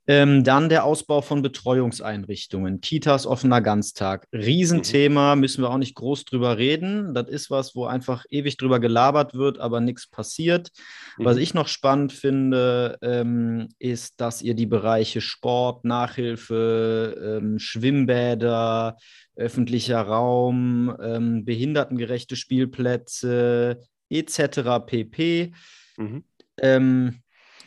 Ähm, 0.10 0.46
dann 0.46 0.70
der 0.70 0.86
Ausbau 0.86 1.22
von 1.22 1.42
Betreuungseinrichtungen, 1.42 2.80
Kitas 2.80 3.28
offener 3.28 3.60
Ganztag. 3.60 4.26
Riesenthema, 4.32 5.36
mhm. 5.36 5.42
müssen 5.42 5.62
wir 5.62 5.70
auch 5.70 5.78
nicht 5.78 5.96
groß 5.96 6.24
drüber 6.24 6.58
reden. 6.58 7.14
Das 7.14 7.28
ist 7.28 7.52
was, 7.52 7.76
wo 7.76 7.86
einfach 7.86 8.24
ewig 8.30 8.56
drüber 8.56 8.80
gelabert 8.80 9.34
wird, 9.34 9.60
aber 9.60 9.82
nichts 9.82 10.08
passiert. 10.08 10.70
Mhm. 11.18 11.26
Was 11.26 11.36
ich 11.36 11.54
noch 11.54 11.68
spannend 11.68 12.14
finde, 12.14 12.98
ähm, 13.02 13.68
ist, 13.80 14.22
dass 14.22 14.42
ihr 14.42 14.54
die 14.54 14.66
Bereiche 14.66 15.20
Sport, 15.20 15.84
Nachhilfe, 15.84 17.40
ähm, 17.42 17.60
Schwimmbäder, 17.60 18.96
öffentlicher 19.36 20.02
Raum, 20.02 20.96
ähm, 21.02 21.44
behindertengerechte 21.44 22.38
Spielplätze 22.38 23.82
etc. 24.10 24.80
pp. 24.86 25.52
Mhm. 25.98 26.24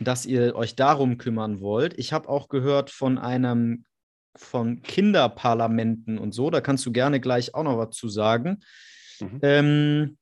Dass 0.00 0.26
ihr 0.26 0.54
euch 0.56 0.76
darum 0.76 1.18
kümmern 1.18 1.60
wollt. 1.60 1.98
Ich 1.98 2.12
habe 2.12 2.28
auch 2.28 2.48
gehört 2.48 2.90
von 2.90 3.18
einem 3.18 3.84
von 4.36 4.82
Kinderparlamenten 4.82 6.18
und 6.18 6.32
so. 6.32 6.50
Da 6.50 6.60
kannst 6.60 6.86
du 6.86 6.92
gerne 6.92 7.20
gleich 7.20 7.54
auch 7.54 7.64
noch 7.64 7.78
was 7.78 7.96
zu 7.96 8.08
sagen. 8.08 8.60
Mhm. 9.20 9.38
Ähm, 9.42 10.18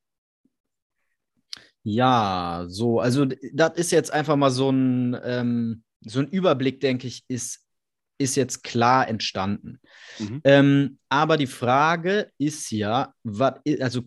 ja, 1.83 2.65
so, 2.67 2.99
also 2.99 3.25
das 3.25 3.73
ist 3.75 3.91
jetzt 3.91 4.11
einfach 4.11 4.35
mal 4.35 4.51
so 4.51 4.69
ein, 4.69 5.17
ähm, 5.23 5.83
so 6.01 6.19
ein 6.19 6.27
Überblick, 6.27 6.81
denke 6.81 7.07
ich, 7.07 7.23
ist, 7.27 7.65
ist 8.17 8.35
jetzt 8.35 8.63
klar 8.63 9.07
entstanden. 9.07 9.79
Mhm. 10.19 10.41
Ähm, 10.43 10.99
aber 11.07 11.37
die 11.37 11.47
Frage 11.47 12.31
ist 12.37 12.71
ja, 12.71 13.13
wat, 13.23 13.61
also 13.79 14.03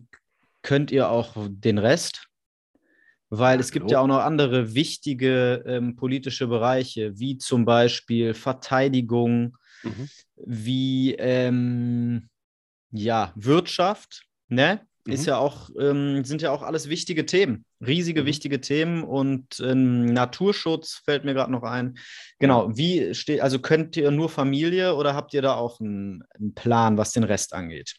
könnt 0.61 0.91
ihr 0.91 1.09
auch 1.09 1.35
den 1.49 1.77
Rest? 1.77 2.27
Weil 3.35 3.59
es 3.59 3.71
gibt 3.71 3.89
ja 3.89 3.99
auch 3.99 4.05
noch 4.05 4.19
andere 4.19 4.75
wichtige 4.75 5.63
ähm, 5.65 5.95
politische 5.95 6.45
Bereiche, 6.45 7.17
wie 7.17 7.39
zum 7.39 7.65
Beispiel 7.65 8.35
Verteidigung, 8.35 9.57
mhm. 9.81 10.07
wie 10.35 11.15
ähm, 11.15 12.29
ja, 12.91 13.33
Wirtschaft, 13.35 14.27
ne? 14.49 14.81
Mhm. 15.05 15.13
Ist 15.13 15.25
ja 15.25 15.37
auch, 15.37 15.71
ähm, 15.79 16.23
sind 16.23 16.43
ja 16.43 16.51
auch 16.51 16.61
alles 16.61 16.89
wichtige 16.89 17.25
Themen, 17.25 17.65
riesige, 17.81 18.21
mhm. 18.21 18.25
wichtige 18.27 18.61
Themen 18.61 19.03
und 19.03 19.59
ähm, 19.61 20.05
Naturschutz 20.05 21.01
fällt 21.03 21.25
mir 21.25 21.33
gerade 21.33 21.51
noch 21.51 21.63
ein. 21.63 21.97
Genau, 22.37 22.69
wie 22.77 23.15
steht, 23.15 23.41
also 23.41 23.57
könnt 23.57 23.97
ihr 23.97 24.11
nur 24.11 24.29
Familie 24.29 24.95
oder 24.95 25.15
habt 25.15 25.33
ihr 25.33 25.41
da 25.41 25.55
auch 25.55 25.79
einen, 25.79 26.23
einen 26.35 26.53
Plan, 26.53 26.97
was 26.99 27.13
den 27.13 27.23
Rest 27.23 27.53
angeht? 27.53 27.95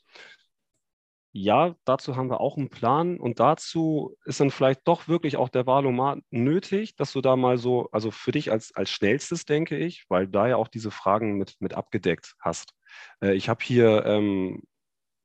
Ja, 1.36 1.74
dazu 1.84 2.14
haben 2.14 2.30
wir 2.30 2.40
auch 2.40 2.56
einen 2.56 2.70
Plan 2.70 3.18
und 3.18 3.40
dazu 3.40 4.16
ist 4.24 4.38
dann 4.38 4.52
vielleicht 4.52 4.86
doch 4.86 5.08
wirklich 5.08 5.36
auch 5.36 5.48
der 5.48 5.66
Wahlomat 5.66 6.20
nötig, 6.30 6.94
dass 6.94 7.12
du 7.12 7.20
da 7.20 7.34
mal 7.34 7.58
so, 7.58 7.88
also 7.90 8.12
für 8.12 8.30
dich 8.30 8.52
als, 8.52 8.72
als 8.76 8.90
schnellstes, 8.90 9.44
denke 9.44 9.76
ich, 9.76 10.04
weil 10.08 10.28
da 10.28 10.46
ja 10.46 10.54
auch 10.54 10.68
diese 10.68 10.92
Fragen 10.92 11.36
mit, 11.36 11.56
mit 11.58 11.74
abgedeckt 11.74 12.36
hast. 12.38 12.72
Äh, 13.20 13.34
ich 13.34 13.48
habe 13.48 13.64
hier 13.64 14.06
ähm, 14.06 14.62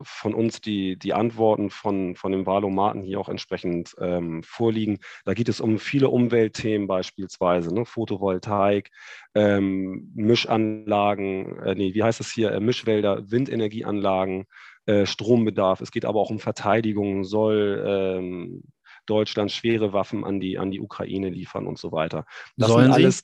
von 0.02 0.34
uns 0.34 0.62
die, 0.62 0.98
die 0.98 1.14
Antworten 1.14 1.70
von, 1.70 2.16
von 2.16 2.32
dem 2.32 2.48
Wahlomaten 2.48 3.04
hier 3.04 3.20
auch 3.20 3.30
entsprechend 3.30 3.94
ähm, 4.00 4.42
vorliegen. 4.44 5.00
Da 5.26 5.36
geht 5.36 5.50
es 5.50 5.62
um 5.62 5.78
viele 5.78 6.10
Umweltthemen 6.10 6.88
beispielsweise, 6.88 7.74
ne? 7.74 7.86
Photovoltaik, 7.86 8.90
ähm, 9.36 10.12
Mischanlagen, 10.16 11.60
äh, 11.60 11.76
nee, 11.76 11.94
wie 11.94 12.04
heißt 12.04 12.20
es 12.20 12.32
hier, 12.32 12.52
äh, 12.52 12.60
Mischwälder, 12.60 13.30
Windenergieanlagen, 13.30 14.46
äh, 14.90 15.06
Strombedarf. 15.06 15.82
Es 15.82 15.92
geht 15.92 16.04
aber 16.04 16.20
auch 16.20 16.32
um 16.32 16.40
Verteidigung, 16.40 17.24
soll 17.24 17.84
ähm, 17.86 18.64
Deutschland 19.06 19.52
schwere 19.52 19.94
Waffen 19.94 20.24
an 20.24 20.40
die, 20.40 20.58
an 20.58 20.72
die 20.72 20.80
Ukraine 20.80 21.30
liefern 21.30 21.68
und 21.68 21.78
so 21.78 21.92
weiter. 21.92 22.26
Das 22.58 22.70
Sollen 22.70 22.92
alles 22.92 23.24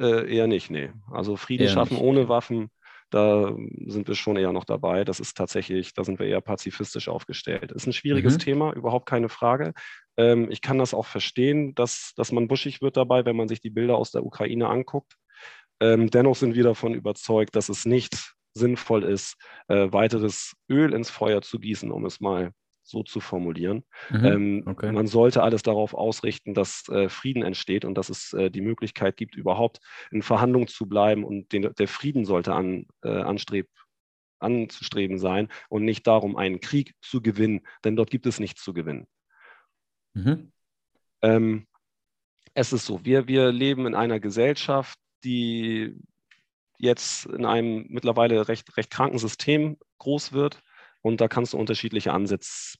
äh, 0.00 0.34
eher 0.34 0.48
nicht, 0.48 0.68
nee. 0.68 0.90
Also 1.12 1.36
Frieden 1.36 1.68
eher 1.68 1.72
schaffen 1.72 1.94
nicht. 1.94 2.02
ohne 2.02 2.28
Waffen, 2.28 2.70
da 3.10 3.54
sind 3.86 4.08
wir 4.08 4.16
schon 4.16 4.36
eher 4.36 4.52
noch 4.52 4.64
dabei. 4.64 5.04
Das 5.04 5.20
ist 5.20 5.36
tatsächlich, 5.36 5.94
da 5.94 6.02
sind 6.02 6.18
wir 6.18 6.26
eher 6.26 6.40
pazifistisch 6.40 7.08
aufgestellt. 7.08 7.70
Ist 7.70 7.86
ein 7.86 7.92
schwieriges 7.92 8.34
mhm. 8.34 8.40
Thema, 8.40 8.72
überhaupt 8.72 9.08
keine 9.08 9.28
Frage. 9.28 9.74
Ähm, 10.16 10.50
ich 10.50 10.60
kann 10.60 10.78
das 10.78 10.92
auch 10.92 11.06
verstehen, 11.06 11.72
dass, 11.76 12.14
dass 12.16 12.32
man 12.32 12.48
buschig 12.48 12.82
wird 12.82 12.96
dabei, 12.96 13.24
wenn 13.24 13.36
man 13.36 13.46
sich 13.46 13.60
die 13.60 13.70
Bilder 13.70 13.96
aus 13.96 14.10
der 14.10 14.26
Ukraine 14.26 14.66
anguckt. 14.66 15.14
Ähm, 15.78 16.10
dennoch 16.10 16.34
sind 16.34 16.56
wir 16.56 16.64
davon 16.64 16.94
überzeugt, 16.94 17.54
dass 17.54 17.68
es 17.68 17.84
nicht 17.84 18.35
sinnvoll 18.56 19.04
ist, 19.04 19.36
äh, 19.68 19.92
weiteres 19.92 20.54
Öl 20.68 20.92
ins 20.92 21.10
Feuer 21.10 21.42
zu 21.42 21.58
gießen, 21.58 21.90
um 21.90 22.04
es 22.06 22.20
mal 22.20 22.52
so 22.82 23.02
zu 23.02 23.20
formulieren. 23.20 23.84
Mhm, 24.10 24.24
ähm, 24.24 24.62
okay. 24.66 24.92
Man 24.92 25.06
sollte 25.06 25.42
alles 25.42 25.62
darauf 25.62 25.92
ausrichten, 25.92 26.54
dass 26.54 26.88
äh, 26.88 27.08
Frieden 27.08 27.42
entsteht 27.42 27.84
und 27.84 27.96
dass 27.96 28.08
es 28.08 28.32
äh, 28.32 28.50
die 28.50 28.60
Möglichkeit 28.60 29.16
gibt, 29.16 29.34
überhaupt 29.34 29.80
in 30.10 30.22
Verhandlungen 30.22 30.68
zu 30.68 30.86
bleiben 30.86 31.24
und 31.24 31.52
den, 31.52 31.74
der 31.74 31.88
Frieden 31.88 32.24
sollte 32.24 32.54
an, 32.54 32.86
äh, 33.02 33.08
anstreb, 33.08 33.68
anzustreben 34.38 35.18
sein 35.18 35.48
und 35.68 35.84
nicht 35.84 36.06
darum, 36.06 36.36
einen 36.36 36.60
Krieg 36.60 36.94
zu 37.00 37.20
gewinnen, 37.20 37.62
denn 37.84 37.96
dort 37.96 38.10
gibt 38.10 38.26
es 38.26 38.38
nichts 38.38 38.62
zu 38.62 38.72
gewinnen. 38.72 39.06
Mhm. 40.14 40.52
Ähm, 41.22 41.66
es 42.54 42.72
ist 42.72 42.86
so, 42.86 43.04
wir, 43.04 43.26
wir 43.26 43.52
leben 43.52 43.86
in 43.86 43.94
einer 43.94 44.20
Gesellschaft, 44.20 44.98
die 45.24 45.96
jetzt 46.78 47.26
in 47.26 47.44
einem 47.44 47.86
mittlerweile 47.88 48.48
recht, 48.48 48.76
recht 48.76 48.90
kranken 48.90 49.18
System 49.18 49.76
groß 49.98 50.32
wird. 50.32 50.62
Und 51.02 51.20
da 51.20 51.28
kannst 51.28 51.52
du 51.52 51.58
unterschiedliche 51.58 52.12
Ansätze 52.12 52.78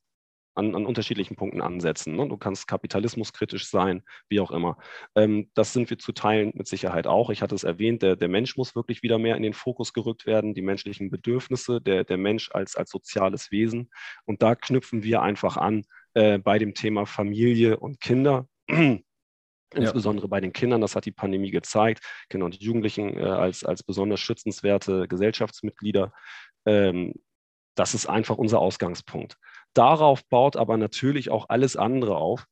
an, 0.56 0.74
an, 0.74 0.86
unterschiedlichen 0.86 1.36
Punkten 1.36 1.60
ansetzen. 1.60 2.16
Ne? 2.16 2.28
Du 2.28 2.36
kannst 2.36 2.66
kapitalismuskritisch 2.66 3.68
sein, 3.68 4.02
wie 4.28 4.40
auch 4.40 4.51
immer. 4.51 4.78
Ähm, 5.14 5.51
das 5.55 5.73
sind 5.73 5.90
wir 5.90 5.98
zu 5.98 6.12
Teilen 6.12 6.52
mit 6.55 6.66
Sicherheit 6.66 7.06
auch. 7.06 7.31
Ich 7.31 7.43
hatte 7.43 7.55
es 7.55 7.62
erwähnt, 7.62 8.02
der, 8.02 8.16
der 8.16 8.28
Mensch 8.28 8.56
muss 8.56 8.74
wirklich 8.74 9.02
wieder 9.02 9.18
mehr 9.18 9.36
in 9.36 9.43
den 9.43 9.52
Fokus 9.52 9.93
gerückt 9.93 10.27
werden, 10.27 10.55
die 10.55 10.62
menschlichen 10.62 11.10
Bedürfnisse, 11.10 11.81
der, 11.81 12.05
der 12.05 12.16
Mensch 12.16 12.51
als, 12.52 12.74
als 12.74 12.90
soziales 12.90 13.51
Wesen. 13.51 13.90
Und 14.24 14.43
da 14.43 14.55
knüpfen 14.55 15.02
wir 15.02 15.23
einfach 15.23 15.56
an 15.56 15.85
äh, 16.14 16.39
bei 16.39 16.59
dem 16.59 16.74
Thema 16.74 17.06
Familie 17.06 17.78
und 17.78 18.01
Kinder. 18.01 18.48
Insbesondere 19.74 20.26
ja. 20.26 20.30
bei 20.30 20.40
den 20.40 20.52
Kindern, 20.52 20.80
das 20.80 20.94
hat 20.94 21.06
die 21.06 21.12
Pandemie 21.12 21.51
gezeigt, 21.51 22.05
Kinder 22.30 22.47
und 22.47 22.60
Jugendlichen 22.60 23.18
äh, 23.18 23.22
als, 23.24 23.64
als 23.64 23.82
besonders 23.82 24.20
schützenswerte 24.20 25.09
Gesellschaftsmitglieder. 25.09 26.12
Ähm, 26.66 27.14
das 27.74 27.94
ist 27.94 28.06
einfach 28.06 28.38
unser 28.38 28.60
Ausgangspunkt. 28.60 29.36
Darauf 29.74 30.24
baut 30.28 30.56
aber 30.56 30.76
natürlich 30.76 31.30
auch 31.30 31.47
alles 31.48 31.76
andere 31.76 32.16
auf. 32.16 32.47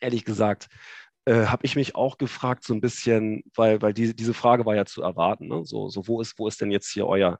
Ehrlich 0.00 0.24
gesagt, 0.24 0.68
äh, 1.26 1.46
habe 1.46 1.66
ich 1.66 1.76
mich 1.76 1.94
auch 1.94 2.16
gefragt, 2.16 2.64
so 2.64 2.72
ein 2.72 2.80
bisschen, 2.80 3.42
weil, 3.54 3.82
weil 3.82 3.92
die, 3.92 4.16
diese 4.16 4.32
Frage 4.32 4.64
war 4.64 4.74
ja 4.74 4.86
zu 4.86 5.02
erwarten. 5.02 5.48
Ne? 5.48 5.64
So, 5.64 5.88
so 5.88 6.08
wo, 6.08 6.20
ist, 6.20 6.38
wo 6.38 6.48
ist 6.48 6.60
denn 6.60 6.70
jetzt 6.70 6.90
hier 6.90 7.06
euer, 7.06 7.38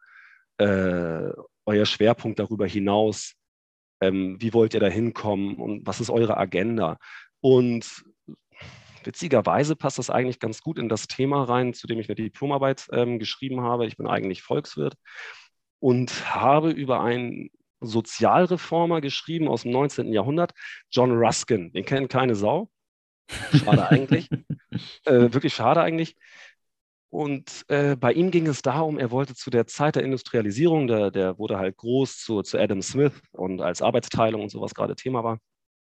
äh, 0.58 1.30
euer 1.64 1.86
Schwerpunkt 1.86 2.38
darüber 2.38 2.66
hinaus? 2.66 3.34
Ähm, 4.02 4.36
wie 4.38 4.52
wollt 4.52 4.74
ihr 4.74 4.80
da 4.80 4.88
hinkommen 4.88 5.56
und 5.56 5.86
was 5.86 6.00
ist 6.00 6.10
eure 6.10 6.36
Agenda? 6.36 6.98
Und 7.40 8.04
witzigerweise 9.04 9.76
passt 9.76 9.98
das 9.98 10.10
eigentlich 10.10 10.38
ganz 10.38 10.60
gut 10.62 10.78
in 10.78 10.88
das 10.88 11.06
Thema 11.06 11.44
rein, 11.44 11.74
zu 11.74 11.86
dem 11.86 11.98
ich 11.98 12.08
eine 12.08 12.16
Diplomarbeit 12.16 12.88
ähm, 12.92 13.18
geschrieben 13.18 13.62
habe. 13.62 13.86
Ich 13.86 13.96
bin 13.96 14.06
eigentlich 14.06 14.42
Volkswirt 14.42 14.94
und 15.78 16.34
habe 16.34 16.70
über 16.70 17.00
einen 17.02 17.50
Sozialreformer 17.80 19.00
geschrieben 19.00 19.48
aus 19.48 19.62
dem 19.62 19.72
19. 19.72 20.12
Jahrhundert, 20.12 20.52
John 20.90 21.12
Ruskin. 21.12 21.72
Den 21.72 21.84
kennt 21.84 22.10
keine 22.10 22.34
Sau. 22.34 22.70
Schade 23.52 23.88
eigentlich. 23.88 24.28
äh, 25.04 25.32
wirklich 25.32 25.54
schade 25.54 25.80
eigentlich. 25.80 26.16
Und 27.10 27.64
äh, 27.68 27.96
bei 27.96 28.12
ihm 28.12 28.30
ging 28.30 28.46
es 28.46 28.62
darum, 28.62 28.98
er 28.98 29.10
wollte 29.10 29.34
zu 29.34 29.50
der 29.50 29.66
Zeit 29.66 29.96
der 29.96 30.04
Industrialisierung, 30.04 30.86
der, 30.86 31.10
der 31.10 31.38
wurde 31.38 31.58
halt 31.58 31.76
groß 31.76 32.18
zu, 32.18 32.42
zu 32.42 32.56
Adam 32.56 32.82
Smith 32.82 33.20
und 33.32 33.60
als 33.60 33.82
Arbeitsteilung 33.82 34.42
und 34.42 34.50
sowas 34.50 34.74
gerade 34.74 34.94
Thema 34.94 35.24
war, 35.24 35.38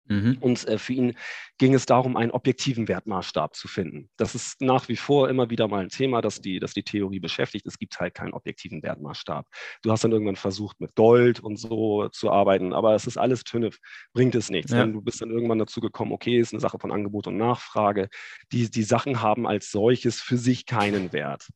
Mhm. 0.05 0.37
Und 0.41 0.67
äh, 0.67 0.77
für 0.77 0.93
ihn 0.93 1.15
ging 1.57 1.73
es 1.73 1.85
darum, 1.85 2.17
einen 2.17 2.31
objektiven 2.31 2.87
Wertmaßstab 2.87 3.55
zu 3.55 3.67
finden. 3.67 4.09
Das 4.17 4.35
ist 4.35 4.59
nach 4.61 4.89
wie 4.89 4.97
vor 4.97 5.29
immer 5.29 5.49
wieder 5.49 5.67
mal 5.67 5.81
ein 5.81 5.89
Thema, 5.89 6.21
das 6.21 6.41
die, 6.41 6.59
das 6.59 6.73
die 6.73 6.83
Theorie 6.83 7.19
beschäftigt. 7.19 7.65
Es 7.65 7.77
gibt 7.77 7.99
halt 7.99 8.13
keinen 8.13 8.33
objektiven 8.33 8.83
Wertmaßstab. 8.83 9.47
Du 9.81 9.91
hast 9.91 10.03
dann 10.03 10.11
irgendwann 10.11 10.35
versucht, 10.35 10.79
mit 10.81 10.95
Gold 10.95 11.39
und 11.39 11.57
so 11.57 12.09
zu 12.09 12.31
arbeiten, 12.31 12.73
aber 12.73 12.95
es 12.95 13.07
ist 13.07 13.17
alles 13.17 13.43
Tünnef, 13.43 13.79
bringt 14.13 14.35
es 14.35 14.49
nichts. 14.49 14.71
Ja. 14.71 14.85
Du 14.85 15.01
bist 15.01 15.21
dann 15.21 15.31
irgendwann 15.31 15.59
dazu 15.59 15.79
gekommen, 15.79 16.11
okay, 16.11 16.39
ist 16.39 16.53
eine 16.53 16.59
Sache 16.59 16.79
von 16.79 16.91
Angebot 16.91 17.27
und 17.27 17.37
Nachfrage. 17.37 18.09
Die, 18.51 18.69
die 18.69 18.83
Sachen 18.83 19.21
haben 19.21 19.47
als 19.47 19.71
solches 19.71 20.19
für 20.19 20.37
sich 20.37 20.65
keinen 20.65 21.13
Wert. 21.13 21.47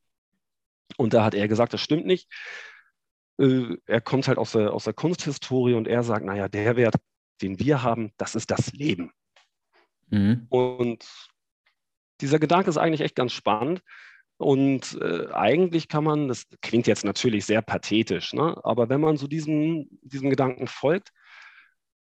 Und 0.96 1.14
da 1.14 1.26
hat 1.26 1.34
er 1.34 1.48
gesagt, 1.48 1.74
das 1.74 1.82
stimmt 1.82 2.06
nicht. 2.06 2.32
Äh, 3.40 3.76
er 3.86 4.02
kommt 4.02 4.28
halt 4.28 4.38
aus 4.38 4.54
der, 4.54 4.74
aus 4.74 4.86
der 4.86 4.94
Kunsthistorie 4.94 5.74
und 5.74 5.88
er 5.88 6.04
sagt, 6.04 6.26
naja, 6.26 6.48
der 6.48 6.78
Wert 6.78 6.96
den 7.42 7.60
wir 7.60 7.84
haben, 7.84 8.12
das 8.18 8.36
ist 8.36 8.52
das 8.52 8.74
Leben. 8.74 9.12
Mhm. 10.10 10.48
Und 10.50 11.06
dieser 12.22 12.40
Gedanke 12.40 12.70
ist 12.70 12.78
eigentlich 12.78 13.02
echt 13.02 13.16
ganz 13.16 13.34
spannend. 13.34 13.82
Und 14.38 15.00
äh, 15.02 15.32
eigentlich 15.34 15.88
kann 15.88 16.04
man, 16.04 16.28
das 16.28 16.46
klingt 16.62 16.86
jetzt 16.86 17.04
natürlich 17.04 17.46
sehr 17.46 17.64
pathetisch, 17.64 18.34
ne? 18.34 18.56
aber 18.64 18.88
wenn 18.88 19.02
man 19.02 19.18
so 19.18 19.26
diesem, 19.28 19.88
diesem 20.04 20.30
Gedanken 20.30 20.68
folgt, 20.68 21.12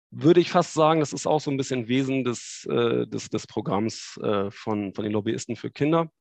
würde 0.10 0.40
ich 0.40 0.50
fast 0.50 0.74
sagen, 0.74 1.00
das 1.00 1.14
ist 1.14 1.28
auch 1.28 1.42
so 1.42 1.52
ein 1.52 1.58
bisschen 1.58 1.88
Wesen 1.88 2.24
des, 2.24 2.68
äh, 2.70 3.06
des, 3.08 3.30
des 3.30 3.46
Programms 3.46 4.20
äh, 4.24 4.50
von, 4.50 4.94
von 4.94 5.04
den 5.04 5.12
Lobbyisten 5.12 5.56
für 5.56 5.72
Kinder. 5.72 6.12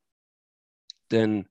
Denn 1.10 1.48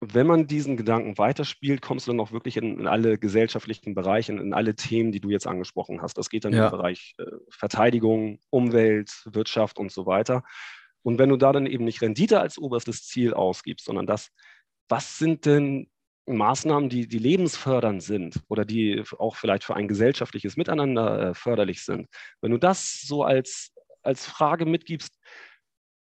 wenn 0.00 0.26
man 0.26 0.46
diesen 0.46 0.76
Gedanken 0.76 1.18
weiterspielt, 1.18 1.82
kommst 1.82 2.06
du 2.06 2.12
dann 2.12 2.20
auch 2.20 2.30
wirklich 2.30 2.56
in, 2.56 2.78
in, 2.78 2.86
alle 2.86 3.18
gesellschaftlichen 3.18 3.94
Bereiche, 3.94 4.32
in, 4.32 4.38
in, 4.38 4.54
alle 4.54 4.74
Themen, 4.74 5.10
die 5.10 5.20
du 5.20 5.30
jetzt 5.30 5.46
angesprochen 5.46 6.02
hast. 6.02 6.16
Das 6.18 6.30
geht 6.30 6.44
dann 6.44 6.52
ja. 6.52 6.66
im 6.66 6.70
Bereich 6.70 7.14
äh, 7.18 7.24
Verteidigung, 7.50 8.38
Umwelt, 8.50 9.10
Wirtschaft 9.26 9.78
und 9.78 9.90
so 9.90 10.06
weiter. 10.06 10.44
Und 11.02 11.18
wenn 11.18 11.28
du 11.28 11.36
da 11.36 11.52
dann 11.52 11.66
eben 11.66 11.84
nicht 11.84 12.00
Rendite 12.00 12.40
als 12.40 12.58
oberstes 12.58 13.06
Ziel 13.06 13.34
ausgibst, 13.34 13.86
sondern 13.86 14.06
das, 14.06 14.30
was 14.88 15.18
sind 15.18 15.46
denn 15.46 15.88
Maßnahmen, 16.26 16.90
die, 16.90 17.08
die 17.08 17.18
lebensfördernd 17.18 18.02
sind 18.02 18.40
oder 18.48 18.64
die 18.64 19.02
auch 19.18 19.36
vielleicht 19.36 19.64
für 19.64 19.74
ein 19.74 19.88
gesellschaftliches 19.88 20.56
Miteinander 20.56 21.30
äh, 21.30 21.34
förderlich 21.34 21.82
sind. 21.82 22.08
Wenn 22.40 22.52
du 22.52 22.58
das 22.58 23.00
so 23.00 23.24
als, 23.24 23.72
als 24.02 24.26
Frage 24.26 24.66
mitgibst, 24.66 25.18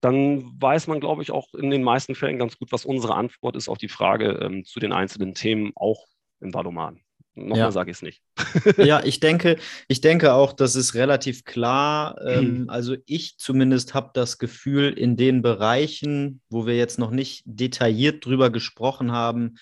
dann 0.02 0.44
weiß 0.62 0.88
man, 0.88 1.00
glaube 1.00 1.22
ich, 1.22 1.32
auch 1.32 1.54
in 1.54 1.70
den 1.70 1.84
meisten 1.84 2.16
Fällen 2.16 2.40
ganz 2.40 2.58
gut, 2.58 2.72
was 2.72 2.86
unsere 2.86 3.16
Antwort 3.16 3.56
ist 3.56 3.70
auf 3.70 3.78
die 3.78 3.90
Frage 3.90 4.40
ähm, 4.42 4.64
zu 4.64 4.80
den 4.80 4.94
einzelnen 4.94 5.34
Themen, 5.34 5.72
auch 5.76 6.06
im 6.40 6.54
Valomat. 6.54 6.96
Nochmal 7.36 7.58
ja. 7.58 7.72
sage 7.72 7.92
ich 7.92 7.98
es 7.98 8.02
nicht. 8.02 8.22
ja, 8.78 9.04
ich 9.04 9.20
denke, 9.20 9.58
ich 9.88 10.02
denke 10.02 10.34
auch, 10.34 10.54
das 10.54 10.76
ist 10.76 10.94
relativ 10.96 11.46
klar. 11.46 12.20
Ähm, 12.26 12.62
mhm. 12.62 12.70
Also 12.70 12.96
ich 13.06 13.38
zumindest 13.38 13.94
habe 13.94 14.12
das 14.14 14.38
Gefühl, 14.38 14.92
in 14.92 15.16
den 15.16 15.42
Bereichen, 15.42 16.42
wo 16.50 16.66
wir 16.66 16.76
jetzt 16.76 17.00
noch 17.00 17.12
nicht 17.12 17.44
detailliert 17.46 18.26
drüber 18.26 18.50
gesprochen 18.50 19.12
haben, 19.12 19.56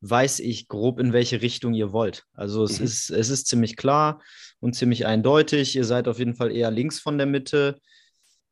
weiß 0.00 0.40
ich 0.40 0.68
grob, 0.68 1.00
in 1.00 1.12
welche 1.12 1.40
Richtung 1.40 1.72
ihr 1.72 1.92
wollt. 1.92 2.24
Also 2.34 2.64
es, 2.64 2.78
mhm. 2.78 2.84
ist, 2.84 3.10
es 3.10 3.30
ist 3.30 3.46
ziemlich 3.46 3.76
klar 3.76 4.20
und 4.60 4.74
ziemlich 4.74 5.06
eindeutig. 5.06 5.76
Ihr 5.76 5.84
seid 5.84 6.08
auf 6.08 6.18
jeden 6.18 6.34
Fall 6.34 6.52
eher 6.54 6.70
links 6.70 7.00
von 7.00 7.16
der 7.16 7.26
Mitte. 7.26 7.80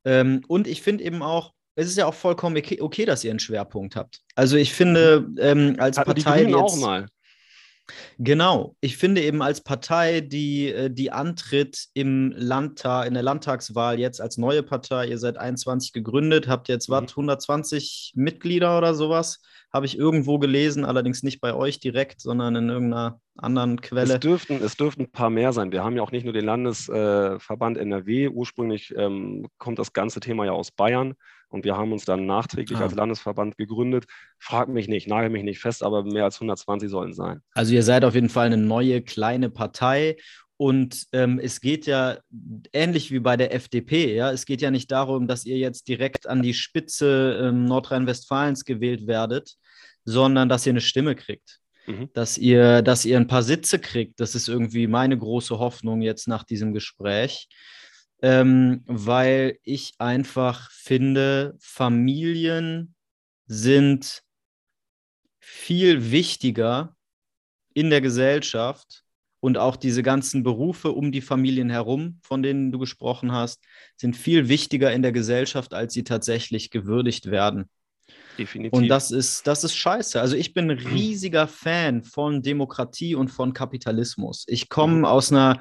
Ähm, 0.05 0.43
und 0.49 0.67
ich 0.67 0.83
finde 0.83 1.05
eben 1.05 1.23
auch, 1.23 1.53
es 1.75 1.87
ist 1.87 1.97
ja 1.97 2.07
auch 2.07 2.15
vollkommen 2.15 2.57
okay, 2.57 2.81
okay, 2.81 3.05
dass 3.05 3.25
ihr 3.25 3.31
einen 3.31 3.39
Schwerpunkt 3.39 3.97
habt. 3.97 4.21
Also 4.35 4.57
ich 4.57 4.73
finde, 4.73 5.29
ähm, 5.39 5.77
als 5.79 5.99
Hatten 5.99 6.15
Partei. 6.15 6.45
Die 6.45 6.51
jetzt, 6.51 6.57
auch 6.57 6.77
mal. 6.77 7.07
Genau. 8.19 8.77
Ich 8.81 8.97
finde 8.97 9.23
eben 9.23 9.43
als 9.43 9.63
Partei, 9.63 10.21
die, 10.21 10.69
äh, 10.69 10.91
die 10.91 11.11
antritt 11.11 11.87
im 11.95 12.33
Landtag, 12.37 13.07
in 13.07 13.15
der 13.15 13.23
Landtagswahl 13.23 13.99
jetzt 13.99 14.21
als 14.21 14.39
neue 14.39 14.63
Partei, 14.63 15.09
ihr 15.09 15.19
seid 15.19 15.39
21 15.39 15.93
gegründet, 15.93 16.49
habt 16.49 16.69
jetzt 16.69 16.89
mhm. 16.89 16.93
was, 16.95 17.11
120 17.11 18.13
Mitglieder 18.15 18.79
oder 18.79 18.95
sowas, 18.95 19.43
habe 19.73 19.87
ich 19.87 19.99
irgendwo 19.99 20.39
gelesen, 20.39 20.85
allerdings 20.85 21.23
nicht 21.23 21.41
bei 21.41 21.55
euch 21.55 21.81
direkt, 21.81 22.21
sondern 22.21 22.55
in 22.57 22.69
irgendeiner 22.69 23.21
anderen 23.37 23.81
Quelle. 23.81 24.15
Es 24.15 24.21
dürften, 24.21 24.63
es 24.63 24.77
dürften 24.77 25.03
ein 25.03 25.11
paar 25.11 25.31
mehr 25.31 25.53
sein. 25.53 25.73
Wir 25.73 25.83
haben 25.83 25.97
ja 25.97 26.03
auch 26.03 26.13
nicht 26.13 26.25
nur 26.25 26.35
den 26.35 26.45
Landesverband 26.45 27.79
äh, 27.79 27.81
NRW. 27.81 28.29
Ursprünglich 28.29 28.95
ähm, 28.97 29.47
kommt 29.59 29.79
das 29.79 29.93
ganze 29.93 30.21
Thema 30.21 30.45
ja 30.45 30.53
aus 30.53 30.71
Bayern 30.71 31.15
und 31.53 31.65
wir 31.65 31.77
haben 31.77 31.93
uns 31.93 32.05
dann 32.05 32.27
nachträglich 32.27 32.79
ah. 32.79 32.83
als 32.83 32.95
Landesverband 32.95 33.57
gegründet. 33.57 34.07
Frag 34.39 34.69
mich 34.69 34.89
nicht, 34.89 35.07
nagel 35.07 35.31
mich 35.31 35.43
nicht 35.43 35.61
fest, 35.61 35.83
aber 35.83 36.03
mehr 36.03 36.25
als 36.25 36.37
120 36.37 36.91
sollen 36.91 37.13
sein. 37.13 37.43
Also 37.55 37.75
ihr 37.75 37.83
seid 37.83 38.05
auf 38.05 38.15
jeden 38.15 38.29
Fall 38.29 38.47
eine 38.47 38.57
neue 38.57 39.03
kleine 39.03 39.51
Partei 39.51 40.17
und 40.57 41.07
ähm, 41.13 41.41
es 41.43 41.61
geht 41.61 41.87
ja 41.87 42.19
ähnlich 42.73 43.11
wie 43.11 43.19
bei 43.19 43.37
der 43.37 43.53
FDP, 43.53 44.15
ja, 44.15 44.31
es 44.31 44.47
geht 44.47 44.63
ja 44.63 44.71
nicht 44.71 44.93
darum, 44.93 45.27
dass 45.27 45.45
ihr 45.45 45.59
jetzt 45.59 45.89
direkt 45.89 46.29
an 46.29 46.41
die 46.41 46.55
Spitze 46.55 47.37
ähm, 47.43 47.65
Nordrhein-Westfalens 47.65 48.65
gewählt 48.65 49.07
werdet, 49.07 49.57
sondern 50.05 50.49
dass 50.49 50.65
ihr 50.65 50.71
eine 50.71 50.81
Stimme 50.81 51.17
kriegt. 51.17 51.59
Mhm. 51.87 52.11
Dass, 52.13 52.39
ihr, 52.39 52.83
dass 52.83 53.05
ihr 53.05 53.17
ein 53.17 53.27
paar 53.27 53.43
Sitze 53.43 53.81
kriegt. 53.81 54.21
Das 54.21 54.37
ist 54.37 54.49
irgendwie 54.49 54.87
meine 54.87 55.19
große 55.19 55.59
Hoffnung 55.59 56.01
jetzt 56.01 56.29
nach 56.29 56.45
diesem 56.45 56.73
Gespräch. 56.73 57.49
Ähm, 58.23 58.85
weil 58.87 59.59
ich 59.65 59.95
einfach 59.99 60.71
finde, 60.71 61.57
Familien 61.59 62.95
sind 63.47 64.23
viel 65.41 66.11
wichtiger 66.13 66.97
in 67.75 67.91
der 67.91 68.01
Gesellschaft 68.01 69.03
und 69.41 69.59
auch 69.59 69.75
diese 69.75 70.05
ganzen 70.05 70.45
Berufe 70.45 70.93
um 70.93 71.11
die 71.11 71.21
Familien 71.21 71.69
herum, 71.69 72.21
von 72.23 72.45
denen 72.45 72.71
du 72.71 72.79
gesprochen 72.79 73.33
hast, 73.33 73.61
sind 73.97 74.17
viel 74.17 74.49
wichtiger 74.49 74.93
in 74.93 75.03
der 75.03 75.11
Gesellschaft, 75.11 75.75
als 75.75 75.93
sie 75.93 76.05
tatsächlich 76.05 76.71
gewürdigt 76.71 77.29
werden. 77.29 77.69
Definitiv. 78.39 78.79
Und 78.79 78.89
das 78.89 79.11
ist, 79.11 79.47
das 79.49 79.65
ist 79.65 79.75
scheiße. 79.75 80.21
Also 80.21 80.37
ich 80.37 80.55
bin 80.55 80.71
ein 80.71 80.79
riesiger 80.79 81.49
Fan 81.49 82.05
von 82.05 82.43
Demokratie 82.43 83.17
und 83.17 83.29
von 83.29 83.53
Kapitalismus. 83.53 84.45
Ich 84.47 84.69
komme 84.69 84.99
mhm. 84.99 85.05
aus 85.07 85.33
einer, 85.33 85.61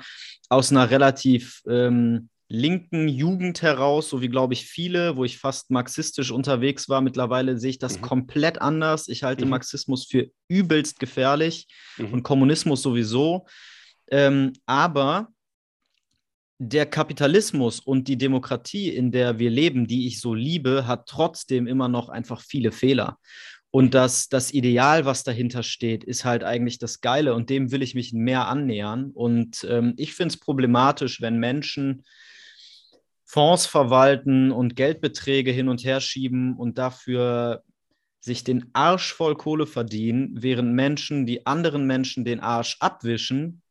aus 0.50 0.72
einer 0.72 0.90
relativ 0.92 1.64
ähm, 1.68 2.30
linken 2.52 3.08
Jugend 3.08 3.62
heraus, 3.62 4.10
so 4.10 4.22
wie 4.22 4.28
glaube 4.28 4.54
ich 4.54 4.66
viele, 4.66 5.16
wo 5.16 5.24
ich 5.24 5.38
fast 5.38 5.72
marxistisch 5.72 6.32
unterwegs 6.32 6.90
war. 6.90 7.00
Mittlerweile 7.00 7.58
sehe 7.58 7.70
ich 7.70 7.80
das 7.80 7.98
mhm. 7.98 8.02
komplett 8.02 8.62
anders. 8.62 9.08
Ich 9.08 9.24
halte 9.24 9.46
mhm. 9.46 9.52
Marxismus 9.52 10.06
für 10.06 10.30
übelst 10.50 11.00
gefährlich 11.00 11.68
mhm. 11.98 12.14
und 12.14 12.24
Kommunismus 12.24 12.82
sowieso. 12.82 13.48
Ähm, 14.12 14.52
aber 14.66 15.30
der 16.60 16.86
Kapitalismus 16.86 17.80
und 17.80 18.10
die 18.10 18.18
Demokratie, 18.18 18.90
in 18.90 19.12
der 19.12 19.40
wir 19.40 19.50
leben, 19.50 19.88
die 19.88 20.06
ich 20.06 20.20
so 20.20 20.34
liebe, 20.34 20.86
hat 20.86 21.08
trotzdem 21.08 21.68
immer 21.68 21.88
noch 21.88 22.10
einfach 22.10 22.42
viele 22.42 22.74
Fehler. 22.74 23.18
Und 23.72 23.94
das, 23.94 24.28
das 24.28 24.54
Ideal, 24.54 25.06
was 25.06 25.24
dahinter 25.24 25.64
steht, 25.64 26.04
ist 26.04 26.26
halt 26.26 26.44
eigentlich 26.44 26.78
das 26.78 27.00
Geile 27.00 27.34
und 27.34 27.50
dem 27.50 27.72
will 27.72 27.82
ich 27.82 27.96
mich 27.96 28.12
mehr 28.12 28.50
annähern. 28.50 29.12
Und 29.14 29.66
ähm, 29.70 29.94
ich 29.96 30.14
finde 30.14 30.34
es 30.34 30.40
problematisch, 30.40 31.22
wenn 31.22 31.40
Menschen 31.40 32.04
Fonds 33.32 33.66
verwalten 33.66 34.52
und 34.52 34.76
Geldbeträge 34.76 35.52
hin 35.52 35.70
und 35.70 35.86
her 35.86 36.02
schieben 36.02 36.58
und 36.58 36.78
dafür 36.78 37.64
sich 38.20 38.44
den 38.44 38.70
Arsch 38.74 39.14
voll 39.14 39.38
Kohle 39.38 39.66
verdienen, 39.66 40.44
während 40.44 40.74
Menschen, 40.74 41.26
die 41.26 41.46
anderen 41.46 41.88
Menschen 41.88 42.26
den 42.26 42.42
Arsch 42.42 42.76
abwischen, 42.82 43.62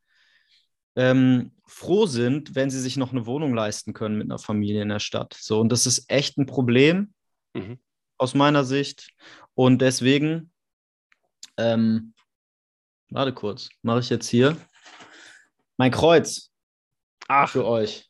ähm, 0.97 1.53
froh 1.67 2.07
sind, 2.07 2.55
wenn 2.55 2.71
sie 2.71 2.81
sich 2.81 2.97
noch 2.97 3.13
eine 3.13 3.27
Wohnung 3.27 3.53
leisten 3.53 3.93
können 3.93 4.17
mit 4.17 4.29
einer 4.29 4.39
Familie 4.39 4.81
in 4.81 4.89
der 4.89 4.99
Stadt. 4.99 5.37
So, 5.39 5.61
und 5.61 5.71
das 5.71 5.87
ist 5.87 6.11
echt 6.11 6.39
ein 6.39 6.47
Problem 6.47 7.13
mhm. 7.53 7.79
aus 8.17 8.33
meiner 8.33 8.65
Sicht. 8.65 9.11
Und 9.53 9.83
deswegen, 9.83 10.53
ähm, 11.59 12.15
warte 13.11 13.35
kurz, 13.35 13.69
mache 13.83 14.01
ich 14.01 14.09
jetzt 14.09 14.29
hier 14.29 14.57
mein 15.77 15.91
Kreuz 15.91 16.51
Ach. 17.29 17.51
für 17.51 17.67
euch. 17.67 18.10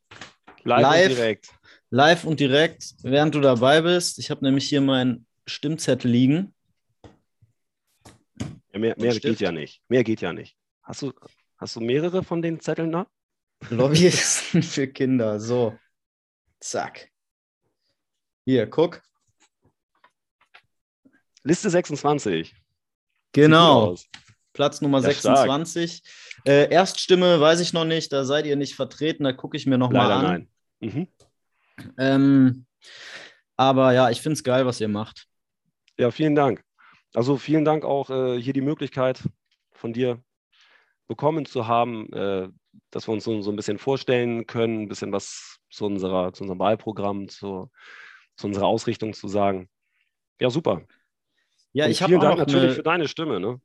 Live, 0.65 0.83
live 0.83 1.09
und 1.11 1.17
direkt. 1.17 1.55
Live 1.91 2.25
und 2.25 2.41
direkt, 2.41 2.95
während 3.03 3.35
du 3.35 3.41
dabei 3.41 3.81
bist. 3.81 4.19
Ich 4.19 4.31
habe 4.31 4.45
nämlich 4.45 4.69
hier 4.69 4.81
meinen 4.81 5.27
Stimmzettel 5.47 6.11
liegen. 6.11 6.55
Ja, 8.73 8.79
mehr 8.79 8.95
mehr 8.97 9.19
geht 9.19 9.41
ja 9.41 9.51
nicht. 9.51 9.83
Mehr 9.89 10.05
geht 10.05 10.21
ja 10.21 10.33
nicht. 10.33 10.57
Hast 10.83 11.03
du, 11.03 11.13
Hast 11.61 11.77
du 11.77 11.81
mehrere 11.81 12.25
von 12.25 12.41
den 12.41 12.59
Zetteln 12.59 12.91
da? 12.91 13.07
Lobbyisten 13.69 14.63
für 14.63 14.89
Kinder. 14.89 15.39
So. 15.39 15.79
Zack. 16.59 17.11
Hier, 18.47 18.67
guck. 18.67 19.03
Liste 21.43 21.69
26. 21.69 22.55
Genau. 23.33 23.95
Platz 24.53 24.81
Nummer 24.81 24.99
ja, 24.99 25.05
26. 25.05 26.03
Äh, 26.45 26.71
Erststimme 26.71 27.41
weiß 27.41 27.61
ich 27.61 27.73
noch 27.73 27.85
nicht, 27.85 28.13
da 28.13 28.25
seid 28.25 28.47
ihr 28.47 28.57
nicht 28.57 28.75
vertreten, 28.75 29.25
da 29.25 29.33
gucke 29.33 29.57
ich 29.57 29.67
mir 29.67 29.79
nochmal 29.79 30.11
an. 30.11 30.23
Nein. 30.25 30.49
Mhm. 30.81 31.09
Ähm, 31.99 32.67
aber 33.57 33.93
ja, 33.93 34.11
ich 34.11 34.21
finde 34.21 34.35
es 34.35 34.45
geil, 34.45 34.67
was 34.67 34.81
ihr 34.81 34.89
macht. 34.89 35.27
Ja, 35.99 36.11
vielen 36.11 36.35
Dank. 36.35 36.65
Also 37.15 37.37
vielen 37.37 37.65
Dank 37.65 37.85
auch 37.85 38.11
äh, 38.11 38.41
hier 38.41 38.53
die 38.53 38.61
Möglichkeit 38.61 39.23
von 39.73 39.93
dir 39.93 40.23
bekommen 41.09 41.45
zu 41.45 41.67
haben, 41.67 42.13
äh, 42.13 42.49
dass 42.91 43.09
wir 43.09 43.13
uns 43.13 43.25
so, 43.25 43.43
so, 43.43 43.51
ein 43.51 43.57
bisschen 43.57 43.79
vorstellen 43.79 44.47
können, 44.47 44.83
ein 44.83 44.89
bisschen 44.89 45.13
was 45.13 45.59
zu, 45.71 45.87
unserer, 45.87 46.33
zu 46.33 46.45
unserem 46.45 46.61
Wahlprogramm, 46.61 47.29
zu, 47.29 47.71
zu 48.37 48.47
unserer 48.47 48.67
Ausrichtung 48.67 49.13
zu 49.13 49.29
sagen. 49.29 49.69
Ja, 50.41 50.51
super. 50.51 50.83
Ja, 51.73 51.85
Und 51.85 51.91
ich 51.91 52.03
habe 52.03 52.17
auch 52.17 52.23
Dank 52.23 52.39
natürlich 52.39 52.65
eine, 52.65 52.75
für 52.75 52.83
deine 52.83 53.09
Stimme. 53.09 53.41
Ne? 53.41 53.61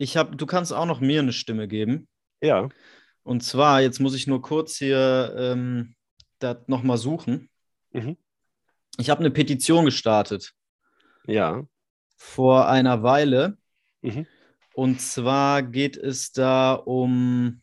Ich 0.00 0.16
habe, 0.16 0.34
du 0.34 0.46
kannst 0.46 0.72
auch 0.72 0.86
noch 0.86 1.00
mir 1.00 1.20
eine 1.20 1.34
Stimme 1.34 1.68
geben. 1.68 2.08
Ja. 2.40 2.70
Und 3.22 3.42
zwar, 3.44 3.82
jetzt 3.82 4.00
muss 4.00 4.14
ich 4.14 4.26
nur 4.26 4.40
kurz 4.40 4.76
hier 4.76 5.34
ähm, 5.36 5.94
das 6.38 6.56
nochmal 6.68 6.96
suchen. 6.96 7.50
Mhm. 7.90 8.16
Ich 8.96 9.10
habe 9.10 9.20
eine 9.20 9.30
Petition 9.30 9.84
gestartet. 9.84 10.54
Ja. 11.26 11.66
Vor 12.16 12.66
einer 12.66 13.02
Weile. 13.02 13.58
Mhm. 14.00 14.26
Und 14.72 15.02
zwar 15.02 15.62
geht 15.62 15.98
es 15.98 16.32
da 16.32 16.72
um 16.72 17.60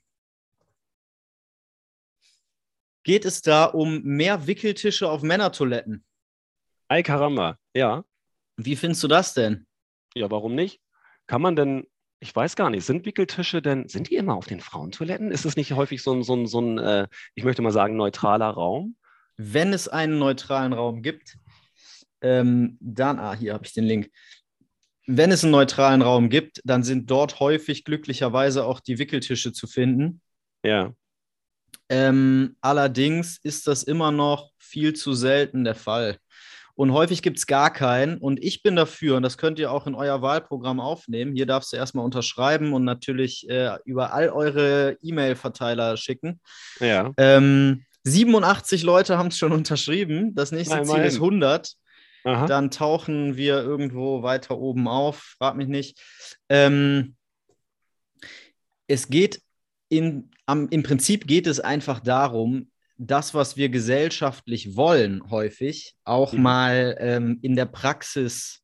geht 3.01 3.25
es 3.25 3.41
da 3.41 3.65
um 3.65 4.03
mehr 4.03 4.45
Wickeltische 4.45 5.09
auf 5.09 5.23
Männertoiletten. 5.23 6.05
Ei 6.87 7.01
Karamba, 7.01 7.57
ja. 7.73 8.03
Wie 8.57 8.75
findest 8.75 9.01
du 9.01 9.07
das 9.07 9.33
denn? 9.33 9.65
Ja, 10.13 10.29
warum 10.29 10.53
nicht? 10.53 10.81
Kann 11.25 11.41
man 11.41 11.55
denn, 11.55 11.87
ich 12.19 12.35
weiß 12.35 12.55
gar 12.55 12.69
nicht, 12.69 12.85
sind 12.85 13.05
Wickeltische 13.05 13.61
denn, 13.61 13.87
sind 13.87 14.09
die 14.09 14.15
immer 14.15 14.35
auf 14.35 14.47
den 14.47 14.59
Frauentoiletten? 14.59 15.31
Ist 15.31 15.45
es 15.45 15.55
nicht 15.55 15.73
häufig 15.73 16.01
so 16.01 16.13
ein, 16.13 16.23
so 16.23 16.35
ein, 16.35 16.47
so 16.47 16.61
ein 16.61 16.77
äh, 16.79 17.07
ich 17.35 17.43
möchte 17.43 17.61
mal 17.61 17.71
sagen, 17.71 17.95
neutraler 17.95 18.49
Raum? 18.49 18.95
Wenn 19.37 19.73
es 19.73 19.87
einen 19.87 20.17
neutralen 20.17 20.73
Raum 20.73 21.03
gibt, 21.03 21.37
ähm, 22.21 22.77
dann, 22.81 23.19
ah, 23.19 23.35
hier 23.35 23.53
habe 23.53 23.65
ich 23.65 23.73
den 23.73 23.83
Link 23.83 24.09
wenn 25.07 25.31
es 25.31 25.43
einen 25.43 25.51
neutralen 25.51 26.01
Raum 26.01 26.29
gibt, 26.29 26.61
dann 26.65 26.83
sind 26.83 27.09
dort 27.09 27.39
häufig 27.39 27.85
glücklicherweise 27.85 28.65
auch 28.65 28.81
die 28.81 28.99
Wickeltische 28.99 29.53
zu 29.53 29.65
finden. 29.65 30.21
Ja. 30.63 30.93
Ähm, 31.89 32.57
allerdings 32.59 33.39
ist 33.41 33.67
das 33.67 33.83
immer 33.83 34.11
noch 34.11 34.51
viel 34.57 34.93
zu 34.93 35.13
selten 35.13 35.63
der 35.63 35.75
Fall. 35.75 36.17
Und 36.77 36.93
häufig 36.93 37.23
gibt 37.23 37.39
es 37.39 37.47
gar 37.47 37.73
keinen. 37.73 38.19
Und 38.19 38.41
ich 38.43 38.61
bin 38.61 38.75
dafür, 38.75 39.17
und 39.17 39.23
das 39.23 39.39
könnt 39.39 39.57
ihr 39.57 39.71
auch 39.71 39.87
in 39.87 39.95
euer 39.95 40.21
Wahlprogramm 40.21 40.79
aufnehmen. 40.79 41.35
Hier 41.35 41.47
darfst 41.47 41.73
du 41.73 41.77
erstmal 41.77 42.05
unterschreiben 42.05 42.71
und 42.71 42.83
natürlich 42.83 43.49
äh, 43.49 43.77
über 43.83 44.13
all 44.13 44.29
eure 44.29 44.95
E-Mail-Verteiler 45.01 45.97
schicken. 45.97 46.39
Ja. 46.79 47.11
Ähm, 47.17 47.83
87 48.03 48.83
Leute 48.83 49.17
haben 49.17 49.29
es 49.29 49.39
schon 49.39 49.53
unterschrieben. 49.53 50.35
Das 50.35 50.51
nächste 50.51 50.75
Nein, 50.75 50.85
Ziel 50.85 51.01
ist 51.01 51.15
100. 51.15 51.73
Aha. 52.23 52.45
dann 52.45 52.69
tauchen 52.69 53.37
wir 53.37 53.63
irgendwo 53.63 54.21
weiter 54.21 54.57
oben 54.57 54.87
auf, 54.87 55.35
frag 55.37 55.55
mich 55.55 55.69
nicht. 55.69 55.99
Ähm, 56.49 57.15
es 58.87 59.07
geht 59.07 59.41
in, 59.89 60.29
am, 60.45 60.67
im 60.69 60.83
Prinzip 60.83 61.25
geht 61.25 61.47
es 61.47 61.59
einfach 61.59 62.01
darum, 62.01 62.69
das, 62.97 63.33
was 63.33 63.57
wir 63.57 63.69
gesellschaftlich 63.69 64.75
wollen, 64.75 65.29
häufig 65.29 65.95
auch 66.03 66.33
mhm. 66.33 66.41
mal 66.41 66.97
ähm, 66.99 67.39
in 67.41 67.55
der 67.55 67.65
Praxis 67.65 68.61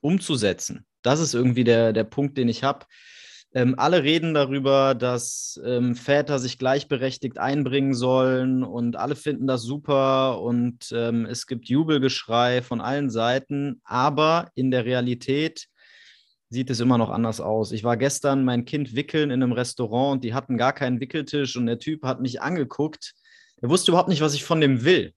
umzusetzen. 0.00 0.86
Das 1.02 1.20
ist 1.20 1.34
irgendwie 1.34 1.64
der, 1.64 1.92
der 1.92 2.04
Punkt, 2.04 2.36
den 2.36 2.48
ich 2.48 2.64
habe. 2.64 2.86
Ähm, 3.54 3.74
alle 3.78 4.02
reden 4.02 4.34
darüber, 4.34 4.94
dass 4.94 5.60
ähm, 5.64 5.94
Väter 5.94 6.38
sich 6.38 6.58
gleichberechtigt 6.58 7.38
einbringen 7.38 7.94
sollen 7.94 8.62
und 8.64 8.96
alle 8.96 9.16
finden 9.16 9.46
das 9.46 9.62
super 9.62 10.42
und 10.42 10.92
ähm, 10.92 11.24
es 11.24 11.46
gibt 11.46 11.68
Jubelgeschrei 11.68 12.60
von 12.60 12.80
allen 12.80 13.08
Seiten, 13.08 13.80
aber 13.84 14.50
in 14.56 14.70
der 14.70 14.84
Realität 14.84 15.68
sieht 16.50 16.70
es 16.70 16.80
immer 16.80 16.98
noch 16.98 17.10
anders 17.10 17.40
aus. 17.40 17.72
Ich 17.72 17.82
war 17.82 17.96
gestern 17.96 18.44
mein 18.44 18.64
Kind 18.64 18.94
wickeln 18.94 19.30
in 19.30 19.42
einem 19.42 19.52
Restaurant 19.52 20.16
und 20.16 20.24
die 20.24 20.34
hatten 20.34 20.58
gar 20.58 20.72
keinen 20.72 21.00
Wickeltisch 21.00 21.56
und 21.56 21.66
der 21.66 21.78
Typ 21.78 22.02
hat 22.02 22.20
mich 22.20 22.42
angeguckt. 22.42 23.14
Er 23.60 23.68
wusste 23.68 23.90
überhaupt 23.90 24.08
nicht, 24.08 24.20
was 24.20 24.34
ich 24.34 24.44
von 24.44 24.60
dem 24.60 24.84
will. 24.84 25.12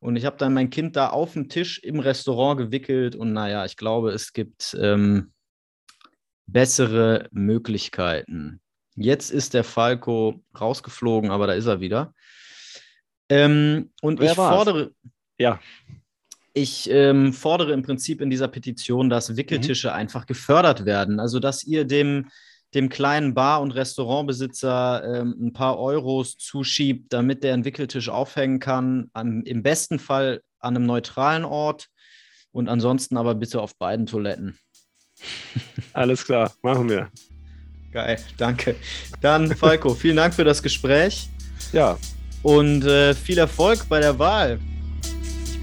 Und 0.00 0.16
ich 0.16 0.24
habe 0.24 0.36
dann 0.36 0.52
mein 0.52 0.70
Kind 0.70 0.96
da 0.96 1.10
auf 1.10 1.34
dem 1.34 1.48
Tisch 1.48 1.78
im 1.78 2.00
Restaurant 2.00 2.58
gewickelt 2.58 3.14
und 3.14 3.32
naja, 3.32 3.64
ich 3.64 3.76
glaube, 3.76 4.10
es 4.10 4.32
gibt 4.32 4.76
ähm, 4.80 5.32
bessere 6.46 7.28
Möglichkeiten. 7.30 8.60
Jetzt 8.96 9.30
ist 9.30 9.54
der 9.54 9.64
Falco 9.64 10.42
rausgeflogen, 10.58 11.30
aber 11.30 11.46
da 11.46 11.54
ist 11.54 11.66
er 11.66 11.80
wieder. 11.80 12.14
Ähm, 13.28 13.90
und 14.02 14.20
Wer 14.20 14.32
ich 14.32 14.38
war's? 14.38 14.54
fordere. 14.54 14.92
Ja. 15.38 15.60
Ich 16.52 16.90
ähm, 16.90 17.32
fordere 17.32 17.72
im 17.72 17.82
Prinzip 17.82 18.20
in 18.20 18.28
dieser 18.28 18.48
Petition, 18.48 19.08
dass 19.08 19.36
Wickeltische 19.36 19.88
mhm. 19.88 19.94
einfach 19.94 20.26
gefördert 20.26 20.84
werden. 20.84 21.18
Also, 21.18 21.38
dass 21.38 21.64
ihr 21.64 21.86
dem, 21.86 22.28
dem 22.74 22.88
kleinen 22.88 23.34
Bar- 23.34 23.60
und 23.60 23.72
Restaurantbesitzer 23.72 25.02
ähm, 25.04 25.36
ein 25.40 25.52
paar 25.52 25.78
Euros 25.78 26.36
zuschiebt, 26.36 27.12
damit 27.12 27.44
der 27.44 27.54
einen 27.54 27.64
Wickeltisch 27.64 28.08
aufhängen 28.08 28.60
kann. 28.60 29.10
Am, 29.12 29.42
Im 29.42 29.62
besten 29.62 29.98
Fall 29.98 30.42
an 30.58 30.76
einem 30.76 30.86
neutralen 30.86 31.44
Ort 31.44 31.88
und 32.50 32.68
ansonsten 32.68 33.16
aber 33.16 33.34
bitte 33.34 33.60
auf 33.60 33.76
beiden 33.76 34.06
Toiletten. 34.06 34.58
Alles 35.92 36.24
klar, 36.24 36.52
machen 36.62 36.88
wir. 36.88 37.10
Geil, 37.92 38.18
danke. 38.38 38.74
Dann, 39.20 39.54
Falco, 39.54 39.94
vielen 39.94 40.16
Dank 40.16 40.34
für 40.34 40.44
das 40.44 40.62
Gespräch. 40.62 41.28
Ja. 41.72 41.98
Und 42.42 42.84
äh, 42.84 43.14
viel 43.14 43.38
Erfolg 43.38 43.88
bei 43.88 44.00
der 44.00 44.18
Wahl 44.18 44.58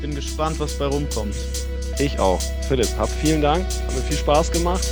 bin 0.01 0.15
gespannt, 0.15 0.59
was 0.59 0.77
bei 0.77 0.85
rumkommt. 0.85 1.35
Ich 1.99 2.17
auch. 2.19 2.39
Philipp, 2.67 2.87
hab 2.97 3.09
vielen 3.09 3.41
Dank. 3.41 3.65
Hat 3.65 3.95
mir 3.95 4.01
viel 4.01 4.17
Spaß 4.17 4.51
gemacht. 4.51 4.87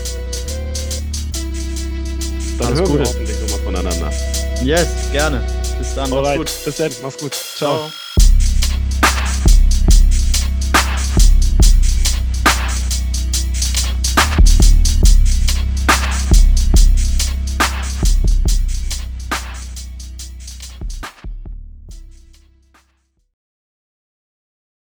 Dann 2.58 2.68
Alles 2.68 2.80
hören 2.80 2.88
Gute. 2.90 3.00
wir 3.00 3.08
hoffentlich 3.08 3.40
nochmal 3.42 3.60
voneinander. 3.60 4.12
Yes, 4.64 4.88
gerne. 5.12 5.44
Bis 5.78 5.94
dann. 5.96 6.10
Mach's 6.10 6.36
gut. 6.38 6.52
Bis 6.66 6.76
dann. 6.78 6.92
Mach's 7.04 7.18
gut. 7.18 7.34
Ciao. 7.34 7.78
Ciao. 7.90 7.92